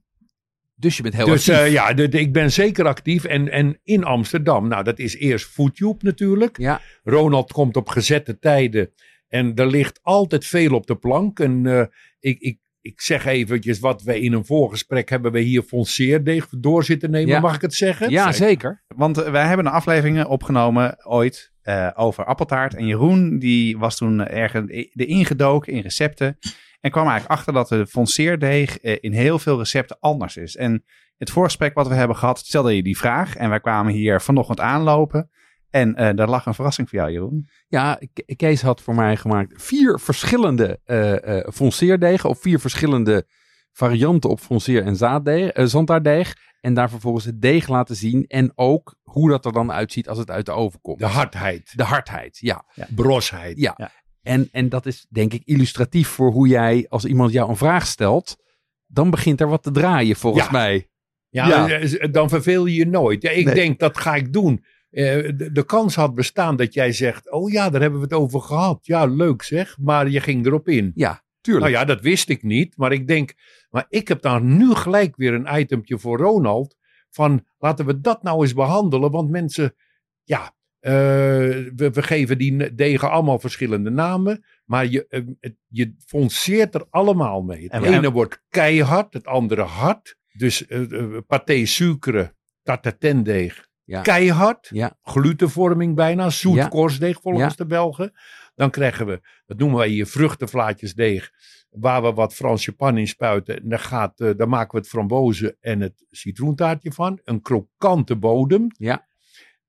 Dus 0.75 0.97
je 0.97 1.03
bent 1.03 1.15
heel 1.15 1.25
dus 1.25 1.49
actief. 1.49 1.65
eh, 1.65 1.71
ja, 1.71 1.93
de- 1.93 2.07
de- 2.07 2.19
ik 2.19 2.33
ben 2.33 2.51
zeker 2.51 2.85
actief. 2.85 3.23
En, 3.23 3.49
en 3.51 3.79
in 3.83 4.03
Amsterdam, 4.03 4.67
nou 4.67 4.83
dat 4.83 4.99
is 4.99 5.15
eerst 5.15 5.45
FoodTube 5.45 5.97
natuurlijk. 6.05 6.57
Ja. 6.57 6.81
Ronald 7.03 7.51
komt 7.51 7.75
op 7.75 7.89
gezette 7.89 8.39
tijden. 8.39 8.91
En 9.27 9.55
er 9.55 9.67
ligt 9.67 9.99
altijd 10.03 10.45
veel 10.45 10.73
op 10.73 10.87
de 10.87 10.95
plank. 10.95 11.39
En 11.39 11.65
eh, 11.65 11.85
ik, 12.19 12.39
ik, 12.39 12.59
ik 12.81 13.01
zeg 13.01 13.25
eventjes 13.25 13.79
wat 13.79 14.03
we 14.03 14.19
in 14.19 14.33
een 14.33 14.45
voorgesprek 14.45 15.09
hebben 15.09 15.31
we 15.31 15.39
hier 15.39 15.61
fonceerdeeg 15.61 16.47
door 16.49 16.83
zitten 16.83 17.11
nemen. 17.11 17.29
Ja. 17.29 17.39
Mag 17.39 17.55
ik 17.55 17.61
het 17.61 17.73
zeggen? 17.73 18.09
ja, 18.09 18.31
zeker. 18.31 18.83
Want 18.87 19.17
eh, 19.17 19.31
wij 19.31 19.47
hebben 19.47 19.65
een 19.65 19.71
aflevering 19.71 20.25
opgenomen 20.25 21.05
ooit 21.05 21.51
eh, 21.61 21.89
over 21.95 22.25
appeltaart. 22.25 22.75
En 22.75 22.85
Jeroen 22.85 23.39
die 23.39 23.77
was 23.77 23.97
toen 23.97 24.27
ergens 24.27 24.89
de 24.93 25.05
ingedoken 25.05 25.73
in 25.73 25.81
recepten. 25.81 26.37
En 26.81 26.91
kwam 26.91 27.07
eigenlijk 27.07 27.39
achter 27.39 27.53
dat 27.53 27.67
de 27.67 27.87
fonceerdeeg 27.87 28.79
eh, 28.79 28.97
in 28.99 29.11
heel 29.11 29.39
veel 29.39 29.57
recepten 29.57 29.97
anders 29.99 30.37
is. 30.37 30.55
En 30.55 30.83
het 31.17 31.29
voorgesprek 31.29 31.73
wat 31.73 31.87
we 31.87 31.93
hebben 31.93 32.17
gehad, 32.17 32.39
stelde 32.39 32.75
je 32.75 32.83
die 32.83 32.97
vraag. 32.97 33.35
En 33.35 33.49
wij 33.49 33.59
kwamen 33.59 33.93
hier 33.93 34.21
vanochtend 34.21 34.59
aanlopen. 34.59 35.29
En 35.79 35.95
eh, 35.95 36.15
daar 36.15 36.29
lag 36.29 36.45
een 36.45 36.53
verrassing 36.53 36.89
voor 36.89 36.99
jou, 36.99 37.11
Jeroen. 37.11 37.47
Ja, 37.67 37.99
Ke- 38.13 38.35
Kees 38.35 38.61
had 38.61 38.81
voor 38.81 38.95
mij 38.95 39.17
gemaakt 39.17 39.63
vier 39.63 39.99
verschillende 39.99 40.79
eh 40.83 41.37
eh 41.37 41.47
fonceerdegen 41.53 42.29
op 42.29 42.37
vier 42.41 42.59
verschillende 42.59 43.25
varianten 43.71 44.29
op 44.29 44.39
fonceer 44.39 44.83
en 44.83 44.95
zaaddeeg, 44.95 45.51
zandaarddeeg. 45.53 46.35
En 46.61 46.73
daar 46.73 46.89
vervolgens 46.89 47.25
het 47.25 47.41
deeg 47.41 47.67
laten 47.67 47.95
zien. 47.95 48.25
En 48.27 48.51
ook 48.55 48.95
hoe 49.03 49.29
dat 49.29 49.45
er 49.45 49.51
dan 49.51 49.71
uitziet 49.71 50.09
als 50.09 50.17
het 50.17 50.29
uit 50.31 50.45
de 50.45 50.51
oven 50.51 50.81
komt. 50.81 50.99
De 50.99 51.05
hardheid, 51.05 51.73
De 51.75 51.83
hardheid, 51.83 52.37
ja. 52.37 52.65
brosheid. 52.95 53.59
Ja. 53.59 53.73
Ja. 53.77 53.91
En, 54.21 54.49
en 54.51 54.69
dat 54.69 54.85
is 54.85 55.05
denk 55.09 55.33
ik 55.33 55.41
illustratief 55.45 56.07
voor 56.07 56.31
hoe 56.31 56.47
jij, 56.47 56.85
als 56.89 57.05
iemand 57.05 57.31
jou 57.31 57.49
een 57.49 57.57
vraag 57.57 57.87
stelt, 57.87 58.35
dan 58.87 59.09
begint 59.09 59.41
er 59.41 59.47
wat 59.47 59.63
te 59.63 59.71
draaien 59.71 60.15
volgens 60.15 60.45
Ja. 60.45 60.51
mij. 60.51 60.89
Ja, 61.29 61.67
Ja. 61.67 62.07
dan 62.07 62.29
verveel 62.29 62.65
je 62.65 62.75
je 62.75 62.87
nooit. 62.87 63.21
Ja, 63.21 63.29
ik 63.29 63.45
Nee. 63.45 63.55
denk, 63.55 63.79
dat 63.79 63.97
ga 63.97 64.15
ik 64.15 64.33
doen. 64.33 64.63
Eh, 64.89 65.03
de, 65.35 65.51
de 65.51 65.65
kans 65.65 65.95
had 65.95 66.15
bestaan 66.15 66.55
dat 66.55 66.73
jij 66.73 66.91
zegt, 66.91 67.31
oh 67.31 67.51
ja, 67.51 67.69
daar 67.69 67.81
hebben 67.81 67.99
we 67.99 68.05
het 68.05 68.15
over 68.15 68.41
gehad. 68.41 68.85
Ja, 68.85 69.05
leuk 69.05 69.43
zeg, 69.43 69.77
maar 69.77 70.09
je 70.09 70.19
ging 70.19 70.45
erop 70.45 70.67
in. 70.67 70.91
Ja, 70.95 71.23
tuurlijk. 71.41 71.65
Nou 71.65 71.77
ja, 71.77 71.85
dat 71.85 72.01
wist 72.01 72.29
ik 72.29 72.43
niet. 72.43 72.77
Maar 72.77 72.91
ik 72.91 73.07
denk, 73.07 73.33
maar 73.69 73.85
ik 73.89 74.07
heb 74.07 74.21
daar 74.21 74.41
nu 74.41 74.73
gelijk 74.73 75.15
weer 75.15 75.33
een 75.33 75.59
itempje 75.59 75.99
voor 75.99 76.17
Ronald. 76.17 76.75
Van 77.09 77.45
laten 77.57 77.85
we 77.85 78.01
dat 78.01 78.23
nou 78.23 78.41
eens 78.41 78.53
behandelen. 78.53 79.11
Want 79.11 79.29
mensen, 79.29 79.75
ja, 80.23 80.55
eh, 80.79 80.91
we, 81.75 81.89
we 81.93 82.01
geven 82.01 82.37
die 82.37 82.75
degen 82.75 83.11
allemaal 83.11 83.39
verschillende 83.39 83.89
namen. 83.89 84.45
Maar 84.65 84.85
je, 84.85 85.07
eh, 85.07 85.51
je 85.67 85.93
fonceert 86.05 86.75
er 86.75 86.85
allemaal 86.89 87.41
mee. 87.41 87.63
Het 87.63 87.71
En 87.71 87.83
ene 87.83 88.11
wordt 88.11 88.43
keihard, 88.49 89.13
het 89.13 89.25
andere 89.25 89.61
hard. 89.61 90.17
Dus 90.31 90.65
paté 91.27 91.65
sucre, 91.65 92.35
tatatendeeg, 92.63 93.66
Ja. 93.87 94.01
keihard. 94.01 94.69
Ja. 94.71 94.97
Glutenvorming 95.03 95.95
bijna, 95.95 96.29
zoet 96.29 96.55
Ja. 96.55 96.67
korstdeeg 96.67 97.21
volgens 97.21 97.43
Ja. 97.51 97.57
de 97.57 97.65
Belgen. 97.65 98.11
Dan 98.55 98.69
krijgen 98.69 99.05
we, 99.05 99.21
dat 99.45 99.57
noemen 99.57 99.77
wij 99.77 99.87
hier 99.87 100.05
vruchtenvlaatjesdeeg, 100.07 101.31
waar 101.69 102.01
we 102.01 102.13
wat 102.13 102.33
Franse 102.33 102.75
pan 102.75 102.97
in 102.97 103.07
spuiten. 103.07 103.57
En 103.61 103.69
daar, 103.69 103.79
gaat, 103.79 104.19
eh, 104.19 104.29
daar 104.37 104.49
maken 104.49 104.71
we 104.71 104.77
het 104.77 104.87
frambozen 104.87 105.57
en 105.59 105.79
het 105.81 106.05
citroentaartje 106.11 106.91
van. 106.91 107.19
Een 107.23 107.41
krokante 107.41 108.15
bodem. 108.15 108.67
Ja. 108.77 109.05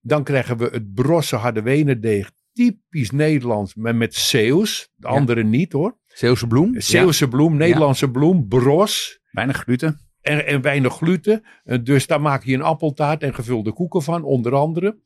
Dan 0.01 0.25
krijgen 0.25 0.57
we 0.57 0.65
het 0.73 0.95
brosse 0.95 1.37
harde 1.37 1.63
wenendeeg, 1.63 2.31
typisch 2.53 3.11
Nederlands, 3.11 3.75
maar 3.75 3.97
met 3.97 4.15
Zeeuws. 4.15 4.91
De 4.95 5.09
Ja. 5.09 5.15
andere 5.15 5.45
niet 5.45 5.73
hoor. 5.73 5.99
Zeeuwse 6.07 6.47
bloem. 6.47 6.81
Zeeuwse 6.81 7.29
bloem, 7.29 7.57
Nederlandse 7.57 8.11
bloem, 8.11 8.49
bros. 8.49 9.21
Weinig 9.31 9.57
gluten. 9.57 10.08
En, 10.21 10.47
en 10.47 10.61
weinig 10.61 10.97
gluten. 10.97 11.45
Eh, 11.65 11.79
Dus 11.83 12.07
daar 12.07 12.21
maak 12.21 12.45
je 12.45 12.55
een 12.55 12.63
appeltaart 12.63 13.23
en 13.23 13.35
gevulde 13.35 13.73
koeken 13.73 14.03
van, 14.03 14.25
onder 14.25 14.55
andere. 14.55 14.99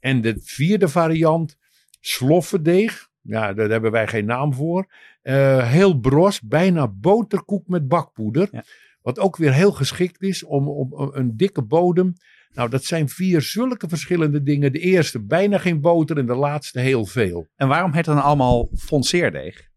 En 0.00 0.20
de 0.20 0.40
vierde 0.42 0.88
variant, 0.88 1.56
sloffendeeg. 2.00 3.08
Ja, 3.20 3.52
daar 3.52 3.68
hebben 3.68 3.90
wij 3.90 4.06
geen 4.06 4.24
naam 4.24 4.54
voor. 4.54 4.92
Eh, 5.22 5.70
heel 5.70 5.98
bros, 5.98 6.40
bijna 6.40 6.88
boterkoek 6.88 7.68
met 7.68 7.88
bakpoeder. 7.88 8.48
Ja. 8.52 8.64
Wat 9.02 9.18
ook 9.18 9.36
weer 9.36 9.52
heel 9.52 9.72
geschikt 9.72 10.22
is 10.22 10.44
om, 10.44 10.68
om, 10.68 10.92
om 10.92 11.10
een 11.12 11.36
dikke 11.36 11.62
bodem. 11.62 12.12
Nou, 12.52 12.70
dat 12.70 12.84
zijn 12.84 13.08
vier 13.08 13.42
zulke 13.42 13.88
verschillende 13.88 14.42
dingen. 14.42 14.72
De 14.72 14.78
eerste 14.78 15.24
bijna 15.24 15.58
geen 15.58 15.80
boter 15.80 16.18
en 16.18 16.26
de 16.26 16.34
laatste 16.34 16.80
heel 16.80 17.04
veel. 17.06 17.46
En 17.56 17.68
waarom 17.68 17.92
heet 17.92 18.06
het 18.06 18.14
dan 18.14 18.24
allemaal 18.24 18.68
fonceerdeeg? 18.76 19.67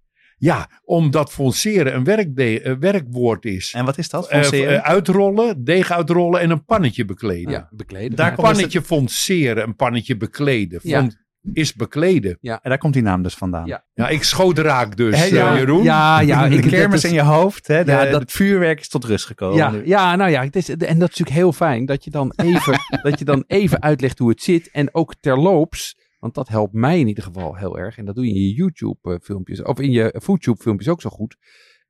Ja, 0.43 0.69
omdat 0.83 1.31
fonceren 1.31 1.95
een 1.95 2.03
werkde- 2.03 2.65
een 2.65 2.79
werkwoord 2.79 3.45
is. 3.45 3.73
En 3.75 3.85
wat 3.85 3.97
is 3.97 4.09
dat? 4.09 4.27
Eh, 4.27 4.39
Fonceren? 4.41 4.83
eh, 4.83 4.89
uitrollen, 4.89 5.63
deeg 5.63 5.91
uitrollen 5.91 6.39
en 6.41 6.49
een 6.49 6.65
pannetje 6.65 7.05
bekleden. 7.05 7.51
Ja, 7.51 7.67
bekleden. 7.71 8.15
Daar 8.15 8.29
Een 8.29 8.35
dus 8.35 8.45
pannetje 8.45 8.81
fonceren, 8.81 9.63
een 9.63 9.75
pannetje 9.75 10.17
bekleden. 10.17 10.79
Ja. 10.83 10.99
Fon- 10.99 11.19
is 11.53 11.73
bekleden. 11.73 12.37
en 12.41 12.59
daar 12.63 12.77
komt 12.77 12.93
die 12.93 13.01
naam 13.01 13.23
dus 13.23 13.33
vandaan. 13.35 13.65
Ja. 13.65 13.83
Ja, 13.93 14.07
ik 14.07 14.23
schoot 14.23 14.57
raak 14.57 14.97
dus, 14.97 15.27
ja, 15.29 15.51
eh, 15.51 15.57
Jeroen. 15.59 15.83
Ja, 15.83 16.19
ja. 16.19 16.47
de 16.49 16.59
kermis 16.59 17.03
is- 17.03 17.09
in 17.09 17.15
je 17.15 17.21
hoofd, 17.21 17.67
hè? 17.67 17.83
De, 17.83 17.91
Ja, 17.91 18.05
dat- 18.05 18.21
het 18.21 18.31
vuurwerk 18.31 18.79
is 18.79 18.87
tot 18.89 19.03
rust 19.05 19.25
gekomen. 19.25 19.57
Ja, 19.57 19.71
nu. 19.71 19.81
ja, 19.85 20.15
nou 20.15 20.31
ja, 20.31 20.43
het 20.43 20.55
is, 20.55 20.69
en 20.69 20.77
dat 20.77 20.87
is 20.89 20.97
natuurlijk 20.97 21.29
heel 21.37 21.53
fijn 21.53 21.85
dat 21.85 22.03
je 22.03 22.09
dan 22.09 22.33
even, 22.35 22.73
dat 23.03 23.19
je 23.19 23.25
dan 23.25 23.43
even 23.47 23.81
uitlegt 23.81 24.19
hoe 24.19 24.29
het 24.29 24.41
zit. 24.41 24.69
En 24.71 24.93
ook 24.95 25.13
terloops, 25.19 25.95
want 26.21 26.33
dat 26.33 26.47
helpt 26.47 26.73
mij 26.73 26.99
in 26.99 27.07
ieder 27.07 27.23
geval 27.23 27.55
heel 27.55 27.77
erg. 27.77 27.97
En 27.97 28.05
dat 28.05 28.15
doe 28.15 28.25
je 28.25 28.33
in 28.33 28.41
je 28.41 28.53
YouTube-filmpjes, 28.53 29.61
of 29.61 29.79
in 29.79 29.91
je 29.91 30.19
FoodTube-filmpjes 30.21 30.89
ook 30.89 31.01
zo 31.01 31.09
goed. 31.09 31.37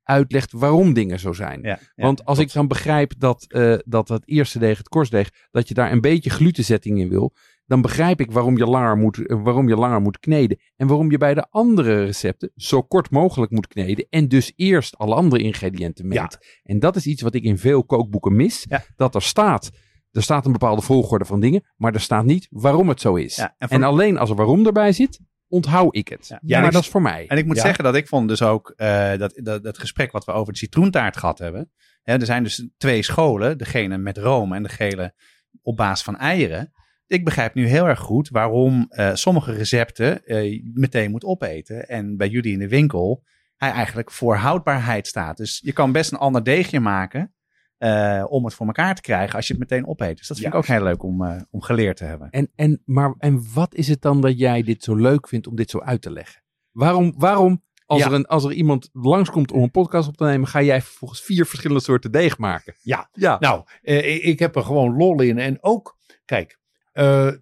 Uitlegt 0.03 0.51
waarom 0.51 0.93
dingen 0.93 1.19
zo 1.19 1.33
zijn. 1.33 1.61
Ja, 1.61 1.69
ja, 1.69 1.79
Want 1.95 2.25
als 2.25 2.35
klopt. 2.35 2.49
ik 2.49 2.55
dan 2.55 2.67
begrijp 2.67 3.13
dat, 3.17 3.45
eh, 3.47 3.77
dat 3.85 4.07
het 4.09 4.27
eerste 4.27 4.59
deeg, 4.59 4.77
het 4.77 4.89
korstdeeg, 4.89 5.29
dat 5.51 5.67
je 5.67 5.73
daar 5.73 5.91
een 5.91 6.01
beetje 6.01 6.29
glutenzetting 6.29 6.99
in 6.99 7.09
wil, 7.09 7.33
dan 7.65 7.81
begrijp 7.81 8.19
ik 8.19 8.31
waarom 8.31 8.57
je 8.57 8.65
langer 8.65 8.97
moet, 8.97 9.25
eh, 9.25 9.43
waarom 9.43 9.67
je 9.67 9.75
langer 9.75 10.01
moet 10.01 10.19
kneden. 10.19 10.59
En 10.75 10.87
waarom 10.87 11.11
je 11.11 11.17
bij 11.17 11.33
de 11.33 11.47
andere 11.49 12.05
recepten 12.05 12.51
zo 12.55 12.81
kort 12.81 13.09
mogelijk 13.09 13.51
moet 13.51 13.67
kneden. 13.67 14.07
En 14.09 14.27
dus 14.27 14.53
eerst 14.55 14.97
alle 14.97 15.15
andere 15.15 15.43
ingrediënten 15.43 16.07
mengt. 16.07 16.59
En 16.63 16.79
dat 16.79 16.95
is 16.95 17.05
iets 17.05 17.21
wat 17.21 17.35
ik 17.35 17.43
in 17.43 17.57
veel 17.57 17.85
kookboeken 17.85 18.35
mis. 18.35 18.67
Dat 18.95 19.15
er 19.15 19.21
staat, 19.21 19.71
er 20.11 20.23
staat 20.23 20.45
een 20.45 20.51
bepaalde 20.51 20.81
volgorde 20.81 21.25
van 21.25 21.39
dingen, 21.39 21.63
maar 21.75 21.93
er 21.93 21.99
staat 22.01 22.25
niet 22.25 22.47
waarom 22.49 22.89
het 22.89 23.01
zo 23.01 23.15
is. 23.15 23.35
Ja, 23.35 23.55
en 23.57 23.83
alleen 23.83 24.17
als 24.17 24.29
er 24.29 24.35
waarom 24.35 24.65
erbij 24.65 24.91
zit, 24.91 25.19
onthoud 25.47 25.95
ik 25.95 26.07
het. 26.07 26.27
Ja. 26.27 26.57
Maar 26.57 26.67
ik- 26.67 26.73
dat 26.73 26.81
is 26.83 26.89
voor 26.89 27.01
mij. 27.01 27.25
En 27.27 27.37
ik 27.37 27.45
moet 27.45 27.55
Ja. 27.55 27.61
zeggen 27.61 27.83
dat 27.83 27.95
ik 27.95 28.07
vond 28.07 28.27
dus 28.27 28.41
ook 28.41 28.73
eh, 28.75 29.17
dat, 29.17 29.39
dat, 29.43 29.63
dat 29.63 29.77
gesprek 29.77 30.11
wat 30.11 30.25
we 30.25 30.31
over 30.31 30.53
de 30.53 30.59
citroentaart 30.59 31.17
gehad 31.17 31.39
hebben. 31.39 31.71
Hè, 32.01 32.13
er 32.13 32.25
zijn 32.25 32.43
dus 32.43 32.67
twee 32.77 33.03
scholen. 33.03 33.57
Degene 33.57 33.97
met 33.97 34.17
room 34.17 34.53
en 34.53 34.63
degene 34.63 35.13
op 35.61 35.75
basis 35.77 36.03
van 36.03 36.17
eieren. 36.17 36.71
Ik 37.07 37.25
begrijp 37.25 37.53
nu 37.53 37.67
heel 37.67 37.87
erg 37.87 37.99
goed 37.99 38.29
waarom 38.29 38.85
eh, 38.89 39.13
sommige 39.13 39.51
recepten 39.53 40.21
je 40.25 40.71
meteen 40.73 41.11
moet 41.11 41.23
opeten. 41.25 41.87
En 41.87 42.17
bij 42.17 42.27
jullie 42.29 42.53
in 42.53 42.59
de 42.59 42.67
winkel 42.67 43.23
hij 43.55 43.71
eigenlijk 43.71 44.11
voor 44.11 44.35
houdbaarheid 44.35 45.07
staat. 45.07 45.37
Dus 45.37 45.59
je 45.63 45.73
kan 45.73 45.91
best 45.91 46.11
een 46.11 46.17
ander 46.17 46.43
deegje 46.43 46.79
maken 46.79 47.33
eh, 47.81 48.23
om 48.27 48.45
het 48.45 48.53
voor 48.53 48.65
elkaar 48.65 48.95
te 48.95 49.01
krijgen 49.01 49.35
als 49.35 49.47
je 49.47 49.53
het 49.53 49.61
meteen 49.61 49.87
opeet. 49.87 50.17
Dus 50.17 50.27
dat 50.27 50.37
vind 50.37 50.49
ik 50.49 50.55
ook 50.55 50.65
heel 50.65 50.83
leuk 50.83 51.03
om, 51.03 51.25
eh, 51.25 51.41
om 51.49 51.61
geleerd 51.61 51.97
te 51.97 52.03
hebben. 52.03 52.29
En, 52.29 52.51
en, 52.55 52.81
maar, 52.85 53.15
en 53.17 53.53
wat 53.53 53.75
is 53.75 53.87
het 53.87 54.01
dan 54.01 54.21
dat 54.21 54.39
jij 54.39 54.63
dit 54.63 54.83
zo 54.83 54.95
leuk 54.95 55.27
vindt 55.27 55.47
om 55.47 55.55
dit 55.55 55.69
zo 55.69 55.79
uit 55.79 56.01
te 56.01 56.11
leggen? 56.11 56.43
Waarom, 56.71 57.13
waarom 57.17 57.63
als, 57.85 57.99
Ja. 57.99 58.07
er 58.07 58.13
een, 58.13 58.25
als 58.25 58.43
er 58.43 58.51
iemand 58.51 58.89
langskomt 58.91 59.51
om 59.51 59.61
een 59.63 59.71
podcast 59.71 60.07
op 60.07 60.17
te 60.17 60.23
nemen, 60.23 60.47
ga 60.47 60.61
jij 60.61 60.81
vervolgens 60.81 61.21
vier 61.21 61.45
verschillende 61.45 61.83
soorten 61.83 62.11
deeg 62.11 62.37
maken? 62.37 62.75
Ja. 62.81 63.09
Ja. 63.11 63.37
Nou, 63.39 63.63
eh, 63.81 64.25
ik, 64.25 64.39
heb 64.39 64.55
er 64.55 64.63
gewoon 64.63 64.95
lol 64.95 65.21
in. 65.21 65.37
En 65.37 65.57
ook, 65.63 65.97
kijk, 66.25 66.59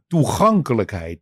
toegankelijkheid. 0.07 1.19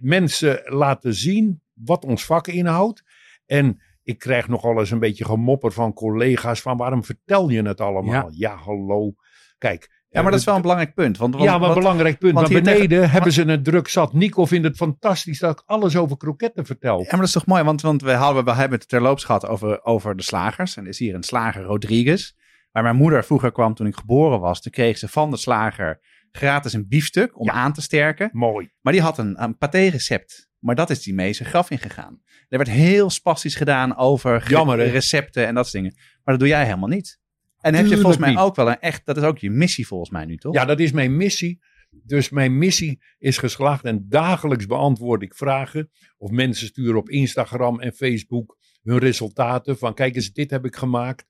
Mensen 0.00 0.62
laten 0.64 1.14
zien 1.14 1.62
wat 1.72 2.04
ons 2.04 2.24
vak 2.24 2.46
inhoudt. 2.46 3.02
En 3.46 3.80
ik 4.12 4.18
krijg 4.18 4.48
nogal 4.48 4.78
eens 4.78 4.90
een 4.90 4.98
beetje 4.98 5.24
gemopper 5.24 5.72
van 5.72 5.92
collega's 5.92 6.60
van 6.60 6.76
waarom 6.76 7.04
vertel 7.04 7.48
je 7.48 7.62
het 7.62 7.80
allemaal? 7.80 8.28
Ja, 8.30 8.56
hallo. 8.56 9.12
Kijk. 9.58 10.00
Ja, 10.08 10.22
maar 10.22 10.30
dat 10.30 10.40
is 10.40 10.46
wel 10.46 10.54
een 10.54 10.62
belangrijk 10.62 10.94
punt. 10.94 11.18
Want, 11.18 11.34
want 11.34 11.46
ja, 11.46 11.58
maar 11.58 11.68
een 11.68 11.74
belangrijk 11.74 12.18
punt. 12.18 12.34
want 12.34 12.46
tegen- 12.46 12.62
beneden 12.62 13.10
hebben 13.10 13.32
ze 13.32 13.42
het 13.42 13.64
druk 13.64 13.88
zat. 13.88 14.12
Nico 14.12 14.44
vindt 14.44 14.66
het 14.66 14.76
fantastisch 14.76 15.38
dat 15.38 15.50
ik 15.60 15.62
alles 15.66 15.96
over 15.96 16.16
kroketten 16.16 16.66
vertel. 16.66 16.98
Ja, 16.98 17.06
maar 17.10 17.18
dat 17.18 17.26
is 17.26 17.32
toch 17.32 17.46
mooi, 17.46 17.62
want, 17.62 17.80
want 17.80 18.02
we, 18.02 18.12
hadden, 18.12 18.44
we 18.44 18.52
hebben 18.52 18.78
het 18.78 18.88
terloops 18.88 19.24
gehad 19.24 19.46
over, 19.46 19.84
over 19.84 20.16
de 20.16 20.22
slagers. 20.22 20.76
En 20.76 20.82
er 20.82 20.88
is 20.88 20.98
hier 20.98 21.14
een 21.14 21.22
slager 21.22 21.62
Rodriguez. 21.62 22.32
Waar 22.72 22.82
mijn 22.82 22.96
moeder 22.96 23.24
vroeger 23.24 23.52
kwam 23.52 23.74
toen 23.74 23.86
ik 23.86 23.96
geboren 23.96 24.40
was. 24.40 24.60
Toen 24.60 24.72
kreeg 24.72 24.98
ze 24.98 25.08
van 25.08 25.30
de 25.30 25.36
slager 25.36 26.00
gratis 26.32 26.72
een 26.72 26.88
biefstuk 26.88 27.38
om 27.38 27.46
Ja. 27.46 27.52
aan 27.52 27.72
te 27.72 27.80
sterken. 27.82 28.30
Mooi. 28.32 28.70
Maar 28.80 28.92
die 28.92 29.02
had 29.02 29.18
een, 29.18 29.42
een 29.42 29.58
paté-recept. 29.58 30.50
Maar 30.58 30.74
dat 30.74 30.90
is 30.90 31.02
die 31.02 31.14
mee 31.14 31.32
zijn 31.32 31.48
graf 31.48 31.70
ingegaan. 31.70 32.22
Er 32.48 32.58
werd 32.58 32.70
heel 32.70 33.10
spastisch 33.10 33.54
gedaan 33.54 33.96
over 33.96 34.48
Jammer, 34.48 34.88
recepten 34.90 35.46
en 35.46 35.54
dat 35.54 35.68
soort 35.68 35.82
dingen. 35.82 35.96
Maar 35.96 36.22
dat 36.34 36.38
doe 36.38 36.48
jij 36.48 36.64
helemaal 36.64 36.88
niet. 36.88 37.20
En 37.60 37.74
heb 37.74 37.86
je 37.86 37.94
volgens 37.96 38.16
mij 38.16 38.30
niet. 38.30 38.38
ook 38.38 38.56
wel 38.56 38.68
een 38.68 38.80
echt, 38.80 39.06
dat 39.06 39.16
is 39.16 39.22
ook 39.22 39.38
je 39.38 39.50
missie 39.50 39.86
volgens 39.86 40.10
mij 40.10 40.24
nu, 40.24 40.36
toch? 40.36 40.54
Ja, 40.54 40.64
dat 40.64 40.80
is 40.80 40.92
mijn 40.92 41.16
missie. 41.16 41.60
Dus 41.90 42.30
mijn 42.30 42.58
missie 42.58 43.02
is 43.18 43.38
geslaagd 43.38 43.84
en 43.84 44.08
dagelijks 44.08 44.66
beantwoord 44.66 45.22
ik 45.22 45.34
vragen. 45.34 45.90
Of 46.18 46.30
mensen 46.30 46.66
sturen 46.66 46.96
op 46.96 47.08
Instagram 47.08 47.80
en 47.80 47.92
Facebook 47.92 48.56
hun 48.82 48.98
resultaten. 48.98 49.78
Van 49.78 49.94
kijk 49.94 50.14
eens, 50.14 50.32
dit 50.32 50.50
heb 50.50 50.64
ik 50.64 50.76
gemaakt. 50.76 51.26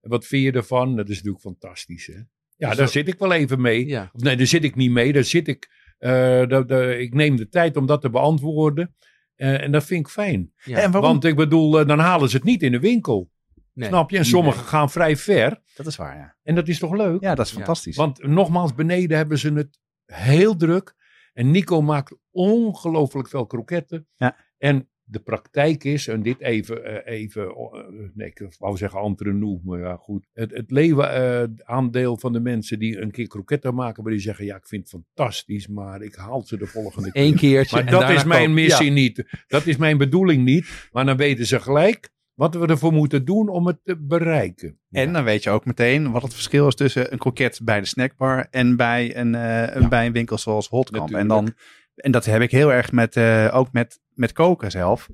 Wat 0.00 0.26
vind 0.26 0.42
je 0.44 0.52
ervan? 0.52 0.96
Dat 0.96 1.08
is 1.08 1.14
natuurlijk 1.16 1.42
fantastisch. 1.42 2.06
Hè? 2.06 2.20
Ja, 2.56 2.68
Dus 2.68 2.76
daar 2.76 2.84
dat- 2.86 2.94
zit 2.94 3.08
ik 3.08 3.18
wel 3.18 3.32
even 3.32 3.60
mee. 3.60 3.86
Ja. 3.86 4.10
Of 4.12 4.20
nee, 4.22 4.36
daar 4.36 4.46
zit 4.46 4.64
ik 4.64 4.74
niet 4.74 4.90
mee. 4.90 5.12
Daar 5.12 5.24
zit 5.24 5.48
ik, 5.48 5.68
eh, 5.98 7.00
ik 7.00 7.14
neem 7.14 7.36
de 7.36 7.48
tijd 7.48 7.76
om 7.76 7.86
dat 7.86 8.00
te 8.00 8.10
beantwoorden. 8.10 8.94
Eh, 9.34 9.62
en 9.62 9.72
dat 9.72 9.84
vind 9.84 10.00
ik 10.06 10.12
fijn. 10.12 10.52
Ja. 10.64 10.78
En 10.78 10.90
waarom? 10.90 11.10
Want 11.10 11.24
ik 11.24 11.36
bedoel, 11.36 11.80
eh, 11.80 11.86
dan 11.86 11.98
halen 11.98 12.28
ze 12.28 12.36
het 12.36 12.44
niet 12.44 12.62
in 12.62 12.72
de 12.72 12.80
winkel. 12.80 13.30
Nee. 13.72 13.88
Snap 13.88 14.10
je? 14.10 14.18
En 14.18 14.24
sommigen 14.24 14.64
gaan 14.64 14.90
vrij 14.90 15.16
ver. 15.16 15.60
Dat 15.74 15.86
is 15.86 15.96
waar, 15.96 16.16
ja. 16.16 16.36
En 16.42 16.54
dat 16.54 16.68
is 16.68 16.78
toch 16.78 16.94
leuk? 16.96 17.20
Ja, 17.22 17.34
dat 17.34 17.44
is 17.46 17.50
Ja. 17.52 17.56
fantastisch. 17.56 17.96
Want 17.96 18.26
nogmaals, 18.26 18.74
beneden 18.74 19.16
hebben 19.16 19.38
ze 19.38 19.52
het 19.52 19.78
heel 20.06 20.56
druk. 20.56 20.94
En 21.32 21.50
Nico 21.50 21.82
maakt 21.82 22.16
ongelooflijk 22.30 23.28
veel 23.28 23.46
kroketten. 23.46 24.08
Ja. 24.16 24.36
En 24.58 24.88
de 25.08 25.18
praktijk 25.18 25.84
is, 25.84 26.08
en 26.08 26.22
dit 26.22 26.40
even, 26.40 26.84
eh, 27.04 27.18
even 27.20 27.46
eh, 27.48 27.80
nee, 28.14 28.28
ik 28.28 28.46
wou 28.58 28.76
zeggen 28.76 29.00
entre 29.00 29.32
nous, 29.32 29.60
maar 29.64 29.78
ja 29.78 29.96
goed. 29.96 30.26
Het, 30.32 30.50
het 30.50 30.70
leeuwenaandeel 30.70 32.16
van 32.18 32.32
de 32.32 32.40
mensen 32.40 32.78
die 32.78 33.00
een 33.00 33.10
keer 33.10 33.26
kroketten 33.28 33.74
maken, 33.74 34.02
maar 34.02 34.12
die 34.12 34.20
zeggen, 34.20 34.44
ja, 34.44 34.56
ik 34.56 34.66
vind 34.66 34.90
het 34.90 35.02
fantastisch, 35.02 35.68
maar 35.68 36.02
ik 36.02 36.14
haal 36.14 36.42
ze 36.42 36.56
de 36.56 36.66
volgende 36.66 37.12
keer. 37.12 37.22
Eén 37.22 37.34
keertje. 37.36 37.76
Maar 37.76 37.84
en 37.86 37.92
dat 38.00 38.10
is 38.10 38.24
mijn 38.24 38.44
koop- 38.46 38.54
missie 38.54 38.86
Ja. 38.86 38.92
niet. 38.92 39.44
Dat 39.46 39.66
is 39.66 39.76
mijn 39.76 39.98
bedoeling 39.98 40.44
niet. 40.44 40.88
Maar 40.92 41.04
dan 41.04 41.16
weten 41.16 41.46
ze 41.46 41.60
gelijk 41.60 42.08
wat 42.34 42.54
we 42.54 42.66
ervoor 42.66 42.92
moeten 42.92 43.24
doen 43.24 43.48
om 43.48 43.66
het 43.66 43.78
te 43.84 43.96
bereiken. 44.00 44.78
En 44.90 45.12
dan 45.12 45.24
weet 45.24 45.42
je 45.42 45.50
ook 45.50 45.64
meteen 45.64 46.10
wat 46.10 46.22
het 46.22 46.34
verschil 46.34 46.66
is 46.66 46.74
tussen 46.74 47.12
een 47.12 47.18
kroket 47.18 47.60
bij 47.64 47.80
de 47.80 47.86
snackbar 47.86 48.46
en 48.50 48.76
bij 48.76 49.16
een, 49.16 49.34
een- 49.34 49.88
bij 49.88 50.06
een 50.06 50.12
winkel 50.12 50.38
zoals 50.38 50.68
Hotkamp. 50.68 51.14
En, 51.14 51.28
dan, 51.28 51.54
en 51.94 52.10
dat 52.10 52.24
heb 52.24 52.40
ik 52.42 52.50
heel 52.50 52.72
erg 52.72 52.92
met, 52.92 53.16
eh, 53.16 53.50
ook 53.52 53.72
met, 53.72 54.00
met 54.16 54.32
koken 54.32 54.70
zelf. 54.70 55.08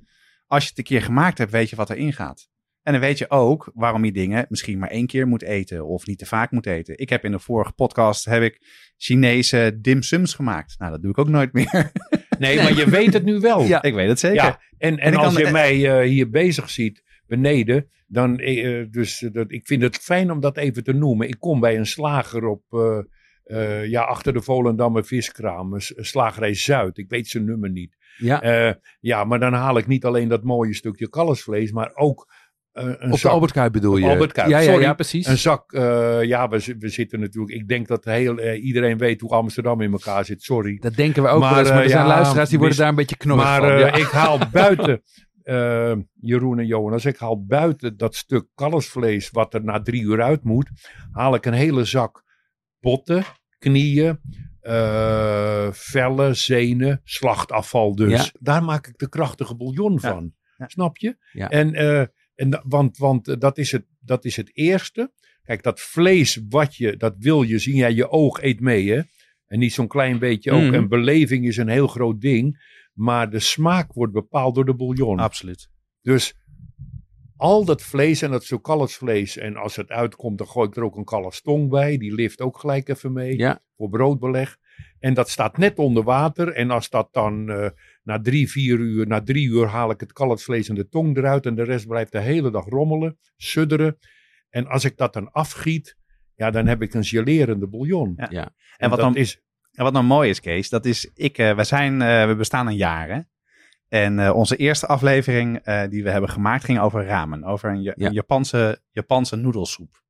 Als 0.46 0.62
je 0.62 0.68
het 0.68 0.78
een 0.78 0.84
keer 0.84 1.02
gemaakt 1.02 1.38
hebt, 1.38 1.50
weet 1.50 1.70
je 1.70 1.76
wat 1.76 1.90
erin 1.90 2.12
gaat. 2.12 2.50
En 2.82 2.92
dan 2.92 3.00
weet 3.00 3.18
je 3.18 3.30
ook 3.30 3.70
waarom 3.74 4.04
je 4.04 4.12
dingen 4.12 4.46
misschien 4.48 4.78
maar 4.78 4.88
één 4.90 5.06
keer 5.06 5.26
moet 5.26 5.42
eten 5.42 5.86
of 5.86 6.06
niet 6.06 6.18
te 6.18 6.26
vaak 6.26 6.50
moet 6.50 6.66
eten. 6.66 6.98
Ik 6.98 7.08
heb 7.08 7.24
in 7.24 7.30
de 7.30 7.38
vorige 7.38 7.72
podcast 7.72 8.24
heb 8.24 8.42
ik 8.42 8.60
Chinese 8.96 9.78
dim 9.80 10.02
sums 10.02 10.34
gemaakt. 10.34 10.78
Nou, 10.78 10.90
dat 10.92 11.02
doe 11.02 11.10
ik 11.10 11.18
ook 11.18 11.28
nooit 11.28 11.52
meer. 11.52 11.90
Nee, 12.38 12.56
maar 12.56 12.74
je 12.76 12.90
weet 12.90 13.12
het 13.12 13.24
nu 13.24 13.38
wel. 13.38 13.62
ja, 13.62 13.82
ik 13.82 13.94
weet 13.94 14.08
het 14.08 14.18
zeker. 14.18 14.42
Ja, 14.44 14.60
en, 14.78 14.98
en, 14.98 15.14
als 15.14 15.34
kan- 15.34 15.44
je 15.44 15.50
mij 15.50 16.00
eh, 16.00 16.08
hier 16.08 16.30
bezig 16.30 16.70
ziet, 16.70 17.02
beneden, 17.26 17.90
dan, 18.06 18.38
eh, 18.38 18.86
dus, 18.90 19.22
eh, 19.22 19.32
dat, 19.32 19.50
ik 19.52 19.66
vind 19.66 19.82
het 19.82 19.96
fijn 19.96 20.30
om 20.30 20.40
dat 20.40 20.56
even 20.56 20.84
te 20.84 20.92
noemen. 20.92 21.28
Ik 21.28 21.36
kom 21.38 21.60
bij 21.60 21.76
een 21.76 21.86
slager 21.86 22.44
op, 22.46 22.62
ja, 23.84 24.02
achter 24.02 24.32
de 24.32 24.42
Volendammer 24.42 25.04
viskraam, 25.04 25.74
Slagerij 25.78 26.54
Zuid. 26.54 26.98
Ik 26.98 27.08
weet 27.08 27.28
zijn 27.28 27.44
nummer 27.44 27.70
niet. 27.70 27.96
Ja, 28.16 28.42
Eh, 28.42 28.74
ja, 29.00 29.24
maar 29.24 29.38
dan 29.40 29.52
haal 29.52 29.78
ik 29.78 29.86
niet 29.86 30.04
alleen 30.04 30.28
dat 30.28 30.42
mooie 30.42 30.74
stukje 30.74 31.08
kalfsvlees, 31.08 31.72
maar 31.72 31.90
ook 31.94 32.32
eh, 32.72 32.84
een 32.84 33.04
op 33.04 33.10
de 33.10 33.16
zak 33.16 33.32
Albert 33.32 33.52
Kuip 33.52 33.72
bedoel 33.72 33.96
je? 33.96 34.06
Albert 34.08 34.32
Kuip, 34.32 34.48
Ja, 34.48 34.58
ja, 34.58 34.64
sorry. 34.70 34.82
ja, 34.82 34.94
precies. 34.94 35.26
Een 35.26 35.38
zak, 35.38 35.72
eh, 35.72 36.22
ja, 36.22 36.48
we, 36.48 36.76
we 36.78 36.88
zitten 36.88 37.20
natuurlijk. 37.20 37.54
Ik 37.54 37.68
denk 37.68 37.86
dat 37.88 38.04
heel, 38.04 38.40
iedereen 38.40 38.98
weet 38.98 39.20
hoe 39.20 39.30
Amsterdam 39.30 39.80
in 39.80 39.92
elkaar 39.92 40.24
zit. 40.24 40.42
Sorry. 40.42 40.78
Dat 40.78 40.94
denken 40.94 41.22
we 41.22 41.28
ook 41.28 41.40
Maar, 41.40 41.50
wel 41.50 41.58
eens, 41.58 41.68
maar 41.70 41.82
er 41.82 41.88
zijn 41.88 42.06
luisteraars 42.06 42.48
die 42.48 42.58
worden 42.58 42.76
daar 42.78 42.88
een 42.88 42.94
beetje 42.94 43.16
knorrig 43.16 43.44
Maar 43.44 43.60
van. 43.60 43.78
Ja. 43.78 43.94
ik 43.94 44.06
haal 44.06 44.38
buiten, 44.52 45.02
Jeroen 46.20 46.58
en 46.58 46.66
Jonas, 46.66 47.04
ik 47.04 47.16
haal 47.18 47.44
buiten 47.44 47.96
dat 47.96 48.14
stuk 48.14 48.46
kalfsvlees 48.54 49.30
wat 49.30 49.54
er 49.54 49.64
na 49.64 49.82
drie 49.82 50.02
uur 50.02 50.22
uit 50.22 50.44
moet, 50.44 50.70
haal 51.12 51.34
ik 51.34 51.46
een 51.46 51.52
hele 51.52 51.84
zak 51.84 52.22
botten, 52.80 53.24
knieën, 53.58 54.20
eh, 54.62 55.68
vellen, 55.72 56.36
zenen, 56.36 57.00
slachtafval 57.04 57.94
dus. 57.94 58.24
Ja. 58.24 58.38
Daar 58.40 58.64
maak 58.64 58.86
ik 58.86 58.98
de 58.98 59.08
krachtige 59.08 59.56
bouillon 59.56 59.92
Ja. 59.92 59.98
van. 59.98 60.34
Ja. 60.56 60.68
Snap 60.68 60.96
je? 60.96 61.16
Ja. 61.32 61.50
En, 61.50 61.74
eh, 61.74 62.00
en, 62.34 62.62
want 62.64 62.96
want 62.98 63.28
eh, 63.28 63.36
dat, 63.38 63.58
is 63.58 63.72
het, 63.72 63.84
dat 64.00 64.24
is 64.24 64.36
het 64.36 64.50
eerste. 64.56 65.12
Kijk, 65.42 65.62
dat 65.62 65.80
vlees 65.80 66.40
wat 66.48 66.76
je, 66.76 66.96
dat 66.96 67.14
wil 67.18 67.42
je 67.42 67.58
zien. 67.58 67.76
Ja, 67.76 67.86
je 67.86 68.10
oog 68.10 68.42
eet 68.42 68.60
mee, 68.60 68.90
hè. 68.90 69.00
En 69.46 69.58
niet 69.58 69.72
zo'n 69.72 69.88
klein 69.88 70.18
beetje 70.18 70.50
ook. 70.50 70.62
Mhm. 70.62 70.74
En 70.74 70.88
beleving 70.88 71.46
is 71.46 71.56
een 71.56 71.68
heel 71.68 71.86
groot 71.86 72.20
ding. 72.20 72.70
Maar 72.92 73.30
de 73.30 73.38
smaak 73.38 73.92
wordt 73.92 74.12
bepaald 74.12 74.54
door 74.54 74.64
de 74.64 74.74
bouillon. 74.74 75.18
Absoluut. 75.18 75.68
Dus 76.02 76.34
al 77.42 77.64
dat 77.64 77.82
vlees 77.82 78.22
en 78.22 78.30
dat 78.30 78.44
zo 78.44 78.58
kalfsvlees. 78.58 79.36
En 79.36 79.56
als 79.56 79.76
het 79.76 79.88
uitkomt, 79.90 80.38
dan 80.38 80.46
gooi 80.46 80.68
ik 80.68 80.76
er 80.76 80.84
ook 80.84 80.96
een 80.96 81.04
kalfstong 81.04 81.68
bij. 81.70 81.96
Die 81.96 82.14
lift 82.14 82.40
ook 82.40 82.58
gelijk 82.58 82.88
even 82.88 83.12
mee. 83.12 83.38
Ja. 83.38 83.60
Voor 83.76 83.88
broodbeleg. 83.88 84.56
En 84.98 85.14
dat 85.14 85.28
staat 85.28 85.56
net 85.56 85.78
onder 85.78 86.02
water. 86.02 86.52
En 86.52 86.70
als 86.70 86.90
dat 86.90 87.08
dan 87.12 87.50
eh, 87.50 87.68
na 88.02 88.20
drie, 88.20 88.50
vier 88.50 88.78
uur, 88.78 89.06
na 89.06 89.22
drie 89.22 89.48
uur 89.48 89.66
haal 89.66 89.90
ik 89.90 90.00
het 90.00 90.12
kalfsvlees 90.12 90.68
en 90.68 90.74
de 90.74 90.88
tong 90.88 91.16
eruit. 91.16 91.46
En 91.46 91.54
de 91.54 91.62
rest 91.62 91.86
blijft 91.86 92.12
de 92.12 92.20
hele 92.20 92.50
dag 92.50 92.64
rommelen, 92.64 93.18
sudderen. 93.36 93.98
En 94.50 94.66
als 94.66 94.84
ik 94.84 94.96
dat 94.96 95.12
dan 95.12 95.30
afgiet, 95.32 95.96
ja, 96.34 96.50
dan 96.50 96.66
heb 96.66 96.82
ik 96.82 96.94
een 96.94 97.04
gelerende 97.04 97.68
bouillon. 97.68 98.12
Ja. 98.16 98.26
Ja. 98.30 98.44
En, 98.44 98.52
En 98.76 98.88
wat 98.90 98.98
dat 98.98 99.12
dan- 99.12 99.16
is 99.22 99.40
En 99.72 99.84
wat 99.84 99.92
nou 99.92 100.04
mooi 100.04 100.30
is, 100.30 100.40
Kees, 100.40 100.68
dat 100.68 100.84
is, 100.84 101.10
ik, 101.14 101.38
eh, 101.38 101.56
we, 101.56 101.64
zijn, 101.64 102.02
eh, 102.02 102.26
we 102.26 102.34
bestaan 102.36 102.66
een 102.66 102.76
jaar. 102.76 103.08
Hè? 103.08 103.20
En 103.92 104.18
eh, 104.18 104.34
onze 104.34 104.56
eerste 104.56 104.86
aflevering 104.86 105.58
eh, 105.58 105.88
die 105.88 106.02
we 106.02 106.10
hebben 106.10 106.30
gemaakt 106.30 106.64
ging 106.64 106.78
over 106.80 107.04
ramen. 107.04 107.44
Over 107.44 107.70
een, 107.70 107.82
Ja- 107.82 107.92
Ja. 107.96 108.06
een 108.06 108.12
Japanse, 108.12 108.82
Japanse 108.90 109.36
noedelsoep. 109.36 110.02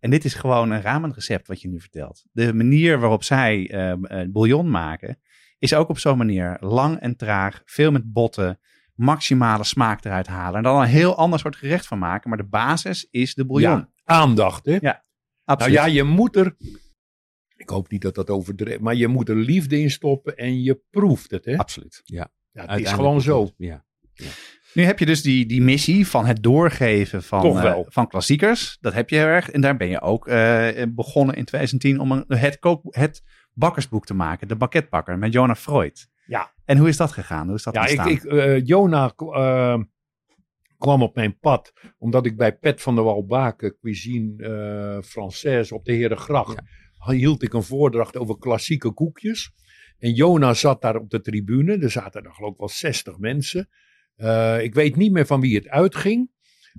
En 0.00 0.10
dit 0.10 0.24
is 0.24 0.34
gewoon 0.34 0.70
een 0.70 0.80
ramenrecept 0.80 1.46
wat 1.46 1.60
je 1.60 1.68
nu 1.68 1.80
vertelt. 1.80 2.24
De 2.32 2.54
manier 2.54 2.98
waarop 2.98 3.22
zij 3.22 3.70
eh, 3.70 4.22
bouillon 4.28 4.70
maken, 4.70 5.18
is 5.58 5.74
ook 5.74 5.88
op 5.88 5.98
zo'n 5.98 6.18
manier 6.18 6.56
lang 6.60 6.98
en 7.00 7.16
traag, 7.16 7.62
veel 7.64 7.90
met 7.90 8.12
botten, 8.12 8.58
maximale 8.94 9.64
smaak 9.64 10.04
eruit 10.04 10.26
halen. 10.26 10.56
En 10.56 10.62
dan 10.62 10.80
een 10.80 10.88
heel 10.88 11.16
ander 11.16 11.38
soort 11.38 11.56
gerecht 11.56 11.86
van 11.86 11.98
maken. 11.98 12.28
Maar 12.28 12.38
de 12.38 12.48
basis 12.48 13.08
is 13.10 13.34
de 13.34 13.46
bouillon. 13.46 13.78
ja, 13.78 13.88
aandacht. 14.04 14.64
Hè? 14.66 14.76
Nou 14.80 14.96
Absoluut. 15.44 15.74
ja, 15.76 15.84
je 15.86 16.02
moet 16.02 16.36
er. 16.36 16.56
Ik 17.56 17.68
hoop 17.68 17.90
niet 17.90 18.02
dat 18.02 18.14
dat 18.14 18.30
overdreven. 18.30 18.82
Maar 18.82 18.94
je 18.94 19.08
moet 19.08 19.28
er 19.28 19.36
liefde 19.36 19.80
in 19.80 19.90
stoppen 19.90 20.36
en 20.36 20.62
je 20.62 20.80
proeft 20.90 21.30
het. 21.30 21.44
Hè? 21.44 21.56
Absoluut. 21.56 22.00
Ja, 22.04 22.30
het 22.56 22.80
is 22.80 22.92
gewoon 22.92 23.20
zo. 23.20 23.50
Ja. 23.56 23.84
Nu 24.74 24.82
heb 24.82 24.98
je 24.98 25.06
dus 25.06 25.22
die, 25.22 25.46
die 25.46 25.62
missie 25.62 26.06
van 26.06 26.26
het 26.26 26.42
doorgeven 26.42 27.22
van, 27.22 27.58
eh, 27.60 27.78
van 27.84 28.08
klassiekers. 28.08 28.78
Dat 28.80 28.92
heb 28.92 29.10
je 29.10 29.16
heel 29.16 29.26
erg. 29.26 29.50
En 29.50 29.60
daar 29.60 29.76
ben 29.76 29.88
je 29.88 30.00
ook 30.00 30.28
eh, 30.28 30.68
begonnen 30.88 31.34
in 31.36 31.44
2010 31.44 32.00
om 32.00 32.12
een, 32.12 32.24
het, 32.28 32.58
kook, 32.58 32.80
het 32.84 33.22
bakkersboek 33.52 34.06
te 34.06 34.14
maken. 34.14 34.48
De 34.48 34.56
Banketbakker 34.56 35.18
met 35.18 35.32
Jonah 35.32 35.56
Freud. 35.56 36.08
Ja. 36.26 36.52
En 36.64 36.78
hoe 36.78 36.88
is 36.88 36.96
dat 36.96 37.12
gegaan? 37.12 37.46
Hoe 37.46 37.56
is 37.56 37.62
dat 37.62 37.74
Ja, 37.74 37.86
ik, 37.86 37.88
ontstaan? 37.88 38.10
ik, 38.10 38.24
eh, 38.24 38.64
Jona 38.64 39.12
eh, 39.16 39.78
kwam 40.78 41.02
op 41.02 41.14
mijn 41.14 41.38
pad 41.38 41.72
omdat 41.98 42.26
ik 42.26 42.36
bij 42.36 42.56
Pet 42.56 42.82
van 42.82 42.94
der 42.94 43.04
Walbaken, 43.04 43.76
cuisine 43.80 44.42
eh 44.42 45.04
Française 45.04 45.68
op 45.68 45.84
de 45.84 45.92
Herengracht, 45.92 46.62
hield 46.98 47.42
ik 47.42 47.52
een 47.52 47.62
voordracht 47.62 48.16
over 48.16 48.38
klassieke 48.38 48.92
koekjes. 48.92 49.52
En 49.98 50.12
Jona 50.12 50.54
zat 50.54 50.82
daar 50.82 50.96
op 50.96 51.10
de 51.10 51.20
tribune. 51.20 51.78
Er 51.78 51.90
zaten 51.90 52.24
er 52.24 52.34
geloof 52.34 52.52
ik 52.52 52.58
wel 52.58 52.68
60 52.68 53.18
mensen. 53.18 53.68
Eh, 54.16 54.62
ik 54.62 54.74
weet 54.74 54.96
niet 54.96 55.12
meer 55.12 55.26
van 55.26 55.40
wie 55.40 55.56
het 55.56 55.68
uitging. 55.68 56.30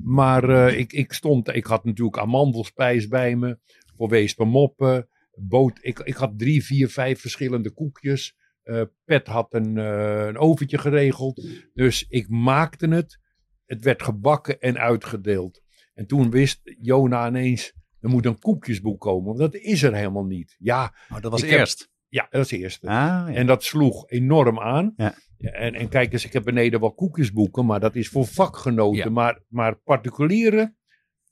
Maar 0.03 0.49
eh, 0.49 0.79
ik, 0.79 0.93
ik, 0.93 1.13
stond, 1.13 1.55
ik 1.55 1.65
had 1.65 1.83
natuurlijk 1.85 2.17
amandelspijs 2.17 3.07
bij 3.07 3.35
me. 3.35 3.59
Voor 3.95 4.09
Wees 4.09 4.35
Moppen. 4.35 5.09
Boot, 5.39 5.79
ik, 5.81 5.99
ik 5.99 6.15
had 6.15 6.39
drie, 6.39 6.63
vier, 6.65 6.89
vijf 6.89 7.21
verschillende 7.21 7.71
koekjes. 7.71 8.35
Eh, 8.63 8.81
Pet 9.05 9.27
had 9.27 9.53
een, 9.53 9.75
een 9.77 10.37
oventje 10.37 10.77
geregeld. 10.77 11.47
Dus 11.73 12.05
ik 12.09 12.29
maakte 12.29 12.87
het. 12.87 13.19
Het 13.65 13.83
werd 13.83 14.03
gebakken 14.03 14.59
en 14.59 14.77
uitgedeeld. 14.77 15.61
En 15.93 16.07
toen 16.07 16.29
wist 16.29 16.75
Jona 16.81 17.27
ineens, 17.27 17.73
er 17.99 18.09
moet 18.09 18.25
een 18.25 18.39
koekjesboek 18.39 19.01
komen. 19.01 19.25
Want 19.25 19.37
dat 19.37 19.55
is 19.55 19.83
er 19.83 19.93
helemaal 19.93 20.25
niet. 20.25 20.55
Ja, 20.59 20.95
oh, 21.09 21.21
dat 21.21 21.31
was 21.31 21.41
heb- 21.41 21.49
eerst. 21.49 21.89
Ja 22.09 22.27
dat 22.29 22.45
is 22.45 22.51
het 22.51 22.59
eerste. 22.59 22.87
Ah, 22.87 22.93
ja. 22.95 23.27
En 23.33 23.47
dat 23.47 23.63
sloeg 23.63 24.09
enorm 24.09 24.59
aan. 24.59 24.93
Ja. 24.97 25.13
En, 25.37 25.73
en 25.73 25.89
kijk 25.89 26.13
eens, 26.13 26.25
ik 26.25 26.33
heb 26.33 26.43
beneden 26.43 26.79
wel 26.79 26.93
koekjesboeken, 26.93 27.65
maar 27.65 27.79
dat 27.79 27.95
is 27.95 28.09
voor 28.09 28.25
vakgenoten. 28.27 28.97
Ja. 29.03 29.09
Maar, 29.09 29.39
maar 29.49 29.75
particulieren 29.75 30.77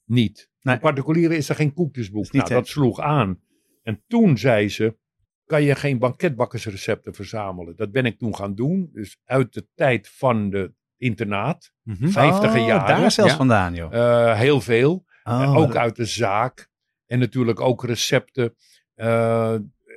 niet. 0.06 0.49
Nee. 0.61 0.73
Voor 0.76 0.84
particulieren 0.84 1.38
is 1.38 1.49
er 1.49 1.56
geen 1.56 1.73
koekjesboek. 1.73 2.23
Niet, 2.23 2.41
nou, 2.41 2.53
dat 2.53 2.68
sloeg 2.68 2.99
aan. 2.99 3.39
En 3.84 4.03
toen 4.07 4.38
zei 4.38 4.69
ze, 4.69 4.97
kan 5.45 5.64
je 5.64 5.76
geen 5.76 5.99
banketbakkersrecepten 5.99 7.14
verzamelen? 7.14 7.76
Dat 7.76 7.91
ben 7.91 8.06
ik 8.06 8.18
toen 8.19 8.35
gaan 8.35 8.56
doen. 8.56 8.89
Dus 8.93 9.18
uit 9.23 9.53
de 9.53 9.68
tijd 9.76 10.10
van 10.10 10.49
de 10.49 10.73
internaat, 10.97 11.72
Mhm. 11.84 12.07
vijftiger 12.07 12.60
Oh, 12.61 12.68
jaren. 12.68 12.97
Daar 13.02 13.11
zelfs 13.11 13.34
vandaan, 13.34 13.73
joh. 13.76 13.93
eh, 13.93 14.38
heel 14.38 14.61
veel. 14.61 15.06
Oh, 15.23 15.56
ook 15.57 15.68
dat- 15.68 15.76
uit 15.77 15.95
de 15.95 16.06
zaak. 16.06 16.69
En 17.06 17.19
natuurlijk 17.19 17.60
ook 17.60 17.84
recepten. 17.85 18.56
eh, 18.95 19.56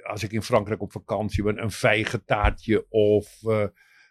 als 0.09 0.23
ik 0.23 0.33
in 0.33 0.43
Frankrijk 0.43 0.83
op 0.83 0.93
vakantie 0.93 1.43
ben, 1.43 1.63
een 1.63 1.71
vijgentaartje 1.71 2.87
of 2.91 3.39
eh, 3.43 3.65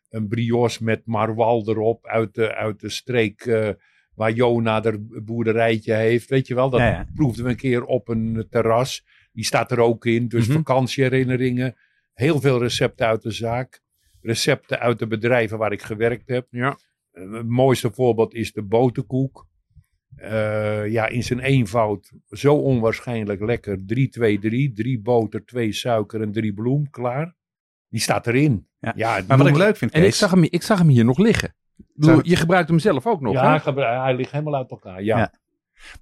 een 0.09 0.27
brioche 0.27 0.83
met 0.83 1.01
marwal 1.05 1.69
erop 1.69 2.05
uit 2.05 2.33
de, 2.33 2.55
uit 2.55 2.79
de 2.79 2.89
streek 2.89 3.41
eh, 3.41 3.69
waar 4.13 4.31
Jona 4.31 4.83
er 4.83 5.23
boerderijtje 5.23 5.93
heeft. 5.93 6.29
Weet 6.29 6.47
je 6.47 6.55
wel, 6.55 6.69
dat 6.69 6.79
Ja, 6.79 6.87
ja. 6.87 7.07
proefden 7.13 7.43
we 7.43 7.49
een 7.49 7.55
keer 7.55 7.83
op 7.85 8.07
een 8.07 8.47
terras. 8.49 9.05
Die 9.31 9.45
staat 9.45 9.71
er 9.71 9.79
ook 9.79 10.05
in. 10.05 10.27
Dus 10.27 10.47
Mhm. 10.47 10.57
vakantieherinneringen. 10.57 11.75
Heel 12.13 12.41
veel 12.41 12.59
recepten 12.61 13.07
uit 13.07 13.21
de 13.21 13.31
zaak. 13.31 13.81
Recepten 14.21 14.79
uit 14.79 14.99
de 14.99 15.07
bedrijven 15.07 15.57
waar 15.57 15.71
ik 15.71 15.81
gewerkt 15.81 16.27
heb. 16.27 16.47
Ja. 16.49 16.77
Eh, 17.11 17.31
Het 17.31 17.47
mooiste 17.47 17.91
voorbeeld 17.91 18.33
is 18.33 18.51
de 18.51 18.63
boterkoek. 18.63 19.47
Eh, 20.17 20.87
ja, 20.87 21.07
in 21.07 21.23
zijn 21.23 21.39
eenvoud 21.39 22.11
zo 22.29 22.55
onwaarschijnlijk 22.55 23.41
lekker. 23.41 23.85
3, 23.85 24.09
2, 24.09 24.39
3. 24.39 24.73
Drie 24.73 24.99
boter, 24.99 25.45
twee 25.45 25.71
suiker 25.73 26.21
en 26.21 26.31
drie 26.31 26.53
bloem. 26.53 26.89
Klaar. 26.89 27.35
Die 27.89 28.01
staat 28.01 28.27
erin. 28.27 28.67
Ja. 28.79 28.93
Ja, 28.95 29.21
Maar 29.27 29.37
wat 29.37 29.47
ik 29.47 29.55
leuk 29.57 29.77
vind, 29.77 29.91
En 29.91 29.99
ik 29.99 30.05
Kees, 30.05 30.17
zag, 30.17 30.31
hem, 30.31 30.43
ik 30.43 30.61
zag 30.61 30.77
hem 30.77 30.87
hier 30.87 31.05
nog 31.05 31.17
liggen. 31.17 31.55
Ik 31.77 31.85
bedoel, 31.93 32.19
je 32.23 32.35
gebruikt 32.35 32.69
hem 32.69 32.79
zelf 32.79 33.05
ook 33.07 33.21
nog, 33.21 33.33
Ja, 33.33 33.61
hè? 33.63 33.81
hij 33.81 34.15
ligt 34.15 34.31
helemaal 34.31 34.55
uit 34.55 34.71
elkaar. 34.71 35.03
Ja. 35.03 35.17
Ja. 35.17 35.33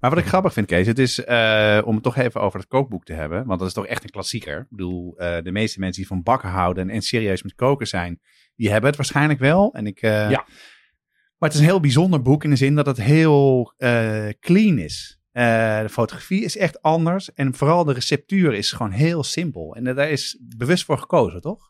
Maar 0.00 0.10
wat 0.10 0.18
ik 0.18 0.26
grappig 0.26 0.52
vind, 0.52 0.66
Kees, 0.66 0.86
het 0.86 0.98
is 0.98 1.24
eh, 1.24 1.82
om 1.84 1.94
het 1.94 2.02
toch 2.02 2.16
even 2.16 2.40
over 2.40 2.58
het 2.58 2.68
kookboek 2.68 3.04
te 3.04 3.12
hebben. 3.12 3.46
Want 3.46 3.58
dat 3.58 3.68
is 3.68 3.74
toch 3.74 3.86
echt 3.86 4.04
een 4.04 4.10
klassieker. 4.10 4.58
Ik 4.58 4.66
bedoel, 4.70 5.14
eh, 5.16 5.42
de 5.42 5.52
meeste 5.52 5.80
mensen 5.80 6.00
die 6.02 6.10
van 6.10 6.22
bakken 6.22 6.48
houden 6.48 6.90
en 6.90 7.02
serieus 7.02 7.42
met 7.42 7.54
koken 7.54 7.86
zijn, 7.86 8.20
die 8.56 8.70
hebben 8.70 8.88
het 8.88 8.96
waarschijnlijk 8.96 9.38
wel. 9.38 9.72
En 9.74 9.86
ik, 9.86 10.02
eh, 10.02 10.30
Ja. 10.30 10.44
Maar 11.38 11.48
het 11.48 11.58
is 11.58 11.64
een 11.64 11.70
heel 11.70 11.80
bijzonder 11.80 12.22
boek 12.22 12.44
in 12.44 12.50
de 12.50 12.56
zin 12.56 12.74
dat 12.74 12.86
het 12.86 13.02
heel 13.02 13.72
eh, 13.76 14.28
clean 14.40 14.78
is. 14.78 15.20
Eh, 15.32 15.80
de 15.80 15.88
fotografie 15.88 16.44
is 16.44 16.56
echt 16.56 16.82
anders. 16.82 17.32
En 17.32 17.54
vooral 17.54 17.84
de 17.84 17.92
receptuur 17.92 18.54
is 18.54 18.72
gewoon 18.72 18.92
heel 18.92 19.22
simpel. 19.22 19.74
En 19.74 19.84
daar 19.84 20.10
is 20.10 20.38
bewust 20.56 20.84
voor 20.84 20.98
gekozen, 20.98 21.40
toch? 21.40 21.68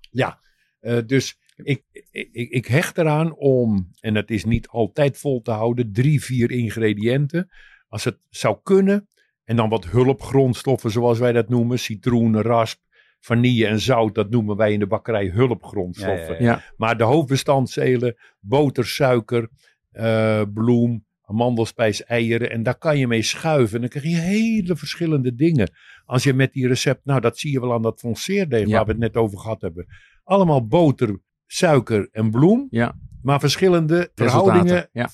Eh, 0.81 0.99
dus 1.07 1.39
Ik, 1.57 1.83
ik, 2.11 2.51
ik 2.51 2.67
hecht 2.67 2.99
eraan 2.99 3.37
om, 3.37 3.91
en 4.01 4.15
het 4.15 4.31
is 4.31 4.45
niet 4.45 4.69
altijd 4.69 5.19
vol 5.19 5.43
te 5.43 5.51
houden, 5.51 5.93
drie, 5.93 6.23
vier 6.23 6.51
ingrediënten. 6.51 7.51
Als 7.89 8.05
het 8.05 8.19
zou 8.29 8.59
kunnen, 8.63 9.09
en 9.45 9.57
dan 9.57 9.69
wat 9.69 9.85
hulpgrondstoffen 9.87 10.91
zoals 10.91 11.19
wij 11.19 11.33
dat 11.33 11.49
noemen. 11.49 11.79
Citroen, 11.79 12.41
rasp, 12.41 12.81
vanille 13.27 13.67
en 13.67 13.81
zout, 13.81 14.15
dat 14.15 14.31
noemen 14.31 14.57
wij 14.57 14.73
in 14.73 14.79
de 14.79 14.87
bakkerij 14.87 15.27
hulpgrondstoffen. 15.27 16.35
Ja, 16.35 16.41
ja, 16.41 16.45
Ja. 16.45 16.63
Maar 16.77 16.97
de 16.99 17.05
hoofdbestanddelen, 17.05 18.15
boter, 18.41 18.87
suiker, 18.87 19.49
eh, 19.91 20.43
bloem, 20.55 21.05
amandelspijs, 21.23 22.05
eieren. 22.05 22.51
En 22.51 22.63
daar 22.63 22.79
kan 22.79 22.99
je 22.99 23.07
mee 23.07 23.23
schuiven. 23.23 23.75
En 23.75 23.81
dan 23.81 23.89
krijg 24.01 24.05
je 24.15 24.21
hele 24.21 24.77
verschillende 24.77 25.35
dingen. 25.35 25.71
Als 26.05 26.23
je 26.23 26.35
met 26.35 26.53
die 26.53 26.69
recept, 26.69 27.05
nou 27.05 27.21
dat 27.21 27.39
zie 27.39 27.53
je 27.53 27.61
wel 27.61 27.73
aan 27.73 27.83
dat 27.83 28.01
fonceerdeeg 28.01 28.67
Ja. 28.67 28.73
waar 28.77 28.85
we 28.85 28.91
het 28.91 29.01
net 29.01 29.17
over 29.17 29.39
gehad 29.39 29.61
hebben. 29.61 29.87
Allemaal 30.25 30.67
boter, 30.67 31.21
suiker 31.47 32.09
en 32.13 32.31
bloem. 32.31 32.67
Ja. 32.71 32.95
Maar 33.23 33.41
verschillende 33.41 33.95
Resultaten. 34.15 34.25
verhoudingen, 34.25 34.89
Ja. 34.93 35.09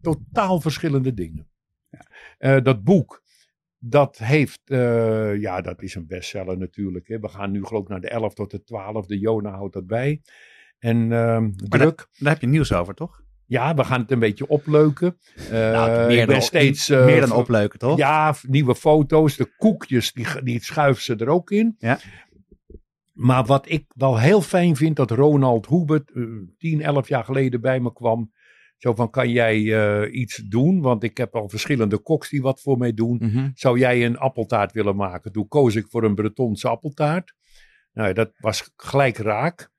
totaal 0.00 0.60
verschillende 0.60 1.14
dingen. 1.14 1.46
Eh, 2.38 2.62
dat 2.62 2.82
boek, 2.84 3.21
dat 3.84 4.18
heeft, 4.18 4.60
eh, 4.64 5.40
ja, 5.40 5.60
dat 5.60 5.82
is 5.82 5.94
een 5.94 6.06
bestseller 6.06 6.58
natuurlijk. 6.58 7.08
Hè. 7.08 7.18
We 7.18 7.28
gaan 7.28 7.50
nu 7.50 7.64
geloof 7.64 7.82
ik 7.82 7.88
naar 7.88 8.00
de 8.00 8.08
11 8.08 8.34
tot 8.34 8.50
de 8.50 8.62
12. 8.62 9.04
Jona 9.08 9.50
houdt 9.50 9.72
dat 9.74 9.86
bij. 9.86 10.22
En 10.78 11.12
ehm, 11.12 11.50
druk. 11.54 12.06
Daar 12.18 12.32
heb 12.32 12.40
je 12.40 12.46
nieuws 12.46 12.72
over, 12.72 12.94
toch? 12.94 13.20
Ja, 13.46 13.74
we 13.74 13.84
gaan 13.84 14.00
het 14.00 14.10
een 14.10 14.18
beetje 14.18 14.48
opleuken. 14.48 15.16
Eh, 15.36 15.50
Nou, 15.50 15.90
meer 16.06 16.10
ik 16.20 16.26
ben 16.26 16.34
dan- 16.34 16.42
steeds... 16.42 16.88
eh, 16.88 17.04
Meer 17.04 17.20
dan 17.20 17.32
opleuken, 17.32 17.78
toch? 17.78 17.96
Ja, 17.98 18.34
nieuwe 18.48 18.74
foto's. 18.74 19.36
De 19.36 19.54
koekjes, 19.56 20.12
die, 20.12 20.26
die 20.42 20.62
schuiven 20.64 21.02
ze 21.02 21.16
er 21.16 21.28
ook 21.28 21.50
in. 21.50 21.74
Ja. 21.78 21.98
Maar 23.12 23.44
wat 23.44 23.70
ik 23.70 23.84
wel 23.88 24.18
heel 24.18 24.40
fijn 24.40 24.76
vind, 24.76 24.96
dat 24.96 25.10
Ronald 25.10 25.66
Hubert 25.68 26.10
eh 26.10 26.22
10, 26.58 26.80
11 26.80 27.08
jaar 27.08 27.24
geleden 27.24 27.60
bij 27.60 27.80
me 27.80 27.92
kwam. 27.92 28.32
Zo 28.82 28.94
van, 28.94 29.10
kan 29.10 29.30
jij 29.30 29.56
eh, 29.74 30.14
iets 30.20 30.36
doen? 30.36 30.80
Want 30.80 31.02
ik 31.02 31.16
heb 31.16 31.34
al 31.34 31.48
verschillende 31.48 31.98
koks 31.98 32.30
die 32.30 32.42
wat 32.42 32.60
voor 32.60 32.78
mij 32.78 32.94
doen. 32.94 33.16
Mhm. 33.20 33.50
Zou 33.54 33.78
jij 33.78 34.04
een 34.04 34.18
appeltaart 34.18 34.72
willen 34.72 34.96
maken? 34.96 35.32
Toen 35.32 35.48
koos 35.48 35.74
ik 35.74 35.86
voor 35.88 36.04
een 36.04 36.14
Bretonse 36.14 36.68
appeltaart. 36.68 37.34
Nou, 37.92 38.08
ja, 38.08 38.14
dat 38.14 38.30
was 38.38 38.72
gelijk 38.76 39.16
raak. 39.16 39.70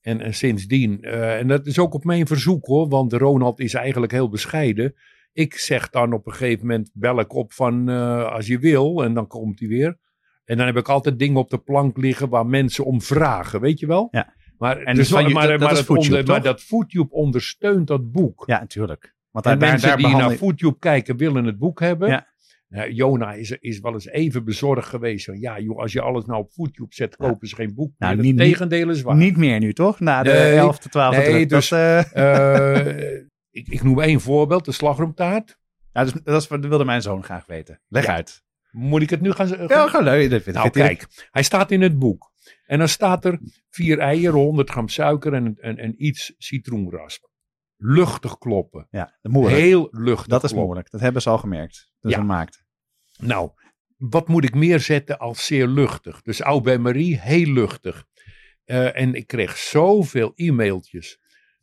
En, 0.00 0.20
en 0.20 0.34
sindsdien, 0.34 1.02
eh, 1.02 1.38
en 1.38 1.48
dat 1.48 1.66
is 1.66 1.78
ook 1.78 1.94
op 1.94 2.04
mijn 2.04 2.26
verzoek 2.26 2.66
hoor, 2.66 2.88
want 2.88 3.12
Ronald 3.12 3.60
is 3.60 3.74
eigenlijk 3.74 4.12
heel 4.12 4.28
bescheiden. 4.28 4.94
Ik 5.32 5.54
zeg 5.54 5.90
dan 5.90 6.12
op 6.12 6.26
een 6.26 6.32
gegeven 6.32 6.66
moment, 6.66 6.90
bel 6.94 7.20
ik 7.20 7.34
op 7.34 7.52
van 7.52 7.88
eh, 7.88 8.32
als 8.32 8.46
je 8.46 8.58
wil, 8.58 9.04
en 9.04 9.14
dan 9.14 9.26
komt 9.26 9.58
hij 9.58 9.68
weer. 9.68 9.98
En 10.44 10.56
dan 10.56 10.66
heb 10.66 10.76
ik 10.76 10.88
altijd 10.88 11.18
dingen 11.18 11.36
op 11.36 11.50
de 11.50 11.58
plank 11.58 11.96
liggen 11.96 12.28
waar 12.28 12.46
mensen 12.46 12.84
om 12.84 13.02
vragen, 13.02 13.60
weet 13.60 13.78
je 13.78 13.86
wel? 13.86 14.08
Ja. 14.10 14.34
Maar, 14.58 14.78
En 14.78 14.94
dus, 14.94 15.08
van 15.08 15.28
je- 15.28 15.34
maar, 15.34 15.42
dat- 15.42 15.50
dat 15.50 15.60
maar, 15.60 15.70
is 15.72 15.76
het 15.78 15.86
Foodtube, 15.86 16.16
onder- 16.16 16.32
maar 16.32 16.42
dat 16.42 17.06
ondersteunt 17.10 17.86
dat 17.86 18.12
boek. 18.12 18.42
Ja, 18.46 18.58
natuurlijk. 18.60 19.14
Want 19.30 19.44
daar, 19.44 19.58
daar, 19.58 19.68
mensen 19.70 19.88
daar 19.88 19.96
die 19.96 20.16
naar 20.16 20.30
Foodtube 20.30 20.78
kijken 20.78 21.16
willen 21.16 21.44
het 21.44 21.58
boek 21.58 21.80
hebben. 21.80 22.08
Ja. 22.08 22.26
Nou, 22.68 22.90
Jona 22.92 23.32
is, 23.32 23.50
is 23.50 23.80
wel 23.80 23.92
eens 23.92 24.06
even 24.06 24.44
bezorgd 24.44 24.88
geweest. 24.88 25.24
Van, 25.24 25.38
ja, 25.40 25.60
joh, 25.60 25.78
als 25.78 25.92
je 25.92 26.00
alles 26.00 26.24
nou 26.24 26.40
op 26.40 26.50
Foodtube 26.52 26.94
zet, 26.94 27.14
Ja. 27.18 27.26
kopen 27.28 27.48
ze 27.48 27.54
geen 27.54 27.74
boek 27.74 27.92
Nou, 27.98 28.16
niet- 28.16 28.26
het 28.26 28.48
tegendeel 28.48 28.90
is 28.90 29.02
waar. 29.02 29.16
Niet 29.16 29.36
meer 29.36 29.58
nu, 29.60 29.72
toch? 29.72 30.00
Na 30.00 30.22
de 30.22 30.30
Nee, 30.30 30.56
11e, 30.58 30.88
12e 30.88 31.16
nee, 31.32 31.46
dus- 31.46 31.68
dat, 31.68 31.78
eh, 32.12 32.76
Eh, 33.16 33.16
ik, 33.50 33.68
ik 33.68 33.82
noem 33.82 34.00
één 34.00 34.20
voorbeeld, 34.20 34.64
de 34.64 34.72
slagroomtaart. 34.72 35.58
nou, 35.92 36.10
dus, 36.12 36.22
dat, 36.24 36.42
is, 36.42 36.48
dat 36.48 36.66
wilde 36.66 36.84
mijn 36.84 37.02
zoon 37.02 37.24
graag 37.24 37.46
weten. 37.46 37.80
Leg 37.88 38.06
Ja. 38.06 38.12
uit. 38.14 38.42
Moet 38.70 39.02
ik 39.02 39.10
het 39.10 39.20
nu 39.20 39.32
gaan 39.32 39.46
zeggen? 39.46 39.68
Ja, 39.68 39.86
gewoon 39.88 40.04
leuk. 40.04 40.30
Dat 40.30 40.54
Nou, 40.54 40.70
kijk, 40.70 41.06
hij 41.30 41.42
staat 41.42 41.70
in 41.70 41.80
het 41.82 41.98
boek. 41.98 42.32
En 42.66 42.78
dan 42.78 42.88
staat 42.88 43.24
er 43.24 43.40
vier 43.70 43.98
eieren, 43.98 44.40
100 44.40 44.70
gram 44.70 44.88
suiker 44.88 45.32
en, 45.34 45.56
en, 45.60 45.76
en 45.76 46.04
iets 46.04 46.34
citroenrasp. 46.38 47.24
Luchtig 47.76 48.38
kloppen. 48.38 48.86
Ja, 48.90 49.18
moeilijk. 49.22 49.56
Heel 49.62 49.88
luchtig 49.90 50.26
dat 50.26 50.44
is 50.44 50.50
kloppen. 50.50 50.62
moeilijk. 50.64 50.90
Dat 50.90 51.00
hebben 51.00 51.22
ze 51.22 51.30
al 51.30 51.38
gemerkt. 51.38 51.90
Dat 52.00 52.12
Ja. 52.12 52.18
ze 52.18 52.24
maakt. 52.24 52.64
Nou, 53.18 53.50
wat 53.96 54.28
moet 54.28 54.44
ik 54.44 54.54
meer 54.54 54.80
zetten 54.80 55.18
als 55.18 55.46
zeer 55.46 55.66
luchtig? 55.66 56.22
Dus 56.22 56.42
oud 56.42 56.62
bij 56.62 56.78
Marie, 56.78 57.20
heel 57.20 57.52
luchtig. 57.52 58.04
Eh, 58.64 59.00
en 59.00 59.14
ik 59.14 59.26
kreeg 59.26 59.56
zoveel 59.56 60.32
e-mailtjes. 60.34 61.18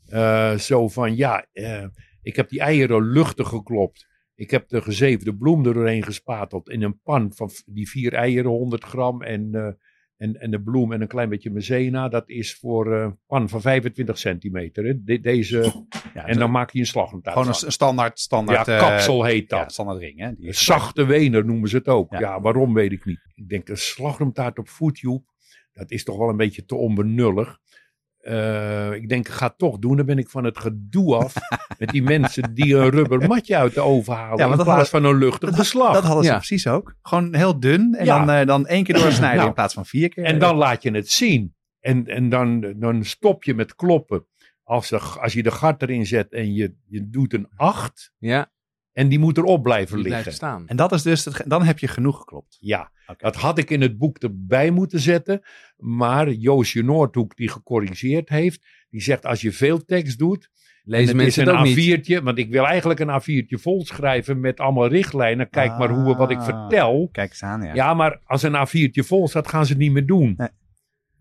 Eh, 0.06 0.58
zo 0.58 0.88
van, 0.88 1.16
ja, 1.16 1.48
eh, 1.52 1.86
ik 2.22 2.36
heb 2.36 2.50
die 2.50 2.60
eieren 2.60 3.08
luchtig 3.12 3.48
geklopt. 3.48 4.08
Ik 4.36 4.52
heb 4.52 4.68
de 4.68 4.82
gezeefde 4.82 5.36
bloem 5.36 5.66
er 5.66 5.74
doorheen 5.74 6.04
gespateld 6.04 6.70
in 6.70 6.82
een 6.84 7.02
pan 7.02 7.34
van 7.36 7.50
die 7.66 7.90
vier 7.90 8.14
eieren, 8.14 8.52
100 8.52 8.84
gram. 8.84 9.22
En, 9.22 9.78
en, 10.24 10.42
en 10.42 10.52
de 10.52 10.62
bloem 10.62 10.94
en 10.94 11.02
een 11.02 11.08
klein 11.08 11.30
beetje 11.30 11.52
maizena. 11.52 12.10
Dat 12.10 12.30
is 12.30 12.56
voor 12.56 13.18
pan 13.28 13.50
van 13.50 13.62
25 13.62 14.18
centimeter. 14.18 14.86
Hè? 14.86 15.04
De- 15.04 15.20
deze, 15.20 15.86
Ja, 16.14 16.26
en 16.26 16.38
dan 16.40 16.52
maak 16.52 16.72
je 16.72 16.80
een 16.80 16.86
slagroomtaart 16.86 17.38
gewoon 17.38 17.54
een 17.64 17.72
standaard, 17.72 18.20
standaard. 18.20 18.66
Ja, 18.66 18.74
eh, 18.78 18.88
kapsel 18.88 19.24
heet 19.24 19.50
dat. 19.50 19.60
Ja, 19.60 19.70
standaard 19.70 20.00
ring, 20.00 20.20
hè? 20.20 20.32
Die 20.36 20.54
Zachte 20.54 21.06
wener 21.06 21.46
noemen 21.46 21.70
ze 21.70 21.78
het 21.78 21.88
ook. 21.88 22.12
Ja. 22.12 22.20
Ja. 22.20 22.42
waarom 22.42 22.74
weet 22.74 22.92
ik 22.92 23.06
niet. 23.06 23.20
Ik 23.36 23.50
denk 23.50 23.70
een 23.70 23.78
slagroomtaart 23.78 24.60
op 24.60 24.68
Foodtube, 24.68 25.22
dat 25.74 25.92
is 25.92 26.04
toch 26.04 26.18
wel 26.18 26.30
een 26.30 26.38
beetje 26.38 26.66
te 26.66 26.76
onbenullig. 26.76 27.60
Eh, 28.24 28.92
ik 28.94 29.10
denk, 29.10 29.28
ik 29.28 29.34
ga 29.34 29.48
het 29.48 29.58
toch 29.58 29.78
doen. 29.80 29.98
Dan 29.98 30.06
ben 30.06 30.18
ik 30.18 30.30
van 30.30 30.44
het 30.44 30.58
gedoe 30.60 31.16
af 31.16 31.34
met 31.80 31.90
die 31.90 32.04
mensen 32.04 32.54
die 32.54 32.76
een 32.76 32.90
rubber 32.90 33.28
matje 33.28 33.56
uit 33.56 33.74
de 33.74 33.82
oven 33.82 34.14
halen. 34.14 34.38
Ja, 34.38 34.48
want 34.48 34.60
in 34.60 34.66
dat 34.66 34.76
plaats 34.76 34.90
van 34.90 35.04
een 35.04 35.18
luchtig 35.18 35.56
beslag. 35.56 35.94
Dat 35.94 36.04
hadden 36.04 36.24
ze 36.24 36.30
Ja. 36.32 36.38
precies 36.38 36.68
ook. 36.68 36.96
Gewoon 37.02 37.36
heel 37.36 37.60
dun. 37.60 37.96
En 37.96 38.06
Ja. 38.06 38.26
dan, 38.26 38.36
eh, 38.36 38.46
dan 38.48 38.68
één 38.68 38.84
keer 38.84 38.96
doorsnijden 38.96 39.36
Nou. 39.38 39.48
in 39.48 39.54
plaats 39.54 39.74
van 39.74 39.86
vier 39.86 40.10
keer. 40.10 40.24
En 40.24 40.40
dan 40.40 40.56
laat 40.56 40.84
je 40.84 40.92
het 40.92 41.10
zien. 41.10 41.56
En, 41.80 42.06
en 42.08 42.30
dan, 42.30 42.74
dan 42.76 43.04
stop 43.04 43.44
je 43.44 43.54
met 43.54 43.76
kloppen. 43.76 44.26
Als, 44.64 44.90
de, 44.90 45.00
als 45.00 45.34
je 45.34 45.44
de 45.44 45.52
gat 45.52 45.82
erin 45.82 46.06
zet 46.06 46.34
en 46.34 46.54
je, 46.54 46.76
je 46.88 47.10
doet 47.10 47.34
een 47.34 47.48
8. 47.56 48.12
Ja, 48.18 48.52
En 48.94 49.08
die 49.08 49.20
moet 49.20 49.38
erop 49.38 49.64
blijven 49.64 49.98
die 49.98 50.10
liggen. 50.12 50.34
staan. 50.34 50.68
En 50.68 50.76
dat 50.76 50.92
is 50.92 51.02
dus, 51.02 51.26
het, 51.26 51.44
dan 51.46 51.64
heb 51.64 51.80
je 51.80 51.88
genoeg 51.88 52.18
geklopt. 52.18 52.58
Ja, 52.60 52.92
dat 53.18 53.36
had 53.36 53.58
ik 53.58 53.70
in 53.70 53.82
het 53.82 53.98
boek 53.98 54.18
erbij 54.18 54.72
moeten 54.72 55.00
zetten. 55.00 55.42
Maar 55.78 56.32
Joosje 56.32 56.82
Noordhoek, 56.82 57.36
die 57.36 57.50
gecorrigeerd 57.50 58.30
heeft, 58.30 58.66
die 58.90 59.02
zegt 59.02 59.26
als 59.26 59.42
je 59.42 59.52
veel 59.52 59.86
tekst 59.86 60.20
doet. 60.20 60.50
Lezen 60.86 61.16
mensen 61.16 61.48
een 61.48 61.64
niet. 61.64 62.00
A4'tje, 62.00 62.24
want 62.24 62.38
ik 62.38 62.50
wil 62.52 62.66
eigenlijk 62.66 63.00
een 63.00 63.22
A4'tje 63.22 63.62
vol 63.62 63.86
schrijven 63.86 64.40
met 64.40 64.60
allemaal 64.60 64.88
richtlijnen. 64.88 65.50
Kijk 65.50 65.78
maar 65.78 65.90
hoe, 65.90 66.16
wat 66.16 66.32
ik 66.32 66.38
Ah. 66.38 66.44
vertel. 66.44 67.10
Kijk 67.12 67.30
eens 67.30 67.44
aan, 67.44 67.62
ja. 67.64 67.74
Ja. 67.74 67.94
maar 67.94 68.20
als 68.26 68.44
een 68.44 68.56
A4'tje 68.68 69.04
vol 69.06 69.28
staat, 69.28 69.48
gaan 69.48 69.66
ze 69.66 69.72
het 69.72 69.82
niet 69.82 69.92
meer 69.92 70.06
doen. 70.06 70.34
Nee. 70.38 70.48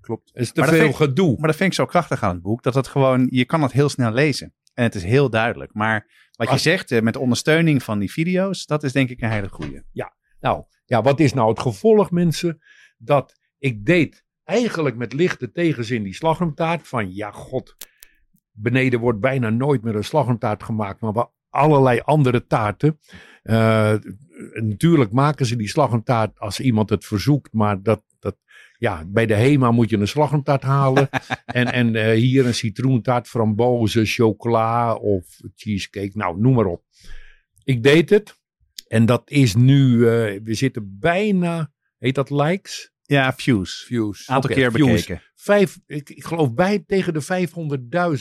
Klopt. 0.01 0.31
Het 0.33 0.43
is 0.43 0.53
te 0.53 0.61
Maar 0.61 0.69
veel 0.69 0.89
ik- 0.89 0.95
gedoe. 0.95 1.37
Maar 1.39 1.47
dat 1.47 1.57
vind 1.57 1.69
ik 1.71 1.75
zo 1.77 1.87
krachtig 1.87 2.23
aan 2.23 2.35
het 2.35 2.43
boek. 2.43 2.63
Dat 2.63 2.75
het 2.75 2.87
gewoon, 2.89 3.27
je 3.31 3.45
kan 3.45 3.63
het 3.63 3.73
heel 3.73 3.89
snel 3.89 4.13
lezen. 4.13 4.53
En 4.75 4.83
het 4.85 4.95
is 4.95 5.05
heel 5.05 5.31
duidelijk. 5.31 5.75
Maar 5.75 6.22
wat 6.37 6.47
je 6.47 6.53
Als- 6.53 6.63
zegt, 6.63 6.91
eh, 6.91 7.01
met 7.01 7.17
ondersteuning 7.17 7.83
van 7.83 7.99
die 7.99 8.13
video's, 8.13 8.67
dat 8.67 8.83
is 8.83 8.93
denk 8.93 9.11
ik 9.11 9.21
een 9.21 9.31
hele 9.31 9.49
goeie. 9.49 9.83
Nou, 10.41 10.65
ja, 10.85 11.03
wat 11.03 11.21
is 11.21 11.33
nou 11.33 11.49
het 11.49 11.61
gevolg, 11.61 12.11
mensen? 12.11 12.63
Dat 12.99 13.39
ik 13.59 13.85
deed 13.87 14.25
eigenlijk 14.45 14.97
met 14.97 15.13
lichte 15.13 15.53
tegenzin 15.53 16.03
die 16.03 16.15
slagroomtaart. 16.15 16.89
Van 16.89 17.15
ja, 17.15 17.31
god, 17.31 17.77
beneden 18.51 19.01
wordt 19.01 19.21
bijna 19.21 19.51
nooit 19.51 19.83
meer 19.83 19.97
een 19.97 20.05
slagroomtaart 20.05 20.63
gemaakt, 20.63 21.01
maar 21.01 21.13
wel 21.13 21.35
allerlei 21.49 22.01
andere 22.05 22.47
taarten. 22.47 22.99
Eh, 23.43 23.95
natuurlijk 24.53 25.13
maken 25.13 25.47
ze 25.47 25.57
die 25.57 25.69
slagroomtaart 25.69 26.39
als 26.39 26.61
iemand 26.61 26.91
het 26.91 27.05
verzoekt, 27.05 27.53
maar 27.53 27.83
dat, 27.83 28.03
ja, 28.83 29.05
bij 29.07 29.27
de 29.27 29.35
HEMA 29.35 29.71
moet 29.71 29.91
je 29.91 29.97
een 29.97 30.09
slagroomtaart 30.09 30.63
halen. 30.63 31.09
en 31.47 31.73
en 31.73 31.95
eh, 31.95 32.13
hier 32.13 32.47
een 32.47 32.55
citroentaart, 32.55 33.29
frambozen, 33.29 34.07
chocola 34.07 34.95
of 34.95 35.25
cheesecake, 35.55 36.11
nou, 36.15 36.41
noem 36.41 36.55
maar 36.55 36.67
op. 36.67 36.83
Ik 37.65 37.83
deed 37.83 38.11
het. 38.11 38.41
En 38.89 39.07
dat 39.07 39.31
is 39.31 39.55
nu, 39.55 40.09
eh, 40.09 40.41
we 40.43 40.55
zitten 40.55 40.97
bijna, 40.99 41.73
heet 41.99 42.15
dat 42.15 42.31
likes? 42.31 42.93
Ja, 43.03 43.33
views. 43.33 43.85
Views. 43.87 44.29
Aantal 44.29 44.51
keer 44.51 44.73
views. 44.73 44.91
bekeken. 44.91 45.23
Vijf, 45.35 45.79
ik, 45.87 46.11
ik 46.11 46.25
geloof 46.25 46.55
bij 46.55 46.85
tegen 46.87 47.13
de 47.13 47.49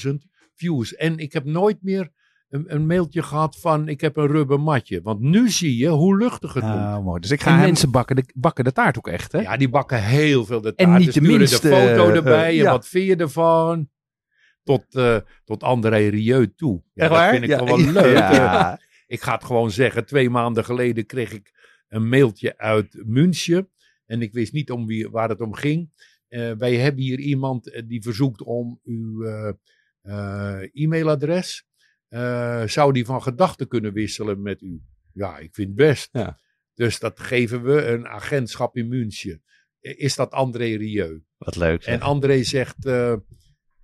500.000 0.07 0.13
views. 0.55 0.95
En 0.95 1.17
ik 1.17 1.33
heb 1.33 1.45
nooit 1.45 1.77
meer 1.81 2.11
een, 2.51 2.73
een 2.75 2.85
mailtje 2.85 3.21
gehad 3.23 3.57
van 3.59 3.87
ik 3.87 4.01
heb 4.01 4.17
een 4.17 4.27
rubber 4.27 4.59
matje. 4.59 5.01
Want 5.01 5.19
nu 5.19 5.49
zie 5.49 5.77
je 5.77 5.87
hoe 5.87 6.17
luchtig 6.17 6.53
het 6.53 6.63
moet. 6.63 6.71
Ah, 6.73 7.03
mooi. 7.03 7.19
Dus 7.21 7.31
ik 7.31 7.41
ga 7.41 7.49
En 7.49 7.55
hem- 7.55 7.65
mensen 7.65 7.91
bakken 7.91 8.15
de, 8.15 8.23
bakken 8.35 8.63
de 8.63 8.71
taart 8.71 8.97
ook 8.97 9.07
echt, 9.07 9.31
hè? 9.31 9.39
Ja, 9.41 9.57
die 9.57 9.69
bakken 9.69 10.03
heel 10.03 10.45
veel 10.45 10.61
de 10.61 10.73
En 10.75 10.85
taart. 10.85 10.99
niet 10.99 11.13
Ze 11.13 11.21
de 11.21 11.27
minste, 11.27 11.69
de 11.69 11.75
foto 11.75 12.09
eh, 12.09 12.15
erbij. 12.15 12.49
en 12.49 12.55
ja. 12.55 12.71
wat 12.71 12.87
vind 12.87 13.07
je 13.07 13.15
ervan? 13.15 13.89
Tot, 14.63 14.95
eh, 14.95 15.17
tot 15.43 15.63
André 15.63 16.07
Rieu 16.07 16.53
toe. 16.55 16.83
Ja, 16.93 17.01
Echt 17.03 17.09
dat 17.11 17.19
waar? 17.19 17.31
vind 17.31 17.43
ik 17.43 17.49
Ja. 17.49 17.63
wel 17.63 17.79
leuk. 17.91 18.17
Ja. 18.17 18.79
Ik 19.07 19.21
ga 19.21 19.33
het 19.33 19.43
gewoon 19.43 19.71
zeggen. 19.71 20.05
Twee 20.05 20.29
maanden 20.29 20.65
geleden 20.65 21.05
kreeg 21.05 21.31
ik 21.33 21.51
een 21.87 22.09
mailtje 22.09 22.57
uit 22.57 23.01
München. 23.05 23.69
En 24.05 24.21
ik 24.21 24.33
wist 24.33 24.53
niet 24.53 24.71
om 24.71 24.85
wie, 24.85 25.09
waar 25.09 25.29
het 25.29 25.41
om 25.41 25.53
ging. 25.53 25.89
Eh, 26.27 26.51
wij 26.51 26.75
hebben 26.75 27.01
hier 27.03 27.19
iemand 27.19 27.81
die 27.87 28.01
verzoekt 28.01 28.43
om 28.43 28.79
uw 28.83 29.23
e-mailadres. 30.73 31.65
Eh, 32.11 32.67
zou 32.67 32.93
die 32.93 33.05
van 33.05 33.21
gedachten 33.21 33.67
kunnen 33.67 33.93
wisselen 33.93 34.41
met 34.41 34.61
u? 34.61 34.81
Ja, 35.13 35.37
ik 35.37 35.53
vind 35.53 35.67
het 35.67 35.77
best. 35.77 36.09
Ja. 36.11 36.39
Dus 36.73 36.99
dat 36.99 37.19
geven 37.19 37.63
we 37.63 37.85
een 37.85 38.07
agentschap 38.07 38.77
in 38.77 38.87
München. 38.87 39.43
Is 39.79 40.15
dat 40.15 40.31
André 40.31 40.75
Rieu? 40.75 41.23
Wat 41.37 41.55
leuk. 41.55 41.83
zeg. 41.83 41.93
En 41.93 42.01
André 42.01 42.43
zegt, 42.43 42.85
eh, 42.85 43.15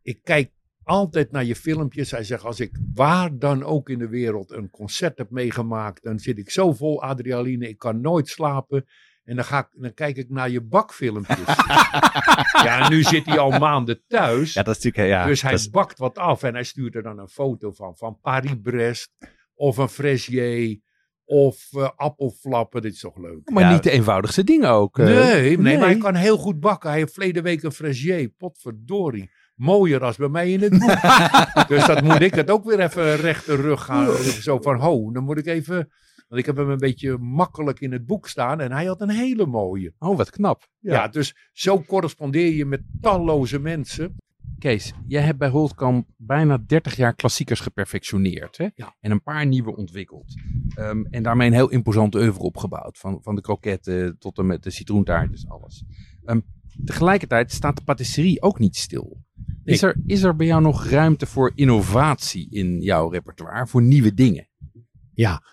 ik 0.01 0.23
kijk 0.23 0.51
altijd 0.83 1.31
naar 1.31 1.43
je 1.43 1.55
filmpjes. 1.55 2.11
Hij 2.11 2.23
zegt, 2.23 2.43
als 2.43 2.59
ik 2.59 2.77
waar 2.93 3.37
dan 3.37 3.63
ook 3.63 3.89
in 3.89 3.99
de 3.99 4.09
wereld 4.09 4.51
een 4.51 4.69
concert 4.69 5.17
heb 5.17 5.29
meegemaakt, 5.29 6.03
dan 6.03 6.19
zit 6.19 6.37
ik 6.37 6.49
zo 6.49 6.73
vol 6.73 7.01
adrenaline, 7.01 7.69
ik 7.69 7.77
kan 7.77 8.01
nooit 8.01 8.27
slapen. 8.27 8.85
En 9.27 9.35
dan, 9.35 9.45
ga 9.45 9.59
ik, 9.59 9.67
dan 9.81 9.93
kijk 9.93 10.17
ik 10.17 10.29
naar 10.29 10.49
je 10.49 10.61
bakfilmpjes. 10.61 11.37
ja, 12.65 12.79
en 12.83 12.89
nu 12.91 13.03
zit 13.03 13.25
hij 13.25 13.37
al 13.39 13.59
maanden 13.59 14.01
thuis. 14.07 14.53
Ja, 14.53 14.63
dat 14.63 14.77
is 14.77 14.83
natuurlijk... 14.83 15.13
Ja, 15.13 15.25
dus 15.25 15.41
hij 15.41 15.53
is- 15.53 15.69
bakt 15.69 15.97
wat 15.97 16.17
af 16.17 16.43
en 16.43 16.53
hij 16.53 16.63
stuurt 16.63 16.95
er 16.95 17.03
dan 17.03 17.19
een 17.19 17.27
foto 17.27 17.71
van. 17.71 17.95
Van 17.97 18.19
Paris-Brest 18.21 19.09
of 19.55 19.77
een 19.77 19.89
Fraisier 19.89 20.79
of 21.25 21.67
eh, 21.71 21.89
appelflappen. 21.95 22.81
Dit 22.81 22.93
is 22.93 22.99
toch 22.99 23.17
leuk? 23.17 23.49
Maar 23.49 23.63
Ja. 23.63 23.71
niet 23.73 23.83
de 23.83 23.91
eenvoudigste 23.91 24.43
dingen 24.43 24.69
ook. 24.69 24.99
eh. 24.99 25.05
Nee, 25.05 25.15
nee, 25.15 25.57
nee. 25.57 25.77
maar 25.77 25.87
hij 25.87 25.97
kan 25.97 26.15
heel 26.15 26.37
goed 26.37 26.59
bakken. 26.59 26.89
Hij 26.89 26.99
heeft 26.99 27.13
verleden 27.13 27.43
week 27.43 27.63
een 27.63 27.71
fraisier. 27.71 28.29
Potverdorie. 28.37 29.31
Mooier 29.55 30.03
als 30.03 30.15
bij 30.17 30.27
mij 30.29 30.51
in 30.51 30.61
het 30.61 30.79
boek. 30.79 31.67
dus 31.77 31.85
dat 31.85 32.01
moet 32.01 32.21
ik 32.21 32.33
het 32.35 32.49
ook 32.51 32.63
weer 32.65 32.79
even 32.79 33.15
rechte 33.15 33.55
rug 33.55 33.83
gaan. 33.83 34.13
Zo 34.47 34.57
van, 34.61 34.79
ho, 34.79 35.11
dan 35.11 35.23
moet 35.23 35.37
ik 35.37 35.45
even... 35.45 35.91
Want 36.27 36.41
ik 36.41 36.45
heb 36.45 36.55
hem 36.55 36.69
een 36.69 36.77
beetje 36.77 37.17
makkelijk 37.17 37.79
in 37.79 37.91
het 37.91 38.05
boek 38.05 38.27
staan. 38.27 38.59
En 38.59 38.71
hij 38.71 38.85
had 38.85 39.01
een 39.01 39.09
hele 39.09 39.45
mooie. 39.45 39.93
Oh, 39.99 40.17
wat 40.17 40.29
knap. 40.29 40.67
Ja, 40.79 41.07
dus 41.07 41.35
zo 41.53 41.81
correspondeer 41.81 42.53
je 42.53 42.65
met 42.65 42.81
talloze 43.01 43.59
mensen. 43.59 44.15
Kees, 44.59 44.93
jij 45.07 45.21
hebt 45.21 45.37
bij 45.37 45.49
Holtkamp 45.49 46.07
bijna 46.17 46.57
30 46.57 46.95
jaar 46.95 47.15
klassiekers 47.15 47.59
geperfectioneerd. 47.59 48.57
Hè? 48.57 48.67
Ja. 48.75 48.95
En 48.99 49.11
een 49.11 49.23
paar 49.23 49.45
nieuwe 49.45 49.75
ontwikkeld. 49.75 50.33
Ehm, 50.75 51.03
en 51.09 51.23
daarmee 51.23 51.47
een 51.47 51.53
heel 51.53 51.69
imposant 51.69 52.15
oeuvre 52.15 52.43
opgebouwd. 52.43 52.97
Van, 52.97 53.19
van 53.21 53.35
de 53.35 53.41
kroketten 53.41 54.17
tot 54.19 54.37
en 54.37 54.45
met 54.45 54.63
de 54.63 54.69
citroentaartjes, 54.69 55.49
alles. 55.49 55.83
Ehm, 56.25 56.39
tegelijkertijd 56.85 57.51
staat 57.51 57.77
de 57.77 57.83
patisserie 57.83 58.41
ook 58.41 58.59
niet 58.59 58.75
stil. 58.75 59.21
Is 59.63 59.81
er, 59.81 59.95
is 60.05 60.23
er 60.23 60.35
bij 60.35 60.47
jou 60.47 60.61
nog 60.61 60.85
ruimte 60.85 61.25
voor 61.25 61.51
innovatie 61.55 62.49
in 62.49 62.81
jouw 62.81 63.09
repertoire? 63.09 63.67
Voor 63.67 63.81
nieuwe 63.81 64.13
dingen? 64.13 64.47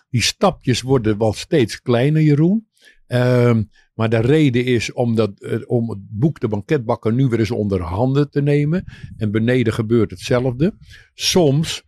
Die 0.09 0.21
stapjes 0.21 0.81
worden 0.81 1.17
wel 1.17 1.33
steeds 1.33 1.81
kleiner, 1.81 2.21
Jeroen. 2.21 2.67
Ehm, 3.07 3.63
maar 3.93 4.09
de 4.09 4.17
reden 4.19 4.65
is 4.65 4.93
om, 4.93 5.15
dat, 5.15 5.39
eh, 5.41 5.59
om 5.65 5.89
het 5.89 5.99
boek 6.09 6.39
De 6.39 6.47
Banketbakker 6.47 7.13
nu 7.13 7.27
weer 7.27 7.39
eens 7.39 7.51
onder 7.51 7.81
handen 7.81 8.29
te 8.29 8.41
nemen. 8.41 8.83
En 9.17 9.31
beneden 9.31 9.73
gebeurt 9.73 10.09
hetzelfde. 10.11 10.75
Soms, 11.13 11.83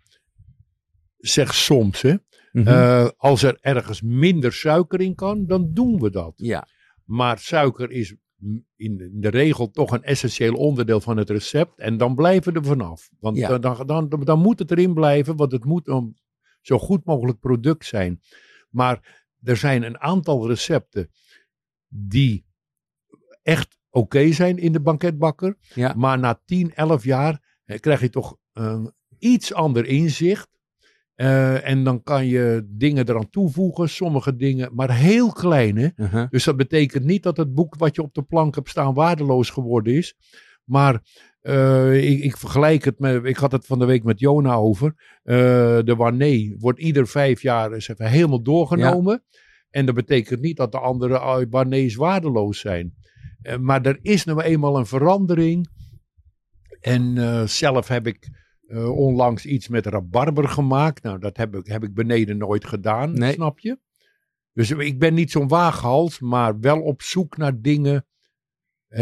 zeg 1.18 1.54
soms 1.56 2.02
hè, 2.02 2.16
Mhm. 2.52 2.68
eh, 2.68 3.08
als 3.18 3.44
er 3.44 3.58
ergens 3.62 4.02
minder 4.02 4.54
suiker 4.54 5.02
in 5.02 5.16
kan, 5.16 5.46
dan 5.46 5.74
doen 5.74 6.00
we 6.00 6.10
dat. 6.10 6.34
ja. 6.36 6.68
Maar 7.06 7.40
suiker 7.40 7.92
is 7.92 8.16
in 8.76 9.10
de 9.14 9.30
regel 9.30 9.70
toch 9.72 9.92
een 9.92 10.04
essentieel 10.04 10.54
onderdeel 10.54 11.02
van 11.02 11.18
het 11.18 11.30
recept. 11.30 11.80
En 11.80 11.98
dan 11.98 12.16
blijven 12.16 12.54
we 12.54 12.60
er 12.60 12.66
vanaf. 12.66 13.10
Want 13.20 13.38
Ja. 13.38 13.58
dan, 13.58 13.86
dan, 13.88 14.08
dan, 14.10 14.22
dan 14.24 14.40
moet 14.40 14.60
het 14.60 14.72
erin 14.72 14.94
blijven, 14.94 15.36
want 15.36 15.52
het 15.52 15.66
moet 15.66 15.88
een 15.88 16.16
zo 16.68 16.80
goed 16.80 17.06
mogelijk 17.06 17.40
product 17.40 17.86
zijn. 17.86 18.22
Maar 18.70 19.26
er 19.44 19.58
zijn 19.58 19.84
een 19.84 20.00
aantal 20.00 20.48
recepten 20.48 21.12
die 21.88 22.46
echt 23.44 23.78
oké 23.90 24.32
zijn 24.32 24.58
in 24.58 24.72
de 24.72 24.82
banketbakker. 24.82 25.58
Ja. 25.74 25.94
Maar 25.98 26.20
na 26.20 26.42
10, 26.46 26.74
11 26.76 27.04
jaar 27.04 27.62
eh, 27.66 27.80
krijg 27.80 28.02
je 28.02 28.10
toch 28.10 28.38
een 28.54 28.94
iets 29.20 29.54
ander 29.54 29.86
inzicht. 29.86 30.50
Eh, 31.16 31.68
en 31.70 31.84
dan 31.84 32.04
kan 32.04 32.26
je 32.26 32.68
dingen 32.70 33.10
eraan 33.10 33.30
toevoegen, 33.30 33.90
sommige 33.90 34.36
dingen, 34.36 34.76
maar 34.76 34.96
heel 34.96 35.32
kleine. 35.32 35.94
Uh-huh. 35.96 36.30
Dus 36.30 36.44
dat 36.44 36.58
betekent 36.58 37.04
niet 37.04 37.24
dat 37.24 37.38
het 37.38 37.54
boek 37.54 37.76
wat 37.76 37.96
je 37.96 38.02
op 38.02 38.14
de 38.14 38.24
plank 38.24 38.56
hebt 38.56 38.70
staan 38.70 38.94
waardeloos 38.94 39.50
geworden 39.50 39.94
is. 39.94 40.16
Maar 40.64 41.02
eh, 41.48 42.10
ik, 42.12 42.24
ik 42.24 42.38
vergelijk 42.38 42.86
het 42.86 43.00
met, 43.00 43.26
ik 43.26 43.38
had 43.38 43.52
het 43.52 43.66
van 43.66 43.80
de 43.80 43.86
week 43.86 44.04
met 44.04 44.20
Jona 44.20 44.54
over. 44.54 45.20
Eh, 45.24 45.36
de 45.84 45.94
Wanné 45.98 46.56
wordt 46.58 46.80
ieder 46.80 47.08
vijf 47.08 47.42
jaar 47.42 47.72
eens 47.72 47.88
even 47.88 48.10
helemaal 48.10 48.42
doorgenomen. 48.44 49.24
En 49.70 49.86
dat 49.86 49.96
betekent 49.96 50.42
niet 50.42 50.58
dat 50.58 50.72
de 50.72 50.80
andere 50.80 51.14
eh, 51.14 51.42
Wanné's 51.50 51.96
waardeloos 51.96 52.60
zijn. 52.60 52.94
Maar 53.60 53.86
er 53.86 54.00
is 54.02 54.24
nou 54.24 54.42
eenmaal 54.42 54.78
een 54.78 54.86
verandering. 54.86 55.68
En 56.80 57.50
zelf 57.50 57.88
heb 57.88 58.08
ik 58.08 58.30
onlangs 58.96 59.46
iets 59.46 59.68
met 59.68 59.86
rabarber 59.86 60.48
gemaakt. 60.48 61.04
Nou, 61.04 61.20
dat 61.20 61.38
heb 61.38 61.56
ik, 61.56 61.68
heb 61.68 61.84
ik 61.84 61.94
beneden 61.94 62.38
nooit 62.38 62.66
gedaan, 62.66 63.14
Nee. 63.14 63.34
snap 63.34 63.60
je? 63.60 63.80
Dus 64.54 64.72
ik 64.72 65.00
ben 65.00 65.14
niet 65.14 65.32
zo'n 65.32 65.48
waaghals, 65.48 66.20
maar 66.20 66.60
wel 66.60 66.82
op 66.82 67.02
zoek 67.02 67.38
naar 67.38 67.62
dingen. 67.62 68.06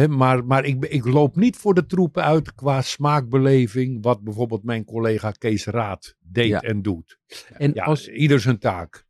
Maar 0.10 0.46
maar 0.46 0.66
ik, 0.66 0.86
ik 0.86 1.06
loop 1.06 1.36
niet 1.36 1.56
voor 1.58 1.74
de 1.74 1.86
troepen 1.86 2.24
uit 2.24 2.54
qua 2.56 2.82
smaakbeleving. 2.82 4.04
Wat 4.04 4.24
bijvoorbeeld 4.24 4.64
mijn 4.64 4.86
collega 4.86 5.32
Kees 5.32 5.66
Raad 5.66 6.16
deed 6.20 6.48
Ja. 6.48 6.60
en 6.62 6.82
doet. 6.82 7.20
En 7.54 7.72
Ja, 7.74 7.84
als, 7.84 8.08
ieder 8.10 8.40
zijn 8.40 8.60
taak. 8.60 9.06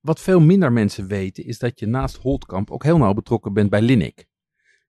wat 0.00 0.20
veel 0.20 0.40
minder 0.40 0.72
mensen 0.72 1.06
weten, 1.06 1.44
is 1.44 1.58
dat 1.58 1.78
je 1.80 1.86
naast 1.86 2.16
Holtkamp 2.16 2.70
ook 2.70 2.82
heel 2.82 2.98
nauw 2.98 3.12
betrokken 3.14 3.52
bent 3.52 3.70
bij 3.70 3.82
Linnik. 3.82 4.26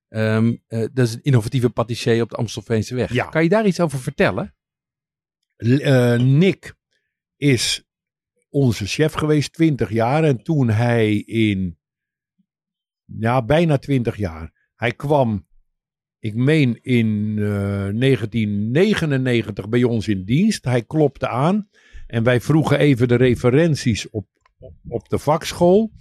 Ehm, 0.08 0.56
eh, 0.66 0.86
dat 0.92 1.06
is 1.06 1.14
een 1.14 1.22
innovatieve 1.22 1.70
patissier 1.70 2.22
op 2.22 2.30
de 2.30 2.36
Amstelveense 2.36 2.94
weg. 2.94 3.12
Ja. 3.12 3.24
Kan 3.26 3.42
je 3.42 3.48
daar 3.48 3.66
iets 3.66 3.80
over 3.80 3.98
vertellen? 3.98 4.54
L- 5.56 5.76
eh, 5.76 6.18
Nick 6.20 6.74
is 7.36 7.84
onze 8.48 8.86
chef 8.86 9.12
geweest, 9.12 9.52
20 9.52 9.90
jaar. 9.90 10.24
En 10.24 10.42
toen 10.42 10.68
hij 10.70 11.16
in, 11.16 11.78
ja, 13.04 13.44
bijna 13.44 13.78
20 13.78 14.16
jaar. 14.16 14.58
Hij 14.80 14.92
kwam, 14.92 15.46
ik 16.18 16.34
meen 16.34 16.78
in 16.82 17.36
eh, 17.38 17.44
1999 17.44 19.68
bij 19.68 19.84
ons 19.84 20.08
in 20.08 20.24
dienst. 20.24 20.64
Hij 20.64 20.82
klopte 20.82 21.28
aan. 21.28 21.68
En 22.06 22.22
wij 22.22 22.40
vroegen 22.40 22.78
even 22.78 23.08
de 23.08 23.14
referenties 23.14 24.10
op, 24.10 24.26
op, 24.58 24.74
op 24.88 25.08
de 25.08 25.18
vakschool. 25.18 25.92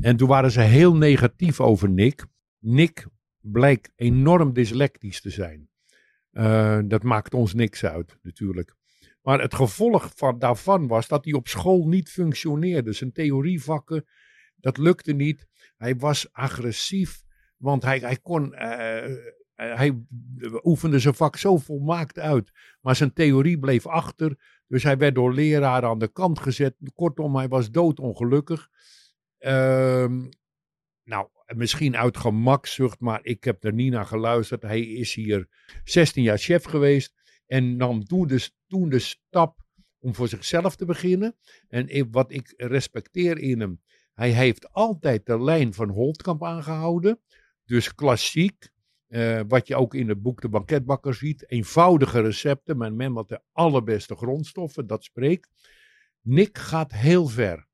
En 0.00 0.16
toen 0.16 0.28
waren 0.28 0.50
ze 0.50 0.60
heel 0.60 0.96
negatief 0.96 1.60
over 1.60 1.90
Nick. 1.90 2.26
Nick 2.58 3.06
blijkt 3.40 3.92
enorm 3.96 4.52
dyslectisch 4.52 5.20
te 5.20 5.30
zijn. 5.30 5.68
Eh, 6.30 6.78
dat 6.84 7.02
maakt 7.02 7.34
ons 7.34 7.54
niks 7.54 7.84
uit, 7.84 8.18
natuurlijk. 8.22 8.74
Maar 9.22 9.40
het 9.40 9.54
gevolg 9.54 10.12
van, 10.14 10.38
daarvan 10.38 10.86
was 10.86 11.08
dat 11.08 11.24
hij 11.24 11.34
op 11.34 11.48
school 11.48 11.86
niet 11.86 12.10
functioneerde. 12.10 12.92
Zijn 12.92 13.12
theorievakken, 13.12 14.04
dat 14.56 14.78
lukte 14.78 15.12
niet. 15.12 15.46
Hij 15.76 15.96
was 15.96 16.32
agressief, 16.32 17.22
want 17.60 17.82
hij, 17.82 18.18
kon. 18.22 18.54
eh, 18.54 19.04
eh, 19.60 19.76
hij 19.76 20.06
oefende 20.62 20.98
zijn 20.98 21.14
vak 21.14 21.36
zo 21.36 21.56
volmaakt 21.56 22.18
uit. 22.18 22.50
Maar 22.80 22.96
zijn 22.96 23.12
theorie 23.12 23.58
bleef 23.58 23.86
achter. 23.86 24.60
Dus 24.66 24.82
hij 24.82 24.98
werd 24.98 25.14
door 25.14 25.34
leraren 25.34 25.88
aan 25.88 25.98
de 25.98 26.12
kant 26.12 26.38
gezet. 26.38 26.74
Kortom, 26.94 27.36
hij 27.36 27.48
was 27.48 27.70
doodongelukkig. 27.70 28.68
Ehm, 29.38 30.28
nou, 31.04 31.28
misschien 31.46 31.96
uit 31.96 32.16
gemakzucht, 32.16 33.00
maar 33.00 33.20
ik 33.22 33.44
heb 33.44 33.64
er 33.64 33.72
niet 33.72 33.92
naar 33.92 34.06
geluisterd. 34.06 34.62
Hij 34.62 34.80
is 34.80 35.14
hier 35.14 35.48
16 35.84 36.22
jaar 36.22 36.38
chef 36.38 36.64
geweest. 36.64 37.14
En 37.46 37.76
nam 37.76 38.04
toen 38.04 38.26
de, 38.26 38.50
toen 38.66 38.88
de 38.88 38.98
stap 38.98 39.58
om 39.98 40.14
voor 40.14 40.28
zichzelf 40.28 40.76
te 40.76 40.84
beginnen. 40.84 41.36
En 41.68 42.10
wat 42.10 42.32
ik 42.32 42.54
respecteer 42.56 43.38
in 43.38 43.60
hem. 43.60 43.80
Hij 44.14 44.30
heeft 44.30 44.72
altijd 44.72 45.26
de 45.26 45.42
lijn 45.42 45.74
van 45.74 45.88
Holtkamp 45.88 46.44
aangehouden. 46.44 47.20
Dus 47.70 47.94
klassiek. 47.94 48.68
eh, 49.06 49.40
wat 49.48 49.66
je 49.66 49.76
ook 49.76 49.94
in 49.94 50.08
het 50.08 50.22
boek 50.22 50.40
De 50.40 50.48
Banketbakker 50.48 51.14
ziet. 51.14 51.50
Eenvoudige 51.50 52.20
recepten, 52.20 52.76
maar 52.76 52.92
men 52.92 53.12
met 53.12 53.28
de 53.28 53.40
allerbeste 53.52 54.16
grondstoffen. 54.16 54.86
Dat 54.86 55.04
spreekt. 55.04 55.48
Nick 56.20 56.58
gaat 56.58 56.92
heel 56.92 57.26
ver. 57.26 57.66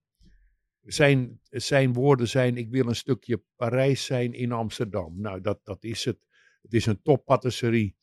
Zijn, 0.82 1.40
zijn 1.50 1.92
woorden 1.92 2.28
zijn: 2.28 2.56
Ik 2.56 2.70
wil 2.70 2.88
een 2.88 2.96
stukje 2.96 3.42
Parijs 3.56 4.04
zijn 4.04 4.32
in 4.32 4.52
Amsterdam. 4.52 5.20
Nou, 5.20 5.40
dat, 5.40 5.60
dat 5.62 5.84
is 5.84 6.04
het. 6.04 6.18
Het 6.62 6.74
is 6.74 6.86
een 6.86 7.02
toppatisserie. 7.02 7.96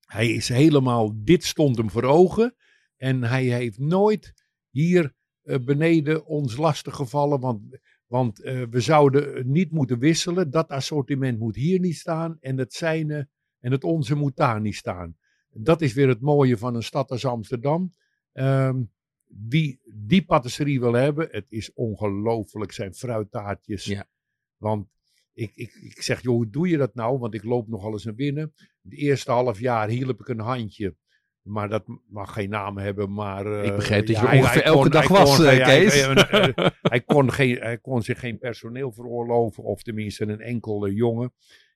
Hij 0.00 0.28
is 0.30 0.48
helemaal, 0.48 1.12
dit 1.14 1.44
stond 1.44 1.76
hem 1.76 1.90
voor 1.90 2.04
ogen. 2.04 2.54
En 2.96 3.22
hij 3.22 3.44
heeft 3.44 3.78
nooit 3.78 4.34
hier 4.68 5.14
eh, 5.42 5.58
beneden 5.58 6.26
ons 6.26 6.56
lastig 6.56 6.94
gevallen. 6.94 7.40
Want, 7.40 7.78
want 8.10 8.40
eh, 8.40 8.62
we 8.70 8.80
zouden 8.80 9.50
niet 9.50 9.70
moeten 9.70 9.98
wisselen. 9.98 10.50
Dat 10.50 10.68
assortiment 10.68 11.38
moet 11.38 11.56
hier 11.56 11.80
niet 11.80 11.96
staan. 11.96 12.36
En 12.40 12.58
het 12.58 12.72
zijne 12.72 13.28
en 13.60 13.72
het 13.72 13.84
onze 13.84 14.14
moet 14.14 14.36
daar 14.36 14.60
niet 14.60 14.74
staan. 14.74 15.16
Dat 15.50 15.80
is 15.80 15.92
weer 15.92 16.08
het 16.08 16.20
mooie 16.20 16.58
van 16.58 16.74
een 16.74 16.82
stad 16.82 17.10
als 17.10 17.24
Amsterdam. 17.24 17.94
Ehm, 18.32 18.82
wie 19.26 19.80
die 19.94 20.24
patisserie 20.24 20.80
wil 20.80 20.92
hebben, 20.92 21.28
het 21.30 21.46
is 21.48 21.72
ongelooflijk 21.72 22.72
zijn 22.72 22.94
fruittaartjes. 22.94 23.84
Ja. 23.84 24.08
Want 24.56 24.88
ik, 25.32 25.50
ik, 25.54 25.74
ik 25.74 26.02
zeg, 26.02 26.22
joh, 26.22 26.34
hoe 26.34 26.50
doe 26.50 26.68
je 26.68 26.76
dat 26.76 26.94
nou? 26.94 27.18
Want 27.18 27.34
ik 27.34 27.44
loop 27.44 27.68
nogal 27.68 27.92
eens 27.92 28.04
naar 28.04 28.14
binnen. 28.14 28.52
Het 28.82 28.92
eerste 28.92 29.30
half 29.30 29.60
jaar 29.60 29.88
hielp 29.88 30.20
ik 30.20 30.28
een 30.28 30.40
handje. 30.40 30.96
Maar 31.42 31.68
dat 31.68 31.84
mag 32.08 32.32
geen 32.32 32.50
naam 32.50 32.78
hebben. 32.78 33.12
Maar, 33.12 33.46
eh, 33.46 33.64
Ik 33.64 33.74
begreep 33.76 34.06
dat 34.06 34.16
je 34.20 34.26
ongeveer 34.38 34.62
elke 34.62 34.80
kon- 34.80 34.90
dag 34.90 35.08
was, 35.08 35.36
kon 35.36 35.44
eh, 35.46 35.50
geen- 35.50 35.62
hij- 35.62 35.80
Kees. 35.80 36.04
hij- 36.04 36.14
hij- 36.54 36.72
hij, 36.82 37.00
kon 37.00 37.32
geen, 37.32 37.56
hij 37.56 37.78
kon 37.78 38.02
zich 38.02 38.20
geen 38.20 38.38
personeel 38.38 38.92
veroorloven. 38.92 39.64
Of 39.64 39.82
tenminste 39.82 40.24
een 40.28 40.40
enkele 40.40 40.94
jongen. 40.94 41.32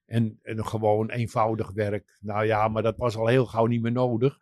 En, 0.07 0.39
en 0.43 0.67
gewoon 0.67 1.11
eenvoudig 1.11 1.71
werk. 1.73 2.19
Nou 2.21 2.45
ja, 2.47 2.69
maar 2.69 2.83
dat 2.83 2.97
was 2.97 3.17
al 3.17 3.27
heel 3.27 3.47
gauw 3.47 3.67
niet 3.67 3.83
meer 3.83 3.93
nodig. 3.93 4.39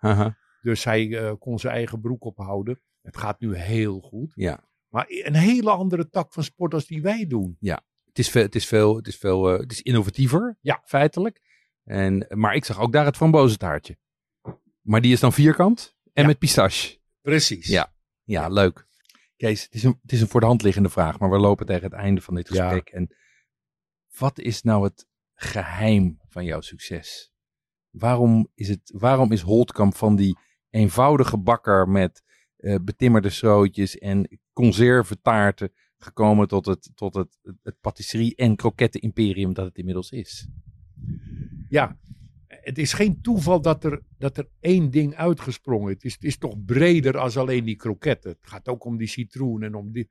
Dus 0.62 0.84
hij 0.84 1.18
eh, 1.18 1.32
kon 1.38 1.58
zijn 1.58 1.74
eigen 1.74 2.00
broek 2.00 2.24
ophouden. 2.24 2.80
Het 3.02 3.16
gaat 3.16 3.40
nu 3.40 3.56
heel 3.56 4.00
goed. 4.00 4.32
Ja. 4.34 4.64
Maar 4.88 5.04
een 5.08 5.34
hele 5.34 5.70
andere 5.70 6.08
tak 6.08 6.32
van 6.32 6.42
sport 6.44 6.74
als 6.74 6.86
die 6.86 7.02
wij 7.02 7.26
doen. 7.26 7.56
Het 8.04 8.18
is 8.18 8.30
veel, 8.30 8.42
het 8.42 8.54
is 8.54 8.66
veel, 8.66 8.96
het 8.96 9.06
is 9.06 9.16
veel, 9.16 9.52
eh, 9.52 9.58
het 9.58 9.72
is 9.72 9.82
innovatiever, 9.82 10.56
Ja. 10.60 10.82
feitelijk. 10.84 11.40
En, 11.84 12.26
maar 12.28 12.54
ik 12.54 12.64
zag 12.64 12.80
ook 12.80 12.92
daar 12.92 13.04
het 13.04 13.16
frambozentaartje. 13.16 13.96
Maar 14.82 15.00
die 15.00 15.12
is 15.12 15.20
dan 15.20 15.32
vierkant 15.32 15.96
en 16.12 16.22
Ja. 16.22 16.28
met 16.28 16.38
pistache. 16.38 16.98
Precies. 17.20 17.66
Ja. 17.66 17.94
Ja, 18.24 18.48
leuk. 18.48 18.86
Kees, 19.36 19.62
het 19.62 19.74
is, 19.74 19.82
een, 19.82 19.98
het 20.02 20.12
is 20.12 20.20
een 20.20 20.28
voor 20.28 20.40
de 20.40 20.46
hand 20.46 20.62
liggende 20.62 20.88
vraag, 20.88 21.18
maar 21.18 21.30
we 21.30 21.38
lopen 21.38 21.66
tegen 21.66 21.82
het 21.84 21.92
einde 21.92 22.20
van 22.20 22.34
dit 22.34 22.48
Ja. 22.48 22.62
gesprek. 22.64 22.88
En 22.88 23.14
wat 24.18 24.38
is 24.38 24.62
nou 24.62 24.84
het 24.84 25.06
geheim 25.34 26.20
van 26.28 26.44
jouw 26.44 26.60
succes? 26.60 27.32
Waarom 27.90 28.48
is, 28.54 28.68
het, 28.68 28.92
waarom 28.96 29.32
is 29.32 29.40
Holtkamp 29.40 29.94
van 29.96 30.16
die 30.16 30.38
eenvoudige 30.70 31.38
bakker 31.38 31.88
met 31.88 32.22
eh, 32.56 32.76
betimmerde 32.82 33.30
schrootjes 33.30 33.98
en 33.98 34.40
conservetaarten 34.52 35.72
gekomen 35.98 36.48
tot 36.48 36.66
het, 36.66 36.90
tot 36.94 37.14
het, 37.14 37.38
het, 37.42 37.56
het 37.62 37.80
patisserie- 37.80 38.34
en 38.34 38.56
kroketten-imperium 38.56 39.52
dat 39.54 39.64
het 39.66 39.76
inmiddels 39.76 40.10
is? 40.10 40.48
Ja, 41.68 41.98
het 42.62 42.78
is 42.78 42.92
geen 42.92 43.20
toeval 43.20 43.60
dat 43.60 43.84
er, 43.84 44.02
dat 44.18 44.36
er 44.36 44.48
één 44.60 44.90
ding 44.90 45.14
uitgesprongen 45.14 45.88
is. 45.88 45.94
Het 45.94 46.04
is. 46.04 46.12
Het 46.14 46.24
is 46.24 46.38
toch 46.38 46.64
breder 46.64 47.18
als 47.18 47.36
alleen 47.36 47.64
die 47.64 47.76
kroketten. 47.76 48.30
Het 48.30 48.50
gaat 48.50 48.68
ook 48.68 48.84
om 48.84 48.96
die 48.96 49.06
citroen 49.06 49.62
en 49.62 49.74
om 49.74 49.92
die... 49.92 50.08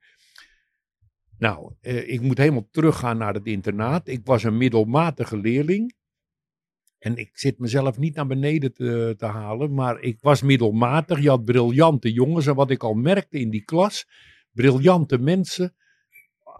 Nou, 1.38 1.74
eh, 1.80 2.08
ik 2.08 2.20
moet 2.20 2.38
helemaal 2.38 2.68
teruggaan 2.70 3.18
naar 3.18 3.34
het 3.34 3.46
internaat. 3.46 4.08
Ik 4.08 4.20
was 4.24 4.42
een 4.42 4.56
middelmatige 4.56 5.36
leerling. 5.36 5.94
En 6.98 7.16
ik 7.16 7.30
zit 7.32 7.58
mezelf 7.58 7.98
niet 7.98 8.14
naar 8.14 8.26
beneden 8.26 8.72
te, 8.74 9.14
te 9.16 9.26
halen, 9.26 9.74
maar 9.74 10.00
ik 10.00 10.18
was 10.20 10.42
middelmatig. 10.42 11.20
Je 11.20 11.28
had 11.28 11.44
briljante 11.44 12.12
jongens. 12.12 12.46
En 12.46 12.54
wat 12.54 12.70
ik 12.70 12.82
al 12.82 12.94
merkte 12.94 13.38
in 13.38 13.50
die 13.50 13.64
klas, 13.64 14.06
briljante 14.50 15.18
mensen. 15.18 15.74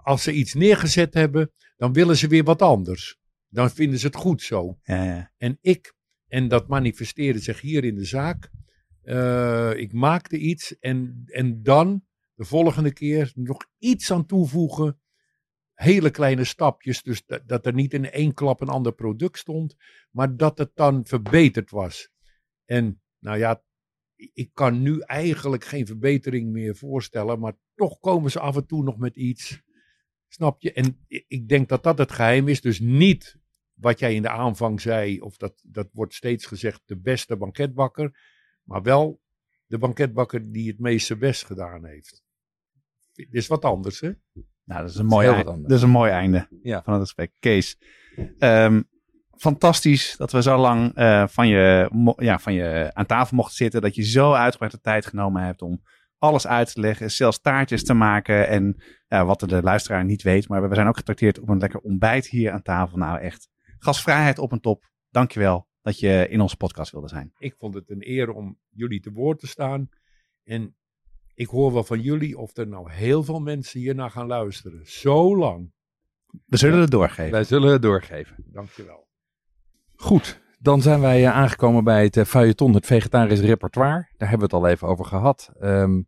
Als 0.03 0.23
ze 0.23 0.33
iets 0.33 0.55
neergezet 0.55 1.15
hebben, 1.15 1.53
dan 1.77 1.93
willen 1.93 2.17
ze 2.17 2.29
weer 2.29 2.45
wat 2.45 2.63
anders. 2.63 3.21
Dan 3.53 3.71
vinden 3.71 3.99
ze 3.99 4.07
het 4.07 4.17
goed 4.17 4.43
zo. 4.43 4.79
Ja, 4.83 5.05
ja. 5.05 5.33
En 5.37 5.59
ik, 5.61 5.95
en 6.27 6.49
dat 6.49 6.69
manifesteerde 6.69 7.39
zich 7.39 7.61
hier 7.61 7.85
in 7.85 7.95
de 7.95 8.05
zaak. 8.05 8.51
eh, 9.03 9.73
ik 9.77 9.93
maakte 9.93 10.39
iets 10.39 10.79
en, 10.79 11.23
en 11.27 11.63
dan 11.63 12.05
de 12.35 12.45
volgende 12.45 12.93
keer 12.93 13.33
nog 13.35 13.67
iets 13.79 14.11
aan 14.13 14.27
toevoegen. 14.27 15.01
Hele 15.75 16.11
kleine 16.11 16.45
stapjes, 16.45 17.03
dus 17.03 17.25
dat, 17.27 17.49
dat 17.49 17.67
er 17.67 17.75
niet 17.75 17.95
in 17.95 18.11
één 18.11 18.35
klap 18.35 18.61
een 18.61 18.69
ander 18.69 18.93
product 18.93 19.39
stond, 19.39 19.77
maar 20.11 20.37
dat 20.37 20.59
het 20.59 20.71
dan 20.75 21.07
verbeterd 21.07 21.71
was. 21.71 22.11
En 22.65 23.03
nou 23.19 23.39
ja, 23.39 23.63
ik 24.15 24.51
kan 24.53 24.83
nu 24.83 25.01
eigenlijk 25.01 25.65
geen 25.65 25.87
verbetering 25.87 26.53
meer 26.53 26.77
voorstellen, 26.77 27.39
maar 27.39 27.57
toch 27.75 27.99
komen 27.99 28.31
ze 28.31 28.41
af 28.41 28.57
en 28.57 28.67
toe 28.67 28.83
nog 28.83 28.99
met 28.99 29.17
iets. 29.17 29.63
Snap 30.29 30.63
je? 30.63 30.73
En 30.73 31.05
ik 31.29 31.49
denk 31.49 31.69
dat 31.69 31.83
dat 31.83 31.99
het 31.99 32.13
geheim 32.13 32.49
is. 32.49 32.61
Dus 32.61 32.81
niet 32.81 33.41
wat 33.83 33.99
jij 33.99 34.15
in 34.15 34.23
de 34.23 34.29
aanvang 34.29 34.81
zei, 34.81 35.21
of 35.21 35.37
dat, 35.37 35.63
dat 35.67 35.89
wordt 35.93 36.15
steeds 36.15 36.47
gezegd, 36.47 36.83
de 36.85 36.99
beste 36.99 37.37
banketbakker. 37.37 38.19
Maar 38.63 38.83
wel 38.83 39.21
de 39.67 39.79
banketbakker 39.79 40.53
die 40.53 40.69
het 40.69 40.79
meeste 40.79 41.17
best 41.17 41.45
gedaan 41.45 41.85
heeft. 41.85 42.23
Dit 43.13 43.29
is 43.35 43.47
wat 43.47 43.65
anders, 43.65 44.01
hè? 44.01 44.11
Nou, 44.65 44.81
dat 44.81 44.91
is 44.91 44.97
een 44.97 45.07
mooi, 45.07 45.29
einde. 45.29 45.63
dat 45.63 45.71
is 45.71 45.83
een 45.83 45.91
mooi 45.91 46.11
einde 46.11 46.49
Ja. 46.63 46.83
van 46.83 46.93
het 46.93 47.03
gesprek. 47.03 47.33
Kees, 47.39 47.79
ehm, 48.39 48.83
fantastisch 49.37 50.17
dat 50.17 50.33
we 50.33 50.43
zo 50.43 50.57
lang 50.59 50.95
eh, 50.95 51.27
van, 51.27 51.49
je, 51.49 51.91
ja, 52.17 52.39
van 52.39 52.53
je 52.55 52.91
aan 52.93 53.07
tafel 53.07 53.37
mochten 53.37 53.57
zitten. 53.57 53.81
Dat 53.81 53.95
je 53.95 54.03
zo 54.05 54.33
uitgebreid 54.33 54.73
de 54.73 54.81
tijd 54.81 55.07
genomen 55.07 55.43
hebt 55.43 55.63
om 55.63 55.83
alles 56.19 56.47
uit 56.47 56.73
te 56.73 56.81
leggen. 56.81 57.11
Zelfs 57.11 57.41
taartjes 57.41 57.85
te 57.85 57.95
maken. 57.95 58.49
En 58.49 58.83
ja, 59.09 59.25
wat 59.25 59.41
de 59.41 59.63
luisteraar 59.63 60.05
niet 60.05 60.23
weet. 60.23 60.49
Maar 60.49 60.69
we 60.69 60.75
zijn 60.75 60.89
ook 60.89 60.97
getrakteerd 60.97 61.41
op 61.41 61.49
een 61.49 61.59
lekker 61.59 61.81
ontbijt 61.81 62.27
hier 62.27 62.53
aan 62.53 62.63
tafel. 62.63 62.99
Nou 62.99 63.19
echt, 63.21 63.49
gastvrijheid 63.83 64.39
op 64.39 64.53
een 64.53 64.61
top. 64.61 64.91
Dankjewel 65.11 65.69
dat 65.81 65.99
je 65.99 66.27
in 66.29 66.41
onze 66.41 66.57
podcast 66.57 66.93
wilde 66.93 67.09
zijn. 67.09 67.33
Ik 67.39 67.55
vond 67.59 67.75
het 67.75 67.91
een 67.91 68.09
eer 68.09 68.31
om 68.31 68.59
jullie 68.69 69.01
te 69.01 69.13
woord 69.13 69.39
te 69.39 69.47
staan. 69.47 69.89
En 70.45 70.77
ik 71.35 71.47
hoor 71.47 71.73
wel 71.73 71.85
van 71.85 72.01
jullie 72.01 72.39
of 72.39 72.57
er 72.57 72.67
nou 72.67 72.93
heel 72.93 73.23
veel 73.23 73.41
mensen 73.41 73.81
hiernaar 73.81 74.11
gaan 74.11 74.27
luisteren. 74.27 74.87
Zo 74.87 75.37
lang. 75.37 75.73
We 76.47 76.57
zullen 76.57 76.81
het 76.81 76.91
doorgeven. 76.91 77.31
Wij 77.31 77.45
zullen 77.45 77.73
het 77.73 77.83
doorgeven. 77.83 78.45
Dankjewel. 78.47 79.09
Goed, 79.95 80.41
dan 80.59 80.83
zijn 80.83 81.01
wij 81.01 81.25
eh, 81.25 81.37
aangekomen 81.37 81.85
bij 81.85 82.05
het 82.05 82.17
uh, 82.17 82.25
feuilleton, 82.25 82.75
het 82.75 82.87
vegetarisch 82.87 83.41
repertoire. 83.41 84.09
Daar 84.17 84.29
hebben 84.29 84.49
we 84.49 84.57
het 84.57 84.65
al 84.65 84.71
even 84.71 84.89
over 84.89 85.05
gehad. 85.05 85.51
Ehm, 85.61 86.03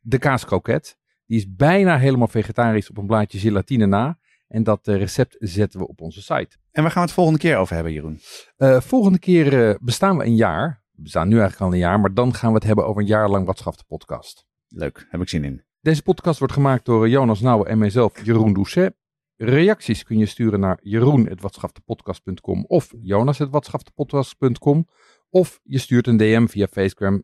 de 0.00 0.18
kaaskroket, 0.18 0.98
die 1.26 1.38
is 1.38 1.54
bijna 1.54 1.98
helemaal 1.98 2.28
vegetarisch 2.28 2.90
op 2.90 2.96
een 2.96 3.06
blaadje 3.06 3.38
gelatine 3.38 3.86
na. 3.86 4.18
En 4.52 4.62
dat 4.62 4.88
eh, 4.88 4.96
recept 4.96 5.36
zetten 5.38 5.80
we 5.80 5.88
op 5.88 6.00
onze 6.00 6.22
site. 6.22 6.56
En 6.70 6.82
waar 6.82 6.90
gaan 6.90 7.02
we 7.02 7.08
het 7.08 7.16
volgende 7.16 7.38
keer 7.38 7.56
over 7.56 7.74
hebben, 7.74 7.92
Jeroen? 7.92 8.20
Eh, 8.56 8.80
volgende 8.80 9.18
keer 9.18 9.68
eh, 9.68 9.74
bestaan 9.80 10.16
we 10.16 10.24
een 10.24 10.36
jaar. 10.36 10.84
We 10.92 11.02
bestaan 11.02 11.28
nu 11.28 11.38
eigenlijk 11.38 11.62
al 11.62 11.72
een 11.72 11.78
jaar, 11.78 12.00
maar 12.00 12.14
dan 12.14 12.34
gaan 12.34 12.48
we 12.48 12.54
het 12.54 12.64
hebben 12.64 12.86
over 12.86 13.02
een 13.02 13.08
jaar 13.08 13.28
lang 13.28 13.46
Wat 13.46 13.58
schaft 13.58 13.78
de 13.78 13.84
podcast. 13.88 14.46
Leuk, 14.68 15.06
heb 15.08 15.20
ik 15.20 15.28
zin 15.28 15.44
in. 15.44 15.64
Deze 15.80 16.02
podcast 16.02 16.38
wordt 16.38 16.54
gemaakt 16.54 16.84
door 16.84 17.08
Jonas 17.08 17.40
Nouwen 17.40 17.68
en 17.68 17.78
mijzelf, 17.78 18.24
Jeroen 18.24 18.52
Doucet. 18.52 18.94
Reacties 19.36 20.02
kun 20.02 20.18
je 20.18 20.26
sturen 20.26 20.60
naar 20.60 20.78
jeroen.watschaftepodcast.com 20.82 22.64
of 22.64 22.92
jonas.watschaftepodcast.com. 23.00 24.88
Of 25.30 25.60
je 25.62 25.78
stuurt 25.78 26.06
een 26.06 26.16
DM 26.16 26.46
via 26.46 26.66
Facecam, 26.66 27.22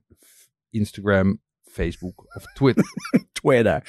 Instagram, 0.70 1.40
Facebook 1.82 2.24
of 2.36 2.44
Twitter. 3.40 3.82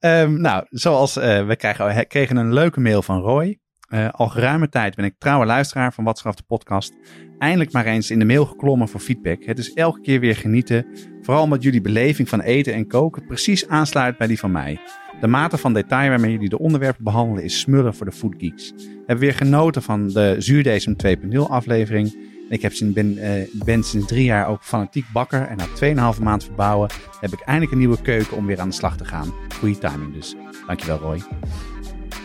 Ehm, 0.00 0.40
nou, 0.40 0.66
zoals 0.70 1.16
eh, 1.16 1.46
we 1.46 1.56
krijgen, 1.56 2.06
kregen 2.06 2.36
een 2.36 2.52
leuke 2.52 2.80
mail 2.80 3.02
van 3.02 3.20
Roy. 3.20 3.58
Eh, 3.88 4.08
al 4.10 4.28
geruime 4.28 4.68
tijd 4.68 4.94
ben 4.94 5.04
ik 5.04 5.14
trouwe 5.18 5.46
luisteraar 5.46 5.92
van 5.92 6.04
Watschaf 6.04 6.34
de 6.34 6.42
podcast. 6.42 6.94
Eindelijk 7.38 7.72
maar 7.72 7.86
eens 7.86 8.10
in 8.10 8.18
de 8.18 8.24
mail 8.24 8.46
geklommen 8.46 8.88
voor 8.88 9.00
feedback. 9.00 9.44
Het 9.44 9.58
is 9.58 9.72
elke 9.72 10.00
keer 10.00 10.20
weer 10.20 10.36
genieten. 10.36 10.86
Vooral 11.22 11.42
omdat 11.42 11.62
jullie 11.62 11.80
beleving 11.80 12.28
van 12.28 12.40
eten 12.40 12.74
en 12.74 12.86
koken 12.86 13.26
precies 13.26 13.68
aansluit 13.68 14.16
bij 14.16 14.26
die 14.26 14.38
van 14.38 14.52
mij. 14.52 14.80
De 15.20 15.26
mate 15.26 15.58
van 15.58 15.72
detail 15.72 16.08
waarmee 16.08 16.30
jullie 16.30 16.48
de 16.48 16.58
onderwerpen 16.58 17.04
behandelen 17.04 17.44
is 17.44 17.60
smullen 17.60 17.94
voor 17.94 18.06
de 18.06 18.12
foodgeeks. 18.12 18.72
Hebben 18.96 19.18
weer 19.18 19.34
genoten 19.34 19.82
van 19.82 20.06
de 20.08 20.34
Zuurdesem 20.38 20.96
2.0 21.06 21.38
aflevering. 21.38 22.23
Ik 22.48 22.62
heb 22.62 22.72
ben, 22.80 23.18
eh, 23.18 23.48
ben 23.52 23.82
sinds 23.82 24.06
drie 24.06 24.24
jaar 24.24 24.48
ook 24.48 24.62
fanatiek 24.62 25.04
bakker. 25.12 25.42
En 25.42 25.56
na 25.56 25.66
2,5 25.74 26.20
maand 26.20 26.44
verbouwen 26.44 26.90
heb 27.20 27.32
ik 27.32 27.40
eindelijk 27.40 27.72
een 27.72 27.78
nieuwe 27.78 28.02
keuken 28.02 28.36
om 28.36 28.46
weer 28.46 28.60
aan 28.60 28.68
de 28.68 28.74
slag 28.74 28.96
te 28.96 29.04
gaan. 29.04 29.34
Goeie 29.58 29.78
timing 29.78 30.14
dus. 30.14 30.34
Dankjewel 30.66 30.98
Roy. 30.98 31.22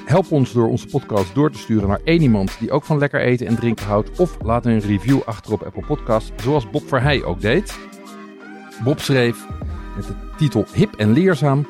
Help 0.06 0.32
ons 0.32 0.54
door 0.54 0.68
onze 0.68 0.88
podcast 0.88 1.36
door 1.36 1.52
te 1.52 1.58
sturen 1.58 1.88
naar 1.88 2.02
één 2.04 2.22
iemand 2.22 2.60
die 2.60 2.72
ook 2.72 2.84
van 2.84 2.98
lekker 2.98 3.22
eten 3.22 3.48
en 3.48 3.56
drinken 3.56 3.86
houdt. 3.86 4.20
Of 4.20 4.38
laat 4.42 4.66
een 4.66 4.80
review 4.80 5.22
achter 5.26 5.54
op 5.54 5.62
Apple 5.62 5.86
Podcasts, 5.86 6.32
zoals 6.44 6.70
Bob 6.70 6.88
Verheij 6.88 7.24
ook 7.24 7.42
deed. 7.42 7.78
Bob 8.84 9.00
schreef 9.00 9.48
met 9.96 10.08
de 10.08 10.14
titel 10.38 10.66
Hip 10.74 10.96
en 10.96 11.14
Leerzaam. 11.14 11.68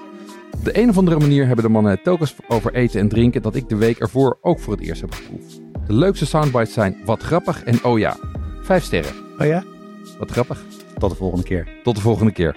Op 0.51 0.63
de 0.63 0.81
een 0.81 0.89
of 0.89 0.97
andere 0.97 1.19
manier 1.19 1.45
hebben 1.45 1.65
de 1.65 1.71
mannen 1.71 1.91
het 1.91 2.03
telkens 2.03 2.35
over 2.47 2.73
eten 2.73 2.99
en 2.99 3.09
drinken 3.09 3.41
dat 3.41 3.55
ik 3.55 3.69
de 3.69 3.75
week 3.75 3.99
ervoor 3.99 4.37
ook 4.41 4.59
voor 4.59 4.73
het 4.73 4.81
eerst 4.81 5.01
heb 5.01 5.13
geproefd. 5.13 5.61
De 5.87 5.93
leukste 5.93 6.25
soundbites 6.25 6.73
zijn 6.73 6.97
wat 7.05 7.23
grappig 7.23 7.63
en 7.63 7.83
oh 7.83 7.99
ja, 7.99 8.17
vijf 8.69 8.83
sterren. 8.83 9.13
Oh 9.37 9.47
ja? 9.47 9.63
Wat 10.17 10.31
grappig. 10.31 10.61
Tot 10.97 11.09
de 11.09 11.15
volgende 11.15 11.43
keer. 11.43 11.67
Tot 11.83 11.95
de 11.95 12.01
volgende 12.01 12.31
keer. 12.31 12.55